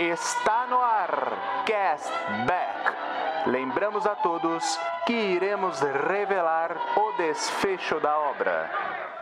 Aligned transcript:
Está 0.00 0.66
no 0.66 0.82
ar, 0.82 1.64
Castback. 1.66 3.46
Lembramos 3.48 4.06
a 4.06 4.14
todos 4.14 4.80
que 5.04 5.12
iremos 5.12 5.78
revelar 5.82 6.74
o 6.96 7.12
desfecho 7.18 8.00
da 8.00 8.16
obra. 8.18 8.70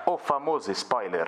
O 0.06 0.17
famoso 0.17 0.72
spoiler. 0.72 1.27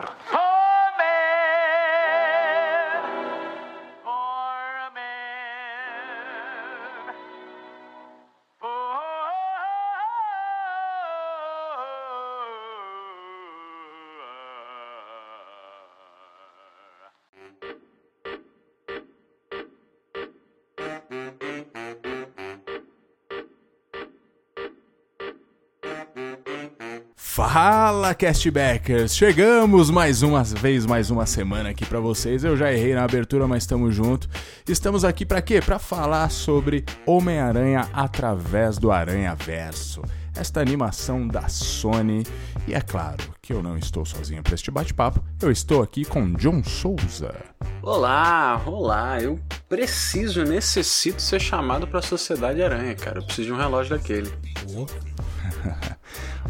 Fala 28.11 28.15
Castbackers! 28.15 29.15
Chegamos 29.15 29.89
mais 29.89 30.23
uma 30.23 30.43
vez, 30.43 30.85
mais 30.85 31.11
uma 31.11 31.27
semana 31.27 31.71
aqui 31.71 31.87
para 31.87 32.01
vocês. 32.01 32.43
Eu 32.43 32.57
já 32.57 32.73
errei 32.73 32.93
na 32.93 33.05
abertura, 33.05 33.47
mas 33.47 33.63
estamos 33.63 33.95
junto. 33.95 34.29
Estamos 34.67 35.05
aqui 35.05 35.25
para 35.25 35.41
quê? 35.41 35.61
Para 35.61 35.79
falar 35.79 36.29
sobre 36.29 36.85
Homem-Aranha 37.07 37.89
através 37.93 38.79
do 38.79 38.91
Aranha 38.91 39.37
Verso. 39.37 40.03
Esta 40.35 40.61
animação 40.61 41.29
da 41.29 41.49
Sony. 41.49 42.25
E 42.67 42.75
é 42.75 42.81
claro 42.81 43.23
que 43.41 43.53
eu 43.53 43.63
não 43.63 43.77
estou 43.77 44.05
sozinho 44.05 44.43
para 44.43 44.55
este 44.55 44.73
bate-papo. 44.73 45.23
Eu 45.41 45.53
estou 45.53 45.81
aqui 45.81 46.05
com 46.05 46.33
John 46.33 46.65
Souza. 46.65 47.33
Olá, 47.81 48.61
olá. 48.67 49.21
Eu 49.21 49.39
preciso, 49.69 50.43
necessito 50.43 51.23
ser 51.23 51.41
chamado 51.41 51.87
para 51.87 52.01
a 52.01 52.03
Sociedade 52.03 52.61
Aranha, 52.61 52.95
cara. 52.97 53.21
Eu 53.21 53.25
preciso 53.25 53.49
de 53.49 53.53
um 53.53 53.57
relógio 53.57 53.97
daquele. 53.97 54.33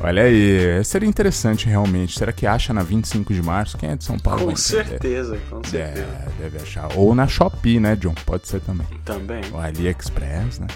Olha 0.03 0.23
aí, 0.23 0.83
seria 0.83 1.09
interessante 1.09 1.67
realmente. 1.67 2.19
Será 2.19 2.33
que 2.33 2.47
acha 2.47 2.73
na 2.73 2.83
25 2.83 3.35
de 3.35 3.43
março? 3.43 3.77
Quem 3.77 3.91
é 3.91 3.97
de 3.97 4.03
São 4.03 4.19
Paulo? 4.19 4.47
Com 4.47 4.57
certeza, 4.57 5.39
com 5.51 5.63
certeza. 5.63 6.01
É, 6.01 6.43
deve 6.43 6.57
achar. 6.57 6.89
Ou 6.97 7.15
na 7.15 7.29
Shopee, 7.29 7.79
né, 7.79 7.95
John? 7.97 8.15
Pode 8.25 8.49
ser 8.49 8.61
também. 8.63 8.87
Também. 9.05 9.43
O 9.53 9.59
AliExpress, 9.59 10.59
né? 10.59 10.67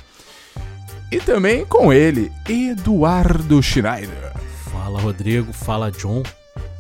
E 1.11 1.19
também 1.21 1.65
com 1.65 1.91
ele, 1.91 2.31
Eduardo 2.47 3.63
Schneider. 3.63 4.33
Fala 4.71 5.01
Rodrigo, 5.01 5.53
fala 5.55 5.91
John. 5.91 6.23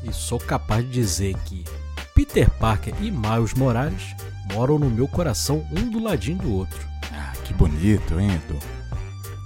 E 0.02 0.12
sou 0.12 0.38
capaz 0.38 0.84
de 0.84 0.90
dizer 0.90 1.34
que 1.46 1.64
Peter 2.14 2.50
Parker 2.50 2.94
e 3.00 3.10
Miles 3.10 3.54
Morales 3.54 4.14
moram 4.52 4.78
no 4.78 4.90
meu 4.90 5.08
coração 5.08 5.66
um 5.72 5.88
do 5.88 6.02
ladinho 6.02 6.38
do 6.38 6.52
outro. 6.52 6.78
Ah, 7.10 7.32
que 7.42 7.54
bonito, 7.54 8.20
hein, 8.20 8.28
Edu? 8.34 8.58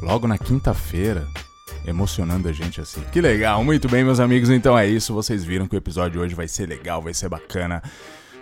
Logo 0.01 0.27
na 0.27 0.37
quinta-feira, 0.37 1.27
emocionando 1.87 2.49
a 2.49 2.53
gente 2.53 2.81
assim. 2.81 3.03
Que 3.13 3.21
legal, 3.21 3.63
muito 3.65 3.89
bem, 3.89 4.05
meus 4.05 4.21
amigos. 4.21 4.51
Então 4.51 4.79
é 4.79 4.87
isso. 4.87 5.15
Vocês 5.15 5.45
viram 5.45 5.67
que 5.67 5.75
o 5.75 5.79
episódio 5.79 6.13
de 6.13 6.19
hoje 6.19 6.35
vai 6.35 6.49
ser 6.49 6.67
legal, 6.67 7.01
vai 7.03 7.15
ser 7.15 7.29
bacana. 7.29 7.83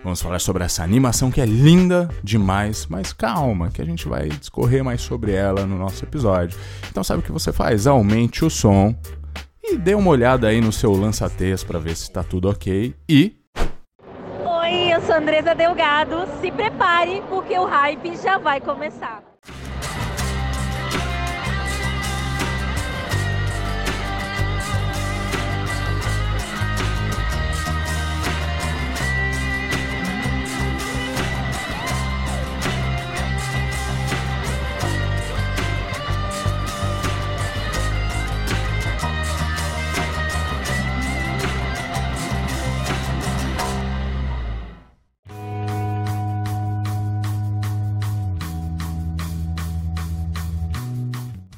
Vamos 0.03 0.23
falar 0.23 0.39
sobre 0.39 0.63
essa 0.63 0.85
animação 0.85 1.31
que 1.31 1.41
é 1.41 1.47
linda 1.47 2.09
demais, 2.23 2.87
mas 2.87 3.13
calma, 3.13 3.71
que 3.71 3.83
a 3.83 3.85
gente 3.85 4.07
vai 4.07 4.29
discorrer 4.29 4.85
mais 4.85 5.01
sobre 5.01 5.33
ela 5.33 5.67
no 5.67 5.77
nosso 5.77 6.05
episódio. 6.05 6.57
Então 6.89 7.03
sabe 7.03 7.21
o 7.21 7.23
que 7.23 7.33
você 7.33 7.53
faz? 7.53 7.87
Aumente 7.87 8.45
o 8.45 8.51
som 8.51 8.95
e 9.65 9.77
dê 9.77 9.95
uma 9.95 10.11
olhada 10.11 10.47
aí 10.47 10.61
no 10.61 10.71
seu 10.71 10.93
lança-teias 10.93 11.65
para 11.65 11.81
ver 11.81 11.97
se 11.97 12.05
está 12.05 12.23
tudo 12.23 12.49
ok 12.49 12.95
e 13.09 13.37
Oi, 14.45 14.95
eu 14.95 15.01
sou 15.03 15.17
Andresa 15.17 15.55
Delgado. 15.55 16.27
Se 16.41 16.53
prepare 16.53 17.23
porque 17.29 17.59
o 17.59 17.65
hype 17.65 18.17
já 18.17 18.39
vai 18.39 18.61
começar. 18.61 19.23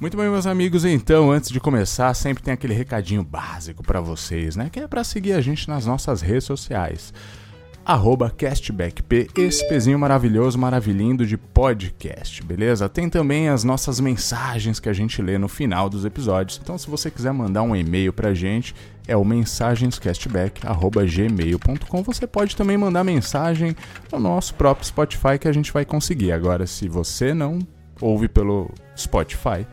Muito 0.08 0.16
bem, 0.16 0.30
meus 0.30 0.46
amigos, 0.46 0.86
então, 0.86 1.30
antes 1.30 1.50
de 1.50 1.60
começar, 1.60 2.14
sempre 2.14 2.42
tem 2.42 2.54
aquele 2.54 2.72
recadinho 2.72 3.22
básico 3.22 3.82
para 3.82 4.00
vocês, 4.00 4.56
né? 4.56 4.70
Que 4.72 4.80
é 4.80 4.88
para 4.88 5.04
seguir 5.04 5.34
a 5.34 5.40
gente 5.42 5.68
nas 5.68 5.84
nossas 5.84 6.22
redes 6.22 6.44
sociais. 6.44 7.12
Arroba 7.84 8.30
CastbackP, 8.30 9.28
esse 9.36 9.68
pezinho 9.68 9.98
maravilhoso, 9.98 10.58
maravilhindo 10.58 11.26
de 11.26 11.36
podcast, 11.36 12.42
beleza? 12.42 12.88
Tem 12.88 13.10
também 13.10 13.50
as 13.50 13.64
nossas 13.64 14.00
mensagens 14.00 14.80
que 14.80 14.88
a 14.88 14.94
gente 14.94 15.20
lê 15.20 15.36
no 15.36 15.46
final 15.46 15.90
dos 15.90 16.06
episódios. 16.06 16.58
Então, 16.62 16.78
se 16.78 16.88
você 16.88 17.10
quiser 17.10 17.34
mandar 17.34 17.60
um 17.60 17.76
e-mail 17.76 18.10
pra 18.10 18.32
gente, 18.32 18.74
é 19.06 19.14
o 19.14 19.26
mensagenscastback.gmail.com. 19.26 22.02
Você 22.02 22.26
pode 22.26 22.56
também 22.56 22.78
mandar 22.78 23.04
mensagem 23.04 23.76
no 24.10 24.18
nosso 24.18 24.54
próprio 24.54 24.86
Spotify 24.86 25.38
que 25.38 25.48
a 25.48 25.52
gente 25.52 25.70
vai 25.70 25.84
conseguir. 25.84 26.32
Agora, 26.32 26.66
se 26.66 26.88
você 26.88 27.34
não 27.34 27.58
ouve 28.00 28.26
pelo 28.26 28.70
Spotify, 28.96 29.66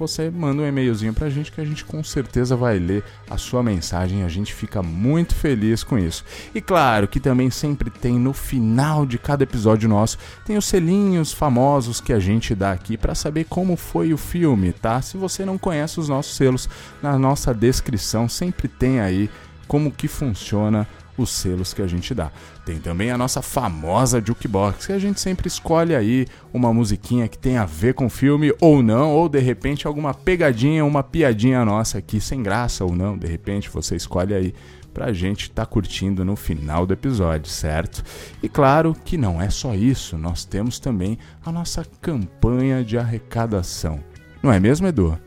você 0.00 0.30
manda 0.30 0.62
um 0.62 0.66
e-mailzinho 0.66 1.12
pra 1.12 1.28
gente 1.28 1.52
que 1.52 1.60
a 1.60 1.64
gente 1.64 1.84
com 1.84 2.02
certeza 2.02 2.56
vai 2.56 2.78
ler 2.78 3.04
a 3.28 3.36
sua 3.36 3.62
mensagem 3.62 4.24
a 4.24 4.28
gente 4.28 4.54
fica 4.54 4.82
muito 4.82 5.34
feliz 5.34 5.84
com 5.84 5.98
isso. 5.98 6.24
E 6.54 6.60
claro 6.60 7.06
que 7.06 7.20
também 7.20 7.50
sempre 7.50 7.90
tem 7.90 8.18
no 8.18 8.32
final 8.32 9.04
de 9.04 9.18
cada 9.18 9.42
episódio 9.42 9.88
nosso, 9.88 10.16
tem 10.46 10.56
os 10.56 10.64
selinhos 10.64 11.32
famosos 11.34 12.00
que 12.00 12.14
a 12.14 12.18
gente 12.18 12.54
dá 12.54 12.72
aqui 12.72 12.96
para 12.96 13.14
saber 13.14 13.44
como 13.44 13.76
foi 13.76 14.14
o 14.14 14.16
filme, 14.16 14.72
tá? 14.72 15.02
Se 15.02 15.18
você 15.18 15.44
não 15.44 15.58
conhece 15.58 16.00
os 16.00 16.08
nossos 16.08 16.34
selos, 16.34 16.68
na 17.02 17.18
nossa 17.18 17.52
descrição 17.52 18.26
sempre 18.26 18.68
tem 18.68 19.00
aí 19.00 19.28
como 19.68 19.92
que 19.92 20.08
funciona 20.08 20.88
os 21.16 21.30
selos 21.30 21.74
que 21.74 21.82
a 21.82 21.86
gente 21.86 22.14
dá. 22.14 22.30
Tem 22.64 22.78
também 22.78 23.10
a 23.10 23.18
nossa 23.18 23.42
famosa 23.42 24.22
jukebox, 24.24 24.86
que 24.86 24.92
a 24.92 24.98
gente 24.98 25.20
sempre 25.20 25.48
escolhe 25.48 25.94
aí 25.94 26.26
uma 26.52 26.72
musiquinha 26.72 27.28
que 27.28 27.38
tem 27.38 27.56
a 27.56 27.64
ver 27.64 27.94
com 27.94 28.06
o 28.06 28.10
filme 28.10 28.52
ou 28.60 28.82
não, 28.82 29.10
ou 29.10 29.28
de 29.28 29.40
repente 29.40 29.86
alguma 29.86 30.14
pegadinha, 30.14 30.84
uma 30.84 31.02
piadinha 31.02 31.64
nossa 31.64 31.98
aqui 31.98 32.20
sem 32.20 32.42
graça 32.42 32.84
ou 32.84 32.94
não, 32.94 33.16
de 33.16 33.26
repente 33.26 33.70
você 33.70 33.96
escolhe 33.96 34.34
aí 34.34 34.54
pra 34.92 35.12
gente 35.12 35.42
estar 35.42 35.64
tá 35.64 35.70
curtindo 35.70 36.24
no 36.24 36.36
final 36.36 36.86
do 36.86 36.92
episódio, 36.92 37.50
certo? 37.50 38.02
E 38.42 38.48
claro 38.48 38.94
que 39.04 39.16
não 39.16 39.40
é 39.40 39.48
só 39.48 39.74
isso, 39.74 40.18
nós 40.18 40.44
temos 40.44 40.78
também 40.78 41.18
a 41.44 41.52
nossa 41.52 41.84
campanha 42.00 42.84
de 42.84 42.98
arrecadação. 42.98 44.00
Não 44.42 44.52
é 44.52 44.58
mesmo, 44.58 44.86
Edu? 44.86 45.18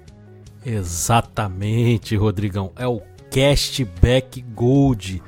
Exatamente, 0.66 2.16
Rodrigão. 2.16 2.72
É 2.76 2.88
o 2.88 3.02
Cashback 3.30 4.42
Gold 4.42 5.22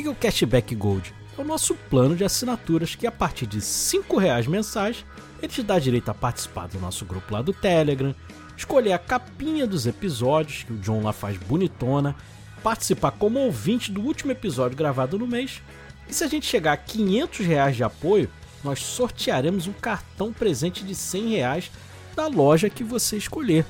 que 0.00 0.08
é 0.08 0.10
o 0.10 0.14
Cashback 0.14 0.74
Gold? 0.74 1.14
É 1.36 1.42
o 1.42 1.44
nosso 1.44 1.74
plano 1.74 2.16
de 2.16 2.24
assinaturas 2.24 2.94
que 2.94 3.06
a 3.06 3.12
partir 3.12 3.46
de 3.46 3.58
R$ 3.58 4.18
reais 4.18 4.46
mensais 4.46 5.04
ele 5.42 5.52
te 5.52 5.62
dá 5.62 5.78
direito 5.78 6.08
a 6.08 6.14
participar 6.14 6.66
do 6.68 6.80
nosso 6.80 7.04
grupo 7.04 7.34
lá 7.34 7.42
do 7.42 7.52
Telegram, 7.52 8.14
escolher 8.56 8.94
a 8.94 8.98
capinha 8.98 9.66
dos 9.66 9.86
episódios, 9.86 10.62
que 10.62 10.72
o 10.72 10.78
John 10.78 11.02
lá 11.02 11.12
faz 11.12 11.36
bonitona, 11.36 12.16
participar 12.62 13.10
como 13.10 13.40
ouvinte 13.40 13.92
do 13.92 14.00
último 14.00 14.32
episódio 14.32 14.78
gravado 14.78 15.18
no 15.18 15.26
mês. 15.26 15.60
E 16.08 16.14
se 16.14 16.24
a 16.24 16.28
gente 16.28 16.46
chegar 16.46 16.72
a 16.72 16.76
500 16.78 17.44
reais 17.44 17.76
de 17.76 17.84
apoio, 17.84 18.30
nós 18.64 18.78
sortearemos 18.78 19.66
um 19.66 19.72
cartão 19.72 20.32
presente 20.32 20.84
de 20.84 20.94
100 20.94 21.28
reais 21.32 21.70
da 22.16 22.28
loja 22.28 22.70
que 22.70 22.82
você 22.82 23.18
escolher. 23.18 23.66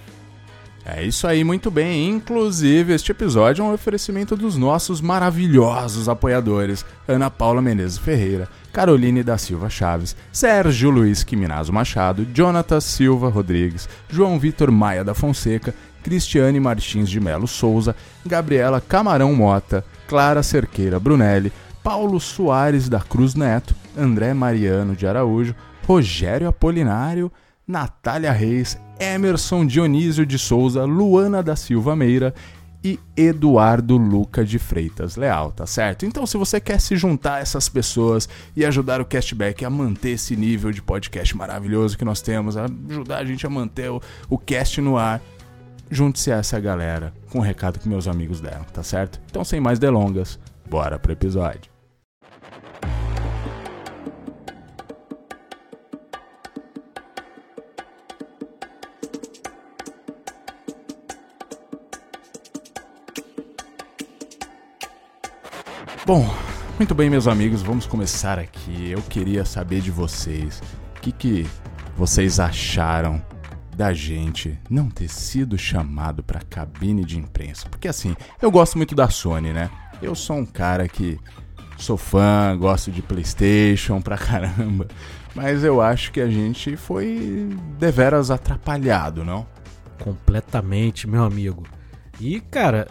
É 0.85 1.03
isso 1.03 1.25
aí, 1.25 1.43
muito 1.43 1.71
bem. 1.71 2.07
Inclusive, 2.07 2.93
este 2.93 3.11
episódio 3.11 3.63
é 3.63 3.65
um 3.65 3.73
oferecimento 3.73 4.35
dos 4.35 4.55
nossos 4.55 5.01
maravilhosos 5.01 6.07
apoiadores: 6.07 6.85
Ana 7.07 7.31
Paula 7.31 7.63
Menezes 7.63 7.97
Ferreira, 7.97 8.47
Caroline 8.71 9.23
da 9.23 9.39
Silva 9.39 9.71
Chaves, 9.71 10.15
Sérgio 10.31 10.91
Luiz 10.91 11.23
Quiminazo 11.23 11.73
Machado, 11.73 12.27
Jonathan 12.31 12.79
Silva 12.79 13.29
Rodrigues, 13.29 13.89
João 14.07 14.37
Vitor 14.37 14.71
Maia 14.71 15.03
da 15.03 15.15
Fonseca, 15.15 15.73
Cristiane 16.03 16.59
Martins 16.59 17.09
de 17.09 17.19
Melo 17.19 17.47
Souza, 17.47 17.95
Gabriela 18.23 18.79
Camarão 18.79 19.33
Mota, 19.33 19.83
Clara 20.07 20.43
Cerqueira 20.43 20.99
Brunelli, 20.99 21.51
Paulo 21.83 22.19
Soares 22.19 22.87
da 22.87 22.99
Cruz 22.99 23.33
Neto, 23.33 23.73
André 23.97 24.31
Mariano 24.35 24.95
de 24.95 25.07
Araújo, 25.07 25.55
Rogério 25.87 26.49
Apolinário, 26.49 27.31
Natália 27.65 28.33
Reis, 28.33 28.77
Emerson 28.99 29.65
Dionísio 29.65 30.25
de 30.25 30.37
Souza, 30.37 30.83
Luana 30.83 31.41
da 31.41 31.55
Silva 31.55 31.95
Meira 31.95 32.33
e 32.83 32.99
Eduardo 33.15 33.95
Luca 33.95 34.43
de 34.43 34.59
Freitas 34.59 35.15
Leal, 35.15 35.53
tá 35.53 35.65
certo? 35.65 36.05
Então, 36.05 36.27
se 36.27 36.35
você 36.35 36.59
quer 36.59 36.81
se 36.81 36.97
juntar 36.97 37.35
a 37.35 37.39
essas 37.39 37.69
pessoas 37.69 38.27
e 38.53 38.65
ajudar 38.65 38.99
o 38.99 39.05
Castback 39.05 39.63
a 39.63 39.69
manter 39.69 40.09
esse 40.09 40.35
nível 40.35 40.73
de 40.73 40.81
podcast 40.81 41.37
maravilhoso 41.37 41.97
que 41.97 42.03
nós 42.03 42.21
temos, 42.21 42.57
ajudar 42.57 43.19
a 43.19 43.25
gente 43.25 43.47
a 43.47 43.49
manter 43.49 43.89
o, 43.89 44.01
o 44.29 44.37
cast 44.37 44.81
no 44.81 44.97
ar, 44.97 45.21
junte-se 45.89 46.33
a 46.33 46.35
essa 46.35 46.59
galera 46.59 47.13
com 47.29 47.39
o 47.39 47.41
recado 47.41 47.79
que 47.79 47.87
meus 47.87 48.09
amigos 48.09 48.41
deram, 48.41 48.65
tá 48.73 48.83
certo? 48.83 49.21
Então, 49.29 49.41
sem 49.45 49.61
mais 49.61 49.79
delongas, 49.79 50.37
bora 50.69 50.99
pro 50.99 51.13
episódio. 51.13 51.76
Bom, 66.07 66.25
muito 66.77 66.95
bem, 66.95 67.09
meus 67.09 67.27
amigos, 67.27 67.61
vamos 67.61 67.85
começar 67.85 68.39
aqui. 68.39 68.89
Eu 68.89 69.01
queria 69.01 69.43
saber 69.43 69.81
de 69.81 69.91
vocês 69.91 70.63
o 70.95 71.01
que, 71.01 71.11
que 71.11 71.45
vocês 71.97 72.39
acharam 72.39 73.21
da 73.75 73.91
gente 73.91 74.57
não 74.69 74.89
ter 74.89 75.09
sido 75.09 75.57
chamado 75.57 76.23
para 76.23 76.39
cabine 76.39 77.03
de 77.03 77.19
imprensa. 77.19 77.67
Porque 77.67 77.89
assim, 77.89 78.15
eu 78.41 78.49
gosto 78.49 78.77
muito 78.77 78.95
da 78.95 79.09
Sony, 79.09 79.51
né? 79.51 79.69
Eu 80.01 80.15
sou 80.15 80.37
um 80.37 80.45
cara 80.45 80.87
que 80.87 81.19
sou 81.77 81.97
fã, 81.97 82.55
gosto 82.57 82.89
de 82.89 83.01
PlayStation 83.01 83.99
pra 83.99 84.15
caramba, 84.17 84.87
mas 85.35 85.61
eu 85.61 85.81
acho 85.81 86.13
que 86.13 86.21
a 86.21 86.29
gente 86.29 86.77
foi 86.77 87.49
deveras 87.77 88.31
atrapalhado, 88.31 89.25
não? 89.25 89.45
Completamente, 90.01 91.05
meu 91.05 91.25
amigo. 91.25 91.63
E, 92.17 92.39
cara, 92.39 92.87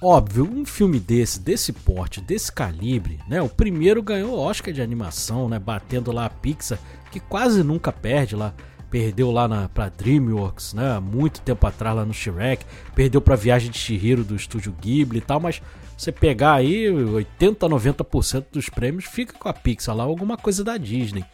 Óbvio, 0.00 0.44
um 0.44 0.64
filme 0.64 1.00
desse, 1.00 1.40
desse 1.40 1.72
porte, 1.72 2.20
desse 2.20 2.52
calibre, 2.52 3.18
né? 3.26 3.42
O 3.42 3.48
primeiro 3.48 4.00
ganhou 4.00 4.38
Oscar 4.38 4.72
de 4.72 4.80
animação, 4.80 5.48
né? 5.48 5.58
Batendo 5.58 6.12
lá 6.12 6.26
a 6.26 6.30
Pixar, 6.30 6.78
que 7.10 7.18
quase 7.18 7.64
nunca 7.64 7.90
perde 7.90 8.36
lá. 8.36 8.54
Perdeu 8.88 9.32
lá 9.32 9.48
na, 9.48 9.68
pra 9.68 9.88
DreamWorks, 9.88 10.72
né? 10.72 11.00
Muito 11.00 11.40
tempo 11.40 11.66
atrás 11.66 11.96
lá 11.96 12.04
no 12.04 12.14
Shrek. 12.14 12.64
Perdeu 12.94 13.20
pra 13.20 13.34
Viagem 13.34 13.72
de 13.72 13.78
Chihiro 13.78 14.22
do 14.22 14.36
estúdio 14.36 14.72
Ghibli 14.80 15.18
e 15.18 15.20
tal, 15.20 15.40
mas 15.40 15.60
você 15.96 16.12
pegar 16.12 16.54
aí 16.54 16.88
80, 16.88 17.68
90% 17.68 18.46
dos 18.52 18.68
prêmios 18.68 19.04
fica 19.04 19.36
com 19.36 19.48
a 19.48 19.52
Pixar 19.52 19.96
lá, 19.96 20.04
alguma 20.04 20.36
coisa 20.36 20.62
da 20.62 20.76
Disney. 20.76 21.24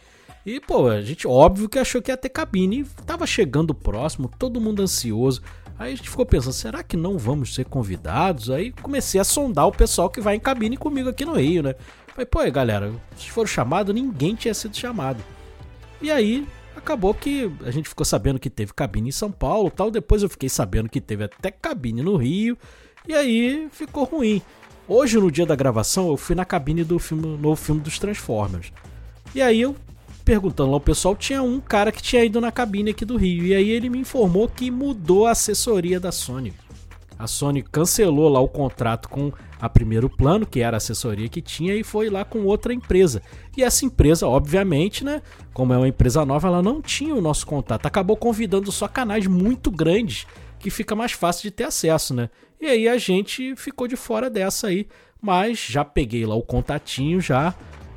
E, 0.45 0.59
pô, 0.59 0.87
a 0.87 1.01
gente 1.01 1.27
óbvio 1.27 1.67
que 1.67 1.79
achou 1.79 2.01
que 2.01 2.11
ia 2.11 2.17
ter 2.17 2.29
cabine. 2.29 2.85
Tava 3.05 3.25
chegando 3.25 3.73
próximo, 3.73 4.29
todo 4.37 4.61
mundo 4.61 4.81
ansioso. 4.81 5.41
Aí 5.77 5.91
a 5.91 5.95
gente 5.95 6.09
ficou 6.09 6.25
pensando, 6.25 6.53
será 6.53 6.83
que 6.83 6.95
não 6.95 7.17
vamos 7.17 7.53
ser 7.55 7.65
convidados? 7.65 8.49
Aí 8.49 8.71
comecei 8.71 9.19
a 9.19 9.23
sondar 9.23 9.67
o 9.67 9.71
pessoal 9.71 10.09
que 10.09 10.21
vai 10.21 10.35
em 10.35 10.39
cabine 10.39 10.77
comigo 10.77 11.09
aqui 11.09 11.25
no 11.25 11.33
Rio, 11.33 11.63
né? 11.63 11.75
Falei, 12.07 12.25
pô, 12.25 12.51
galera, 12.51 12.93
se 13.17 13.29
foram 13.29 13.47
chamados, 13.47 13.93
ninguém 13.93 14.35
tinha 14.35 14.53
sido 14.53 14.77
chamado. 14.77 15.21
E 16.01 16.11
aí 16.11 16.47
acabou 16.75 17.13
que 17.13 17.51
a 17.65 17.71
gente 17.71 17.89
ficou 17.89 18.05
sabendo 18.05 18.39
que 18.39 18.49
teve 18.49 18.73
cabine 18.73 19.09
em 19.09 19.11
São 19.11 19.31
Paulo 19.31 19.71
tal. 19.71 19.89
Depois 19.89 20.23
eu 20.23 20.29
fiquei 20.29 20.47
sabendo 20.47 20.87
que 20.87 21.01
teve 21.01 21.25
até 21.25 21.51
cabine 21.51 22.01
no 22.01 22.15
Rio. 22.15 22.57
E 23.07 23.13
aí 23.13 23.67
ficou 23.71 24.05
ruim. 24.05 24.41
Hoje, 24.87 25.17
no 25.17 25.31
dia 25.31 25.45
da 25.45 25.55
gravação, 25.55 26.09
eu 26.09 26.15
fui 26.15 26.35
na 26.35 26.45
cabine 26.45 26.83
do 26.83 26.99
filme, 26.99 27.35
novo 27.37 27.55
filme 27.55 27.81
dos 27.81 27.97
Transformers. 27.97 28.71
E 29.33 29.41
aí 29.41 29.59
eu 29.59 29.75
perguntando 30.25 30.71
lá 30.71 30.77
o 30.77 30.81
pessoal, 30.81 31.15
tinha 31.15 31.43
um 31.43 31.59
cara 31.61 31.91
que 31.91 32.01
tinha 32.01 32.25
ido 32.25 32.41
na 32.41 32.51
cabine 32.51 32.89
aqui 32.89 33.05
do 33.05 33.15
Rio. 33.15 33.45
E 33.45 33.53
aí 33.53 33.69
ele 33.69 33.89
me 33.89 33.99
informou 33.99 34.49
que 34.49 34.71
mudou 34.71 35.27
a 35.27 35.31
assessoria 35.31 35.99
da 35.99 36.11
Sony. 36.11 36.51
A 37.17 37.27
Sony 37.27 37.61
cancelou 37.61 38.27
lá 38.27 38.41
o 38.41 38.47
contrato 38.47 39.07
com 39.07 39.31
a 39.61 39.69
Primeiro 39.69 40.09
Plano, 40.09 40.45
que 40.45 40.59
era 40.59 40.75
a 40.75 40.79
assessoria 40.79 41.29
que 41.29 41.41
tinha, 41.41 41.73
e 41.73 41.83
foi 41.83 42.09
lá 42.09 42.25
com 42.25 42.43
outra 42.43 42.73
empresa. 42.73 43.21
E 43.55 43.63
essa 43.63 43.85
empresa, 43.85 44.27
obviamente, 44.27 45.03
né, 45.05 45.21
como 45.53 45.71
é 45.71 45.77
uma 45.77 45.87
empresa 45.87 46.25
nova, 46.25 46.47
ela 46.47 46.61
não 46.61 46.81
tinha 46.81 47.15
o 47.15 47.21
nosso 47.21 47.45
contato. 47.45 47.85
Acabou 47.85 48.17
convidando 48.17 48.71
só 48.71 48.87
canais 48.87 49.27
muito 49.27 49.71
grandes, 49.71 50.27
que 50.59 50.69
fica 50.69 50.95
mais 50.95 51.13
fácil 51.13 51.43
de 51.43 51.51
ter 51.51 51.63
acesso, 51.63 52.13
né? 52.13 52.29
E 52.59 52.65
aí 52.65 52.87
a 52.87 52.97
gente 52.97 53.55
ficou 53.55 53.87
de 53.87 53.95
fora 53.95 54.29
dessa 54.29 54.67
aí, 54.67 54.87
mas 55.21 55.59
já 55.59 55.85
peguei 55.85 56.25
lá 56.25 56.35
o 56.35 56.41
contatinho 56.41 57.21
já 57.21 57.55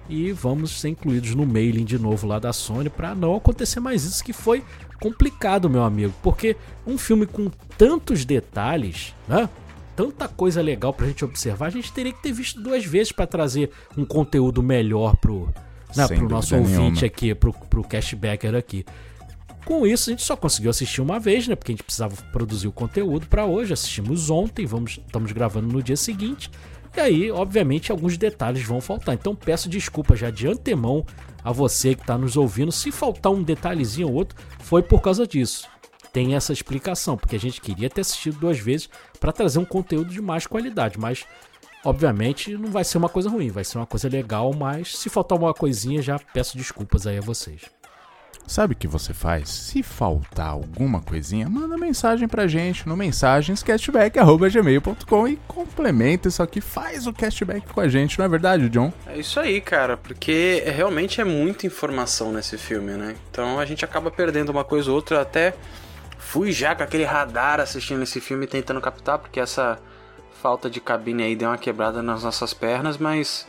e 0.09 0.33
vamos 0.33 0.81
ser 0.81 0.89
incluídos 0.89 1.35
no 1.35 1.47
mailing 1.47 1.85
de 1.85 1.99
novo 1.99 2.27
lá 2.27 2.39
da 2.39 2.53
Sony 2.53 2.89
para 2.89 3.15
não 3.15 3.37
acontecer 3.37 3.81
mais 3.81 4.05
isso 4.05 4.25
que 4.25 4.33
foi 4.33 4.65
complicado, 5.01 5.69
meu 5.69 5.83
amigo, 5.83 6.13
porque 6.23 6.57
um 6.87 6.97
filme 6.97 7.27
com 7.27 7.51
tantos 7.77 8.25
detalhes, 8.25 9.15
né? 9.29 9.49
Tanta 9.95 10.29
coisa 10.29 10.63
legal 10.63 10.93
pra 10.93 11.07
gente 11.07 11.25
observar, 11.25 11.67
a 11.67 11.71
gente 11.71 11.93
teria 11.93 12.13
que 12.13 12.23
ter 12.23 12.33
visto 12.33 12.61
duas 12.61 12.85
vezes 12.85 13.13
para 13.13 13.27
trazer 13.27 13.71
um 13.97 14.05
conteúdo 14.05 14.63
melhor 14.63 15.17
pro, 15.17 15.53
né, 15.95 16.07
pro 16.07 16.29
nosso 16.29 16.55
ouvinte 16.55 16.79
nenhuma. 16.79 17.07
aqui, 17.07 17.35
pro, 17.35 17.53
pro 17.53 17.83
cashbacker 17.83 18.55
aqui. 18.55 18.85
Com 19.65 19.87
isso, 19.87 20.09
a 20.09 20.13
gente 20.13 20.23
só 20.23 20.37
conseguiu 20.37 20.71
assistir 20.71 21.01
uma 21.01 21.19
vez, 21.19 21.47
né? 21.47 21.55
Porque 21.55 21.73
a 21.73 21.75
gente 21.75 21.83
precisava 21.83 22.15
produzir 22.33 22.69
o 22.69 22.73
conteúdo 22.73 23.27
para 23.27 23.45
hoje. 23.45 23.73
Assistimos 23.73 24.31
ontem, 24.31 24.65
vamos, 24.65 24.99
estamos 25.05 25.31
gravando 25.33 25.69
no 25.69 25.83
dia 25.83 25.97
seguinte. 25.97 26.51
E 26.99 27.01
aí, 27.01 27.31
obviamente, 27.31 27.93
alguns 27.93 28.19
detalhes 28.19 28.65
vão 28.65 28.81
faltar. 28.81 29.15
Então 29.15 29.33
peço 29.33 29.69
desculpa 29.69 30.17
já 30.17 30.31
de 30.31 30.49
antemão 30.49 31.07
a 31.45 31.53
você 31.53 31.95
que 31.95 32.01
está 32.01 32.19
nos 32.19 32.37
ouvindo. 32.37 32.73
Se 32.73 32.91
faltar 32.91 33.31
um 33.31 33.41
detalhezinho 33.41 34.09
ou 34.09 34.15
outro, 34.15 34.37
foi 34.59 34.83
por 34.83 35.01
causa 35.01 35.25
disso. 35.25 35.69
Tem 36.13 36.35
essa 36.35 36.53
explicação, 36.53 37.17
porque 37.17 37.37
a 37.37 37.39
gente 37.39 37.61
queria 37.61 37.89
ter 37.89 38.01
assistido 38.01 38.41
duas 38.41 38.59
vezes 38.59 38.91
para 39.21 39.31
trazer 39.31 39.61
um 39.61 39.65
conteúdo 39.65 40.11
de 40.11 40.21
mais 40.21 40.45
qualidade, 40.45 40.99
mas 40.99 41.25
obviamente 41.85 42.57
não 42.57 42.73
vai 42.73 42.83
ser 42.83 42.99
uma 42.99 43.09
coisa 43.09 43.31
ruim, 43.31 43.49
vai 43.49 43.63
ser 43.63 43.79
uma 43.79 43.87
coisa 43.87 44.09
legal, 44.09 44.53
mas 44.53 44.99
se 44.99 45.09
faltar 45.09 45.39
uma 45.39 45.55
coisinha, 45.55 46.03
já 46.03 46.19
peço 46.19 46.57
desculpas 46.59 47.07
aí 47.07 47.19
a 47.19 47.23
vocês. 47.23 47.78
Sabe 48.49 48.73
o 48.73 48.77
que 48.77 48.89
você 48.89 49.13
faz? 49.13 49.51
Se 49.51 49.83
faltar 49.83 50.49
alguma 50.49 51.03
coisinha, 51.03 51.47
manda 51.51 51.77
mensagem 51.77 52.27
pra 52.27 52.47
gente 52.47 52.89
no 52.89 52.97
mensagenscastback.gmail.com 52.97 55.29
e 55.29 55.37
complementa 55.47 56.29
isso 56.29 56.43
aqui, 56.43 56.63
faz 56.63 57.07
o 57.07 57.13
castback 57.13 57.71
com 57.71 57.83
a 57.83 57.89
gente, 57.89 58.19
não 58.19 58.25
é 58.25 58.29
verdade, 58.29 58.71
John? 58.71 58.91
É 59.07 59.19
isso 59.19 59.39
aí, 59.39 59.61
cara, 59.61 59.99
porque 59.99 60.63
realmente 60.65 61.21
é 61.21 61.25
muita 61.25 61.67
informação 61.67 62.33
nesse 62.33 62.57
filme, 62.57 62.93
né? 62.93 63.17
Então 63.31 63.61
a 63.61 63.67
gente 63.67 63.85
acaba 63.85 64.11
perdendo 64.11 64.49
uma 64.49 64.65
coisa 64.65 64.89
ou 64.89 64.97
outra, 64.97 65.21
até 65.21 65.53
fui 66.17 66.51
já 66.51 66.75
com 66.75 66.83
aquele 66.83 67.05
radar 67.05 67.61
assistindo 67.61 68.03
esse 68.03 68.19
filme 68.19 68.47
tentando 68.47 68.81
captar, 68.81 69.19
porque 69.19 69.39
essa 69.39 69.79
falta 70.41 70.71
de 70.71 70.81
cabine 70.81 71.23
aí 71.23 71.37
deu 71.37 71.51
uma 71.51 71.59
quebrada 71.59 72.03
nas 72.03 72.23
nossas 72.23 72.55
pernas, 72.55 72.97
mas 72.97 73.47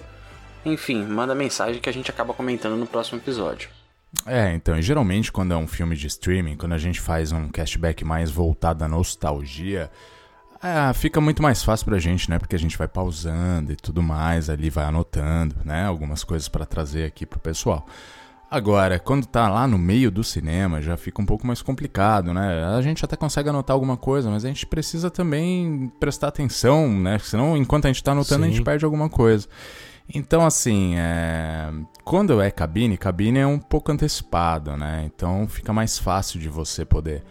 enfim, 0.66 1.06
manda 1.06 1.34
mensagem 1.34 1.82
que 1.82 1.90
a 1.90 1.94
gente 1.94 2.12
acaba 2.12 2.34
comentando 2.34 2.76
no 2.76 2.86
próximo 2.86 3.18
episódio. 3.18 3.79
É, 4.26 4.54
então, 4.54 4.78
e 4.78 4.82
geralmente 4.82 5.32
quando 5.32 5.54
é 5.54 5.58
um 5.58 5.68
filme 5.68 5.96
de 5.96 6.08
streaming, 6.08 6.58
quando 6.58 6.74
a 6.74 6.78
gente 6.78 7.00
faz 7.00 7.32
um 7.32 7.48
cashback 7.50 8.04
mais 8.04 8.32
voltado 8.32 8.84
à 8.84 8.88
nostalgia, 8.88 9.92
é, 10.62 10.92
fica 10.94 11.22
muito 11.22 11.42
mais 11.42 11.64
fácil 11.64 11.86
pra 11.86 12.00
gente, 12.00 12.30
né? 12.30 12.38
Porque 12.38 12.56
a 12.56 12.60
gente 12.60 12.78
vai 12.78 12.88
pausando 12.88 13.72
e 13.72 13.76
tudo 13.76 14.02
mais, 14.04 14.50
ali 14.50 14.70
vai 14.70 14.86
anotando, 14.86 15.56
né? 15.64 15.86
Algumas 15.86 16.24
coisas 16.24 16.50
para 16.50 16.66
trazer 16.66 17.06
aqui 17.06 17.26
pro 17.26 17.40
pessoal. 17.40 17.86
Agora, 18.52 18.98
quando 18.98 19.28
tá 19.28 19.48
lá 19.48 19.68
no 19.68 19.78
meio 19.78 20.10
do 20.10 20.24
cinema, 20.24 20.82
já 20.82 20.98
fica 20.98 21.22
um 21.22 21.26
pouco 21.26 21.46
mais 21.46 21.62
complicado, 21.62 22.34
né? 22.34 22.66
A 22.66 22.82
gente 22.82 23.06
até 23.06 23.16
consegue 23.16 23.48
anotar 23.48 23.76
alguma 23.76 23.96
coisa, 23.96 24.30
mas 24.30 24.44
a 24.44 24.48
gente 24.48 24.66
precisa 24.66 25.12
também 25.12 25.92
prestar 26.00 26.30
atenção, 26.30 26.90
né? 26.90 27.20
Senão, 27.20 27.56
enquanto 27.56 27.86
a 27.86 27.90
gente 27.90 28.04
tá 28.04 28.12
anotando, 28.12 28.44
Sim. 28.44 28.50
a 28.50 28.52
gente 28.52 28.64
perde 28.64 28.84
alguma 28.84 29.08
coisa. 29.08 29.48
Então, 30.14 30.46
assim, 30.46 30.96
é... 30.98 31.72
quando 32.04 32.42
é 32.42 32.50
cabine, 32.50 32.98
cabine 32.98 33.40
é 33.40 33.48
um 33.48 33.60
pouco 33.60 33.92
antecipado, 33.92 34.76
né? 34.76 35.04
Então 35.06 35.48
fica 35.48 35.72
mais 35.72 36.00
fácil 36.00 36.40
de 36.40 36.50
você 36.50 36.84
poder 36.84 37.24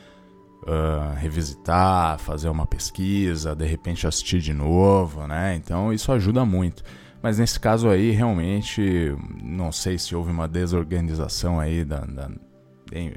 uh, 0.62 1.14
revisitar, 1.16 2.18
fazer 2.18 2.49
uma 2.49 2.66
pesquisa, 2.66 3.54
de 3.56 3.66
repente 3.66 4.06
assistir 4.06 4.40
de 4.40 4.54
novo, 4.54 5.26
né? 5.26 5.56
Então 5.56 5.92
isso 5.92 6.12
ajuda 6.12 6.44
muito. 6.44 6.85
Mas 7.20 7.38
nesse 7.38 7.58
caso 7.58 7.88
aí, 7.88 8.12
realmente, 8.12 9.12
não 9.42 9.73
sei 9.73 9.99
se 9.99 10.14
houve 10.14 10.30
uma 10.30 10.47
desorganização 10.47 11.58
aí 11.58 11.85
da, 11.85 12.00
da 12.00 12.30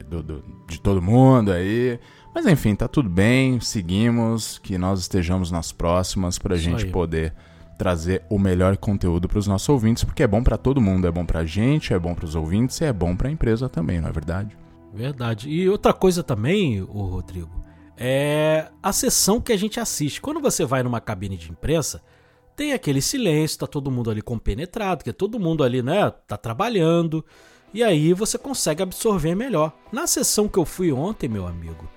do, 0.10 0.24
do, 0.24 0.44
de 0.68 0.82
todo 0.82 1.02
mundo 1.02 1.52
aí. 1.52 2.00
Mas 2.34 2.46
enfim, 2.46 2.74
tá 2.74 2.88
tudo 2.88 3.10
bem, 3.10 3.60
seguimos, 3.60 4.58
que 4.58 4.78
nós 4.78 5.02
estejamos 5.02 5.52
nas 5.52 5.72
próximas 5.72 6.40
pra 6.40 6.56
Isso 6.56 6.64
gente 6.64 6.86
aí. 6.86 6.92
poder 6.92 7.34
trazer 7.82 8.24
o 8.30 8.38
melhor 8.38 8.78
conteúdo 8.78 9.28
para 9.28 9.40
os 9.40 9.48
nossos 9.48 9.68
ouvintes, 9.68 10.04
porque 10.04 10.22
é 10.22 10.28
bom 10.28 10.44
para 10.44 10.56
todo 10.56 10.80
mundo, 10.80 11.08
é 11.08 11.12
bom 11.12 11.26
para 11.26 11.40
a 11.40 11.46
gente, 11.46 11.96
é 11.96 11.98
bom 11.98 12.14
para 12.14 12.26
os 12.26 12.36
ouvintes 12.36 12.80
e 12.80 12.86
é 12.86 12.94
bom 12.94 13.16
para 13.16 13.28
a 13.28 13.32
empresa 13.32 13.68
também, 13.68 14.00
não 14.00 14.08
é 14.08 14.12
verdade? 14.12 14.56
Verdade. 14.94 15.50
E 15.50 15.68
outra 15.68 15.92
coisa 15.92 16.22
também, 16.22 16.80
o 16.80 17.02
Rodrigo, 17.06 17.50
é 17.98 18.68
a 18.84 18.94
sessão 18.94 19.42
que 19.42 19.52
a 19.52 19.58
gente 19.58 19.80
assiste. 19.80 20.22
Quando 20.22 20.40
você 20.40 20.64
vai 20.64 20.84
numa 20.84 21.02
cabine 21.02 21.36
de 21.36 21.50
imprensa, 21.50 22.04
tem 22.56 22.72
aquele 22.72 23.02
silêncio, 23.02 23.58
tá 23.58 23.66
todo 23.66 23.90
mundo 23.90 24.12
ali 24.12 24.22
compenetrado, 24.22 25.04
que 25.04 25.12
todo 25.12 25.40
mundo 25.40 25.64
ali, 25.64 25.82
né, 25.82 26.12
tá 26.28 26.38
trabalhando, 26.38 27.26
e 27.74 27.84
aí 27.84 28.14
você 28.14 28.38
consegue 28.38 28.84
absorver 28.84 29.34
melhor. 29.34 29.74
Na 29.92 30.06
sessão 30.06 30.48
que 30.48 30.60
eu 30.60 30.66
fui 30.66 30.92
ontem, 30.92 31.28
meu 31.28 31.48
amigo, 31.48 31.90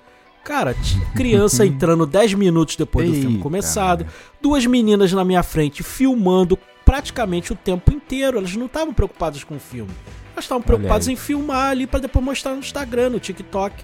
Cara, 0.44 0.76
criança 1.14 1.64
entrando 1.66 2.06
10 2.06 2.34
minutos 2.34 2.76
depois 2.76 3.06
Eita, 3.06 3.18
do 3.18 3.22
filme 3.22 3.38
começado, 3.38 4.06
duas 4.40 4.66
meninas 4.66 5.12
na 5.12 5.24
minha 5.24 5.42
frente 5.42 5.82
filmando 5.82 6.58
praticamente 6.84 7.52
o 7.52 7.56
tempo 7.56 7.92
inteiro. 7.92 8.38
Elas 8.38 8.54
não 8.54 8.66
estavam 8.66 8.92
preocupadas 8.92 9.42
com 9.42 9.56
o 9.56 9.60
filme. 9.60 9.90
Elas 10.32 10.44
estavam 10.44 10.62
preocupadas 10.62 11.08
em 11.08 11.16
filmar 11.16 11.70
ali 11.70 11.86
para 11.86 12.00
depois 12.00 12.24
mostrar 12.24 12.52
no 12.52 12.58
Instagram, 12.58 13.10
no 13.10 13.20
TikTok. 13.20 13.74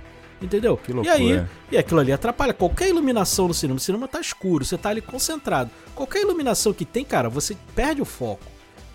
Entendeu? 0.43 0.77
Que 0.77 0.93
loucura. 0.93 1.19
E 1.19 1.33
aí, 1.33 1.47
e 1.71 1.77
aquilo 1.77 2.01
ali 2.01 2.13
atrapalha. 2.13 2.55
Qualquer 2.55 2.89
iluminação 2.89 3.47
no 3.47 3.55
cinema, 3.55 3.77
o 3.77 3.81
cinema 3.81 4.09
tá 4.09 4.21
escuro, 4.21 4.65
você 4.65 4.79
tá 4.79 4.89
ali 4.89 5.03
concentrado. 5.03 5.71
Qualquer 5.95 6.23
iluminação 6.23 6.73
que 6.73 6.85
tem, 6.85 7.05
cara, 7.05 7.29
você 7.29 7.57
perde 7.75 8.01
o 8.01 8.07
foco. 8.07 8.45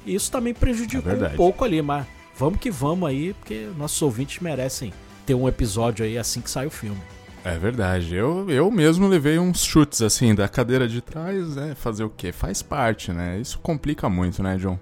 E 0.05 0.15
isso 0.15 0.31
também 0.31 0.53
prejudica 0.53 1.11
é 1.11 1.13
um 1.13 1.35
pouco 1.35 1.63
ali, 1.63 1.81
mas 1.81 2.05
vamos 2.35 2.59
que 2.59 2.71
vamos 2.71 3.07
aí, 3.07 3.33
porque 3.33 3.69
nossos 3.77 4.01
ouvintes 4.01 4.39
merecem 4.39 4.91
ter 5.25 5.35
um 5.35 5.47
episódio 5.47 6.03
aí 6.05 6.17
assim 6.17 6.41
que 6.41 6.49
sai 6.49 6.65
o 6.65 6.71
filme. 6.71 7.01
É 7.45 7.59
verdade. 7.59 8.15
Eu, 8.15 8.49
eu 8.49 8.71
mesmo 8.71 9.07
levei 9.07 9.37
uns 9.37 9.63
chutes 9.63 10.01
assim 10.01 10.33
da 10.33 10.47
cadeira 10.47 10.87
de 10.87 10.99
trás, 10.99 11.55
né? 11.55 11.75
Fazer 11.75 12.03
o 12.03 12.09
quê? 12.09 12.31
Faz 12.31 12.63
parte, 12.63 13.11
né? 13.13 13.37
Isso 13.39 13.59
complica 13.59 14.09
muito, 14.09 14.41
né, 14.41 14.57
John? 14.57 14.79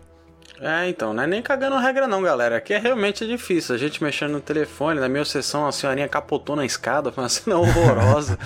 É, 0.62 0.88
então, 0.88 1.14
não 1.14 1.24
é 1.24 1.28
nem 1.28 1.42
cagando 1.42 1.76
regra 1.78 2.08
não, 2.08 2.22
galera. 2.24 2.56
Aqui 2.56 2.74
é 2.74 2.78
realmente 2.78 3.28
difícil. 3.28 3.76
A 3.76 3.78
gente 3.78 4.02
mexendo 4.02 4.32
no 4.32 4.40
telefone, 4.40 4.98
na 4.98 5.10
minha 5.10 5.26
sessão, 5.26 5.68
a 5.68 5.74
senhorinha 5.74 6.08
capotou 6.08 6.56
na 6.56 6.64
escada, 6.66 7.12
foi 7.12 7.22
uma 7.22 7.30
cena 7.30 7.58
horrorosa. 7.58 8.40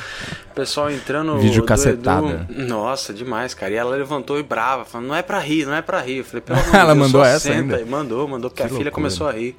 o 0.50 0.50
pessoal 0.56 0.90
entrando... 0.90 1.38
Vídeo 1.38 1.64
cacetada. 1.64 2.48
Edu... 2.50 2.68
Nossa, 2.68 3.14
demais, 3.14 3.54
cara. 3.54 3.72
E 3.72 3.76
ela 3.76 3.96
levantou 3.96 4.40
e 4.40 4.44
brava, 4.44 4.84
falando, 4.84 5.10
não 5.10 5.16
é 5.16 5.22
pra 5.22 5.38
rir, 5.38 5.64
não 5.68 5.76
é 5.76 5.82
pra 5.84 6.02
rir. 6.02 6.18
Eu 6.18 6.26
falei, 6.26 6.42
pelo 6.42 6.58
amor 6.60 6.74
Ela 6.76 6.96
Deus, 6.96 7.06
mandou 7.06 7.24
essa 7.24 7.40
senta. 7.40 7.76
ainda? 7.76 7.86
Mandou, 7.86 8.28
mandou, 8.28 8.50
porque 8.50 8.64
que 8.64 8.68
a 8.68 8.72
loucura. 8.72 8.80
filha 8.80 8.92
começou 8.92 9.28
a 9.28 9.34
rir. 9.34 9.56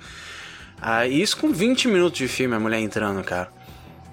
Ah, 0.83 1.07
isso 1.07 1.37
com 1.37 1.53
20 1.53 1.87
minutos 1.87 2.19
de 2.19 2.27
filme, 2.27 2.57
a 2.57 2.59
mulher 2.61 2.81
entrando, 2.81 3.23
cara. 3.23 3.57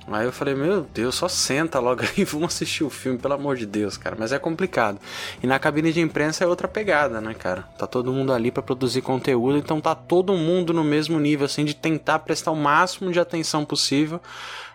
Aí 0.08 0.26
eu 0.26 0.32
falei, 0.32 0.54
meu 0.54 0.82
Deus, 0.82 1.16
só 1.16 1.28
senta 1.28 1.80
logo 1.80 2.04
aí, 2.04 2.24
vamos 2.26 2.54
assistir 2.54 2.84
o 2.84 2.90
filme, 2.90 3.18
pelo 3.18 3.34
amor 3.34 3.56
de 3.56 3.66
Deus, 3.66 3.98
cara. 3.98 4.16
Mas 4.18 4.32
é 4.32 4.38
complicado. 4.38 5.00
E 5.42 5.48
na 5.48 5.58
cabine 5.58 5.92
de 5.92 6.00
imprensa 6.00 6.44
é 6.44 6.48
outra 6.48 6.68
pegada, 6.68 7.20
né, 7.20 7.34
cara? 7.34 7.64
Tá 7.78 7.88
todo 7.88 8.14
mundo 8.14 8.32
ali 8.32 8.52
para 8.52 8.62
produzir 8.62 9.02
conteúdo, 9.02 9.58
então 9.58 9.82
tá 9.82 9.96
todo 9.96 10.34
mundo 10.34 10.74
no 10.74 10.84
mesmo 10.84 11.20
nível, 11.20 11.46
assim, 11.46 11.66
de 11.66 11.76
tentar 11.76 12.20
prestar 12.20 12.52
o 12.52 12.56
máximo 12.56 13.12
de 13.12 13.20
atenção 13.20 13.66
possível 13.66 14.22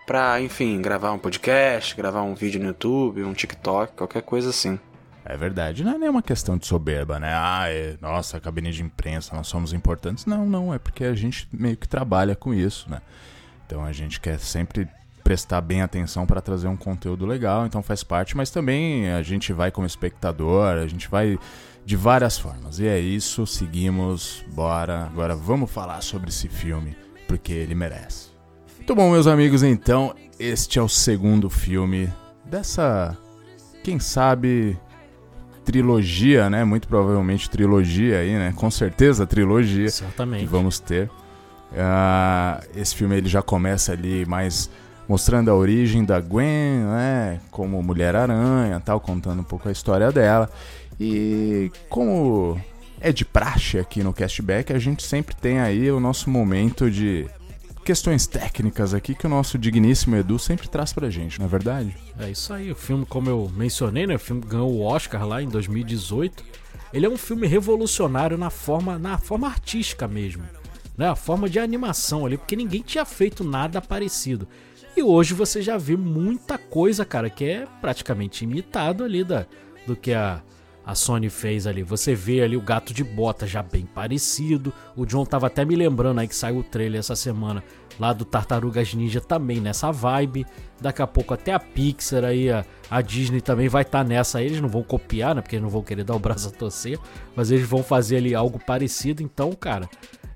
pra, 0.05 0.41
enfim, 0.41 0.83
gravar 0.83 1.13
um 1.13 1.19
podcast, 1.19 1.95
gravar 1.95 2.23
um 2.23 2.35
vídeo 2.35 2.61
no 2.61 2.67
YouTube, 2.69 3.23
um 3.23 3.33
TikTok, 3.33 3.93
qualquer 3.95 4.23
coisa 4.23 4.51
assim. 4.51 4.79
É 5.25 5.37
verdade, 5.37 5.85
não 5.85 5.93
é 5.93 5.99
nenhuma 5.99 6.23
questão 6.23 6.59
de 6.59 6.67
soberba, 6.67 7.21
né? 7.21 7.33
Ah, 7.33 7.67
é, 7.69 7.97
nossa, 8.01 8.39
a 8.39 8.41
cabine 8.41 8.73
de 8.73 8.83
imprensa, 8.83 9.37
nós 9.37 9.47
somos 9.47 9.73
importantes. 9.73 10.27
Não, 10.27 10.45
não, 10.45 10.75
é 10.75 10.79
porque 10.79 11.05
a 11.05 11.15
gente 11.15 11.47
meio 11.53 11.77
que 11.77 11.87
trabalha 11.87 12.35
com 12.35 12.53
isso, 12.53 12.91
né? 12.91 13.01
Então 13.65 13.85
a 13.85 13.93
gente 13.93 14.19
quer 14.19 14.41
sempre 14.41 14.89
prestar 15.23 15.61
bem 15.61 15.83
atenção 15.83 16.27
para 16.27 16.41
trazer 16.41 16.69
um 16.69 16.77
conteúdo 16.77 17.27
legal, 17.27 17.67
então 17.67 17.83
faz 17.83 18.03
parte, 18.03 18.37
mas 18.37 18.51
também 18.51 19.11
a 19.11 19.23
gente 19.23 19.53
vai 19.53 19.71
como 19.71 19.87
espectador, 19.87 20.79
a 20.79 20.87
gente 20.87 21.09
vai 21.09 21.39
de 21.85 21.97
várias 21.97 22.39
formas. 22.39 22.79
E 22.79 22.87
é 22.87 22.99
isso, 22.99 23.47
seguimos, 23.47 24.45
bora. 24.53 25.07
Agora 25.07 25.35
vamos 25.35 25.71
falar 25.71 26.01
sobre 26.03 26.31
esse 26.31 26.49
filme, 26.49 26.97
porque 27.27 27.53
ele 27.53 27.75
merece. 27.75 28.31
Muito 28.77 28.95
bom, 28.95 29.11
meus 29.11 29.27
amigos, 29.27 29.63
então, 29.63 30.15
este 30.39 30.79
é 30.79 30.83
o 30.83 30.89
segundo 30.89 31.49
filme 31.49 32.13
dessa, 32.45 33.17
quem 33.85 34.01
sabe, 34.01 34.77
trilogia, 35.65 36.51
né? 36.51 36.65
Muito 36.65 36.89
provavelmente 36.89 37.49
trilogia 37.49 38.19
aí, 38.19 38.33
né? 38.33 38.53
Com 38.57 38.71
certeza 38.71 39.27
trilogia 39.27 39.85
Exatamente. 39.85 40.45
que 40.45 40.51
vamos 40.51 40.81
ter. 40.81 41.09
Uh, 41.71 42.67
esse 42.75 42.95
filme 42.97 43.17
ele 43.17 43.29
já 43.29 43.43
começa 43.43 43.93
ali 43.93 44.27
mais 44.27 44.69
mostrando 45.11 45.51
a 45.51 45.55
origem 45.57 46.05
da 46.05 46.21
Gwen, 46.21 46.85
né, 46.85 47.41
como 47.51 47.83
Mulher-Aranha, 47.83 48.79
tal, 48.79 49.01
contando 49.01 49.41
um 49.41 49.45
pouco 49.45 49.69
a 49.69 49.73
história 49.73 50.13
dela. 50.13 50.49
E 51.01 51.69
como 51.89 52.57
é 53.01 53.11
de 53.11 53.25
praxe 53.25 53.77
aqui 53.77 54.05
no 54.05 54.13
Castback, 54.13 54.73
a 54.73 54.79
gente 54.79 55.03
sempre 55.03 55.35
tem 55.35 55.59
aí 55.59 55.91
o 55.91 55.99
nosso 55.99 56.31
momento 56.31 56.89
de 56.89 57.27
questões 57.85 58.29
técnicas 58.29 58.95
aqui 58.95 59.17
que 59.17 59.27
o 59.27 59.29
nosso 59.29 59.59
digníssimo 59.59 60.15
Edu 60.15 60.39
sempre 60.39 60.69
traz 60.69 60.93
pra 60.93 61.11
gente, 61.11 61.41
não 61.41 61.47
é 61.47 61.49
verdade? 61.49 61.97
É 62.17 62.31
isso 62.31 62.53
aí, 62.53 62.71
o 62.71 62.77
filme, 62.77 63.05
como 63.05 63.29
eu 63.29 63.51
mencionei, 63.57 64.07
né, 64.07 64.15
o 64.15 64.21
filme 64.21 64.43
ganhou 64.47 64.71
o 64.71 64.83
Oscar 64.83 65.27
lá 65.27 65.43
em 65.43 65.49
2018. 65.49 66.45
Ele 66.93 67.07
é 67.07 67.09
um 67.09 67.19
filme 67.19 67.49
revolucionário 67.49 68.39
na 68.39 68.49
forma, 68.49 68.97
na 68.97 69.19
forma 69.19 69.49
artística 69.49 70.07
mesmo, 70.07 70.45
né, 71.01 71.09
a 71.09 71.17
forma 71.17 71.49
de 71.49 71.59
animação 71.59 72.27
ali, 72.27 72.37
porque 72.37 72.55
ninguém 72.55 72.83
tinha 72.83 73.07
feito 73.07 73.43
nada 73.43 73.81
parecido. 73.81 74.47
E 74.95 75.03
hoje 75.03 75.33
você 75.33 75.63
já 75.63 75.79
vê 75.79 75.97
muita 75.97 76.59
coisa, 76.59 77.07
cara, 77.07 77.31
que 77.31 77.43
é 77.43 77.67
praticamente 77.81 78.45
imitado 78.45 79.03
ali 79.03 79.25
da, 79.25 79.47
do 79.87 79.97
que 79.97 80.13
a, 80.13 80.43
a 80.85 80.95
Sony 80.95 81.31
fez 81.31 81.67
ali. 81.67 81.83
Você 81.83 82.15
vê 82.15 82.43
ali 82.43 82.55
o 82.55 82.61
gato 82.61 82.93
de 82.93 83.03
bota 83.03 83.47
já 83.47 83.63
bem 83.63 83.87
parecido. 83.87 84.75
O 84.95 85.07
John 85.07 85.25
tava 85.25 85.47
até 85.47 85.65
me 85.65 85.75
lembrando 85.75 86.21
aí 86.21 86.29
que 86.29 86.37
saiu 86.37 86.59
o 86.59 86.63
trailer 86.63 87.01
essa 87.01 87.17
semana 87.17 87.65
lá 87.99 88.13
do 88.13 88.27
Tartarugas 88.27 88.93
Ninja 88.93 89.23
também 89.23 89.59
nessa 89.59 89.91
vibe. 89.91 90.45
Daqui 90.83 91.01
a 91.01 91.07
pouco 91.07 91.33
até 91.33 91.55
a 91.55 91.59
Pixar 91.59 92.25
aí, 92.25 92.51
a, 92.51 92.63
a 92.91 93.01
Disney 93.01 93.41
também 93.41 93.71
vai 93.71 93.83
estar 93.83 94.03
tá 94.03 94.05
nessa. 94.05 94.43
Eles 94.43 94.61
não 94.61 94.69
vão 94.69 94.83
copiar, 94.83 95.35
né? 95.35 95.41
Porque 95.41 95.57
eles 95.57 95.63
não 95.63 95.71
vão 95.71 95.83
querer 95.83 96.05
dar 96.05 96.15
o 96.15 96.19
braço 96.19 96.49
a 96.49 96.51
torcer. 96.51 96.99
Mas 97.35 97.51
eles 97.51 97.67
vão 97.67 97.83
fazer 97.83 98.19
ali 98.19 98.35
algo 98.35 98.59
parecido. 98.59 99.23
Então, 99.23 99.53
cara, 99.53 99.89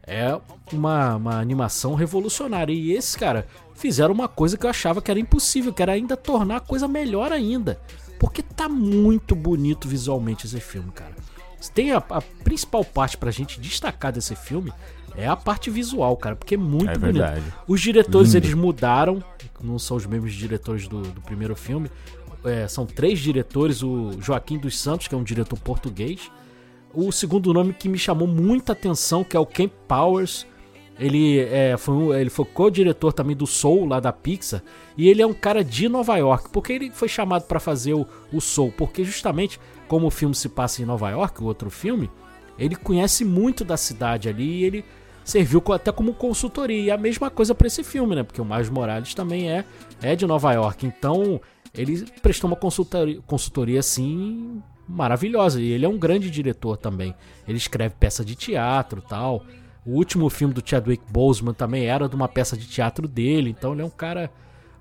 é 0.07 0.39
uma, 0.73 1.17
uma 1.17 1.39
animação 1.41 1.95
revolucionária. 1.95 2.73
E 2.73 2.93
esse, 2.93 3.17
cara, 3.19 3.47
fizeram 3.75 4.15
uma 4.15 4.29
coisa 4.29 4.57
que 4.57 4.67
eu 4.67 4.71
achava 4.71 5.03
que 5.03 5.11
era 5.11 5.21
impossível, 5.21 5.73
que 5.73 5.83
era 5.83 5.93
ainda 5.93 6.17
tornar 6.17 6.57
a 6.57 6.61
coisa 6.61 6.87
melhor 6.87 7.33
ainda. 7.33 7.81
Porque 8.19 8.43
tá 8.43 8.69
muito 8.69 9.35
bonito 9.35 9.89
visualmente 9.89 10.47
esse 10.47 10.61
filme, 10.61 10.91
cara. 10.93 11.15
Tem 11.75 11.93
a, 11.93 11.97
a 11.97 12.21
principal 12.21 12.85
parte 12.85 13.17
pra 13.17 13.31
gente 13.31 13.61
destacar 13.61 14.13
desse 14.13 14.37
filme 14.37 14.73
é 15.17 15.27
a 15.27 15.37
parte 15.37 15.71
visual, 15.71 16.17
cara, 16.17 16.35
porque 16.35 16.55
é 16.55 16.59
muito 16.59 16.91
é 16.91 16.99
bonito. 16.99 17.15
Verdade. 17.15 17.43
Os 17.69 17.81
diretores 17.81 18.35
Lindo. 18.35 18.47
eles 18.47 18.55
mudaram, 18.55 19.23
não 19.63 19.79
são 19.79 19.97
os 19.97 20.07
mesmos 20.07 20.35
diretores 20.35 20.89
do, 20.89 21.03
do 21.03 21.21
primeiro 21.21 21.55
filme. 21.55 21.91
É, 22.45 22.69
são 22.69 22.85
três 22.85 23.21
diretores, 23.21 23.83
o 23.83 24.11
Joaquim 24.21 24.59
dos 24.59 24.79
Santos, 24.79 25.09
que 25.09 25.15
é 25.15 25.19
um 25.19 25.23
diretor 25.23 25.59
português. 25.59 26.31
O 26.95 27.11
segundo 27.11 27.53
nome 27.53 27.73
que 27.73 27.89
me 27.89 27.99
chamou 27.99 28.29
muita 28.29 28.73
atenção, 28.73 29.25
que 29.25 29.37
é 29.37 29.41
o 29.41 29.47
Ken 29.47 29.69
Powers, 29.89 30.47
Ele, 30.99 31.41
é, 31.41 31.77
foi, 31.77 32.21
ele 32.21 32.31
foi 32.31 32.45
co-diretor 32.45 33.13
também 33.13 33.35
do 33.37 33.47
Soul 33.47 33.87
lá 33.87 33.99
da 33.99 34.13
Pixar. 34.13 34.63
E 34.97 35.09
ele 35.09 35.21
é 35.21 35.27
um 35.27 35.35
cara 35.35 35.65
de 35.65 35.89
Nova 35.89 36.17
York. 36.17 36.51
Por 36.51 36.63
que 36.63 36.73
ele 36.73 36.91
foi 36.91 37.09
chamado 37.09 37.47
para 37.47 37.59
fazer 37.59 37.95
o, 37.95 38.07
o 38.33 38.41
Soul? 38.41 38.73
Porque 38.77 39.03
justamente 39.03 39.59
como 39.89 40.07
o 40.07 40.11
filme 40.11 40.35
se 40.37 40.49
passa 40.49 40.83
em 40.83 40.85
Nova 40.85 41.11
York, 41.11 41.43
o 41.43 41.47
outro 41.47 41.69
filme, 41.69 42.09
ele 42.57 42.77
conhece 42.77 43.25
muito 43.25 43.65
da 43.65 43.77
cidade 43.77 44.29
ali 44.29 44.61
e 44.61 44.65
ele 44.65 44.85
serviu 45.25 45.61
até 45.73 45.91
como 45.91 46.15
consultoria. 46.15 46.81
E 46.81 46.91
a 46.93 46.97
mesma 46.97 47.29
coisa 47.29 47.57
para 47.57 47.67
esse 47.67 47.83
filme, 47.83 48.15
né? 48.15 48.23
Porque 48.23 48.41
o 48.41 48.45
Miles 48.45 48.71
Morales 48.71 49.15
também 49.15 49.51
é, 49.51 49.65
é 50.01 50.15
de 50.15 50.27
Nova 50.27 50.53
York. 50.53 50.87
Então 50.87 51.41
ele 51.77 52.07
prestou 52.23 52.49
uma 52.49 52.57
consultoria, 52.57 53.21
consultoria 53.27 53.81
assim 53.81 54.63
maravilhosa. 54.89 55.61
E 55.61 55.71
ele 55.71 55.85
é 55.85 55.89
um 55.89 55.99
grande 55.99 56.31
diretor 56.31 56.77
também. 56.77 57.15
Ele 57.47 57.59
escreve 57.59 57.95
peça 57.99 58.25
de 58.25 58.35
teatro 58.35 59.03
tal. 59.03 59.45
O 59.85 59.93
último 59.93 60.31
filme 60.31 60.55
do 60.55 60.63
Chadwick 60.65 61.05
Boseman 61.11 61.55
também 61.55 61.87
era 61.87 62.09
de 62.09 62.15
uma 62.15 62.29
peça 62.29 62.57
de 62.57 62.67
teatro 62.67 63.07
dele. 63.07 63.51
Então 63.51 63.73
ele 63.73 63.83
é 63.83 63.85
um 63.85 63.91
cara 63.91 64.31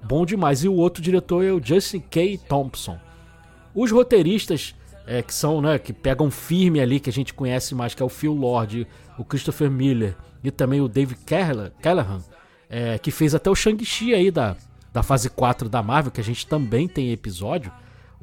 bom 0.04 0.26
demais. 0.26 0.64
E 0.64 0.68
o 0.68 0.76
outro 0.76 1.02
diretor 1.02 1.44
é 1.44 1.52
o 1.52 1.64
Justin 1.64 2.00
K. 2.00 2.38
Thompson. 2.48 2.98
Os 3.76 3.92
roteiristas 3.92 4.76
é, 5.06 5.22
que 5.22 5.34
são, 5.34 5.62
né, 5.62 5.78
que 5.78 5.92
pegam 5.92 6.32
firme 6.32 6.80
ali, 6.80 7.00
que 7.00 7.10
a 7.10 7.14
gente 7.14 7.34
conhece 7.34 7.76
mais, 7.76 7.94
que 7.94 8.02
é 8.02 8.06
o 8.06 8.10
Phil 8.10 8.34
Lord, 8.34 8.88
o 9.18 9.24
Christopher 9.24 9.70
Miller 9.70 10.16
e 10.44 10.52
também 10.52 10.82
o 10.82 10.88
David 10.88 11.20
Callahan, 11.82 12.22
é, 12.70 12.98
que 12.98 13.12
fez 13.12 13.34
até 13.34 13.50
o 13.50 13.56
Shang-Chi 13.56 14.14
aí 14.14 14.30
da, 14.30 14.56
da 14.92 15.02
fase 15.02 15.30
4 15.30 15.70
da 15.70 15.82
Marvel, 15.82 16.12
que 16.12 16.22
a 16.22 16.24
gente 16.24 16.46
também 16.48 16.88
tem 16.88 17.12
episódio. 17.12 17.72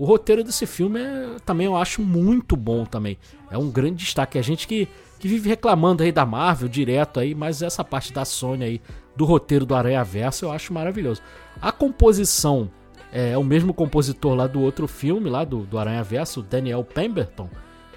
O 0.00 0.06
roteiro 0.06 0.42
desse 0.42 0.64
filme 0.64 0.98
é, 0.98 1.36
também 1.44 1.66
eu 1.66 1.76
acho 1.76 2.00
muito 2.00 2.56
bom 2.56 2.86
também. 2.86 3.18
É 3.50 3.58
um 3.58 3.70
grande 3.70 3.96
destaque. 3.96 4.38
A 4.38 4.42
gente 4.42 4.66
que, 4.66 4.88
que 5.18 5.28
vive 5.28 5.46
reclamando 5.46 6.02
aí 6.02 6.10
da 6.10 6.24
Marvel 6.24 6.70
direto 6.70 7.20
aí, 7.20 7.34
mas 7.34 7.60
essa 7.60 7.84
parte 7.84 8.10
da 8.10 8.24
Sony 8.24 8.64
aí, 8.64 8.80
do 9.14 9.26
roteiro 9.26 9.66
do 9.66 9.74
Aranha 9.74 10.02
Verso, 10.02 10.46
eu 10.46 10.52
acho 10.52 10.72
maravilhoso. 10.72 11.20
A 11.60 11.70
composição 11.70 12.70
é, 13.12 13.36
o 13.36 13.44
mesmo 13.44 13.74
compositor 13.74 14.34
lá 14.34 14.46
do 14.46 14.62
outro 14.62 14.88
filme, 14.88 15.28
lá 15.28 15.44
do, 15.44 15.66
do 15.66 15.78
Aranha 15.78 16.02
Verso, 16.02 16.40
Daniel 16.40 16.82
Pemberton. 16.82 17.50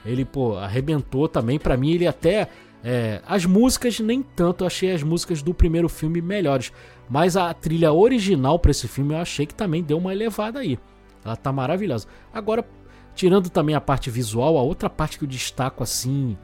Ele, 0.06 0.26
pô, 0.26 0.58
arrebentou 0.58 1.30
também. 1.30 1.58
para 1.58 1.78
mim, 1.78 1.92
ele 1.92 2.06
até. 2.06 2.50
É, 2.84 3.22
as 3.26 3.46
músicas, 3.46 4.02
nem 4.02 4.22
tanto, 4.22 4.66
eu 4.66 4.68
achei 4.68 4.92
as 4.92 5.04
músicas 5.04 5.42
do 5.42 5.54
primeiro 5.54 5.88
filme 5.88 6.22
melhores. 6.22 6.74
Mas 7.10 7.38
a 7.38 7.54
trilha 7.54 7.94
original 7.94 8.60
para 8.60 8.72
esse 8.72 8.90
filme 8.90 9.14
eu 9.14 9.20
achei 9.20 9.46
que 9.46 9.56
também 9.56 9.82
deu 9.82 9.98
uma 9.98 10.12
elevada 10.12 10.60
aí. 10.60 10.78
Ela 11.24 11.36
tá 11.36 11.52
maravilhosa. 11.52 12.08
Agora, 12.34 12.66
tirando 13.16 13.50
também 13.50 13.76
a 13.76 13.82
parte 13.82 14.10
visual, 14.10 14.58
a 14.58 14.62
outra 14.62 14.90
parte 14.90 15.18
que 15.18 15.24
eu 15.24 15.30
destaco 15.30 15.84
assim, 15.84 16.38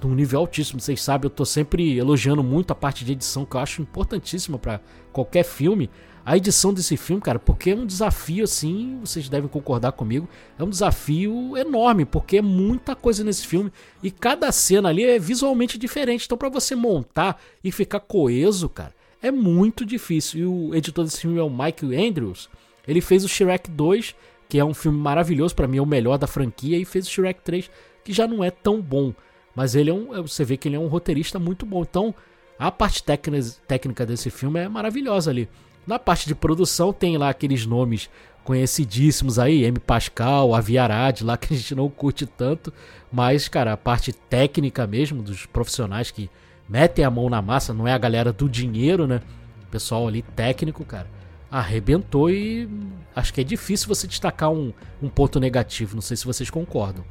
de 0.00 0.06
um 0.06 0.14
nível 0.14 0.40
altíssimo, 0.40 0.80
vocês 0.80 1.02
sabem, 1.02 1.26
eu 1.26 1.30
tô 1.34 1.44
sempre 1.44 1.96
elogiando 1.96 2.42
muito 2.42 2.70
a 2.70 2.74
parte 2.74 3.04
de 3.04 3.12
edição 3.12 3.44
que 3.44 3.56
eu 3.56 3.60
acho 3.60 3.82
importantíssima 3.82 4.58
para 4.58 4.80
qualquer 5.12 5.44
filme 5.44 5.90
a 6.26 6.36
edição 6.36 6.74
desse 6.74 6.96
filme, 6.96 7.22
cara, 7.22 7.38
porque 7.38 7.70
é 7.70 7.74
um 7.76 7.86
desafio, 7.86 8.42
assim, 8.42 8.98
vocês 9.00 9.28
devem 9.28 9.48
concordar 9.48 9.92
comigo, 9.92 10.28
é 10.58 10.64
um 10.64 10.68
desafio 10.68 11.56
enorme, 11.56 12.04
porque 12.04 12.38
é 12.38 12.42
muita 12.42 12.96
coisa 12.96 13.22
nesse 13.22 13.46
filme 13.46 13.70
e 14.02 14.10
cada 14.10 14.50
cena 14.50 14.88
ali 14.88 15.04
é 15.04 15.20
visualmente 15.20 15.78
diferente. 15.78 16.24
Então, 16.26 16.36
para 16.36 16.48
você 16.48 16.74
montar 16.74 17.40
e 17.62 17.70
ficar 17.70 18.00
coeso, 18.00 18.68
cara, 18.68 18.92
é 19.22 19.30
muito 19.30 19.86
difícil. 19.86 20.40
E 20.40 20.46
o 20.46 20.74
editor 20.74 21.04
desse 21.04 21.20
filme 21.20 21.38
é 21.38 21.42
o 21.44 21.48
Mike 21.48 21.94
Andrews. 21.94 22.50
Ele 22.86 23.00
fez 23.00 23.24
o 23.24 23.28
Shrek 23.28 23.70
2, 23.70 24.14
que 24.48 24.58
é 24.58 24.64
um 24.64 24.74
filme 24.74 24.98
maravilhoso, 24.98 25.54
para 25.54 25.66
mim 25.66 25.78
é 25.78 25.82
o 25.82 25.86
melhor 25.86 26.18
da 26.18 26.26
franquia, 26.26 26.78
e 26.78 26.84
fez 26.84 27.06
o 27.06 27.10
Shrek 27.10 27.40
3, 27.42 27.70
que 28.04 28.12
já 28.12 28.26
não 28.26 28.42
é 28.42 28.50
tão 28.50 28.80
bom. 28.80 29.12
Mas 29.54 29.74
ele 29.74 29.90
é 29.90 29.94
um, 29.94 30.22
você 30.22 30.44
vê 30.44 30.56
que 30.56 30.68
ele 30.68 30.76
é 30.76 30.78
um 30.78 30.86
roteirista 30.86 31.38
muito 31.38 31.64
bom. 31.64 31.82
Então, 31.82 32.14
a 32.58 32.70
parte 32.70 33.02
técnica 33.02 34.06
desse 34.06 34.30
filme 34.30 34.60
é 34.60 34.68
maravilhosa 34.68 35.30
ali. 35.30 35.48
Na 35.86 35.98
parte 35.98 36.26
de 36.26 36.34
produção 36.34 36.92
tem 36.92 37.16
lá 37.16 37.30
aqueles 37.30 37.64
nomes 37.64 38.10
conhecidíssimos 38.46 39.38
aí, 39.38 39.64
M. 39.64 39.78
Pascal, 39.80 40.54
Aviarad, 40.54 41.22
lá 41.22 41.36
que 41.36 41.52
a 41.52 41.56
gente 41.56 41.74
não 41.74 41.88
curte 41.90 42.26
tanto, 42.26 42.72
mas, 43.10 43.48
cara, 43.48 43.72
a 43.72 43.76
parte 43.76 44.12
técnica 44.12 44.86
mesmo, 44.86 45.20
dos 45.22 45.46
profissionais 45.46 46.12
que 46.12 46.30
metem 46.68 47.04
a 47.04 47.10
mão 47.10 47.28
na 47.28 47.42
massa, 47.42 47.74
não 47.74 47.88
é 47.88 47.92
a 47.92 47.98
galera 47.98 48.32
do 48.32 48.48
dinheiro, 48.48 49.06
né? 49.06 49.20
O 49.64 49.66
pessoal 49.66 50.06
ali 50.06 50.22
técnico, 50.22 50.84
cara, 50.84 51.08
arrebentou 51.50 52.30
e 52.30 52.68
acho 53.14 53.32
que 53.32 53.40
é 53.40 53.44
difícil 53.44 53.88
você 53.88 54.06
destacar 54.06 54.50
um, 54.50 54.72
um 55.02 55.08
ponto 55.08 55.38
negativo, 55.40 55.94
não 55.94 56.02
sei 56.02 56.16
se 56.16 56.24
vocês 56.24 56.50
concordam. 56.50 57.04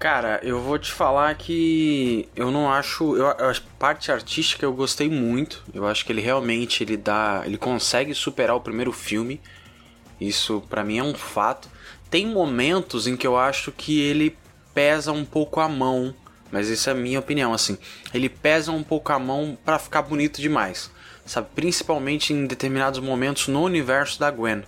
Cara, 0.00 0.40
eu 0.42 0.58
vou 0.58 0.78
te 0.78 0.90
falar 0.90 1.34
que 1.34 2.26
eu 2.34 2.50
não 2.50 2.72
acho, 2.72 3.14
eu, 3.16 3.28
a 3.28 3.54
parte 3.78 4.10
artística 4.10 4.64
eu 4.64 4.72
gostei 4.72 5.10
muito. 5.10 5.62
Eu 5.74 5.86
acho 5.86 6.06
que 6.06 6.10
ele 6.10 6.22
realmente 6.22 6.82
ele 6.82 6.96
dá, 6.96 7.42
ele 7.44 7.58
consegue 7.58 8.14
superar 8.14 8.56
o 8.56 8.60
primeiro 8.62 8.92
filme. 8.92 9.38
Isso 10.18 10.62
para 10.70 10.82
mim 10.82 10.96
é 10.96 11.02
um 11.02 11.12
fato. 11.12 11.68
Tem 12.08 12.26
momentos 12.26 13.06
em 13.06 13.14
que 13.14 13.26
eu 13.26 13.36
acho 13.36 13.70
que 13.72 14.00
ele 14.00 14.34
pesa 14.74 15.12
um 15.12 15.24
pouco 15.24 15.60
a 15.60 15.68
mão, 15.68 16.14
mas 16.50 16.68
isso 16.68 16.88
é 16.88 16.92
a 16.92 16.96
minha 16.96 17.18
opinião 17.18 17.52
assim. 17.52 17.76
Ele 18.14 18.30
pesa 18.30 18.72
um 18.72 18.82
pouco 18.82 19.12
a 19.12 19.18
mão 19.18 19.58
para 19.66 19.78
ficar 19.78 20.00
bonito 20.00 20.40
demais, 20.40 20.90
sabe? 21.30 21.46
Principalmente 21.54 22.32
em 22.32 22.44
determinados 22.44 22.98
momentos 22.98 23.46
no 23.46 23.62
universo 23.62 24.18
da 24.18 24.30
Gwen, 24.32 24.64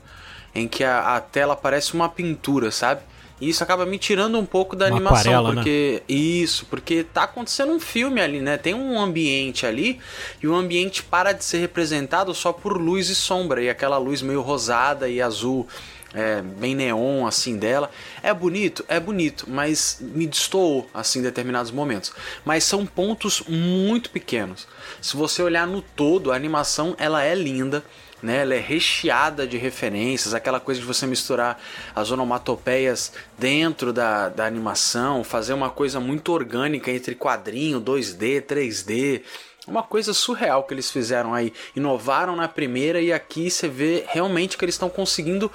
em 0.55 0.69
que 0.69 0.85
a, 0.85 1.17
a 1.17 1.21
tela 1.21 1.57
parece 1.57 1.93
uma 1.93 2.09
pintura, 2.09 2.71
sabe? 2.71 3.03
E 3.41 3.49
isso 3.49 3.65
acaba 3.65 3.85
me 3.85 3.99
tirando 3.99 4.39
um 4.39 4.47
pouco 4.47 4.77
da 4.77 4.87
Uma 4.87 4.95
animação, 4.95 5.33
aquarela, 5.33 5.49
né? 5.49 5.55
porque 5.57 6.03
né? 6.09 6.15
isso, 6.15 6.65
porque 6.67 7.03
tá 7.03 7.25
acontecendo 7.25 7.73
um 7.73 7.81
filme 7.81 8.21
ali, 8.21 8.41
né? 8.41 8.57
Tem 8.57 8.75
um 8.75 9.01
ambiente 9.01 9.67
ali 9.67 9.99
e 10.41 10.47
o 10.47 10.55
ambiente 10.55 11.03
para 11.03 11.33
de 11.33 11.45
ser 11.45 11.59
representado 11.59 12.33
só 12.33 12.53
por 12.53 12.81
luz 12.81 13.09
e 13.09 13.15
sombra 13.17 13.61
e 13.61 13.69
aquela 13.69 13.99
luz 13.99 14.23
meio 14.23 14.41
rosada 14.41 15.09
e 15.09 15.21
azul 15.21 15.67
é, 16.15 16.43
bem 16.43 16.75
neon 16.75 17.27
assim 17.27 17.57
dela. 17.57 17.91
É 18.23 18.33
bonito, 18.33 18.85
é 18.89 18.99
bonito, 18.99 19.47
mas 19.49 19.99
me 20.01 20.27
destoou 20.27 20.89
assim 20.93 21.21
em 21.21 21.23
determinados 21.23 21.71
momentos. 21.71 22.13
Mas 22.45 22.65
são 22.65 22.87
pontos 22.87 23.43
muito 23.49 24.11
pequenos. 24.11 24.67
Se 25.01 25.17
você 25.17 25.43
olhar 25.43 25.67
no 25.67 25.83
todo, 25.83 26.33
a 26.33 26.37
animação 26.37 26.95
ela 26.99 27.23
é 27.23 27.35
linda 27.35 27.83
né? 28.23 28.43
Ela 28.43 28.55
é 28.55 28.61
recheada 28.61 29.47
de 29.47 29.59
referências, 29.59 30.33
aquela 30.33 30.61
coisa 30.61 30.81
de 30.81 30.87
você 30.87 31.07
misturar 31.07 31.61
as 31.95 32.11
onomatopeias 32.11 33.13
dentro 33.37 33.93
da, 33.93 34.29
da 34.29 34.47
animação, 34.47 35.25
fazer 35.25 35.53
uma 35.53 35.71
coisa 35.71 35.99
muito 35.99 36.33
orgânica 36.33 36.91
entre 36.91 37.15
quadrinho, 37.15 37.81
2D, 37.81 38.43
3D. 38.43 39.23
Uma 39.67 39.83
coisa 39.83 40.13
surreal 40.13 40.65
que 40.65 40.75
eles 40.75 40.91
fizeram 40.91 41.33
aí. 41.33 41.53
Inovaram 41.77 42.35
na 42.35 42.49
primeira 42.49 43.01
e 43.01 43.13
aqui 43.13 43.49
você 43.49 43.69
vê 43.69 44.05
realmente 44.09 44.59
que 44.59 44.65
eles 44.65 44.75
estão 44.75 44.91
conseguindo 44.91 45.51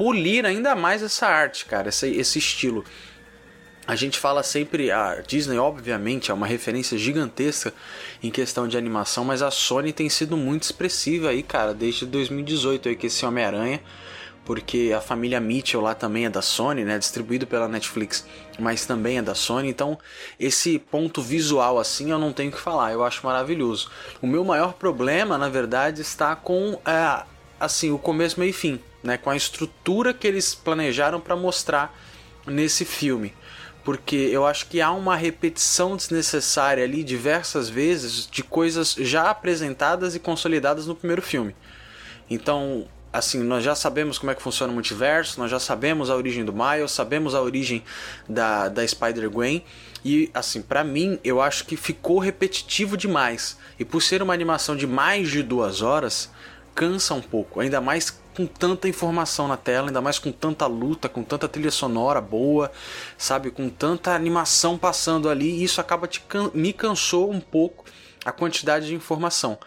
polir 0.00 0.46
ainda 0.46 0.74
mais 0.74 1.02
essa 1.02 1.26
arte, 1.26 1.66
cara, 1.66 1.90
esse, 1.90 2.08
esse 2.08 2.38
estilo. 2.38 2.82
A 3.86 3.94
gente 3.94 4.18
fala 4.18 4.42
sempre, 4.42 4.90
a 4.90 5.16
Disney 5.26 5.58
obviamente 5.58 6.30
é 6.30 6.34
uma 6.34 6.46
referência 6.46 6.96
gigantesca 6.96 7.74
em 8.22 8.30
questão 8.30 8.66
de 8.66 8.78
animação, 8.78 9.26
mas 9.26 9.42
a 9.42 9.50
Sony 9.50 9.92
tem 9.92 10.08
sido 10.08 10.38
muito 10.38 10.62
expressiva 10.62 11.28
aí, 11.28 11.42
cara, 11.42 11.74
desde 11.74 12.06
2018 12.06 12.88
aí 12.88 12.96
que 12.96 13.08
esse 13.08 13.26
Homem-Aranha, 13.26 13.82
porque 14.42 14.90
a 14.96 15.02
família 15.02 15.38
Mitchell 15.38 15.82
lá 15.82 15.94
também 15.94 16.24
é 16.24 16.30
da 16.30 16.40
Sony, 16.40 16.82
né, 16.82 16.98
distribuído 16.98 17.46
pela 17.46 17.68
Netflix, 17.68 18.26
mas 18.58 18.86
também 18.86 19.18
é 19.18 19.22
da 19.22 19.34
Sony, 19.34 19.68
então 19.68 19.98
esse 20.38 20.78
ponto 20.78 21.20
visual 21.20 21.78
assim 21.78 22.10
eu 22.10 22.18
não 22.18 22.32
tenho 22.32 22.50
que 22.50 22.58
falar, 22.58 22.90
eu 22.90 23.04
acho 23.04 23.26
maravilhoso. 23.26 23.90
O 24.22 24.26
meu 24.26 24.46
maior 24.46 24.72
problema, 24.72 25.36
na 25.36 25.50
verdade, 25.50 26.00
está 26.00 26.34
com 26.34 26.80
é, 26.86 27.22
assim, 27.60 27.90
o 27.90 27.98
começo, 27.98 28.40
meio 28.40 28.48
e 28.48 28.54
fim, 28.54 28.80
né, 29.02 29.16
com 29.16 29.30
a 29.30 29.36
estrutura 29.36 30.12
que 30.12 30.26
eles 30.26 30.54
planejaram 30.54 31.20
para 31.20 31.36
mostrar 31.36 31.98
nesse 32.46 32.84
filme 32.84 33.34
porque 33.84 34.16
eu 34.16 34.46
acho 34.46 34.66
que 34.66 34.80
há 34.80 34.90
uma 34.90 35.16
repetição 35.16 35.96
desnecessária 35.96 36.84
ali 36.84 37.02
diversas 37.02 37.68
vezes 37.68 38.28
de 38.30 38.42
coisas 38.42 38.94
já 38.98 39.30
apresentadas 39.30 40.14
e 40.14 40.18
consolidadas 40.18 40.86
no 40.86 40.94
primeiro 40.94 41.22
filme. 41.22 41.56
Então, 42.28 42.86
assim, 43.12 43.42
nós 43.42 43.64
já 43.64 43.74
sabemos 43.74 44.18
como 44.18 44.30
é 44.30 44.34
que 44.34 44.42
funciona 44.42 44.70
o 44.70 44.74
multiverso, 44.74 45.40
nós 45.40 45.50
já 45.50 45.58
sabemos 45.58 46.10
a 46.10 46.14
origem 46.14 46.44
do 46.44 46.52
Miles, 46.52 46.92
sabemos 46.92 47.34
a 47.34 47.40
origem 47.40 47.82
da, 48.28 48.68
da 48.68 48.86
Spider-Gwen, 48.86 49.64
e 50.04 50.30
assim, 50.32 50.62
para 50.62 50.84
mim, 50.84 51.18
eu 51.24 51.40
acho 51.40 51.64
que 51.64 51.76
ficou 51.76 52.18
repetitivo 52.18 52.96
demais. 52.96 53.58
E 53.78 53.84
por 53.84 54.00
ser 54.00 54.22
uma 54.22 54.32
animação 54.32 54.76
de 54.76 54.86
mais 54.86 55.28
de 55.28 55.42
duas 55.42 55.82
horas, 55.82 56.30
cansa 56.74 57.12
um 57.14 57.20
pouco, 57.20 57.60
ainda 57.60 57.80
mais 57.80 58.19
com 58.36 58.46
tanta 58.46 58.88
informação 58.88 59.48
na 59.48 59.56
tela, 59.56 59.88
ainda 59.88 60.00
mais 60.00 60.18
com 60.18 60.30
tanta 60.30 60.66
luta, 60.66 61.08
com 61.08 61.22
tanta 61.22 61.48
trilha 61.48 61.70
sonora 61.70 62.20
boa, 62.20 62.70
sabe, 63.18 63.50
com 63.50 63.68
tanta 63.68 64.14
animação 64.14 64.78
passando 64.78 65.28
ali, 65.28 65.62
isso 65.62 65.80
acaba 65.80 66.06
te 66.06 66.20
can 66.20 66.50
me 66.54 66.72
cansou 66.72 67.30
um 67.30 67.40
pouco 67.40 67.84
a 68.24 68.32
quantidade 68.32 68.86
de 68.86 68.94
informação. 68.94 69.58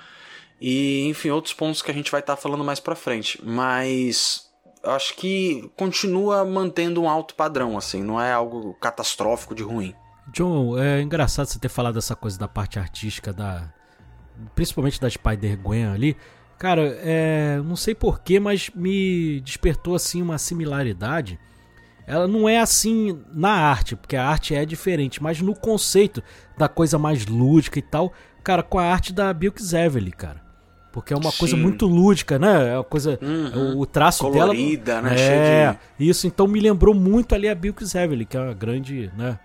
E, 0.59 1.07
enfim, 1.07 1.29
outros 1.29 1.53
pontos 1.53 1.81
que 1.81 1.91
a 1.91 1.93
gente 1.93 2.11
vai 2.11 2.21
estar 2.21 2.35
tá 2.35 2.41
falando 2.41 2.63
mais 2.63 2.79
para 2.79 2.95
frente, 2.95 3.39
mas 3.43 4.49
acho 4.83 5.15
que 5.15 5.69
continua 5.75 6.45
mantendo 6.45 7.01
um 7.01 7.09
alto 7.09 7.35
padrão 7.35 7.77
assim, 7.77 8.01
não 8.03 8.19
é 8.19 8.31
algo 8.31 8.73
catastrófico 8.75 9.55
de 9.55 9.63
ruim. 9.63 9.95
John, 10.27 10.77
é 10.77 11.01
engraçado 11.01 11.47
você 11.47 11.59
ter 11.59 11.69
falado 11.69 11.99
essa 11.99 12.15
coisa 12.15 12.39
da 12.39 12.47
parte 12.47 12.79
artística 12.79 13.33
da 13.33 13.71
principalmente 14.55 14.99
da 14.99 15.09
Spider-Gwen 15.09 15.85
ali, 15.85 16.17
cara, 16.57 16.97
é, 17.03 17.61
não 17.63 17.75
sei 17.75 17.93
porquê, 17.95 18.39
mas 18.39 18.69
me 18.75 19.39
despertou 19.41 19.95
assim 19.95 20.21
uma 20.21 20.37
similaridade. 20.37 21.39
Ela 22.05 22.27
não 22.27 22.49
é 22.49 22.59
assim 22.59 23.17
na 23.33 23.51
arte, 23.51 23.95
porque 23.95 24.15
a 24.15 24.27
arte 24.27 24.53
é 24.53 24.65
diferente, 24.65 25.23
mas 25.23 25.41
no 25.41 25.55
conceito 25.55 26.21
da 26.57 26.67
coisa 26.67 26.97
mais 26.97 27.25
lúdica 27.25 27.79
e 27.79 27.81
tal, 27.81 28.11
cara, 28.43 28.61
com 28.61 28.77
a 28.77 28.83
arte 28.83 29.13
da 29.13 29.31
Bilks 29.33 29.71
Evely, 29.73 30.11
cara. 30.11 30.41
Porque 30.91 31.11
é 31.13 31.17
uma 31.17 31.31
Sim. 31.31 31.37
coisa 31.39 31.57
muito 31.57 31.87
lúdica, 31.87 32.37
né? 32.37 32.69
É 32.73 32.77
uma 32.77 32.83
coisa. 32.83 33.17
Uhum. 33.19 33.79
O 33.79 33.85
traço 33.85 34.23
Colorida, 34.29 35.01
dela. 35.01 35.09
né? 35.09 35.15
É, 35.19 35.71
de- 35.97 36.07
isso. 36.09 36.27
Então 36.27 36.45
me 36.47 36.59
lembrou 36.59 36.93
muito 36.93 37.33
ali 37.33 37.49
a 37.49 37.55
Bilks 37.55 37.95
Evely, 37.95 38.25
que 38.25 38.37
é 38.37 38.39
uma 38.39 38.53
grande, 38.53 39.11
né? 39.17 39.39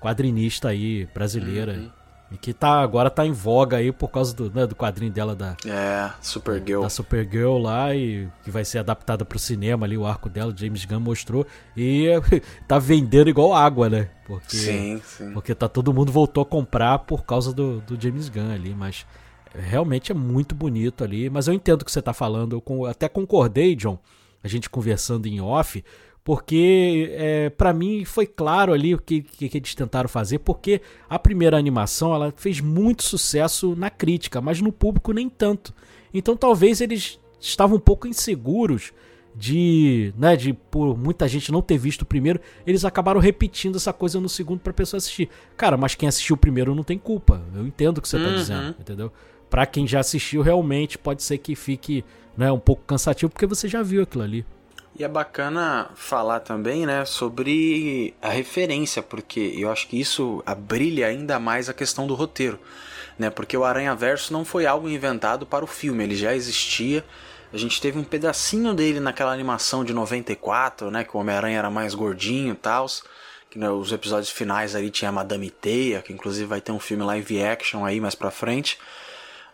Quadrinista 0.00 0.70
aí, 0.70 1.06
brasileira. 1.14 1.74
Uhum. 1.74 1.90
E 2.32 2.38
que 2.38 2.54
tá, 2.54 2.80
agora 2.80 3.10
tá 3.10 3.26
em 3.26 3.32
voga 3.32 3.76
aí 3.76 3.92
por 3.92 4.08
causa 4.08 4.34
do, 4.34 4.50
né, 4.50 4.66
do 4.66 4.74
quadrinho 4.74 5.12
dela 5.12 5.34
da, 5.36 5.54
É, 5.66 6.10
Supergirl. 6.22 6.80
da 6.80 6.88
Supergirl 6.88 7.58
lá 7.58 7.94
e 7.94 8.26
que 8.42 8.50
vai 8.50 8.64
ser 8.64 8.78
adaptada 8.78 9.22
pro 9.22 9.38
cinema 9.38 9.84
ali, 9.84 9.98
o 9.98 10.06
arco 10.06 10.30
dela, 10.30 10.54
James 10.56 10.84
Gunn 10.86 11.00
mostrou. 11.00 11.46
E 11.76 12.06
tá 12.66 12.78
vendendo 12.78 13.28
igual 13.28 13.52
água, 13.54 13.90
né? 13.90 14.08
Porque, 14.24 14.56
Sim, 14.56 15.02
sim. 15.04 15.32
porque 15.32 15.54
tá 15.54 15.68
todo 15.68 15.92
mundo 15.92 16.10
voltou 16.10 16.42
a 16.42 16.46
comprar 16.46 17.00
por 17.00 17.24
causa 17.24 17.52
do, 17.52 17.80
do 17.82 18.00
James 18.00 18.30
Gunn 18.30 18.50
ali, 18.50 18.74
mas 18.74 19.04
realmente 19.54 20.10
é 20.10 20.14
muito 20.14 20.54
bonito 20.54 21.04
ali. 21.04 21.28
Mas 21.28 21.48
eu 21.48 21.52
entendo 21.54 21.82
o 21.82 21.84
que 21.84 21.92
você 21.92 22.00
tá 22.00 22.14
falando, 22.14 22.62
eu 22.66 22.86
até 22.86 23.10
concordei, 23.10 23.76
John, 23.76 23.98
a 24.42 24.48
gente 24.48 24.70
conversando 24.70 25.26
em 25.26 25.38
off, 25.40 25.84
porque 26.24 27.10
é, 27.16 27.50
para 27.50 27.72
mim 27.72 28.04
foi 28.04 28.26
claro 28.26 28.72
ali 28.72 28.94
o 28.94 28.98
que, 28.98 29.22
que, 29.22 29.48
que 29.48 29.58
eles 29.58 29.74
tentaram 29.74 30.08
fazer, 30.08 30.38
porque 30.38 30.80
a 31.08 31.18
primeira 31.18 31.56
animação 31.58 32.14
ela 32.14 32.32
fez 32.36 32.60
muito 32.60 33.02
sucesso 33.02 33.74
na 33.76 33.90
crítica, 33.90 34.40
mas 34.40 34.60
no 34.60 34.70
público 34.70 35.12
nem 35.12 35.28
tanto. 35.28 35.74
Então 36.14 36.36
talvez 36.36 36.80
eles 36.80 37.18
estavam 37.40 37.76
um 37.76 37.80
pouco 37.80 38.06
inseguros 38.06 38.92
de, 39.34 40.12
né, 40.16 40.36
de 40.36 40.52
por 40.52 40.96
muita 40.96 41.26
gente 41.26 41.50
não 41.50 41.62
ter 41.62 41.78
visto 41.78 42.02
o 42.02 42.06
primeiro, 42.06 42.38
eles 42.66 42.84
acabaram 42.84 43.18
repetindo 43.18 43.76
essa 43.76 43.92
coisa 43.92 44.20
no 44.20 44.28
segundo 44.28 44.60
pra 44.60 44.72
pessoa 44.72 44.98
assistir. 44.98 45.28
Cara, 45.56 45.76
mas 45.76 45.94
quem 45.94 46.08
assistiu 46.08 46.34
o 46.34 46.38
primeiro 46.38 46.74
não 46.74 46.82
tem 46.84 46.98
culpa. 46.98 47.42
Eu 47.54 47.66
entendo 47.66 47.98
o 47.98 48.02
que 48.02 48.08
você 48.08 48.18
tá 48.18 48.28
Uhum. 48.28 48.34
dizendo, 48.34 48.76
entendeu? 48.78 49.10
Pra 49.50 49.66
quem 49.66 49.86
já 49.86 50.00
assistiu, 50.00 50.42
realmente 50.42 50.98
pode 50.98 51.22
ser 51.22 51.38
que 51.38 51.54
fique, 51.56 52.04
né, 52.36 52.52
um 52.52 52.58
pouco 52.60 52.82
cansativo 52.86 53.30
porque 53.32 53.46
você 53.46 53.66
já 53.68 53.82
viu 53.82 54.02
aquilo 54.02 54.22
ali. 54.22 54.44
E 54.94 55.02
é 55.02 55.08
bacana 55.08 55.90
falar 55.94 56.40
também, 56.40 56.84
né, 56.84 57.04
sobre 57.06 58.14
a 58.20 58.28
referência, 58.28 59.02
porque 59.02 59.54
eu 59.56 59.70
acho 59.72 59.88
que 59.88 59.98
isso 59.98 60.44
brilha 60.58 61.06
ainda 61.06 61.38
mais 61.38 61.68
a 61.68 61.74
questão 61.74 62.06
do 62.06 62.14
roteiro, 62.14 62.60
né? 63.18 63.30
Porque 63.30 63.56
o 63.56 63.64
Aranha 63.64 63.94
Verso 63.94 64.32
não 64.32 64.44
foi 64.44 64.66
algo 64.66 64.88
inventado 64.88 65.46
para 65.46 65.64
o 65.64 65.68
filme, 65.68 66.04
ele 66.04 66.14
já 66.14 66.34
existia. 66.34 67.02
A 67.52 67.56
gente 67.56 67.80
teve 67.80 67.98
um 67.98 68.04
pedacinho 68.04 68.74
dele 68.74 69.00
naquela 69.00 69.32
animação 69.32 69.84
de 69.84 69.94
94, 69.94 70.90
né, 70.90 71.04
que 71.04 71.16
o 71.16 71.20
Homem-Aranha 71.20 71.58
era 71.58 71.70
mais 71.70 71.94
gordinho 71.94 72.54
tal. 72.54 72.86
Que 73.50 73.58
né, 73.58 73.70
os 73.70 73.92
episódios 73.92 74.30
finais 74.30 74.74
ali 74.74 74.90
tinha 74.90 75.10
a 75.10 75.12
Madame 75.12 75.50
Teia, 75.50 76.00
que 76.00 76.12
inclusive 76.12 76.46
vai 76.46 76.60
ter 76.60 76.72
um 76.72 76.80
filme 76.80 77.04
live 77.04 77.42
action 77.42 77.84
aí 77.84 78.00
mais 78.00 78.14
pra 78.14 78.30
frente. 78.30 78.78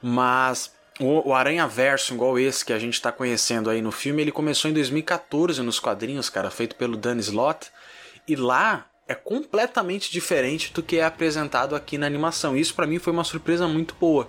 Mas 0.01 0.73
o, 1.01 1.29
o 1.29 1.35
Aranha 1.35 1.67
Verso, 1.67 2.15
igual 2.15 2.39
esse 2.39 2.65
que 2.65 2.73
a 2.73 2.79
gente 2.79 3.01
tá 3.01 3.13
conhecendo 3.13 3.71
aí 3.71 3.81
no 3.81 3.93
filme, 3.93 4.23
ele 4.23 4.33
começou 4.33 4.71
em 4.71 4.75
2014 4.75 5.63
nos 5.63 5.79
quadrinhos, 5.79 6.29
cara, 6.29 6.51
feito 6.51 6.77
pelo 6.77 6.97
Dan 6.97 7.19
Slott. 7.19 7.71
E 8.27 8.35
lá 8.37 8.87
é 9.07 9.15
completamente 9.15 10.11
diferente 10.11 10.73
do 10.73 10.83
que 10.83 10.99
é 10.99 11.05
apresentado 11.05 11.75
aqui 11.75 11.97
na 11.97 12.07
animação. 12.07 12.57
Isso 12.57 12.75
pra 12.75 12.87
mim 12.87 12.99
foi 12.99 13.13
uma 13.13 13.25
surpresa 13.25 13.67
muito 13.67 13.95
boa. 13.99 14.29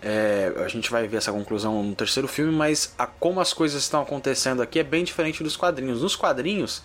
É, 0.00 0.52
a 0.56 0.68
gente 0.68 0.90
vai 0.90 1.06
ver 1.06 1.18
essa 1.18 1.30
conclusão 1.30 1.82
no 1.82 1.94
terceiro 1.94 2.26
filme, 2.26 2.50
mas 2.52 2.94
a, 2.98 3.06
como 3.06 3.40
as 3.40 3.52
coisas 3.52 3.82
estão 3.82 4.02
acontecendo 4.02 4.62
aqui 4.62 4.78
é 4.78 4.82
bem 4.82 5.04
diferente 5.04 5.42
dos 5.42 5.56
quadrinhos. 5.56 6.02
Nos 6.02 6.16
quadrinhos, 6.16 6.82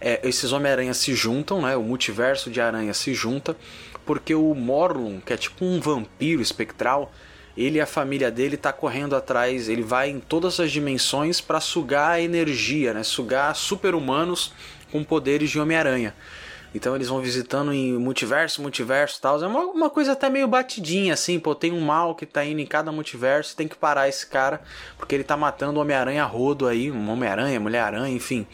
é, 0.00 0.20
esses 0.22 0.52
Homem-Aranha 0.52 0.94
se 0.94 1.14
juntam, 1.14 1.60
né? 1.60 1.76
O 1.76 1.82
multiverso 1.82 2.50
de 2.50 2.60
aranha 2.60 2.94
se 2.94 3.12
junta, 3.12 3.56
porque 4.06 4.34
o 4.34 4.54
Morlun, 4.54 5.20
que 5.20 5.32
é 5.32 5.36
tipo 5.36 5.64
um 5.64 5.80
vampiro 5.80 6.40
espectral, 6.40 7.12
ele 7.56 7.78
e 7.78 7.80
a 7.80 7.86
família 7.86 8.30
dele 8.30 8.56
tá 8.56 8.72
correndo 8.72 9.14
atrás, 9.14 9.68
ele 9.68 9.82
vai 9.82 10.10
em 10.10 10.20
todas 10.20 10.58
as 10.58 10.72
dimensões 10.72 11.40
para 11.40 11.60
sugar 11.60 12.20
energia, 12.20 12.92
né? 12.92 13.02
Sugar 13.02 13.54
super-humanos 13.54 14.52
com 14.90 15.04
poderes 15.04 15.50
de 15.50 15.60
Homem-Aranha. 15.60 16.14
Então 16.74 16.96
eles 16.96 17.06
vão 17.06 17.20
visitando 17.20 17.72
em 17.72 17.92
multiverso, 17.96 18.60
multiverso 18.60 19.20
tal. 19.20 19.40
É 19.40 19.46
uma, 19.46 19.60
uma 19.60 19.88
coisa 19.88 20.12
até 20.12 20.28
meio 20.28 20.48
batidinha, 20.48 21.14
assim, 21.14 21.38
pô. 21.38 21.54
Tem 21.54 21.72
um 21.72 21.80
mal 21.80 22.16
que 22.16 22.26
tá 22.26 22.44
indo 22.44 22.60
em 22.60 22.66
cada 22.66 22.90
multiverso, 22.90 23.54
tem 23.54 23.68
que 23.68 23.76
parar 23.76 24.08
esse 24.08 24.26
cara, 24.26 24.60
porque 24.98 25.14
ele 25.14 25.22
tá 25.22 25.36
matando 25.36 25.78
o 25.78 25.82
Homem-Aranha 25.82 26.24
rodo 26.24 26.66
aí, 26.66 26.90
um 26.90 27.08
Homem-Aranha, 27.08 27.60
Mulher-Aranha, 27.60 28.12
enfim. 28.12 28.44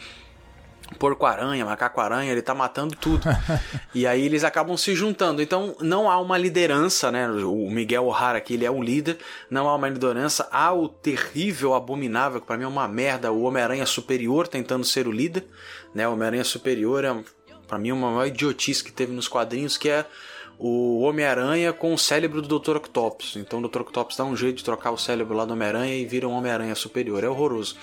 Porco-aranha, 0.99 1.65
macaco-aranha, 1.65 2.31
ele 2.31 2.41
tá 2.41 2.53
matando 2.53 2.95
tudo. 2.95 3.23
e 3.93 4.05
aí 4.05 4.25
eles 4.25 4.43
acabam 4.43 4.77
se 4.77 4.93
juntando. 4.93 5.41
Então 5.41 5.75
não 5.79 6.09
há 6.09 6.19
uma 6.19 6.37
liderança, 6.37 7.11
né? 7.11 7.29
O 7.29 7.69
Miguel 7.69 8.05
O'Hara 8.05 8.37
aqui, 8.37 8.53
ele 8.53 8.65
é 8.65 8.71
o 8.71 8.81
líder. 8.81 9.17
Não 9.49 9.67
há 9.67 9.75
uma 9.75 9.89
liderança. 9.89 10.47
Há 10.51 10.73
o 10.73 10.87
terrível, 10.87 11.73
abominável, 11.73 12.39
que 12.39 12.47
pra 12.47 12.57
mim 12.57 12.65
é 12.65 12.67
uma 12.67 12.87
merda, 12.87 13.31
o 13.31 13.43
Homem-Aranha 13.43 13.85
Superior 13.85 14.47
tentando 14.47 14.85
ser 14.85 15.07
o 15.07 15.11
líder. 15.11 15.45
Né? 15.93 16.07
O 16.07 16.13
Homem-Aranha 16.13 16.43
Superior 16.43 17.03
é, 17.03 17.15
pra 17.67 17.79
mim, 17.79 17.91
uma 17.91 18.11
maior 18.11 18.27
idiotice 18.27 18.83
que 18.83 18.91
teve 18.91 19.11
nos 19.11 19.27
quadrinhos, 19.27 19.77
que 19.77 19.89
é 19.89 20.05
o 20.63 21.01
Homem-Aranha 21.01 21.73
com 21.73 21.91
o 21.91 21.97
cérebro 21.97 22.39
do 22.39 22.59
Dr. 22.59 22.75
Octopus. 22.75 23.35
Então 23.35 23.59
o 23.59 23.67
Dr. 23.67 23.81
Octopus 23.81 24.15
dá 24.15 24.23
um 24.23 24.37
jeito 24.37 24.57
de 24.57 24.63
trocar 24.63 24.91
o 24.91 24.97
cérebro 24.97 25.35
lá 25.35 25.43
do 25.43 25.53
Homem-Aranha 25.53 25.95
e 25.95 26.05
vira 26.05 26.27
um 26.27 26.33
Homem-Aranha 26.33 26.75
Superior. 26.75 27.23
É 27.23 27.27
horroroso 27.27 27.75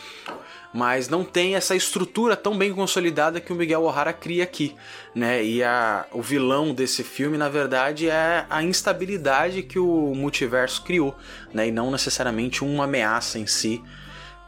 mas 0.73 1.09
não 1.09 1.25
tem 1.25 1.55
essa 1.55 1.75
estrutura 1.75 2.37
tão 2.37 2.57
bem 2.57 2.73
consolidada 2.73 3.41
que 3.41 3.53
o 3.53 3.57
Miguel 3.57 3.83
O'Hara 3.83 4.13
cria 4.13 4.45
aqui, 4.45 4.75
né? 5.15 5.43
E 5.43 5.63
a, 5.63 6.07
o 6.13 6.21
vilão 6.21 6.75
desse 6.75 7.03
filme, 7.03 7.39
na 7.39 7.49
verdade, 7.49 8.09
é 8.09 8.45
a 8.49 8.63
instabilidade 8.63 9.63
que 9.63 9.79
o 9.79 10.13
multiverso 10.15 10.83
criou, 10.83 11.17
né? 11.53 11.69
E 11.69 11.71
não 11.71 11.91
necessariamente 11.91 12.63
uma 12.63 12.85
ameaça 12.85 13.39
em 13.39 13.47
si, 13.47 13.83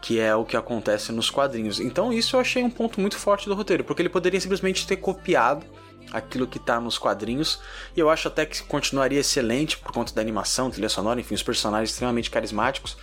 que 0.00 0.18
é 0.18 0.34
o 0.34 0.44
que 0.44 0.56
acontece 0.56 1.12
nos 1.12 1.30
quadrinhos. 1.30 1.80
Então 1.80 2.12
isso 2.12 2.36
eu 2.36 2.40
achei 2.40 2.62
um 2.62 2.70
ponto 2.70 3.00
muito 3.00 3.16
forte 3.16 3.48
do 3.48 3.54
roteiro, 3.54 3.84
porque 3.84 4.02
ele 4.02 4.08
poderia 4.08 4.40
simplesmente 4.40 4.86
ter 4.86 4.96
copiado 4.96 5.64
aquilo 6.12 6.46
que 6.46 6.58
tá 6.58 6.80
nos 6.80 6.98
quadrinhos, 6.98 7.60
e 7.96 8.00
eu 8.00 8.10
acho 8.10 8.28
até 8.28 8.44
que 8.44 8.62
continuaria 8.64 9.20
excelente 9.20 9.78
por 9.78 9.92
conta 9.92 10.14
da 10.14 10.20
animação, 10.20 10.70
trilha 10.70 10.88
sonora, 10.88 11.20
enfim, 11.20 11.34
os 11.34 11.42
personagens 11.42 11.90
extremamente 11.90 12.30
carismáticos, 12.30 12.96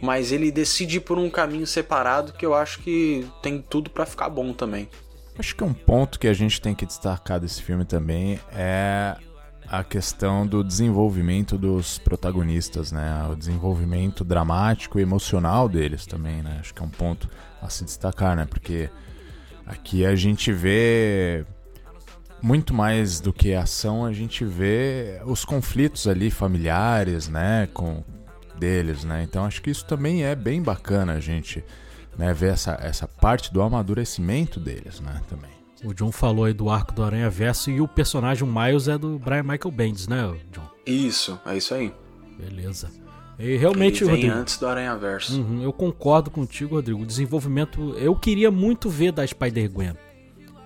mas 0.00 0.32
ele 0.32 0.50
decide 0.50 1.00
por 1.00 1.18
um 1.18 1.30
caminho 1.30 1.66
separado 1.66 2.32
que 2.32 2.44
eu 2.44 2.54
acho 2.54 2.80
que 2.80 3.26
tem 3.42 3.60
tudo 3.60 3.90
pra 3.90 4.06
ficar 4.06 4.28
bom 4.28 4.52
também. 4.52 4.88
Acho 5.38 5.56
que 5.56 5.64
um 5.64 5.72
ponto 5.72 6.18
que 6.18 6.28
a 6.28 6.34
gente 6.34 6.60
tem 6.60 6.74
que 6.74 6.84
destacar 6.84 7.40
desse 7.40 7.62
filme 7.62 7.84
também 7.84 8.38
é 8.52 9.16
a 9.66 9.82
questão 9.82 10.46
do 10.46 10.62
desenvolvimento 10.62 11.56
dos 11.56 11.98
protagonistas, 11.98 12.92
né? 12.92 13.26
O 13.30 13.34
desenvolvimento 13.34 14.22
dramático 14.22 14.98
e 14.98 15.02
emocional 15.02 15.68
deles 15.68 16.04
também, 16.04 16.42
né? 16.42 16.58
Acho 16.60 16.74
que 16.74 16.82
é 16.82 16.84
um 16.84 16.90
ponto 16.90 17.28
a 17.62 17.70
se 17.70 17.82
destacar, 17.84 18.36
né? 18.36 18.44
Porque 18.44 18.90
aqui 19.66 20.04
a 20.04 20.14
gente 20.14 20.52
vê 20.52 21.46
muito 22.42 22.74
mais 22.74 23.20
do 23.20 23.32
que 23.32 23.54
ação, 23.54 24.04
a 24.04 24.12
gente 24.12 24.44
vê 24.44 25.20
os 25.24 25.44
conflitos 25.44 26.08
ali 26.08 26.30
familiares, 26.30 27.28
né, 27.28 27.68
com 27.72 28.02
deles, 28.58 29.04
né? 29.04 29.22
Então 29.22 29.44
acho 29.44 29.62
que 29.62 29.70
isso 29.70 29.84
também 29.84 30.24
é 30.24 30.34
bem 30.34 30.60
bacana 30.60 31.14
a 31.14 31.20
gente, 31.20 31.64
né, 32.18 32.34
ver 32.34 32.52
essa, 32.52 32.78
essa 32.82 33.06
parte 33.06 33.52
do 33.52 33.62
amadurecimento 33.62 34.58
deles, 34.58 35.00
né, 35.00 35.20
também. 35.28 35.50
O 35.84 35.92
John 35.94 36.12
falou 36.12 36.44
aí 36.44 36.52
do 36.52 36.68
arco 36.68 36.92
do 36.92 37.02
Aranha 37.02 37.30
Verso 37.30 37.70
e 37.70 37.80
o 37.80 37.88
personagem 37.88 38.46
Miles 38.46 38.86
é 38.88 38.98
do 38.98 39.18
Brian 39.18 39.42
Michael 39.42 39.70
Bendis, 39.70 40.06
né, 40.06 40.32
John? 40.50 40.68
Isso, 40.84 41.40
é 41.46 41.56
isso 41.56 41.74
aí. 41.74 41.92
Beleza. 42.38 42.90
E 43.38 43.56
realmente, 43.56 44.04
ele 44.04 44.12
vem 44.12 44.20
Rodrigo. 44.20 44.40
antes 44.40 44.58
do 44.58 44.66
Aranha 44.66 44.96
Verso. 44.96 45.40
Uhum, 45.40 45.62
eu 45.62 45.72
concordo 45.72 46.30
contigo, 46.30 46.76
Rodrigo. 46.76 47.02
O 47.02 47.06
desenvolvimento. 47.06 47.94
Eu 47.98 48.14
queria 48.14 48.50
muito 48.50 48.88
ver 48.88 49.10
da 49.10 49.26
Spider-Gwen. 49.26 49.94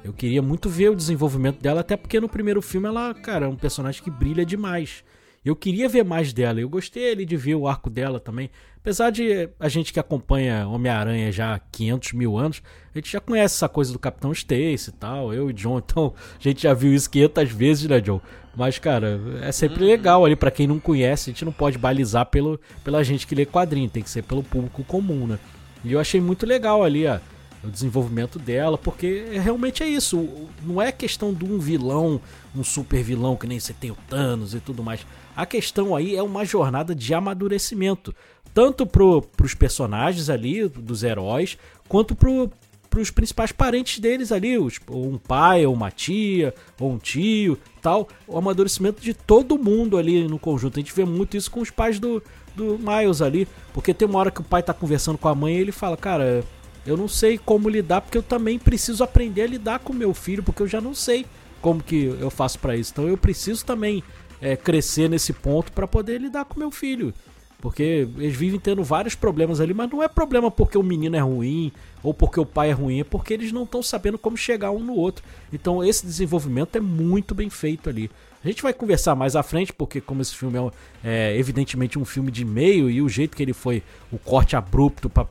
Eu 0.07 0.13
queria 0.13 0.41
muito 0.41 0.69
ver 0.69 0.89
o 0.89 0.95
desenvolvimento 0.95 1.61
dela, 1.61 1.81
até 1.81 1.97
porque 1.97 2.21
no 2.21 2.29
primeiro 2.29 2.63
filme 2.63 2.87
ela, 2.87 3.13
cara, 3.13 3.47
é 3.47 3.49
um 3.49 3.57
personagem 3.57 4.01
que 4.01 4.09
brilha 4.09 4.47
demais. 4.47 5.03
Eu 5.45 5.57
queria 5.57 5.89
ver 5.89 6.05
mais 6.05 6.33
dela. 6.33 6.61
Eu 6.61 6.69
gostei 6.69 7.11
ali 7.11 7.25
de 7.25 7.37
ver 7.37 7.57
o 7.57 7.67
arco 7.67 7.91
dela 7.91 8.21
também. 8.21 8.49
Apesar 8.77 9.11
de 9.11 9.49
a 9.59 9.69
gente 9.69 9.93
que 9.93 9.99
acompanha 9.99 10.69
Homem-Aranha 10.69 11.33
já 11.33 11.57
há 11.57 11.59
500 11.59 12.13
mil 12.13 12.39
anos, 12.39 12.63
a 12.95 12.99
gente 12.99 13.11
já 13.11 13.19
conhece 13.19 13.57
essa 13.57 13.69
coisa 13.69 13.93
do 13.93 13.99
Capitão 13.99 14.31
Stacy 14.31 14.91
e 14.91 14.93
tal. 14.93 15.35
Eu 15.35 15.51
e 15.51 15.53
John, 15.53 15.79
então 15.85 16.15
a 16.39 16.43
gente 16.43 16.63
já 16.63 16.73
viu 16.73 16.95
isso 16.95 17.11
500 17.11 17.51
vezes, 17.51 17.89
né, 17.89 18.01
John? 18.01 18.21
Mas, 18.57 18.79
cara, 18.79 19.21
é 19.43 19.51
sempre 19.51 19.85
legal 19.85 20.25
ali 20.25 20.37
para 20.37 20.53
quem 20.53 20.69
não 20.69 20.79
conhece. 20.79 21.31
A 21.31 21.33
gente 21.33 21.45
não 21.45 21.53
pode 21.53 21.79
balizar 21.79 22.27
pelo, 22.27 22.61
pela 22.85 23.03
gente 23.03 23.27
que 23.27 23.35
lê 23.35 23.45
quadrinho, 23.45 23.91
tem 23.91 24.05
que 24.05 24.11
ser 24.11 24.23
pelo 24.23 24.45
público 24.45 24.85
comum, 24.85 25.27
né? 25.27 25.39
E 25.85 25.93
eu 25.93 25.99
achei 25.99 26.21
muito 26.21 26.47
legal 26.47 26.85
ali, 26.85 27.09
ó 27.09 27.19
o 27.67 27.71
desenvolvimento 27.71 28.39
dela, 28.39 28.79
porque 28.79 29.25
realmente 29.33 29.83
é 29.83 29.89
isso. 29.89 30.29
Não 30.63 30.81
é 30.81 30.91
questão 30.93 31.33
de 31.33 31.45
um 31.45 31.59
vilão, 31.59 32.21
um 32.55 32.65
super 32.65 33.03
vilão 33.03 33.37
que 33.37 33.47
nem 33.47 33.61
você 33.61 33.73
tem 33.73 33.91
o 33.91 33.99
Thanos 34.09 34.55
e 34.55 34.61
tudo 34.61 34.83
mais. 34.83 35.07
A 35.37 35.45
questão 35.45 35.95
aí 35.95 36.17
é 36.17 36.23
uma 36.23 36.45
jornada 36.45 36.95
de 36.95 37.13
amadurecimento. 37.13 38.15
Tanto 38.55 38.87
pro, 38.87 39.21
pros 39.21 39.55
personagens 39.55 40.31
ali, 40.31 40.67
dos 40.69 41.03
heróis, 41.03 41.59
quanto 41.89 42.15
pro, 42.15 42.51
pros 42.89 43.11
principais 43.11 43.53
parentes 43.53 43.99
deles 43.99 44.33
ali, 44.33 44.57
os, 44.57 44.81
um 44.91 45.19
pai, 45.19 45.67
ou 45.67 45.75
uma 45.75 45.91
tia, 45.91 46.55
ou 46.81 46.93
um 46.93 46.99
tio, 46.99 47.59
tal, 47.83 48.09
o 48.27 48.39
amadurecimento 48.39 49.03
de 49.03 49.13
todo 49.13 49.59
mundo 49.59 49.99
ali 49.99 50.27
no 50.27 50.39
conjunto. 50.39 50.79
A 50.79 50.81
gente 50.81 50.95
vê 50.95 51.05
muito 51.05 51.37
isso 51.37 51.51
com 51.51 51.61
os 51.61 51.71
pais 51.71 51.99
do, 51.99 52.23
do 52.55 52.79
Miles 52.79 53.21
ali, 53.21 53.47
porque 53.75 53.93
tem 53.93 54.09
uma 54.09 54.19
hora 54.19 54.31
que 54.31 54.41
o 54.41 54.45
pai 54.45 54.63
tá 54.63 54.73
conversando 54.73 55.19
com 55.19 55.29
a 55.29 55.35
mãe 55.35 55.57
e 55.57 55.61
ele 55.61 55.73
fala, 55.73 55.97
cara, 55.97 56.43
eu 56.87 56.97
não 56.97 57.09
sei 57.09 57.37
como 57.37 57.69
lidar, 57.69 58.01
porque 58.01 58.17
eu 58.17 58.23
também 58.23 58.59
preciso 58.59 59.03
aprender 59.03 59.43
a 59.43 59.47
lidar 59.47 59.79
com 59.81 59.93
meu 59.93 60.15
filho, 60.15 60.43
porque 60.43 60.63
eu 60.63 60.69
já 60.69 60.81
não 60.81 60.95
sei 60.95 61.27
como 61.61 61.83
que 61.83 62.05
eu 62.21 62.31
faço 62.31 62.59
pra 62.59 62.77
isso. 62.77 62.93
Então 62.93 63.09
eu 63.09 63.17
preciso 63.17 63.65
também 63.65 64.03
é, 64.41 64.57
crescer 64.57 65.09
nesse 65.09 65.33
ponto 65.33 65.73
pra 65.73 65.87
poder 65.87 66.21
lidar 66.21 66.45
com 66.45 66.59
meu 66.59 66.71
filho. 66.71 67.13
Porque 67.61 68.07
eles 68.19 68.37
vivem 68.37 68.61
tendo 68.61 68.85
vários 68.85 69.15
problemas 69.15 69.61
ali, 69.61 69.73
mas 69.73 69.91
não 69.91 70.03
é 70.03 70.09
problema 70.09 70.51
porque 70.51 70.77
o 70.77 70.83
menino 70.83 71.17
é 71.17 71.21
ruim 71.21 71.73
ou 72.03 72.13
porque 72.13 72.39
o 72.39 72.47
pai 72.47 72.71
é 72.71 72.73
ruim, 72.73 73.01
é 73.01 73.05
porque 73.05 73.33
eles 73.35 73.51
não 73.51 73.65
estão 73.65 73.83
sabendo 73.83 74.19
como 74.19 74.37
chegar 74.37 74.71
um 74.71 74.79
no 74.79 74.95
outro. 74.95 75.25
Então 75.53 75.83
esse 75.83 76.05
desenvolvimento 76.05 76.77
é 76.77 76.81
muito 76.81 77.35
bem 77.35 77.49
feito 77.49 77.89
ali. 77.89 78.11
A 78.45 78.49
gente 78.49 78.63
vai 78.63 78.73
conversar 78.73 79.17
mais 79.17 79.35
à 79.35 79.43
frente, 79.43 79.73
porque 79.73 80.01
como 80.01 80.23
esse 80.23 80.37
filme 80.37 80.57
é, 80.59 80.71
é, 81.03 81.39
evidentemente 81.39 81.99
um 81.99 82.05
filme 82.05 82.31
de 82.31 82.45
meio 82.45 82.89
e 82.89 83.03
o 83.03 83.09
jeito 83.09 83.37
que 83.37 83.43
ele 83.43 83.55
foi, 83.55 83.83
o 84.13 84.19
corte 84.19 84.55
abrupto 84.55 85.11
pra 85.11 85.27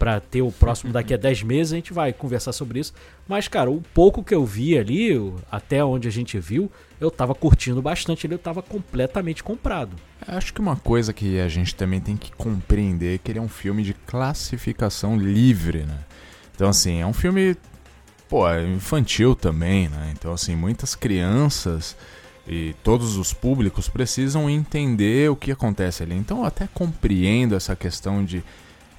pra 0.00 0.18
ter 0.18 0.40
o 0.40 0.50
próximo 0.50 0.90
daqui 0.90 1.12
a 1.12 1.16
10 1.18 1.42
meses, 1.42 1.72
a 1.74 1.76
gente 1.76 1.92
vai 1.92 2.10
conversar 2.10 2.52
sobre 2.52 2.80
isso. 2.80 2.94
Mas, 3.28 3.46
cara, 3.46 3.70
o 3.70 3.82
pouco 3.92 4.24
que 4.24 4.34
eu 4.34 4.46
vi 4.46 4.76
ali, 4.76 5.10
até 5.52 5.84
onde 5.84 6.08
a 6.08 6.10
gente 6.10 6.40
viu, 6.40 6.72
eu 6.98 7.10
tava 7.10 7.34
curtindo 7.34 7.82
bastante 7.82 8.26
ele, 8.26 8.34
eu 8.34 8.38
tava 8.38 8.62
completamente 8.62 9.44
comprado. 9.44 9.94
Acho 10.26 10.54
que 10.54 10.60
uma 10.60 10.76
coisa 10.76 11.12
que 11.12 11.38
a 11.38 11.48
gente 11.48 11.74
também 11.74 12.00
tem 12.00 12.16
que 12.16 12.32
compreender 12.32 13.16
é 13.16 13.18
que 13.18 13.30
ele 13.30 13.38
é 13.38 13.42
um 13.42 13.48
filme 13.48 13.82
de 13.82 13.92
classificação 13.92 15.18
livre, 15.18 15.80
né? 15.80 15.98
Então, 16.54 16.70
assim, 16.70 17.00
é 17.00 17.06
um 17.06 17.12
filme, 17.12 17.54
pô, 18.26 18.50
infantil 18.54 19.34
também, 19.34 19.88
né? 19.88 20.12
Então, 20.16 20.32
assim, 20.32 20.56
muitas 20.56 20.94
crianças 20.94 21.94
e 22.48 22.74
todos 22.82 23.18
os 23.18 23.34
públicos 23.34 23.86
precisam 23.86 24.48
entender 24.48 25.30
o 25.30 25.36
que 25.36 25.52
acontece 25.52 26.02
ali. 26.02 26.14
Então, 26.14 26.38
eu 26.38 26.44
até 26.46 26.66
compreendo 26.72 27.54
essa 27.54 27.76
questão 27.76 28.24
de 28.24 28.42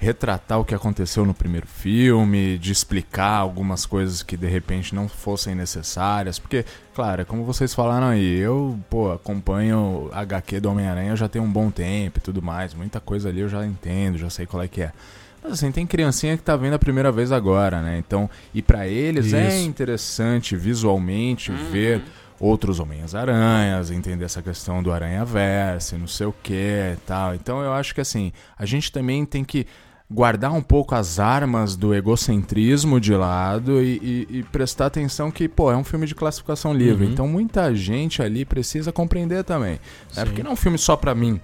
retratar 0.02 0.58
o 0.58 0.64
que 0.64 0.74
aconteceu 0.74 1.24
no 1.24 1.32
primeiro 1.32 1.64
filme, 1.64 2.58
de 2.58 2.72
explicar 2.72 3.36
algumas 3.36 3.86
coisas 3.86 4.20
que 4.20 4.36
de 4.36 4.48
repente 4.48 4.96
não 4.96 5.08
fossem 5.08 5.54
necessárias, 5.54 6.40
porque, 6.40 6.64
claro, 6.92 7.22
é 7.22 7.24
como 7.24 7.44
vocês 7.44 7.72
falaram 7.72 8.08
aí, 8.08 8.36
eu, 8.36 8.76
pô, 8.90 9.12
acompanho 9.12 10.10
HQ 10.12 10.58
do 10.58 10.70
Homem-Aranha 10.70 11.14
já 11.14 11.28
tem 11.28 11.40
um 11.40 11.50
bom 11.50 11.70
tempo 11.70 12.18
e 12.18 12.20
tudo 12.20 12.42
mais, 12.42 12.74
muita 12.74 12.98
coisa 12.98 13.28
ali 13.28 13.42
eu 13.42 13.48
já 13.48 13.64
entendo, 13.64 14.18
já 14.18 14.28
sei 14.28 14.44
qual 14.44 14.64
é 14.64 14.66
que 14.66 14.82
é. 14.82 14.92
Mas 15.40 15.52
assim, 15.52 15.70
tem 15.70 15.86
criancinha 15.86 16.36
que 16.36 16.42
tá 16.42 16.56
vendo 16.56 16.74
a 16.74 16.80
primeira 16.80 17.12
vez 17.12 17.30
agora, 17.30 17.80
né? 17.80 17.96
Então, 17.98 18.28
e 18.52 18.60
pra 18.60 18.88
eles 18.88 19.32
é 19.32 19.56
Isso. 19.56 19.68
interessante 19.68 20.56
visualmente 20.56 21.52
ver 21.52 22.02
outros 22.40 22.80
Homens-Aranhas, 22.80 23.92
entender 23.92 24.24
essa 24.24 24.42
questão 24.42 24.82
do 24.82 24.90
Aranha-Verse, 24.90 25.96
não 25.96 26.08
sei 26.08 26.26
o 26.26 26.34
que 26.42 26.92
e 26.92 26.96
tal. 27.06 27.36
Então 27.36 27.62
eu 27.62 27.72
acho 27.72 27.94
que 27.94 28.00
assim, 28.00 28.32
a 28.58 28.66
gente 28.66 28.90
também 28.90 29.24
tem 29.24 29.44
que 29.44 29.64
guardar 30.10 30.52
um 30.52 30.60
pouco 30.62 30.94
as 30.94 31.18
armas 31.18 31.74
do 31.76 31.94
egocentrismo 31.94 33.00
de 33.00 33.14
lado 33.14 33.82
e, 33.82 34.26
e- 34.30 34.38
e 34.38 34.42
prestar 34.44 34.86
atenção 34.86 35.30
que, 35.30 35.48
pô, 35.48 35.72
é 35.72 35.76
um 35.76 35.84
filme 35.84 36.06
de 36.06 36.14
classificação 36.14 36.74
livre. 36.74 37.06
Uhum. 37.06 37.12
Então 37.12 37.26
muita 37.28 37.74
gente 37.74 38.20
ali 38.22 38.44
precisa 38.44 38.92
compreender 38.92 39.42
também. 39.44 39.78
É 40.16 40.24
porque 40.24 40.42
não 40.42 40.50
é 40.50 40.54
um 40.54 40.56
filme 40.56 40.76
só 40.78 40.96
pra 40.96 41.14
mim. 41.14 41.40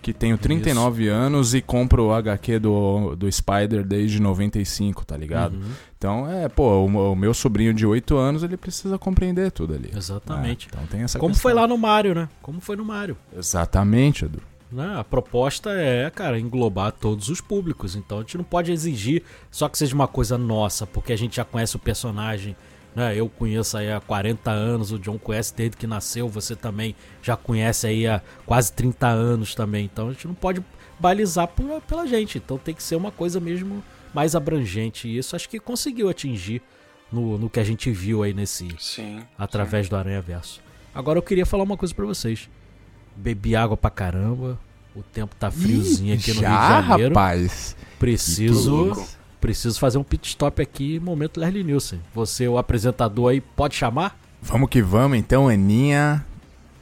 Que 0.00 0.12
tenho 0.12 0.38
39 0.38 1.08
anos 1.08 1.54
e 1.54 1.60
compro 1.60 2.04
o 2.06 2.12
HQ 2.14 2.60
do, 2.60 3.16
do 3.16 3.30
Spider 3.30 3.84
desde 3.84 4.22
95, 4.22 5.04
tá 5.04 5.16
ligado? 5.16 5.54
Uhum, 5.56 5.70
Então, 5.98 6.30
é, 6.30 6.48
pô, 6.48 6.86
o, 6.86 7.12
o 7.12 7.16
meu 7.16 7.34
sobrinho 7.34 7.74
de 7.74 7.84
8 7.84 8.16
anos, 8.16 8.42
ele 8.44 8.56
precisa 8.56 8.96
compreender 8.96 9.50
tudo 9.50 9.74
ali. 9.74 9.90
Exatamente. 9.94 10.66
É, 10.66 10.68
então 10.76 10.86
tem 10.86 11.02
essa 11.02 11.18
Como 11.18 11.32
questão. 11.34 11.42
foi 11.42 11.52
lá 11.52 11.66
no 11.66 11.76
Mario, 11.76 12.14
né? 12.14 12.28
Como 12.40 12.60
foi 12.60 12.76
no 12.76 12.84
Mario. 12.84 13.16
Exatamente, 13.36 14.24
Edu. 14.24 14.40
Né? 14.70 14.96
A 14.98 15.04
proposta 15.04 15.70
é, 15.70 16.10
cara, 16.10 16.38
englobar 16.38 16.92
todos 16.92 17.28
os 17.28 17.40
públicos. 17.40 17.94
Então 17.96 18.18
a 18.18 18.20
gente 18.20 18.36
não 18.36 18.44
pode 18.44 18.70
exigir 18.72 19.22
só 19.50 19.68
que 19.68 19.78
seja 19.78 19.94
uma 19.94 20.08
coisa 20.08 20.36
nossa, 20.38 20.86
porque 20.86 21.12
a 21.12 21.16
gente 21.16 21.36
já 21.36 21.44
conhece 21.44 21.76
o 21.76 21.78
personagem. 21.78 22.54
Né? 22.94 23.14
Eu 23.16 23.28
conheço 23.28 23.76
aí 23.76 23.92
há 23.92 24.00
40 24.00 24.50
anos, 24.50 24.90
o 24.92 24.98
John 24.98 25.18
conhece 25.18 25.54
desde 25.54 25.76
que 25.76 25.86
nasceu, 25.86 26.28
você 26.28 26.56
também 26.56 26.94
já 27.22 27.36
conhece 27.36 27.86
aí 27.86 28.06
há 28.06 28.20
quase 28.44 28.72
30 28.72 29.06
anos 29.06 29.54
também. 29.54 29.84
Então 29.84 30.08
a 30.08 30.12
gente 30.12 30.26
não 30.26 30.34
pode 30.34 30.62
balizar 30.98 31.46
por- 31.48 31.80
pela 31.82 32.06
gente. 32.06 32.38
Então 32.38 32.58
tem 32.58 32.74
que 32.74 32.82
ser 32.82 32.96
uma 32.96 33.10
coisa 33.12 33.38
mesmo 33.38 33.82
mais 34.12 34.34
abrangente. 34.34 35.06
E 35.06 35.16
isso 35.18 35.36
acho 35.36 35.48
que 35.48 35.60
conseguiu 35.60 36.08
atingir 36.08 36.60
no, 37.12 37.38
no 37.38 37.48
que 37.48 37.60
a 37.60 37.64
gente 37.64 37.90
viu 37.90 38.22
aí 38.22 38.34
nesse, 38.34 38.68
Sim. 38.78 39.20
através 39.38 39.88
do 39.88 39.96
Aranha 39.96 40.20
Verso. 40.20 40.60
Agora 40.94 41.18
eu 41.18 41.22
queria 41.22 41.46
falar 41.46 41.62
uma 41.62 41.76
coisa 41.76 41.94
pra 41.94 42.04
vocês. 42.04 42.48
Bebi 43.18 43.56
água 43.56 43.76
pra 43.76 43.90
caramba. 43.90 44.58
O 44.94 45.02
tempo 45.02 45.34
tá 45.36 45.50
friozinho 45.50 46.14
aqui 46.14 46.32
no 46.32 46.40
já, 46.40 46.48
Rio 46.48 46.82
de 46.82 46.88
Janeiro. 46.88 47.14
rapaz. 47.14 47.76
Preciso, 47.98 49.06
preciso 49.40 49.78
fazer 49.78 49.98
um 49.98 50.04
pit 50.04 50.28
stop 50.28 50.60
aqui, 50.62 50.98
momento 50.98 51.38
Leslie 51.40 51.62
Nielsen. 51.64 52.00
Você, 52.14 52.48
o 52.48 52.58
apresentador 52.58 53.30
aí, 53.30 53.40
pode 53.40 53.74
chamar? 53.74 54.18
Vamos 54.40 54.68
que 54.70 54.80
vamos, 54.82 55.18
então, 55.18 55.48
Aninha. 55.48 56.24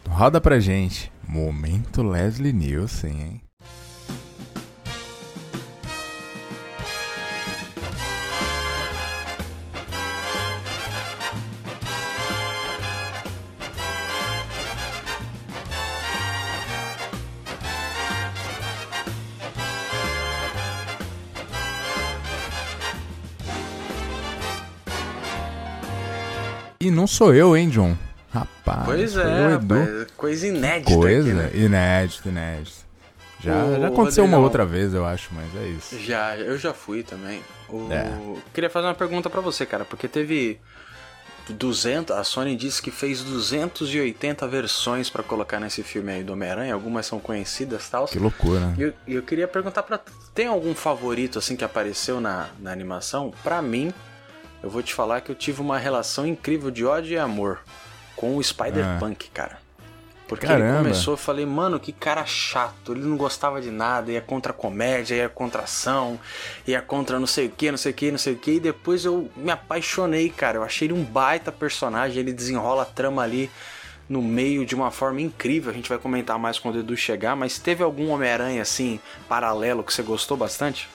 Roda 0.09 0.41
pra 0.41 0.61
gente. 0.61 1.11
Momento 1.27 2.03
Leslie 2.03 2.53
Nielsen, 2.53 3.11
hein? 3.21 3.41
E 26.87 26.91
não 26.91 27.05
sou 27.07 27.35
eu, 27.35 27.57
hein, 27.57 27.69
John? 27.69 27.97
Rapaz, 28.33 28.85
Pois 28.85 29.17
é, 29.17 29.49
rapaz, 29.49 30.07
coisa 30.17 30.47
inédita 30.47 30.95
Coisa 30.95 31.31
aqui, 31.31 31.57
né? 31.57 31.65
inédito, 31.65 32.29
inédito. 32.29 32.77
Já, 33.41 33.79
já 33.81 33.89
aconteceu 33.89 34.25
uma 34.25 34.39
outra 34.39 34.65
vez, 34.65 34.95
eu 34.95 35.05
acho, 35.05 35.31
mas 35.33 35.47
é 35.57 35.67
isso. 35.69 35.99
Já, 36.01 36.37
eu 36.37 36.57
já 36.57 36.73
fui 36.73 37.03
também. 37.03 37.41
O- 37.69 37.89
É. 37.91 38.11
Queria 38.55 38.71
fazer 38.71 38.87
uma 38.87 38.95
pergunta 38.95 39.29
pra 39.29 39.41
você, 39.41 39.67
cara, 39.67 39.85
porque 39.85 40.07
teve 40.07 40.59
200, 41.49 42.17
a 42.17 42.23
Sony 42.25 42.55
disse 42.57 42.81
que 42.83 42.91
fez 42.91 43.23
280 43.23 44.47
versões 44.49 45.09
pra 45.11 45.23
colocar 45.23 45.59
nesse 45.59 45.83
filme 45.83 46.13
aí 46.13 46.23
do 46.25 46.33
Homem-Aranha, 46.33 46.75
algumas 46.75 47.07
são 47.07 47.19
conhecidas, 47.19 47.89
tal. 47.89 48.07
Que 48.07 48.19
loucura. 48.19 48.75
E 48.79 48.83
eu, 48.83 48.93
eu 49.07 49.23
queria 49.23 49.49
perguntar 49.49 49.83
pra 49.83 49.99
tu, 49.99 50.13
tem 50.35 50.47
algum 50.47 50.75
favorito 50.75 51.39
assim 51.39 51.57
que 51.57 51.65
apareceu 51.65 52.21
na, 52.21 52.49
na 52.61 52.71
animação? 52.73 53.33
Pra 53.45 53.61
mim, 53.63 53.93
eu 54.63 54.71
vou 54.71 54.83
te 54.83 54.95
falar 54.95 55.21
que 55.21 55.31
eu 55.31 55.35
tive 55.35 55.61
uma 55.61 55.79
relação 55.79 56.27
incrível 56.27 56.71
de 56.71 56.85
ódio 56.85 57.15
e 57.15 57.19
amor 57.19 57.61
com 58.17 58.37
o 58.37 58.43
Spider-Punk, 58.43 59.31
cara. 59.31 59.59
Porque 60.27 60.45
ele 60.45 60.55
Caramba. 60.55 60.79
começou, 60.79 61.15
eu 61.15 61.19
falei, 61.19 61.47
mano, 61.47 61.79
que 61.79 61.93
cara 61.93 62.27
chato, 62.27 62.93
ele 62.93 63.05
não 63.05 63.17
gostava 63.17 63.61
de 63.61 63.71
nada, 63.71 64.11
ia 64.11 64.21
contra 64.21 64.51
a 64.51 64.55
comédia, 64.55 65.15
ia 65.15 65.29
contra 65.29 65.61
a 65.61 65.65
ação, 65.65 66.19
ia 66.67 66.83
contra 66.83 67.21
não 67.21 67.29
sei 67.29 67.47
o 67.47 67.51
que, 67.51 67.71
não 67.71 67.79
sei 67.79 67.93
o 67.93 67.95
que, 67.95 68.11
não 68.11 68.19
sei 68.19 68.33
o 68.33 68.37
que, 68.37 68.53
e 68.53 68.61
depois 68.61 69.05
eu 69.05 69.31
me 69.37 69.53
apaixonei, 69.53 70.29
cara. 70.29 70.59
Eu 70.59 70.65
achei 70.65 70.89
ele 70.89 70.95
um 70.95 71.05
baita 71.05 71.53
personagem, 71.53 72.19
ele 72.19 72.33
desenrola 72.33 72.83
a 72.83 72.87
trama 72.87 73.23
ali 73.23 73.49
no 74.09 74.21
meio 74.21 74.67
de 74.67 74.75
uma 74.75 74.91
forma 74.91 75.21
incrível. 75.21 75.71
A 75.71 75.75
gente 75.75 75.89
vai 75.89 75.99
comentar 75.99 76.39
mais 76.41 76.59
quando 76.59 76.75
o 76.75 76.81
Edu 76.81 76.97
chegar, 76.97 77.37
mas 77.37 77.59
teve 77.61 77.85
algum 77.85 78.11
Homem-Aranha 78.11 78.63
assim, 78.63 78.99
paralelo, 79.29 79.85
que 79.85 79.95
você 79.95 80.03
gostou 80.03 80.37
bastante? 80.37 80.89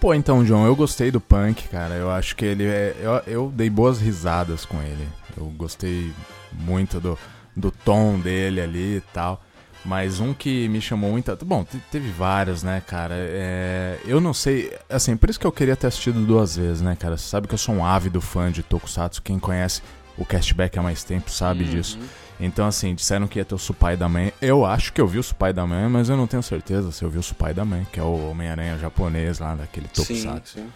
Pô, 0.00 0.14
então, 0.14 0.44
John, 0.44 0.64
eu 0.66 0.74
gostei 0.76 1.10
do 1.10 1.20
Punk, 1.20 1.68
cara. 1.68 1.94
Eu 1.94 2.10
acho 2.10 2.34
que 2.36 2.44
ele 2.44 2.64
é. 2.64 2.96
Eu, 3.00 3.12
eu 3.26 3.52
dei 3.54 3.68
boas 3.70 4.00
risadas 4.00 4.64
com 4.64 4.80
ele. 4.82 5.06
Eu 5.36 5.46
gostei 5.46 6.12
muito 6.52 6.98
do, 7.00 7.18
do 7.56 7.70
tom 7.70 8.18
dele 8.18 8.60
ali 8.60 8.96
e 8.96 9.02
tal. 9.12 9.42
Mas 9.84 10.18
um 10.20 10.34
que 10.34 10.68
me 10.68 10.80
chamou 10.80 11.12
muita. 11.12 11.36
Bom, 11.36 11.64
te- 11.64 11.78
teve 11.90 12.10
vários, 12.10 12.62
né, 12.62 12.82
cara? 12.86 13.14
É, 13.16 13.98
eu 14.04 14.20
não 14.20 14.34
sei. 14.34 14.72
Assim, 14.88 15.16
por 15.16 15.30
isso 15.30 15.38
que 15.40 15.46
eu 15.46 15.52
queria 15.52 15.76
ter 15.76 15.86
assistido 15.86 16.20
duas 16.26 16.56
vezes, 16.56 16.82
né, 16.82 16.96
cara? 16.98 17.16
Você 17.16 17.28
sabe 17.28 17.46
que 17.48 17.54
eu 17.54 17.58
sou 17.58 17.74
um 17.76 17.84
ávido 17.84 18.20
fã 18.20 18.50
de 18.50 18.62
Tokusatsu. 18.62 19.22
Quem 19.22 19.38
conhece 19.38 19.80
o 20.16 20.24
Castback 20.24 20.78
há 20.78 20.82
mais 20.82 21.04
tempo 21.04 21.30
sabe 21.30 21.64
disso. 21.70 21.98
Então, 22.40 22.66
assim, 22.66 22.94
disseram 22.94 23.26
que 23.26 23.38
ia 23.38 23.44
ter 23.44 23.54
o 23.54 23.58
Supai 23.58 23.96
da 23.96 24.08
Mãe. 24.08 24.32
Eu 24.40 24.64
acho 24.64 24.92
que 24.92 25.00
eu 25.00 25.08
vi 25.08 25.18
o 25.18 25.22
Supai 25.22 25.52
da 25.52 25.66
Mãe, 25.66 25.88
mas 25.88 26.08
eu 26.08 26.16
não 26.16 26.26
tenho 26.26 26.42
certeza 26.42 26.92
se 26.92 27.04
eu 27.04 27.10
vi 27.10 27.18
o 27.18 27.22
Supai 27.22 27.52
da 27.52 27.64
Mãe, 27.64 27.86
que 27.92 27.98
é 27.98 28.02
o 28.02 28.30
Homem-Aranha 28.30 28.78
japonês 28.78 29.38
lá, 29.38 29.54
daquele 29.54 29.88
Tokusatsu. 29.88 30.58
sim. 30.58 30.68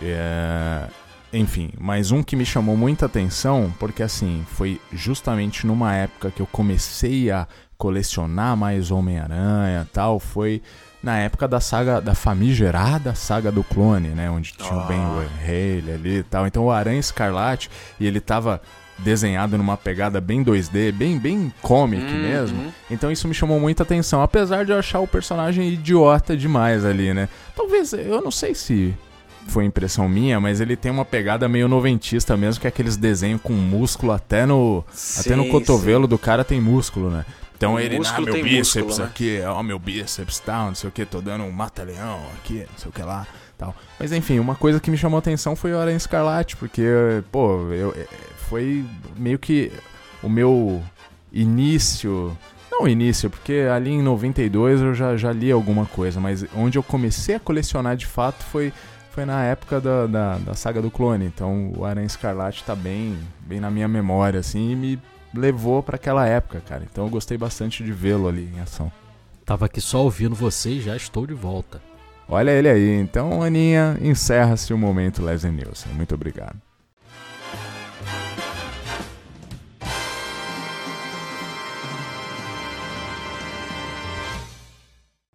É, 0.00 0.86
enfim, 1.32 1.70
mas 1.78 2.10
um 2.10 2.22
que 2.22 2.36
me 2.36 2.44
chamou 2.44 2.76
muita 2.76 3.06
atenção, 3.06 3.72
porque 3.78 4.02
assim, 4.02 4.44
foi 4.52 4.80
justamente 4.92 5.66
numa 5.66 5.94
época 5.94 6.30
que 6.30 6.42
eu 6.42 6.46
comecei 6.46 7.30
a 7.30 7.46
colecionar 7.78 8.56
mais 8.56 8.90
Homem-Aranha 8.90 9.88
tal, 9.92 10.20
foi 10.20 10.62
na 11.02 11.18
época 11.18 11.48
da 11.48 11.58
saga, 11.58 12.00
da 12.00 12.14
famigerada 12.14 13.14
saga 13.14 13.50
do 13.50 13.64
clone, 13.64 14.10
né? 14.10 14.30
Onde 14.30 14.52
tinha 14.52 14.72
o 14.72 14.86
Ben 14.86 15.00
Haley 15.00 15.92
ali 15.92 16.18
e 16.18 16.22
tal. 16.22 16.46
Então 16.46 16.64
o 16.64 16.70
Aranha 16.70 17.00
Escarlate, 17.00 17.70
e 17.98 18.06
ele 18.06 18.20
tava 18.20 18.62
desenhado 19.02 19.58
numa 19.58 19.76
pegada 19.76 20.20
bem 20.20 20.42
2D, 20.44 20.92
bem 20.92 21.18
bem 21.18 21.52
comic 21.60 22.02
Uhum. 22.02 22.20
mesmo. 22.20 22.72
Então 22.90 23.10
isso 23.10 23.26
me 23.28 23.34
chamou 23.34 23.58
muita 23.60 23.82
atenção, 23.82 24.22
apesar 24.22 24.64
de 24.64 24.72
eu 24.72 24.78
achar 24.78 25.00
o 25.00 25.06
personagem 25.06 25.68
idiota 25.68 26.36
demais 26.36 26.84
ali, 26.84 27.12
né? 27.12 27.28
Talvez, 27.56 27.92
eu 27.92 28.20
não 28.22 28.30
sei 28.30 28.54
se 28.54 28.94
foi 29.48 29.64
impressão 29.64 30.08
minha, 30.08 30.38
mas 30.40 30.60
ele 30.60 30.76
tem 30.76 30.90
uma 30.92 31.04
pegada 31.04 31.48
meio 31.48 31.66
noventista 31.68 32.36
mesmo, 32.36 32.60
que 32.60 32.66
é 32.66 32.68
aqueles 32.68 32.96
desenhos 32.96 33.40
com 33.42 33.52
músculo 33.52 34.12
até 34.12 34.46
no 34.46 34.84
até 35.18 35.34
no 35.34 35.42
Sim, 35.44 35.50
cotovelo 35.50 36.06
do 36.06 36.16
cara 36.16 36.44
tem 36.44 36.60
músculo, 36.60 37.10
né? 37.10 37.24
Então 37.56 37.74
O 37.74 37.80
ele, 37.80 37.96
ah, 38.04 38.20
meu 38.20 38.42
bíceps 38.42 38.82
músculo, 38.86 38.96
né? 38.98 39.04
aqui, 39.04 39.40
ó, 39.46 39.62
meu 39.62 39.78
bíceps 39.78 40.38
tal, 40.40 40.66
não 40.68 40.74
sei 40.74 40.88
o 40.88 40.92
que, 40.92 41.04
tô 41.04 41.20
dando 41.20 41.44
um 41.44 41.50
mata-leão 41.52 42.20
aqui, 42.38 42.64
não 42.70 42.76
sei 42.78 42.88
o 42.88 42.92
que 42.92 43.02
lá, 43.02 43.24
tal. 43.56 43.72
Mas 44.00 44.12
enfim, 44.12 44.38
uma 44.40 44.56
coisa 44.56 44.80
que 44.80 44.90
me 44.90 44.96
chamou 44.96 45.18
atenção 45.18 45.54
foi 45.54 45.72
o 45.72 45.78
Aranha 45.78 45.96
Escarlate, 45.96 46.56
porque, 46.56 46.82
pô, 47.30 47.68
eu, 47.72 47.94
foi 48.52 48.84
meio 49.16 49.38
que 49.38 49.72
o 50.22 50.28
meu 50.28 50.82
início. 51.32 52.36
Não 52.70 52.86
início, 52.86 53.30
porque 53.30 53.66
ali 53.74 53.90
em 53.90 54.02
92 54.02 54.82
eu 54.82 54.94
já, 54.94 55.16
já 55.16 55.32
li 55.32 55.50
alguma 55.50 55.86
coisa, 55.86 56.20
mas 56.20 56.44
onde 56.54 56.76
eu 56.76 56.82
comecei 56.82 57.36
a 57.36 57.40
colecionar 57.40 57.96
de 57.96 58.06
fato 58.06 58.44
foi, 58.44 58.70
foi 59.10 59.24
na 59.24 59.42
época 59.42 59.80
da, 59.80 60.06
da, 60.06 60.36
da 60.36 60.54
saga 60.54 60.82
do 60.82 60.90
clone. 60.90 61.24
Então 61.24 61.72
o 61.74 61.84
Aranha 61.86 62.06
Escarlate 62.06 62.62
tá 62.62 62.74
bem, 62.74 63.16
bem 63.40 63.58
na 63.58 63.70
minha 63.70 63.88
memória, 63.88 64.40
assim, 64.40 64.72
e 64.72 64.76
me 64.76 64.98
levou 65.34 65.82
pra 65.82 65.96
aquela 65.96 66.26
época, 66.26 66.60
cara. 66.60 66.86
Então 66.90 67.04
eu 67.04 67.10
gostei 67.10 67.38
bastante 67.38 67.82
de 67.82 67.92
vê-lo 67.92 68.28
ali 68.28 68.50
em 68.54 68.60
ação. 68.60 68.92
Tava 69.46 69.64
aqui 69.64 69.80
só 69.80 70.02
ouvindo 70.02 70.34
você 70.34 70.72
e 70.72 70.80
já 70.82 70.94
estou 70.94 71.26
de 71.26 71.34
volta. 71.34 71.80
Olha 72.28 72.50
ele 72.50 72.68
aí. 72.68 73.00
Então, 73.00 73.42
Aninha, 73.42 73.96
encerra-se 74.02 74.74
o 74.74 74.78
momento 74.78 75.22
Leslie 75.22 75.52
Nielsen. 75.52 75.92
Muito 75.94 76.14
obrigado. 76.14 76.56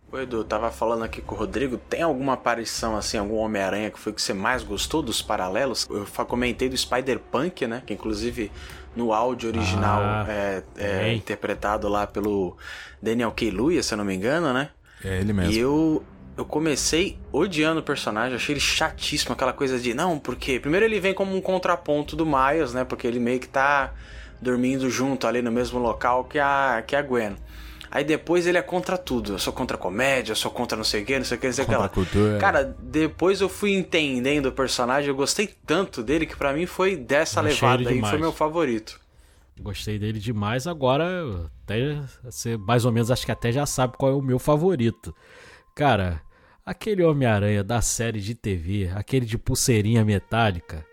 Ô 0.10 0.18
Edu, 0.18 0.38
eu 0.38 0.44
tava 0.46 0.72
falando 0.72 1.04
aqui 1.04 1.22
com 1.22 1.36
o 1.36 1.38
Rodrigo, 1.38 1.78
tem 1.78 2.02
alguma 2.02 2.34
aparição 2.34 2.96
assim, 2.96 3.18
algum 3.18 3.36
Homem-Aranha 3.36 3.92
que 3.92 4.00
foi 4.00 4.14
que 4.14 4.22
você 4.22 4.34
mais 4.34 4.64
gostou 4.64 5.02
dos 5.02 5.22
paralelos? 5.22 5.86
Eu 5.90 6.06
comentei 6.26 6.70
do 6.70 6.78
Spider-Punk, 6.78 7.68
né? 7.68 7.84
Que 7.86 7.94
inclusive 7.94 8.50
no 8.96 9.12
áudio 9.12 9.50
original 9.50 10.02
Ah, 10.02 10.26
é, 10.30 10.64
é 10.78 11.14
interpretado 11.14 11.90
lá 11.90 12.08
pelo 12.08 12.56
Daniel 13.02 13.34
Kaluuya, 13.36 13.84
se 13.84 13.94
eu 13.94 13.98
não 13.98 14.06
me 14.06 14.16
engano, 14.16 14.54
né? 14.54 14.70
É 15.04 15.20
ele 15.20 15.34
mesmo. 15.34 15.52
E 15.52 15.60
eu, 15.60 16.02
eu 16.38 16.46
comecei 16.46 17.20
odiando 17.32 17.82
o 17.82 17.84
personagem, 17.84 18.36
achei 18.38 18.54
ele 18.54 18.62
chatíssimo, 18.62 19.34
aquela 19.34 19.52
coisa 19.52 19.78
de, 19.78 19.94
não, 19.94 20.18
porque 20.18 20.58
primeiro 20.58 20.86
ele 20.86 21.02
vem 21.02 21.14
como 21.14 21.36
um 21.36 21.42
contraponto 21.42 22.16
do 22.16 22.26
Miles, 22.26 22.74
né? 22.74 22.86
Porque 22.86 23.06
ele 23.06 23.20
meio 23.20 23.42
que 23.42 23.50
tá 23.50 23.94
dormindo 24.42 24.90
junto 24.90 25.28
ali 25.28 25.42
no 25.42 25.52
mesmo 25.52 25.80
local 25.80 26.24
que 26.24 26.40
a, 26.40 26.82
que 26.88 26.96
a 26.96 27.02
Gwen. 27.02 27.36
Aí 27.90 28.04
depois 28.04 28.46
ele 28.46 28.58
é 28.58 28.62
contra 28.62 28.98
tudo. 28.98 29.34
Eu 29.34 29.40
sou 29.40 29.54
contra 29.54 29.78
a 29.78 29.80
comédia, 29.80 30.32
eu 30.32 30.36
sou 30.36 30.52
contra 30.52 30.78
não 30.78 30.84
sei 30.84 31.04
o 31.04 31.06
que, 31.06 31.18
não 31.18 31.26
sei 31.26 31.38
o 31.38 31.40
que, 31.40 31.48
não 31.48 31.54
sei 31.54 31.64
o 31.64 31.68
que 31.68 31.74
Contra 31.74 31.80
lá. 31.80 31.86
a 31.86 31.90
cultura. 31.90 32.38
Cara, 32.38 32.64
depois 32.64 33.42
eu 33.42 33.50
fui 33.50 33.74
entendendo 33.74 34.48
o 34.48 34.52
personagem, 34.52 35.10
eu 35.10 35.16
gostei 35.16 35.48
tanto 35.66 36.04
dele 36.04 36.26
que 36.26 36.36
pra 36.36 36.54
mim 36.54 36.66
foi 36.66 36.96
dessa 36.96 37.40
Achei 37.42 37.54
levada 37.54 37.90
aí, 37.90 38.02
foi 38.02 38.20
meu 38.20 38.32
favorito. 38.32 39.00
Gostei 39.60 39.98
dele 39.98 40.20
demais. 40.20 40.68
Agora, 40.68 41.06
até 41.64 42.00
você 42.24 42.58
mais 42.58 42.86
ou 42.86 42.92
menos 42.92 43.10
acho 43.10 43.26
que 43.26 43.32
até 43.32 43.52
já 43.52 43.66
sabe 43.66 43.98
qual 43.98 44.12
é 44.12 44.16
o 44.16 44.22
meu 44.22 44.38
favorito. 44.38 45.16
Cara, 45.74 46.22
aquele 46.66 47.04
Homem-Aranha 47.04 47.64
da 47.64 47.82
série 47.82 48.20
de 48.20 48.36
TV, 48.36 48.92
aquele 48.96 49.26
de 49.26 49.38
pulseirinha 49.38 50.04
metálica. 50.06 50.86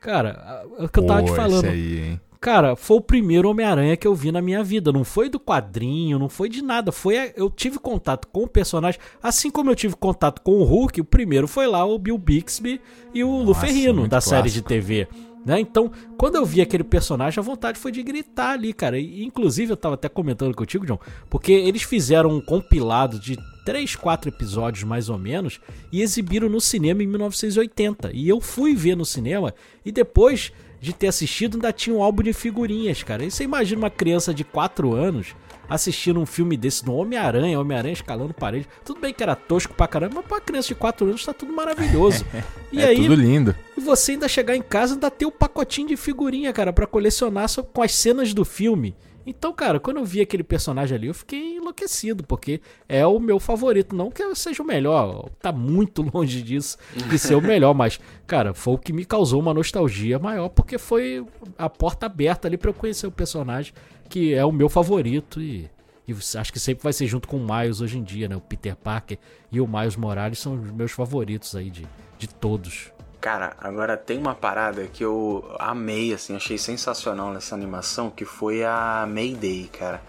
Cara, 0.00 0.64
é 0.78 0.84
o 0.84 0.88
que 0.88 0.98
eu 0.98 1.06
tava 1.06 1.22
te 1.22 1.28
Pô, 1.30 1.36
falando. 1.36 1.64
esse 1.66 1.74
aí, 1.74 1.98
hein? 2.00 2.20
Cara, 2.40 2.74
foi 2.74 2.96
o 2.96 3.00
primeiro 3.02 3.50
Homem-Aranha 3.50 3.96
que 3.98 4.06
eu 4.06 4.14
vi 4.14 4.32
na 4.32 4.40
minha 4.40 4.64
vida. 4.64 4.90
Não 4.90 5.04
foi 5.04 5.28
do 5.28 5.38
quadrinho, 5.38 6.18
não 6.18 6.28
foi 6.30 6.48
de 6.48 6.62
nada. 6.62 6.90
Foi 6.90 7.18
a- 7.18 7.32
eu 7.36 7.50
tive 7.50 7.78
contato 7.78 8.26
com 8.28 8.44
o 8.44 8.48
personagem, 8.48 8.98
assim 9.22 9.50
como 9.50 9.70
eu 9.70 9.74
tive 9.76 9.94
contato 9.94 10.40
com 10.40 10.52
o 10.52 10.64
Hulk. 10.64 11.02
O 11.02 11.04
primeiro 11.04 11.46
foi 11.46 11.66
lá 11.66 11.84
o 11.84 11.98
Bill 11.98 12.16
Bixby 12.16 12.80
e 13.12 13.22
o 13.22 13.30
Lu 13.30 13.44
Nossa, 13.48 13.60
Ferrino 13.60 14.08
da 14.08 14.22
série 14.22 14.48
de 14.48 14.62
clássico. 14.62 14.68
TV. 14.68 15.06
Né? 15.44 15.60
Então, 15.60 15.90
quando 16.16 16.36
eu 16.36 16.44
vi 16.46 16.62
aquele 16.62 16.84
personagem, 16.84 17.38
a 17.40 17.42
vontade 17.42 17.78
foi 17.78 17.92
de 17.92 18.02
gritar 18.02 18.52
ali, 18.52 18.72
cara. 18.72 18.98
E, 18.98 19.22
inclusive, 19.24 19.72
eu 19.72 19.76
tava 19.76 19.94
até 19.94 20.08
comentando 20.08 20.54
contigo, 20.54 20.86
John, 20.86 20.98
porque 21.28 21.52
eles 21.52 21.82
fizeram 21.82 22.30
um 22.30 22.40
compilado 22.40 23.18
de 23.18 23.38
3, 23.70 23.94
4 23.94 24.30
episódios 24.30 24.82
mais 24.82 25.08
ou 25.08 25.16
menos 25.16 25.60
e 25.92 26.02
exibiram 26.02 26.48
no 26.48 26.60
cinema 26.60 27.04
em 27.04 27.06
1980. 27.06 28.10
E 28.12 28.28
eu 28.28 28.40
fui 28.40 28.74
ver 28.74 28.96
no 28.96 29.04
cinema 29.04 29.54
e 29.84 29.92
depois 29.92 30.52
de 30.80 30.92
ter 30.92 31.06
assistido 31.06 31.54
ainda 31.54 31.72
tinha 31.72 31.94
um 31.94 32.02
álbum 32.02 32.24
de 32.24 32.32
figurinhas, 32.32 33.04
cara. 33.04 33.24
E 33.24 33.30
você 33.30 33.44
imagina 33.44 33.82
uma 33.82 33.90
criança 33.90 34.34
de 34.34 34.42
4 34.42 34.92
anos 34.92 35.36
assistindo 35.68 36.18
um 36.18 36.26
filme 36.26 36.56
desse 36.56 36.84
do 36.84 36.92
Homem-Aranha, 36.92 37.60
Homem-Aranha 37.60 37.92
escalando 37.92 38.34
parede. 38.34 38.66
Tudo 38.84 38.98
bem 38.98 39.14
que 39.14 39.22
era 39.22 39.36
tosco 39.36 39.72
pra 39.72 39.86
caramba, 39.86 40.16
mas 40.16 40.26
pra 40.26 40.40
criança 40.40 40.66
de 40.66 40.74
4 40.74 41.06
anos 41.06 41.24
tá 41.24 41.32
tudo 41.32 41.52
maravilhoso. 41.52 42.26
E 42.72 42.80
é 42.80 42.86
aí, 42.86 42.96
tudo 43.02 43.16
lindo. 43.16 43.54
e 43.76 43.80
você 43.80 44.12
ainda 44.12 44.28
chegar 44.28 44.54
em 44.54 44.62
casa 44.62 44.92
e 44.92 44.94
ainda 44.94 45.10
ter 45.10 45.26
o 45.26 45.32
pacotinho 45.32 45.88
de 45.88 45.96
figurinha, 45.96 46.52
cara, 46.52 46.72
pra 46.72 46.86
colecionar 46.86 47.48
com 47.72 47.82
as 47.82 47.92
cenas 47.92 48.32
do 48.32 48.44
filme. 48.44 48.94
Então, 49.30 49.52
cara, 49.52 49.78
quando 49.78 49.98
eu 49.98 50.04
vi 50.04 50.20
aquele 50.20 50.42
personagem 50.42 50.96
ali, 50.96 51.06
eu 51.06 51.14
fiquei 51.14 51.58
enlouquecido, 51.58 52.24
porque 52.24 52.60
é 52.88 53.06
o 53.06 53.20
meu 53.20 53.38
favorito. 53.38 53.94
Não 53.94 54.10
que 54.10 54.20
eu 54.20 54.34
seja 54.34 54.60
o 54.60 54.66
melhor, 54.66 55.30
tá 55.40 55.52
muito 55.52 56.02
longe 56.12 56.42
disso 56.42 56.76
de 57.08 57.16
ser 57.16 57.36
o 57.36 57.40
melhor, 57.40 57.72
mas, 57.72 58.00
cara, 58.26 58.52
foi 58.52 58.74
o 58.74 58.78
que 58.78 58.92
me 58.92 59.04
causou 59.04 59.40
uma 59.40 59.54
nostalgia 59.54 60.18
maior, 60.18 60.48
porque 60.48 60.78
foi 60.78 61.24
a 61.56 61.70
porta 61.70 62.06
aberta 62.06 62.48
ali 62.48 62.58
pra 62.58 62.70
eu 62.70 62.74
conhecer 62.74 63.06
o 63.06 63.12
personagem, 63.12 63.72
que 64.08 64.34
é 64.34 64.44
o 64.44 64.50
meu 64.50 64.68
favorito 64.68 65.40
e. 65.40 65.70
E 66.08 66.12
acho 66.36 66.52
que 66.52 66.58
sempre 66.58 66.82
vai 66.82 66.92
ser 66.92 67.06
junto 67.06 67.28
com 67.28 67.36
o 67.36 67.46
Miles 67.46 67.80
hoje 67.80 67.96
em 67.96 68.02
dia, 68.02 68.28
né? 68.28 68.34
O 68.34 68.40
Peter 68.40 68.74
Parker 68.74 69.16
e 69.52 69.60
o 69.60 69.68
Miles 69.68 69.94
Morales 69.94 70.40
são 70.40 70.54
os 70.54 70.72
meus 70.72 70.90
favoritos 70.90 71.54
aí 71.54 71.70
de, 71.70 71.86
de 72.18 72.28
todos. 72.28 72.90
Cara, 73.20 73.54
agora 73.58 73.98
tem 73.98 74.18
uma 74.18 74.34
parada 74.34 74.86
que 74.86 75.04
eu 75.04 75.44
amei, 75.58 76.14
assim, 76.14 76.34
achei 76.34 76.56
sensacional 76.56 77.32
nessa 77.32 77.54
animação, 77.54 78.08
que 78.08 78.24
foi 78.24 78.64
a 78.64 79.06
Mayday, 79.06 79.68
cara. 79.78 80.00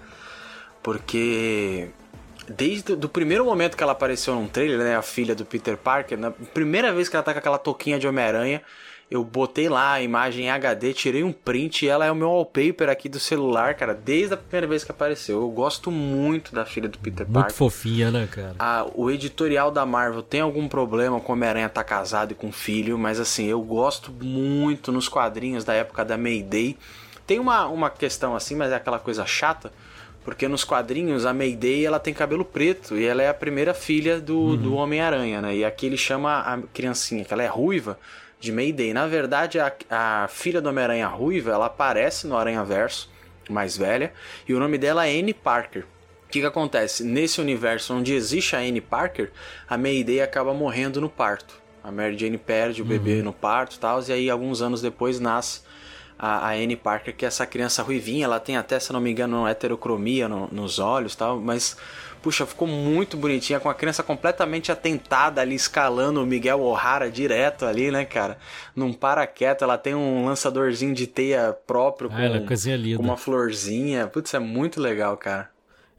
Porque 0.81 1.89
desde 2.47 2.93
o 2.93 3.09
primeiro 3.09 3.43
momento 3.43 3.75
que 3.75 3.83
ela 3.83 3.91
apareceu 3.91 4.33
num 4.33 4.47
trailer, 4.47 4.79
né, 4.79 4.95
a 4.95 5.01
filha 5.01 5.35
do 5.35 5.45
Peter 5.45 5.75
Parker, 5.77 6.17
na 6.17 6.31
primeira 6.31 6.93
vez 6.93 7.09
que 7.09 7.15
ela 7.15 7.23
tá 7.23 7.33
com 7.33 7.39
aquela 7.39 7.57
touquinha 7.57 7.99
de 7.99 8.07
Homem-Aranha, 8.07 8.61
eu 9.11 9.25
botei 9.25 9.67
lá 9.67 9.91
a 9.91 10.01
imagem 10.01 10.45
em 10.45 10.49
HD, 10.49 10.93
tirei 10.93 11.21
um 11.21 11.33
print 11.33 11.85
e 11.85 11.89
ela 11.89 12.05
é 12.05 12.11
o 12.11 12.15
meu 12.15 12.29
wallpaper 12.29 12.87
aqui 12.87 13.09
do 13.09 13.19
celular, 13.19 13.75
cara, 13.75 13.93
desde 13.93 14.35
a 14.35 14.37
primeira 14.37 14.65
vez 14.65 14.85
que 14.85 14.91
apareceu. 14.91 15.41
Eu 15.41 15.49
gosto 15.49 15.91
muito 15.91 16.55
da 16.55 16.63
filha 16.63 16.87
do 16.87 16.97
Peter 16.97 17.25
Muito 17.25 17.33
Parker. 17.33 17.53
fofinha, 17.53 18.09
né, 18.09 18.25
cara? 18.31 18.55
Ah, 18.57 18.87
o 18.95 19.11
editorial 19.11 19.69
da 19.69 19.85
Marvel 19.85 20.23
tem 20.23 20.39
algum 20.39 20.65
problema 20.65 21.19
com 21.19 21.33
Homem-Aranha 21.33 21.67
tá 21.67 21.83
casado 21.83 22.31
e 22.31 22.35
com 22.35 22.53
filho, 22.53 22.97
mas 22.97 23.19
assim, 23.19 23.47
eu 23.47 23.61
gosto 23.61 24.13
muito 24.13 24.93
nos 24.93 25.09
quadrinhos 25.09 25.65
da 25.65 25.73
época 25.73 26.05
da 26.05 26.17
Mayday. 26.17 26.77
Tem 27.27 27.37
uma, 27.37 27.67
uma 27.67 27.89
questão 27.89 28.33
assim, 28.33 28.55
mas 28.55 28.71
é 28.71 28.75
aquela 28.75 28.97
coisa 28.97 29.25
chata, 29.25 29.73
porque 30.23 30.47
nos 30.47 30.63
quadrinhos 30.63 31.25
a 31.25 31.33
Mayday 31.33 31.85
ela 31.85 31.99
tem 31.99 32.13
cabelo 32.13 32.45
preto 32.45 32.95
e 32.95 33.05
ela 33.05 33.21
é 33.21 33.27
a 33.27 33.33
primeira 33.33 33.73
filha 33.73 34.21
do, 34.21 34.55
do 34.55 34.73
Homem-Aranha, 34.75 35.41
né? 35.41 35.55
E 35.57 35.65
aqui 35.65 35.87
ele 35.87 35.97
chama 35.97 36.39
a 36.39 36.57
criancinha, 36.73 37.25
que 37.25 37.33
ela 37.33 37.43
é 37.43 37.47
ruiva, 37.47 37.99
de 38.41 38.51
Mayday. 38.51 38.93
Na 38.93 39.07
verdade, 39.07 39.57
a, 39.59 39.71
a 39.89 40.27
filha 40.27 40.59
do 40.59 40.67
Homem-Aranha 40.67 41.07
ruiva, 41.07 41.51
ela 41.51 41.67
aparece 41.67 42.27
no 42.27 42.35
Aranha 42.35 42.63
Verso, 42.65 43.09
mais 43.49 43.77
velha, 43.77 44.11
e 44.47 44.53
o 44.53 44.59
nome 44.59 44.77
dela 44.77 45.07
é 45.07 45.17
Annie 45.17 45.33
Parker. 45.33 45.83
O 46.27 46.31
que, 46.31 46.39
que 46.41 46.45
acontece? 46.45 47.03
Nesse 47.03 47.39
universo 47.39 47.93
onde 47.93 48.13
existe 48.13 48.55
a 48.55 48.59
Annie 48.59 48.81
Parker, 48.81 49.31
a 49.69 49.77
Mayday 49.77 50.21
acaba 50.21 50.53
morrendo 50.53 50.99
no 50.99 51.09
parto. 51.09 51.61
A 51.83 51.91
Mary 51.91 52.17
Jane 52.17 52.37
perde 52.37 52.81
o 52.81 52.85
bebê 52.85 53.21
no 53.23 53.33
parto 53.33 53.75
e 53.75 53.79
tal, 53.79 54.01
e 54.07 54.11
aí 54.13 54.29
alguns 54.29 54.61
anos 54.61 54.81
depois 54.81 55.19
nasce 55.19 55.61
a, 56.17 56.47
a 56.47 56.51
Annie 56.51 56.75
Parker, 56.75 57.15
que 57.15 57.25
é 57.25 57.27
essa 57.27 57.45
criança 57.45 57.81
ruivinha, 57.81 58.25
ela 58.25 58.39
tem 58.39 58.55
até, 58.55 58.79
se 58.79 58.93
não 58.93 59.01
me 59.01 59.09
engano, 59.11 59.47
heterocromia 59.47 60.29
no- 60.29 60.47
nos 60.51 60.77
olhos 60.77 61.13
e 61.13 61.17
tal, 61.17 61.39
mas, 61.39 61.75
puxa, 62.21 62.45
ficou 62.45 62.67
muito 62.67 63.17
bonitinha, 63.17 63.59
com 63.59 63.69
a 63.69 63.73
criança 63.73 64.03
completamente 64.03 64.71
atentada 64.71 65.41
ali, 65.41 65.55
escalando 65.55 66.21
o 66.21 66.25
Miguel 66.25 66.61
O'Hara 66.61 67.09
direto 67.09 67.65
ali, 67.65 67.89
né, 67.91 68.05
cara? 68.05 68.37
Num 68.75 68.93
paraquedas, 68.93 69.61
ela 69.63 69.77
tem 69.77 69.95
um 69.95 70.25
lançadorzinho 70.25 70.93
de 70.93 71.07
teia 71.07 71.55
próprio, 71.65 72.09
com, 72.09 72.15
Ah, 72.15 72.23
ela 72.23 72.37
é 72.37 72.39
coisinha 72.41 72.77
linda. 72.77 72.97
com 72.97 73.03
uma 73.03 73.17
florzinha, 73.17 74.07
putz, 74.07 74.33
é 74.33 74.39
muito 74.39 74.79
legal, 74.79 75.17
cara. 75.17 75.49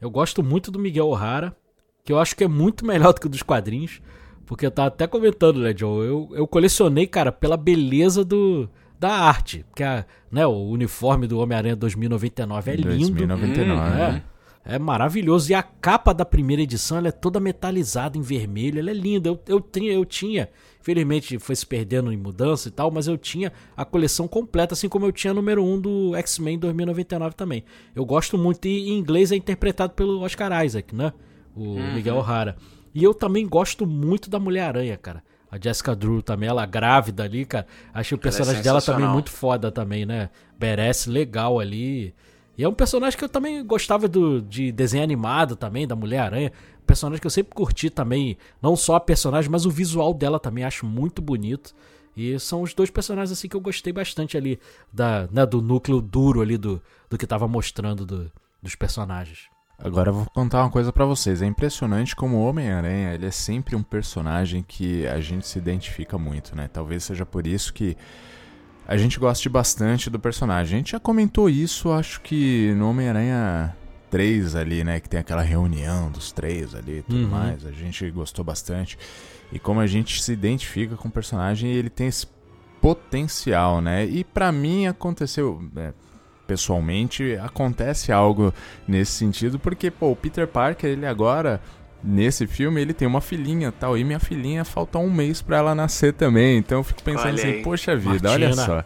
Eu 0.01 0.09
gosto 0.09 0.41
muito 0.43 0.71
do 0.71 0.79
Miguel 0.79 1.07
O'Hara, 1.07 1.55
que 2.03 2.11
eu 2.11 2.19
acho 2.19 2.35
que 2.35 2.43
é 2.43 2.47
muito 2.47 2.85
melhor 2.85 3.13
do 3.13 3.21
que 3.21 3.27
o 3.27 3.29
dos 3.29 3.43
quadrinhos, 3.43 4.01
Porque 4.45 4.65
eu 4.65 4.71
tava 4.71 4.89
até 4.89 5.07
comentando, 5.07 5.59
né, 5.61 5.71
John? 5.71 6.03
Eu, 6.03 6.29
eu 6.33 6.45
colecionei, 6.45 7.07
cara, 7.07 7.31
pela 7.31 7.55
beleza 7.55 8.25
do, 8.25 8.69
da 8.99 9.09
arte. 9.09 9.63
Porque 9.69 9.83
a, 9.83 10.05
né, 10.29 10.45
o 10.45 10.67
uniforme 10.69 11.27
do 11.27 11.39
Homem-Aranha 11.39 11.77
2099 11.77 12.71
é 12.71 12.75
lindo. 12.75 12.89
2099. 12.89 14.01
É, 14.01 14.21
é 14.65 14.79
maravilhoso. 14.79 15.51
E 15.51 15.53
a 15.53 15.61
capa 15.61 16.13
da 16.13 16.23
primeira 16.23 16.61
edição 16.61 16.97
ela 16.97 17.09
é 17.09 17.11
toda 17.11 17.39
metalizada 17.39 18.17
em 18.17 18.21
vermelho. 18.21 18.79
Ela 18.79 18.91
é 18.91 18.93
linda. 18.93 19.29
Eu, 19.29 19.39
eu, 19.47 19.59
tinha, 19.59 19.91
eu 19.91 20.05
tinha, 20.05 20.49
infelizmente 20.79 21.37
foi 21.37 21.55
se 21.55 21.65
perdendo 21.65 22.11
em 22.11 22.17
mudança 22.17 22.69
e 22.69 22.71
tal, 22.71 22.89
mas 22.89 23.07
eu 23.07 23.17
tinha 23.17 23.51
a 23.75 23.83
coleção 23.83 24.27
completa, 24.27 24.73
assim 24.73 24.87
como 24.87 25.05
eu 25.05 25.11
tinha 25.11 25.31
a 25.31 25.33
número 25.33 25.63
1 25.63 25.81
do 25.81 26.15
X-Men 26.15 26.57
2099 26.59 27.35
também. 27.35 27.63
Eu 27.93 28.05
gosto 28.05 28.37
muito. 28.37 28.65
E 28.65 28.89
em 28.89 28.97
inglês 28.97 29.31
é 29.31 29.35
interpretado 29.35 29.93
pelo 29.93 30.21
Oscar 30.21 30.65
Isaac, 30.65 30.95
né? 30.95 31.11
O 31.55 31.75
Miguel 31.93 32.15
O'Hara. 32.15 32.55
E 32.95 33.03
eu 33.03 33.13
também 33.13 33.47
gosto 33.47 33.85
muito 33.85 34.29
da 34.29 34.39
Mulher-Aranha, 34.39 34.97
cara. 34.97 35.23
A 35.51 35.57
Jessica 35.61 35.95
Drew 35.95 36.21
também, 36.21 36.49
ela 36.49 36.65
grávida 36.65 37.23
ali, 37.23 37.45
cara. 37.45 37.67
Achei 37.93 38.15
o 38.15 38.19
personagem 38.19 38.63
dela 38.63 38.81
também 38.81 39.07
muito 39.07 39.29
foda 39.29 39.71
também, 39.71 40.03
né? 40.03 40.29
Merece 40.59 41.09
legal 41.09 41.59
ali. 41.59 42.13
E 42.57 42.63
é 42.63 42.69
um 42.69 42.73
personagem 42.73 43.17
que 43.17 43.25
eu 43.25 43.29
também 43.29 43.65
gostava 43.65 44.07
do, 44.07 44.41
de 44.41 44.71
desenho 44.71 45.03
animado 45.03 45.55
também, 45.55 45.87
da 45.87 45.95
Mulher-Aranha. 45.95 46.51
Personagem 46.85 47.19
que 47.19 47.25
eu 47.27 47.31
sempre 47.31 47.55
curti 47.55 47.89
também. 47.89 48.37
Não 48.61 48.75
só 48.75 48.95
a 48.95 48.99
personagem, 48.99 49.49
mas 49.49 49.65
o 49.65 49.71
visual 49.71 50.13
dela 50.13 50.39
também 50.39 50.63
acho 50.63 50.85
muito 50.85 51.21
bonito. 51.21 51.73
E 52.15 52.37
são 52.39 52.61
os 52.61 52.73
dois 52.75 52.91
personagens 52.91 53.31
assim 53.31 53.47
que 53.47 53.55
eu 53.55 53.61
gostei 53.61 53.91
bastante 53.91 54.37
ali 54.37 54.59
da, 54.91 55.27
né, 55.31 55.45
do 55.47 55.61
núcleo 55.63 55.99
duro 55.99 56.41
ali 56.41 56.57
do, 56.57 56.79
do 57.09 57.17
que 57.17 57.25
tava 57.25 57.47
mostrando 57.47 58.05
do- 58.05 58.31
dos 58.61 58.75
personagens. 58.75 59.47
Agora 59.79 60.09
eu 60.11 60.13
vou 60.13 60.25
contar 60.27 60.61
uma 60.61 60.69
coisa 60.69 60.93
pra 60.93 61.05
vocês. 61.05 61.41
É 61.41 61.45
impressionante 61.47 62.15
como 62.15 62.37
o 62.37 62.45
Homem-Aranha, 62.45 63.15
ele 63.15 63.25
é 63.25 63.31
sempre 63.31 63.75
um 63.75 63.81
personagem 63.81 64.61
que 64.61 65.07
a 65.07 65.19
gente 65.19 65.47
se 65.47 65.57
identifica 65.57 66.17
muito, 66.19 66.55
né? 66.55 66.69
Talvez 66.71 67.03
seja 67.03 67.25
por 67.25 67.47
isso 67.47 67.73
que 67.73 67.97
a 68.87 68.97
gente 68.97 69.19
goste 69.19 69.47
bastante 69.49 70.09
do 70.09 70.19
personagem. 70.19 70.75
A 70.75 70.77
gente 70.79 70.91
já 70.91 70.99
comentou 70.99 71.49
isso, 71.49 71.91
acho 71.91 72.19
que 72.21 72.73
no 72.77 72.89
Homem-Aranha 72.89 73.75
3 74.09 74.55
ali, 74.55 74.83
né? 74.83 74.99
Que 74.99 75.09
tem 75.09 75.19
aquela 75.19 75.41
reunião 75.41 76.11
dos 76.11 76.31
três 76.31 76.75
ali 76.75 76.99
e 76.99 77.01
tudo 77.03 77.23
Uhum. 77.23 77.29
mais. 77.29 77.65
A 77.65 77.71
gente 77.71 78.09
gostou 78.11 78.43
bastante. 78.45 78.97
E 79.51 79.57
como 79.59 79.79
a 79.79 79.87
gente 79.87 80.21
se 80.21 80.31
identifica 80.33 80.95
com 80.95 81.07
o 81.07 81.11
personagem, 81.11 81.71
ele 81.71 81.89
tem 81.89 82.07
esse 82.07 82.27
potencial, 82.81 83.79
né? 83.81 84.05
E 84.05 84.23
pra 84.23 84.51
mim 84.51 84.85
aconteceu, 84.87 85.63
é, 85.77 85.93
pessoalmente, 86.45 87.35
acontece 87.41 88.11
algo 88.11 88.53
nesse 88.87 89.13
sentido, 89.13 89.57
porque, 89.57 89.89
pô, 89.89 90.11
o 90.11 90.15
Peter 90.15 90.47
Parker, 90.47 90.89
ele 90.89 91.05
agora, 91.05 91.61
nesse 92.03 92.45
filme, 92.47 92.81
ele 92.81 92.93
tem 92.93 93.07
uma 93.07 93.21
filhinha 93.21 93.71
tal, 93.71 93.97
e 93.97 94.03
minha 94.03 94.19
filhinha 94.19 94.65
falta 94.65 94.97
um 94.97 95.11
mês 95.11 95.41
pra 95.41 95.57
ela 95.57 95.73
nascer 95.75 96.13
também, 96.13 96.57
então 96.57 96.79
eu 96.79 96.83
fico 96.83 97.01
pensando 97.03 97.27
Olha 97.27 97.35
assim, 97.35 97.47
aí. 97.53 97.63
poxa 97.63 97.95
vida, 97.95 98.29
olha 98.31 98.47
Martina. 98.49 98.65
só. 98.65 98.83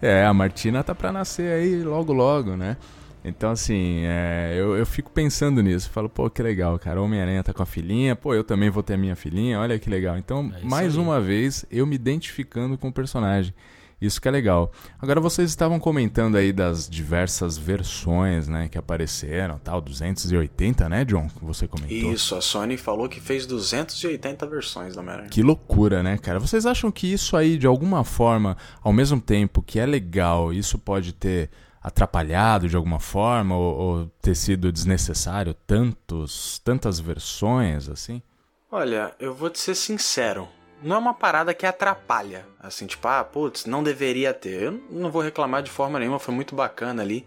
É, 0.00 0.24
a 0.24 0.32
Martina 0.34 0.82
tá 0.84 0.94
pra 0.94 1.10
nascer 1.12 1.52
aí 1.52 1.82
logo 1.82 2.12
logo, 2.12 2.56
né? 2.56 2.76
Então, 3.24 3.50
assim, 3.50 4.02
é, 4.04 4.54
eu, 4.56 4.76
eu 4.76 4.86
fico 4.86 5.10
pensando 5.10 5.60
nisso. 5.60 5.90
Falo, 5.90 6.08
pô, 6.08 6.30
que 6.30 6.40
legal, 6.40 6.78
cara. 6.78 7.02
Homem-Aranha 7.02 7.42
tá 7.42 7.52
com 7.52 7.62
a 7.62 7.66
filhinha. 7.66 8.14
Pô, 8.14 8.32
eu 8.32 8.44
também 8.44 8.70
vou 8.70 8.80
ter 8.82 8.94
a 8.94 8.96
minha 8.96 9.16
filhinha. 9.16 9.58
Olha 9.58 9.76
que 9.78 9.90
legal. 9.90 10.16
Então, 10.16 10.50
É 10.56 10.64
mais 10.64 10.94
aí. 10.96 11.02
uma 11.02 11.20
vez, 11.20 11.66
eu 11.70 11.84
me 11.84 11.96
identificando 11.96 12.78
com 12.78 12.88
o 12.88 12.92
personagem. 12.92 13.52
Isso 14.00 14.20
que 14.20 14.28
é 14.28 14.30
legal. 14.30 14.70
Agora, 15.00 15.20
vocês 15.20 15.50
estavam 15.50 15.80
comentando 15.80 16.36
aí 16.36 16.52
das 16.52 16.88
diversas 16.88 17.58
versões, 17.58 18.46
né, 18.46 18.68
que 18.68 18.78
apareceram, 18.78 19.58
tal. 19.58 19.80
280, 19.80 20.88
né, 20.88 21.04
John? 21.04 21.28
Que 21.28 21.44
você 21.44 21.66
comentou. 21.66 22.12
Isso, 22.12 22.36
a 22.36 22.40
Sony 22.40 22.76
falou 22.76 23.08
que 23.08 23.20
fez 23.20 23.44
280 23.44 24.46
versões 24.46 24.94
da 24.94 25.00
Homem-Aranha. 25.00 25.30
Que 25.30 25.42
loucura, 25.42 26.02
né, 26.02 26.16
cara? 26.16 26.38
Vocês 26.38 26.64
acham 26.64 26.92
que 26.92 27.12
isso 27.12 27.36
aí, 27.36 27.58
de 27.58 27.66
alguma 27.66 28.04
forma, 28.04 28.56
ao 28.82 28.92
mesmo 28.92 29.20
tempo 29.20 29.62
que 29.62 29.80
é 29.80 29.86
legal, 29.86 30.52
isso 30.52 30.78
pode 30.78 31.12
ter 31.12 31.50
atrapalhado 31.82 32.68
de 32.68 32.76
alguma 32.76 33.00
forma 33.00 33.56
ou, 33.56 33.76
ou 33.76 34.06
ter 34.20 34.34
sido 34.34 34.70
desnecessário 34.70 35.54
tantos, 35.54 36.60
tantas 36.64 37.00
versões 37.00 37.88
assim? 37.88 38.22
Olha, 38.70 39.14
eu 39.18 39.34
vou 39.34 39.48
te 39.48 39.58
ser 39.58 39.74
sincero. 39.74 40.46
Não 40.82 40.96
é 40.96 40.98
uma 40.98 41.14
parada 41.14 41.52
que 41.52 41.66
atrapalha. 41.66 42.46
Assim, 42.60 42.86
tipo, 42.86 43.06
ah, 43.08 43.24
putz, 43.24 43.64
não 43.64 43.82
deveria 43.82 44.32
ter. 44.32 44.62
Eu 44.62 44.80
não 44.90 45.10
vou 45.10 45.22
reclamar 45.22 45.62
de 45.62 45.70
forma 45.70 45.98
nenhuma, 45.98 46.18
foi 46.18 46.34
muito 46.34 46.54
bacana 46.54 47.02
ali 47.02 47.26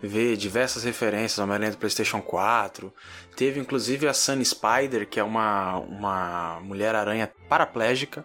ver 0.00 0.36
diversas 0.36 0.84
referências 0.84 1.38
ao 1.38 1.44
Homem-Aranha 1.44 1.72
do 1.72 1.78
PlayStation 1.78 2.20
4. 2.20 2.92
Teve 3.36 3.60
inclusive 3.60 4.06
a 4.06 4.14
Sunny 4.14 4.44
Spider, 4.44 5.08
que 5.08 5.18
é 5.18 5.24
uma, 5.24 5.76
uma 5.78 6.60
mulher-aranha 6.60 7.30
paraplégica. 7.48 8.24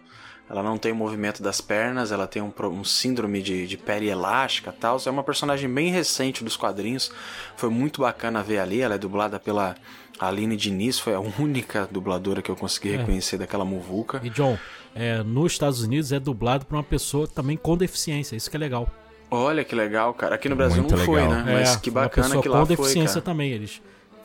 Ela 0.49 0.61
não 0.61 0.77
tem 0.77 0.91
o 0.91 0.95
movimento 0.95 1.41
das 1.41 1.61
pernas, 1.61 2.11
ela 2.11 2.27
tem 2.27 2.41
um, 2.41 2.53
um 2.65 2.83
síndrome 2.83 3.41
de, 3.41 3.65
de 3.65 3.77
pele 3.77 4.09
elástica 4.09 4.71
e 4.75 4.79
tal. 4.79 4.99
É 5.03 5.09
uma 5.09 5.23
personagem 5.23 5.71
bem 5.71 5.89
recente 5.89 6.43
dos 6.43 6.57
quadrinhos. 6.57 7.11
Foi 7.55 7.69
muito 7.69 8.01
bacana 8.01 8.43
ver 8.43 8.59
ali. 8.59 8.81
Ela 8.81 8.95
é 8.95 8.97
dublada 8.97 9.39
pela 9.39 9.75
Aline 10.19 10.55
Diniz, 10.55 10.99
foi 10.99 11.13
a 11.13 11.19
única 11.19 11.87
dubladora 11.91 12.41
que 12.41 12.49
eu 12.49 12.55
consegui 12.55 12.93
É. 12.93 12.97
reconhecer 12.97 13.37
daquela 13.37 13.65
muvuca. 13.65 14.21
E 14.23 14.29
John, 14.29 14.57
é, 14.95 15.21
nos 15.23 15.51
Estados 15.53 15.81
Unidos 15.81 16.11
é 16.11 16.19
dublado 16.19 16.65
por 16.65 16.75
uma 16.75 16.83
pessoa 16.83 17.27
também 17.27 17.57
com 17.57 17.75
deficiência, 17.75 18.35
isso 18.35 18.49
que 18.49 18.55
é 18.55 18.59
legal. 18.59 18.87
Olha 19.31 19.63
que 19.63 19.73
legal, 19.73 20.13
cara. 20.13 20.35
Aqui 20.35 20.47
no 20.47 20.55
Brasil 20.55 20.83
Muito 20.83 20.95
não 20.95 21.05
foi, 21.05 21.21
legal. 21.21 21.43
né? 21.43 21.53
Mas 21.59 21.73
É, 21.75 21.79
que 21.79 21.89
foi 21.89 21.99
uma 22.01 22.07
bacana 22.07 22.27
pessoa 22.27 22.43
que 22.43 22.49
com 22.49 22.55
lá 22.55 22.65
foi, 22.65 22.75
deficiência 22.75 23.13
cara. 23.21 23.25
também, 23.25 23.51
eles 23.51 23.81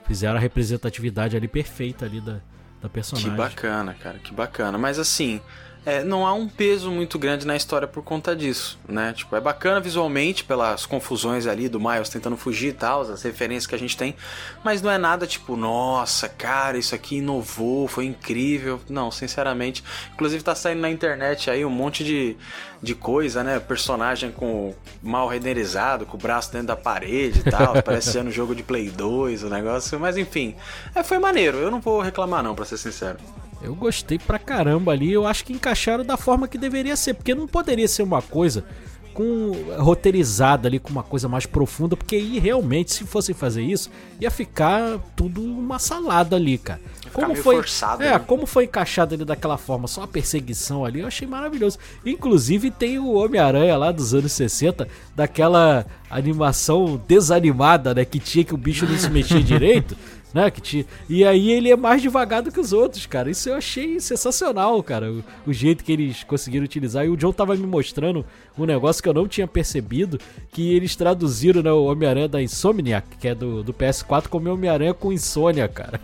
fizeram 0.07 0.37
a 0.37 0.41
representatividade 0.41 1.37
ali 1.37 1.49
perfeita 1.49 2.05
ali 2.05 2.21
da, 2.21 2.41
da 2.83 2.89
personagem. 2.91 3.31
Que 3.31 3.37
bacana, 3.37 3.95
cara, 3.95 4.19
que 4.19 4.33
bacana. 4.35 4.77
Mas 4.77 4.99
assim, 4.99 5.41
é, 5.87 6.03
não 6.05 6.27
há 6.27 6.33
um 6.33 6.49
peso 6.49 6.91
muito 6.91 7.19
grande 7.19 7.47
na 7.47 7.57
história 7.57 7.89
por 7.89 8.03
conta 8.03 8.35
disso, 8.37 8.79
né? 8.87 9.13
Tipo, 9.13 9.37
é 9.37 9.41
bacana 9.41 9.81
visualmente 9.81 10.45
pelas 10.45 10.85
confusões 10.85 11.47
ali 11.47 11.69
do 11.69 11.81
Miles 11.81 12.09
tentando 12.09 12.37
fugir 12.37 12.69
e 12.69 12.73
tal, 12.73 13.03
as 13.03 13.23
referências 13.23 13.67
que 13.67 13.75
a 13.75 13.79
gente 13.79 13.97
tem, 13.97 14.15
mas 14.63 14.83
não 14.83 14.91
é 14.91 14.99
nada 14.99 15.27
tipo, 15.27 15.57
nossa, 15.57 16.29
cara, 16.29 16.77
isso 16.77 16.95
aqui 16.95 17.17
inovou, 17.17 17.89
foi 17.89 18.05
incrível. 18.05 18.81
Não, 18.89 19.11
sinceramente. 19.11 19.83
Inclusive 20.15 20.43
tá 20.43 20.55
saindo 20.55 20.81
na 20.81 20.91
internet 20.91 21.51
aí 21.51 21.65
um 21.65 21.71
monte 21.71 22.05
de, 22.05 22.37
de 22.83 22.95
coisa, 22.95 23.43
né? 23.43 23.59
Personagem 23.59 24.31
com 24.31 24.75
mal 25.03 25.29
renderizado, 25.29 26.05
com 26.07 26.17
o 26.17 26.21
braço 26.21 26.53
dentro 26.53 26.69
da 26.69 26.77
parede 26.77 27.41
e 27.41 27.51
tal, 27.51 27.81
parece 27.83 28.13
ser 28.13 28.23
no 28.23 28.31
jogo 28.31 28.55
de 28.55 28.63
Play 28.63 28.91
2 28.91 29.45
o 29.45 29.49
negócio, 29.49 29.99
mas 29.99 30.17
enfim, 30.17 30.55
é, 30.95 31.03
foi 31.03 31.19
maneiro, 31.19 31.59
eu 31.59 31.71
não 31.71 31.81
vou 31.81 32.01
reclamar 32.01 32.43
não, 32.43 32.55
pra 32.55 32.65
ser 32.65 32.77
sincero. 32.77 33.19
Eu 33.63 33.75
gostei 33.75 34.19
pra 34.19 34.39
caramba 34.39 34.93
ali, 34.93 35.13
eu 35.13 35.27
acho 35.27 35.45
que 35.45 35.53
encaixaram 35.53 36.05
da 36.05 36.17
forma 36.17 36.47
que 36.47 36.57
deveria 36.57 36.97
ser, 36.97 37.15
porque 37.15 37.35
não 37.35 37.47
poderia 37.47 37.89
ser 37.89 38.03
uma 38.03 38.23
coisa 38.23 38.65
com 39.13 39.51
roteirizada 39.79 40.69
ali 40.69 40.79
com 40.79 40.91
uma 40.91 41.03
coisa 41.03 41.29
mais 41.29 41.45
profunda, 41.45 41.97
porque 41.97 42.15
aí 42.15 42.39
realmente 42.39 42.93
se 42.93 43.03
fossem 43.05 43.35
fazer 43.35 43.63
isso, 43.65 43.91
ia 44.21 44.31
ficar 44.31 44.97
tudo 45.17 45.43
uma 45.43 45.81
salada 45.81 46.37
ali, 46.37 46.57
cara. 46.57 46.81
ficar 47.03 47.27
meio 47.27 47.43
forçado, 47.43 48.01
É, 48.05 48.13
né? 48.13 48.19
como 48.21 48.47
foi 48.47 48.65
encaixado 48.67 49.17
ali 49.17 49.25
daquela 49.25 49.57
forma, 49.59 49.89
só 49.89 50.03
a 50.05 50.07
perseguição 50.07 50.85
ali, 50.85 51.01
eu 51.01 51.09
achei 51.09 51.27
maravilhoso. 51.27 51.79
Inclusive 52.07 52.71
tem 52.71 53.01
o 53.01 53.15
Homem-Aranha 53.15 53.77
lá 53.77 53.91
dos 53.91 54.15
anos 54.15 54.31
60, 54.31 54.87
daquela 55.17 55.85
animação 56.09 57.01
desanimada, 57.09 57.93
né, 57.95 58.05
que 58.05 58.21
tinha 58.21 58.45
que 58.45 58.55
o 58.55 58.59
bicho 58.59 58.87
não 58.87 58.97
se 58.97 59.11
mexia 59.11 59.43
direito. 59.43 59.97
Né, 60.33 60.51
que 60.51 60.61
tinha... 60.61 60.85
E 61.09 61.25
aí 61.25 61.51
ele 61.51 61.71
é 61.71 61.77
mais 61.77 62.03
devagar 62.03 62.43
do 62.43 62.53
que 62.53 62.61
os 62.61 62.73
outros, 62.73 63.07
cara. 63.07 63.31
Isso 63.31 63.49
eu 63.49 63.55
achei 63.55 63.99
sensacional, 63.99 64.83
cara. 64.83 65.11
O, 65.11 65.25
o 65.47 65.53
jeito 65.53 65.83
que 65.83 65.91
eles 65.91 66.23
conseguiram 66.23 66.65
utilizar. 66.65 67.07
E 67.07 67.09
o 67.09 67.17
John 67.17 67.33
tava 67.33 67.57
me 67.57 67.67
mostrando 67.67 68.27
um 68.57 68.67
negócio 68.67 69.03
que 69.03 69.09
eu 69.09 69.15
não 69.15 69.27
tinha 69.27 69.47
percebido. 69.47 70.21
Que 70.53 70.75
eles 70.75 70.95
traduziram 70.95 71.63
né, 71.63 71.73
o 71.73 71.85
Homem-Aranha 71.85 72.29
da 72.29 72.43
Insomniac, 72.43 73.17
que 73.17 73.29
é 73.29 73.35
do, 73.35 73.63
do 73.63 73.73
PS4, 73.73 74.29
como 74.29 74.51
Homem-Aranha 74.51 74.93
com 74.93 75.13
insônia, 75.13 75.67
cara. 75.67 76.01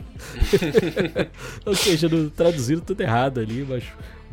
Ou 1.67 1.75
seja, 1.75 2.09
traduziram 2.35 2.81
tudo 2.81 3.03
errado 3.03 3.41
ali, 3.41 3.67
mas 3.69 3.85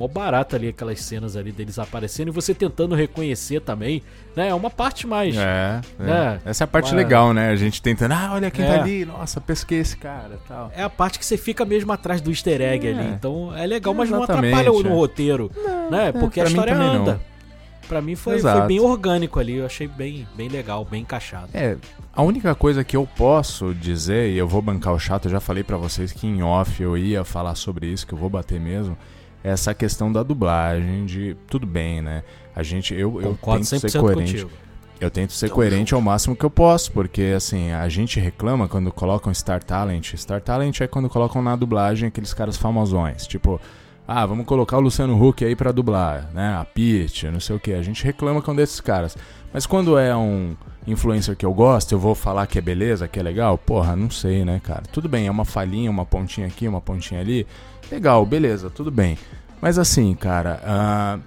mó 0.01 0.07
barato 0.07 0.55
ali 0.55 0.67
aquelas 0.69 0.99
cenas 1.01 1.35
ali 1.35 1.51
deles 1.51 1.77
aparecendo 1.79 2.29
e 2.29 2.31
você 2.31 2.53
tentando 2.53 2.95
reconhecer 2.95 3.61
também, 3.61 4.01
né? 4.35 4.49
É 4.49 4.53
uma 4.53 4.69
parte 4.69 5.05
mais. 5.05 5.35
É, 5.37 5.81
é. 5.99 6.09
É. 6.09 6.39
Essa 6.49 6.63
é 6.63 6.65
a 6.65 6.67
parte 6.67 6.93
legal, 6.95 7.33
né? 7.33 7.49
A 7.49 7.55
gente 7.55 7.81
tentando, 7.81 8.13
ah, 8.13 8.31
olha 8.33 8.49
quem 8.51 8.65
É. 8.65 8.67
tá 8.77 8.81
ali, 8.83 9.05
nossa, 9.05 9.39
pesquei 9.39 9.79
esse 9.79 9.95
cara 9.97 10.39
tal. 10.47 10.71
É 10.75 10.83
a 10.83 10.89
parte 10.89 11.19
que 11.19 11.25
você 11.25 11.37
fica 11.37 11.63
mesmo 11.65 11.91
atrás 11.91 12.19
do 12.21 12.29
easter 12.31 12.61
egg 12.61 12.87
É. 12.87 12.91
ali. 12.91 13.07
Então 13.09 13.55
é 13.55 13.65
legal, 13.67 13.93
mas 13.93 14.09
não 14.09 14.23
atrapalha 14.23 14.71
o- 14.71 14.81
no 14.83 14.89
é. 14.89 14.93
roteiro, 14.93 15.51
né? 15.89 16.11
Porque 16.11 16.41
a 16.41 16.45
história 16.45 16.73
também 16.73 16.87
não. 16.93 17.01
anda. 17.03 17.21
Pra 17.87 18.01
mim 18.01 18.15
foi, 18.15 18.39
foi 18.39 18.61
bem 18.67 18.79
orgânico 18.79 19.37
ali, 19.37 19.55
eu 19.55 19.65
achei 19.65 19.85
bem, 19.85 20.25
bem 20.37 20.47
legal, 20.47 20.85
bem 20.85 21.01
encaixado. 21.01 21.49
É, 21.53 21.75
a 22.15 22.21
única 22.21 22.55
coisa 22.55 22.85
que 22.85 22.95
eu 22.95 23.05
posso 23.17 23.73
dizer, 23.73 24.29
e 24.29 24.37
eu 24.37 24.47
vou 24.47 24.61
bancar 24.61 24.93
o 24.93 24.99
chato, 24.99 25.25
eu 25.25 25.31
já 25.31 25.41
falei 25.41 25.61
pra 25.61 25.75
vocês 25.75 26.13
que 26.13 26.25
em 26.25 26.41
off 26.41 26.81
eu 26.81 26.97
ia 26.97 27.25
falar 27.25 27.53
sobre 27.55 27.87
isso, 27.87 28.07
que 28.07 28.13
eu 28.13 28.17
vou 28.17 28.29
bater 28.29 28.61
mesmo, 28.61 28.93
é 28.93 28.95
essa 29.43 29.73
questão 29.73 30.11
da 30.11 30.23
dublagem, 30.23 31.05
de 31.05 31.35
tudo 31.47 31.65
bem, 31.65 32.01
né? 32.01 32.23
A 32.55 32.63
gente, 32.63 32.93
eu, 32.93 33.21
eu 33.21 33.37
tento 33.41 33.61
100% 33.63 33.89
ser 33.89 33.99
coerente. 33.99 34.31
contigo. 34.33 34.51
Eu 34.99 35.09
tento 35.09 35.33
ser 35.33 35.47
Tamo 35.47 35.55
coerente 35.55 35.93
ao 35.95 36.01
máximo 36.01 36.35
que 36.35 36.43
eu 36.43 36.49
posso, 36.49 36.91
porque 36.91 37.33
assim, 37.35 37.71
a 37.71 37.89
gente 37.89 38.19
reclama 38.19 38.67
quando 38.67 38.91
colocam 38.91 39.33
Star 39.33 39.63
Talent. 39.63 40.13
Star 40.15 40.39
Talent 40.41 40.79
é 40.81 40.87
quando 40.87 41.09
colocam 41.09 41.41
na 41.41 41.55
dublagem 41.55 42.07
aqueles 42.07 42.33
caras 42.35 42.55
famosões, 42.55 43.25
tipo, 43.25 43.59
Ah, 44.07 44.25
vamos 44.25 44.45
colocar 44.45 44.77
o 44.77 44.81
Luciano 44.81 45.15
Huck 45.19 45.43
aí 45.43 45.55
pra 45.55 45.71
dublar, 45.71 46.29
né? 46.33 46.55
A 46.55 46.65
Peach, 46.65 47.27
não 47.29 47.39
sei 47.39 47.55
o 47.55 47.59
que. 47.59 47.71
A 47.73 47.81
gente 47.81 48.03
reclama 48.03 48.41
com 48.41 48.53
desses 48.53 48.79
caras. 48.81 49.17
Mas 49.53 49.65
quando 49.65 49.97
é 49.97 50.15
um 50.15 50.55
influencer 50.85 51.35
que 51.35 51.45
eu 51.45 51.53
gosto, 51.53 51.93
eu 51.93 51.99
vou 51.99 52.13
falar 52.13 52.45
que 52.45 52.57
é 52.57 52.61
beleza, 52.61 53.07
que 53.07 53.19
é 53.19 53.23
legal? 53.23 53.57
Porra, 53.57 53.95
não 53.95 54.09
sei, 54.09 54.43
né, 54.43 54.59
cara? 54.63 54.83
Tudo 54.91 55.07
bem, 55.07 55.27
é 55.27 55.31
uma 55.31 55.45
falhinha, 55.45 55.89
uma 55.89 56.05
pontinha 56.05 56.45
aqui, 56.47 56.67
uma 56.67 56.81
pontinha 56.81 57.21
ali. 57.21 57.47
Legal, 57.91 58.25
beleza, 58.25 58.69
tudo 58.69 58.89
bem. 58.89 59.17
Mas 59.61 59.77
assim, 59.77 60.15
cara, 60.15 60.61
uh, 60.63 61.21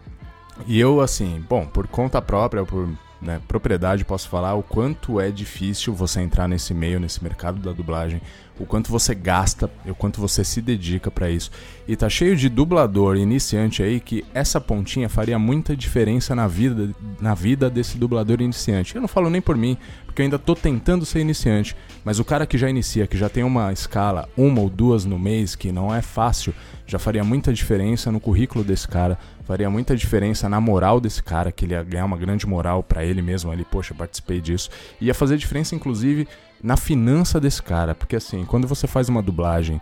e 0.66 0.80
eu 0.80 1.00
assim, 1.00 1.44
bom, 1.48 1.66
por 1.66 1.86
conta 1.86 2.22
própria, 2.22 2.64
por 2.64 2.88
né, 3.24 3.40
propriedade, 3.48 4.04
posso 4.04 4.28
falar 4.28 4.54
o 4.54 4.62
quanto 4.62 5.20
é 5.20 5.30
difícil 5.30 5.94
você 5.94 6.20
entrar 6.20 6.46
nesse 6.46 6.74
meio, 6.74 7.00
nesse 7.00 7.22
mercado 7.22 7.58
da 7.58 7.72
dublagem, 7.72 8.20
o 8.58 8.66
quanto 8.66 8.90
você 8.90 9.14
gasta, 9.14 9.70
o 9.86 9.94
quanto 9.94 10.20
você 10.20 10.44
se 10.44 10.60
dedica 10.60 11.10
para 11.10 11.30
isso. 11.30 11.50
E 11.88 11.96
tá 11.96 12.08
cheio 12.08 12.36
de 12.36 12.48
dublador 12.48 13.16
iniciante 13.16 13.82
aí 13.82 13.98
que 13.98 14.24
essa 14.34 14.60
pontinha 14.60 15.08
faria 15.08 15.38
muita 15.38 15.76
diferença 15.76 16.34
na 16.34 16.46
vida, 16.46 16.90
na 17.20 17.34
vida 17.34 17.70
desse 17.70 17.96
dublador 17.98 18.40
iniciante. 18.40 18.94
Eu 18.94 19.00
não 19.00 19.08
falo 19.08 19.30
nem 19.30 19.40
por 19.40 19.56
mim, 19.56 19.76
porque 20.14 20.22
eu 20.22 20.26
ainda 20.26 20.38
tô 20.38 20.54
tentando 20.54 21.04
ser 21.04 21.18
iniciante, 21.18 21.74
mas 22.04 22.20
o 22.20 22.24
cara 22.24 22.46
que 22.46 22.56
já 22.56 22.70
inicia, 22.70 23.04
que 23.04 23.18
já 23.18 23.28
tem 23.28 23.42
uma 23.42 23.72
escala, 23.72 24.28
uma 24.36 24.60
ou 24.60 24.70
duas 24.70 25.04
no 25.04 25.18
mês, 25.18 25.56
que 25.56 25.72
não 25.72 25.92
é 25.92 26.00
fácil, 26.00 26.54
já 26.86 27.00
faria 27.00 27.24
muita 27.24 27.52
diferença 27.52 28.12
no 28.12 28.20
currículo 28.20 28.62
desse 28.62 28.86
cara, 28.86 29.18
faria 29.42 29.68
muita 29.68 29.96
diferença 29.96 30.48
na 30.48 30.60
moral 30.60 31.00
desse 31.00 31.20
cara, 31.20 31.50
que 31.50 31.64
ele 31.64 31.74
ia 31.74 31.82
ganhar 31.82 32.04
uma 32.04 32.16
grande 32.16 32.46
moral 32.46 32.80
para 32.80 33.04
ele 33.04 33.20
mesmo 33.20 33.50
ali, 33.50 33.64
poxa, 33.64 33.92
participei 33.92 34.40
disso. 34.40 34.70
Ia 35.00 35.14
fazer 35.14 35.36
diferença, 35.36 35.74
inclusive, 35.74 36.28
na 36.62 36.76
finança 36.76 37.40
desse 37.40 37.60
cara, 37.60 37.92
porque 37.92 38.14
assim, 38.14 38.44
quando 38.44 38.68
você 38.68 38.86
faz 38.86 39.08
uma 39.08 39.20
dublagem 39.20 39.80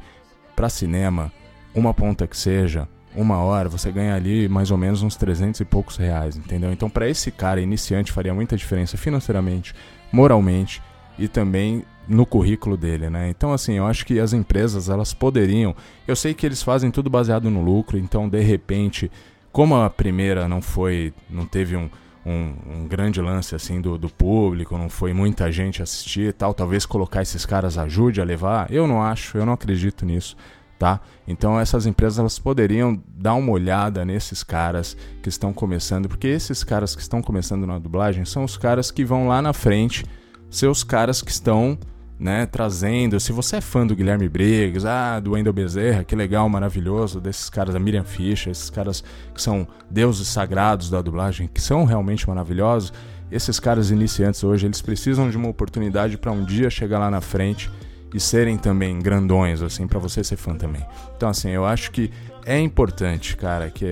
para 0.57 0.71
cinema, 0.71 1.31
uma 1.75 1.93
ponta 1.93 2.27
que 2.27 2.39
seja, 2.39 2.89
uma 3.15 3.37
hora, 3.37 3.69
você 3.69 3.93
ganha 3.93 4.15
ali 4.15 4.49
mais 4.49 4.71
ou 4.71 4.79
menos 4.79 5.03
uns 5.03 5.15
300 5.15 5.61
e 5.61 5.65
poucos 5.67 5.99
reais, 5.99 6.39
entendeu? 6.39 6.73
Então, 6.73 6.89
para 6.89 7.07
esse 7.07 7.31
cara 7.31 7.61
iniciante, 7.61 8.11
faria 8.11 8.33
muita 8.33 8.57
diferença 8.57 8.97
financeiramente, 8.97 9.75
moralmente 10.13 10.83
e 11.19 11.27
também 11.27 11.85
no 12.07 12.27
currículo 12.27 12.77
dele, 12.77 13.09
né? 13.09 13.29
Então, 13.31 13.53
assim, 13.53 13.75
eu 13.75 13.87
acho 13.87 14.05
que 14.05 14.19
as 14.19 14.33
empresas 14.33 14.89
elas 14.89 15.15
poderiam. 15.15 15.75
Eu 16.07 16.17
sei 16.17 16.35
que 16.35 16.45
eles 16.45 16.63
fazem 16.63 16.91
tudo 16.91 17.09
baseado 17.09 17.49
no 17.49 17.63
lucro, 17.63 17.97
então 17.97 18.29
de 18.29 18.41
repente 18.41 19.11
como 19.53 19.77
a 19.77 19.91
primeira 19.91 20.49
não 20.49 20.63
foi, 20.63 21.13
não 21.29 21.45
teve 21.45 21.77
um, 21.77 21.89
um, 22.25 22.55
um, 22.75 22.89
grande 22.89 23.21
lance 23.21 23.55
assim 23.55 23.81
do, 23.81 23.99
do 23.99 24.09
público, 24.09 24.79
não 24.79 24.89
foi 24.89 25.13
muita 25.13 25.53
gente 25.53 25.83
assistir 25.83 26.33
tal, 26.33 26.55
talvez 26.55 26.87
colocar 26.87 27.21
esses 27.21 27.45
caras 27.45 27.77
ajude 27.77 28.21
a 28.21 28.25
levar. 28.25 28.73
Eu 28.73 28.87
não 28.87 29.03
acho, 29.03 29.37
eu 29.37 29.45
não 29.45 29.53
acredito 29.53 30.07
nisso, 30.07 30.37
tá? 30.83 31.01
Então 31.29 31.61
essas 31.61 31.87
empresas 31.87 32.19
elas 32.19 32.41
poderiam 32.41 33.01
dar 33.17 33.35
uma 33.35 33.53
olhada 33.53 34.05
nesses 34.05 34.43
caras 34.43 34.97
que 35.23 35.29
estão 35.29 35.53
começando, 35.53 36.09
porque 36.09 36.27
esses 36.27 36.65
caras 36.65 36.97
que 36.97 37.01
estão 37.01 37.23
começando 37.23 37.65
na 37.65 37.79
dublagem 37.79 38.25
são 38.25 38.43
os 38.43 38.57
caras 38.57 38.91
que 38.91 39.05
vão 39.05 39.29
lá 39.29 39.41
na 39.41 39.53
frente, 39.53 40.05
ser 40.51 40.67
os 40.67 40.83
caras 40.83 41.23
que 41.23 41.31
estão 41.31 41.79
né, 42.19 42.47
trazendo. 42.47 43.21
Se 43.21 43.31
você 43.31 43.59
é 43.59 43.61
fã 43.61 43.87
do 43.87 43.95
Guilherme 43.95 44.29
Briggs, 44.29 44.85
ah, 44.85 45.21
do 45.21 45.35
Wendel 45.35 45.53
Bezerra, 45.53 46.03
que 46.03 46.17
legal, 46.17 46.49
maravilhoso, 46.49 47.21
desses 47.21 47.49
caras, 47.49 47.75
da 47.75 47.79
Miriam 47.79 48.03
Fischer, 48.03 48.51
esses 48.51 48.69
caras 48.69 49.05
que 49.33 49.41
são 49.41 49.69
deuses 49.89 50.27
sagrados 50.27 50.91
da 50.91 51.01
dublagem, 51.01 51.47
que 51.47 51.61
são 51.61 51.85
realmente 51.85 52.29
maravilhosos. 52.29 52.93
Esses 53.31 53.61
caras 53.61 53.93
iniciantes 53.93 54.43
hoje, 54.43 54.67
eles 54.67 54.83
precisam 54.83 55.31
de 55.31 55.37
uma 55.37 55.49
oportunidade 55.49 56.19
para 56.19 56.33
um 56.33 56.45
dia 56.45 56.69
chegar 56.69 56.99
lá 56.99 57.09
na 57.09 57.21
frente 57.21 57.71
e 58.15 58.21
serem 58.21 58.57
também 58.59 58.99
grandões, 58.99 59.63
assim, 59.63 59.87
para 59.87 59.99
você 59.99 60.23
ser 60.23 60.37
fã 60.37 60.55
também. 60.55 60.85
Então, 61.17 61.29
assim, 61.29 61.51
eu 61.51 61.65
acho 61.65 61.91
que 61.91 62.11
é 62.45 62.59
importante, 62.59 63.37
cara, 63.37 63.71
que 63.71 63.87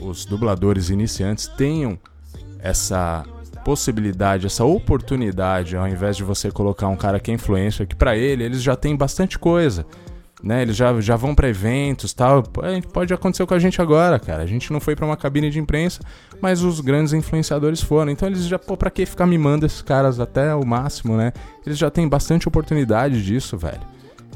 os 0.00 0.24
dubladores 0.24 0.90
iniciantes 0.90 1.48
tenham 1.48 1.98
essa 2.58 3.24
possibilidade, 3.64 4.46
essa 4.46 4.64
oportunidade, 4.64 5.76
ao 5.76 5.88
invés 5.88 6.16
de 6.16 6.22
você 6.22 6.50
colocar 6.50 6.88
um 6.88 6.96
cara 6.96 7.18
que 7.18 7.30
é 7.30 7.34
influencer, 7.34 7.86
que 7.86 7.96
para 7.96 8.16
ele 8.16 8.44
eles 8.44 8.62
já 8.62 8.76
têm 8.76 8.94
bastante 8.94 9.38
coisa. 9.38 9.86
Né, 10.44 10.60
eles 10.60 10.76
já, 10.76 11.00
já 11.00 11.16
vão 11.16 11.34
para 11.34 11.48
eventos 11.48 12.12
tal. 12.12 12.42
Pode 12.92 13.14
acontecer 13.14 13.46
com 13.46 13.54
a 13.54 13.58
gente 13.58 13.80
agora, 13.80 14.18
cara. 14.18 14.42
A 14.42 14.46
gente 14.46 14.70
não 14.70 14.78
foi 14.78 14.94
para 14.94 15.06
uma 15.06 15.16
cabine 15.16 15.48
de 15.48 15.58
imprensa, 15.58 16.02
mas 16.38 16.62
os 16.62 16.80
grandes 16.80 17.14
influenciadores 17.14 17.80
foram. 17.80 18.12
Então 18.12 18.28
eles 18.28 18.44
já, 18.44 18.58
pô, 18.58 18.76
pra 18.76 18.90
que 18.90 19.06
ficar 19.06 19.26
mimando 19.26 19.64
esses 19.64 19.80
caras 19.80 20.20
até 20.20 20.54
o 20.54 20.62
máximo, 20.62 21.16
né? 21.16 21.32
Eles 21.64 21.78
já 21.78 21.90
têm 21.90 22.06
bastante 22.06 22.46
oportunidade 22.46 23.24
disso, 23.24 23.56
velho. 23.56 23.80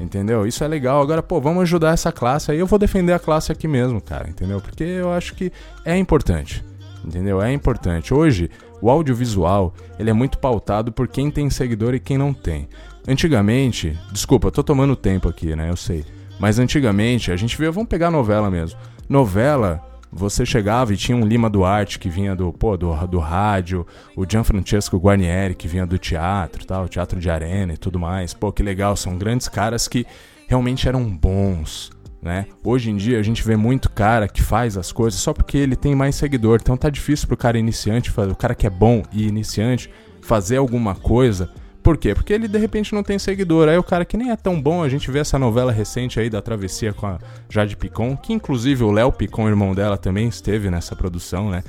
Entendeu? 0.01 0.47
Isso 0.47 0.63
é 0.63 0.67
legal. 0.67 0.99
Agora, 0.99 1.21
pô, 1.21 1.39
vamos 1.39 1.61
ajudar 1.61 1.93
essa 1.93 2.11
classe 2.11 2.51
aí. 2.51 2.57
Eu 2.57 2.65
vou 2.65 2.79
defender 2.79 3.13
a 3.13 3.19
classe 3.19 3.51
aqui 3.51 3.67
mesmo, 3.67 4.01
cara. 4.01 4.27
Entendeu? 4.27 4.59
Porque 4.59 4.83
eu 4.83 5.11
acho 5.13 5.35
que 5.35 5.51
é 5.85 5.95
importante. 5.95 6.65
Entendeu? 7.05 7.39
É 7.39 7.53
importante. 7.53 8.15
Hoje, 8.15 8.49
o 8.81 8.89
audiovisual, 8.89 9.73
ele 9.99 10.09
é 10.09 10.13
muito 10.13 10.39
pautado 10.39 10.91
por 10.91 11.07
quem 11.07 11.29
tem 11.29 11.49
seguidor 11.49 11.93
e 11.93 11.99
quem 11.99 12.17
não 12.17 12.33
tem. 12.33 12.67
Antigamente, 13.07 13.97
desculpa, 14.11 14.51
tô 14.51 14.63
tomando 14.63 14.95
tempo 14.95 15.27
aqui, 15.27 15.55
né? 15.55 15.69
Eu 15.69 15.75
sei. 15.75 16.05
Mas 16.39 16.59
antigamente, 16.59 17.31
a 17.31 17.35
gente 17.35 17.57
via, 17.57 17.71
vamos 17.71 17.89
pegar 17.89 18.11
novela 18.11 18.49
mesmo. 18.49 18.79
Novela, 19.07 19.83
você 20.11 20.45
chegava 20.45 20.93
e 20.93 20.97
tinha 20.97 21.17
um 21.17 21.25
Lima 21.25 21.49
Duarte 21.49 21.99
que 21.99 22.09
vinha 22.09 22.35
do, 22.35 22.53
pô, 22.53 22.77
do, 22.77 22.93
do 23.07 23.19
rádio, 23.19 23.85
o 24.15 24.25
Gianfrancesco 24.29 24.97
Guarnieri 24.97 25.55
que 25.55 25.67
vinha 25.67 25.85
do 25.85 25.97
teatro, 25.97 26.65
tal, 26.65 26.87
teatro 26.87 27.19
de 27.19 27.29
arena 27.29 27.73
e 27.73 27.77
tudo 27.77 27.99
mais. 27.99 28.33
Pô, 28.33 28.51
que 28.51 28.63
legal, 28.63 28.95
são 28.95 29.17
grandes 29.17 29.47
caras 29.47 29.87
que 29.87 30.05
realmente 30.47 30.87
eram 30.87 31.05
bons 31.05 31.91
né? 32.21 32.47
Hoje 32.63 32.89
em 32.91 32.97
dia 32.97 33.19
a 33.19 33.23
gente 33.23 33.43
vê 33.43 33.55
muito 33.55 33.89
cara 33.89 34.27
que 34.27 34.41
faz 34.41 34.77
as 34.77 34.91
coisas 34.91 35.19
só 35.19 35.33
porque 35.33 35.57
ele 35.57 35.75
tem 35.75 35.95
mais 35.95 36.15
seguidor. 36.15 36.59
Então 36.61 36.77
tá 36.77 36.89
difícil 36.89 37.27
pro 37.27 37.37
cara 37.37 37.57
iniciante, 37.57 38.11
o 38.11 38.35
cara 38.35 38.55
que 38.55 38.67
é 38.67 38.69
bom 38.69 39.03
e 39.11 39.27
iniciante, 39.27 39.89
fazer 40.21 40.57
alguma 40.57 40.95
coisa. 40.95 41.49
Por 41.81 41.97
quê? 41.97 42.13
Porque 42.13 42.33
ele 42.33 42.47
de 42.47 42.57
repente 42.57 42.93
não 42.93 43.03
tem 43.03 43.17
seguidor. 43.17 43.69
Aí 43.69 43.77
o 43.77 43.83
cara 43.83 44.03
que 44.03 44.17
nem 44.17 44.31
é 44.31 44.35
tão 44.35 44.61
bom, 44.61 44.83
a 44.83 44.89
gente 44.89 45.09
vê 45.09 45.19
essa 45.19 45.39
novela 45.39 45.71
recente 45.71 46.19
aí 46.19 46.29
da 46.29 46.41
travessia 46.41 46.93
com 46.93 47.07
a 47.07 47.17
Jade 47.49 47.77
Picon, 47.77 48.17
que 48.17 48.33
inclusive 48.33 48.83
o 48.83 48.91
Léo 48.91 49.11
Picon, 49.11 49.47
irmão 49.47 49.73
dela, 49.73 49.97
também 49.97 50.27
esteve 50.27 50.69
nessa 50.69 50.95
produção, 50.95 51.49
né? 51.49 51.63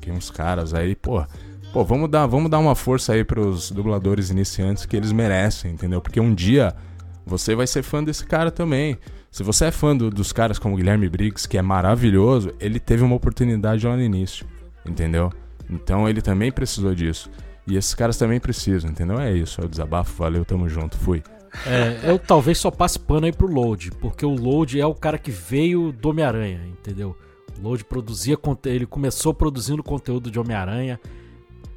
que 0.00 0.10
uns 0.10 0.30
caras 0.30 0.74
aí, 0.74 0.94
pô. 0.94 1.24
Pô, 1.72 1.84
vamos 1.84 2.10
dar, 2.10 2.26
vamos 2.26 2.50
dar 2.50 2.58
uma 2.58 2.74
força 2.74 3.12
aí 3.12 3.22
pros 3.22 3.70
dubladores 3.70 4.30
iniciantes 4.30 4.84
que 4.84 4.96
eles 4.96 5.12
merecem, 5.12 5.72
entendeu? 5.72 6.00
Porque 6.00 6.20
um 6.20 6.34
dia 6.34 6.74
você 7.24 7.54
vai 7.54 7.66
ser 7.66 7.82
fã 7.82 8.02
desse 8.02 8.26
cara 8.26 8.50
também. 8.50 8.98
Se 9.30 9.44
você 9.44 9.66
é 9.66 9.70
fã 9.70 9.96
do, 9.96 10.10
dos 10.10 10.32
caras 10.32 10.58
como 10.58 10.76
Guilherme 10.76 11.08
Briggs, 11.08 11.48
que 11.48 11.56
é 11.56 11.62
maravilhoso, 11.62 12.52
ele 12.58 12.80
teve 12.80 13.04
uma 13.04 13.14
oportunidade 13.14 13.86
lá 13.86 13.94
no 13.94 14.02
início, 14.02 14.44
entendeu? 14.84 15.32
Então 15.68 16.08
ele 16.08 16.20
também 16.20 16.50
precisou 16.50 16.92
disso. 16.92 17.30
E 17.70 17.76
esses 17.76 17.94
caras 17.94 18.16
também 18.16 18.40
precisam, 18.40 18.90
entendeu? 18.90 19.20
É 19.20 19.32
isso, 19.32 19.60
é 19.60 19.64
o 19.64 19.68
desabafo, 19.68 20.16
valeu, 20.16 20.44
tamo 20.44 20.68
junto, 20.68 20.98
fui. 20.98 21.22
É, 21.64 22.10
eu 22.10 22.18
talvez 22.18 22.58
só 22.58 22.68
passe 22.68 22.98
pano 22.98 23.26
aí 23.26 23.32
pro 23.32 23.46
Load, 23.46 23.92
porque 24.00 24.26
o 24.26 24.34
Load 24.34 24.80
é 24.80 24.84
o 24.84 24.94
cara 24.94 25.16
que 25.16 25.30
veio 25.30 25.92
do 25.92 26.10
Homem-Aranha, 26.10 26.66
entendeu? 26.66 27.16
O 27.56 27.62
Load 27.62 27.84
produzia 27.84 28.36
ele 28.64 28.86
começou 28.86 29.32
produzindo 29.32 29.84
conteúdo 29.84 30.32
de 30.32 30.38
Homem-Aranha. 30.38 31.00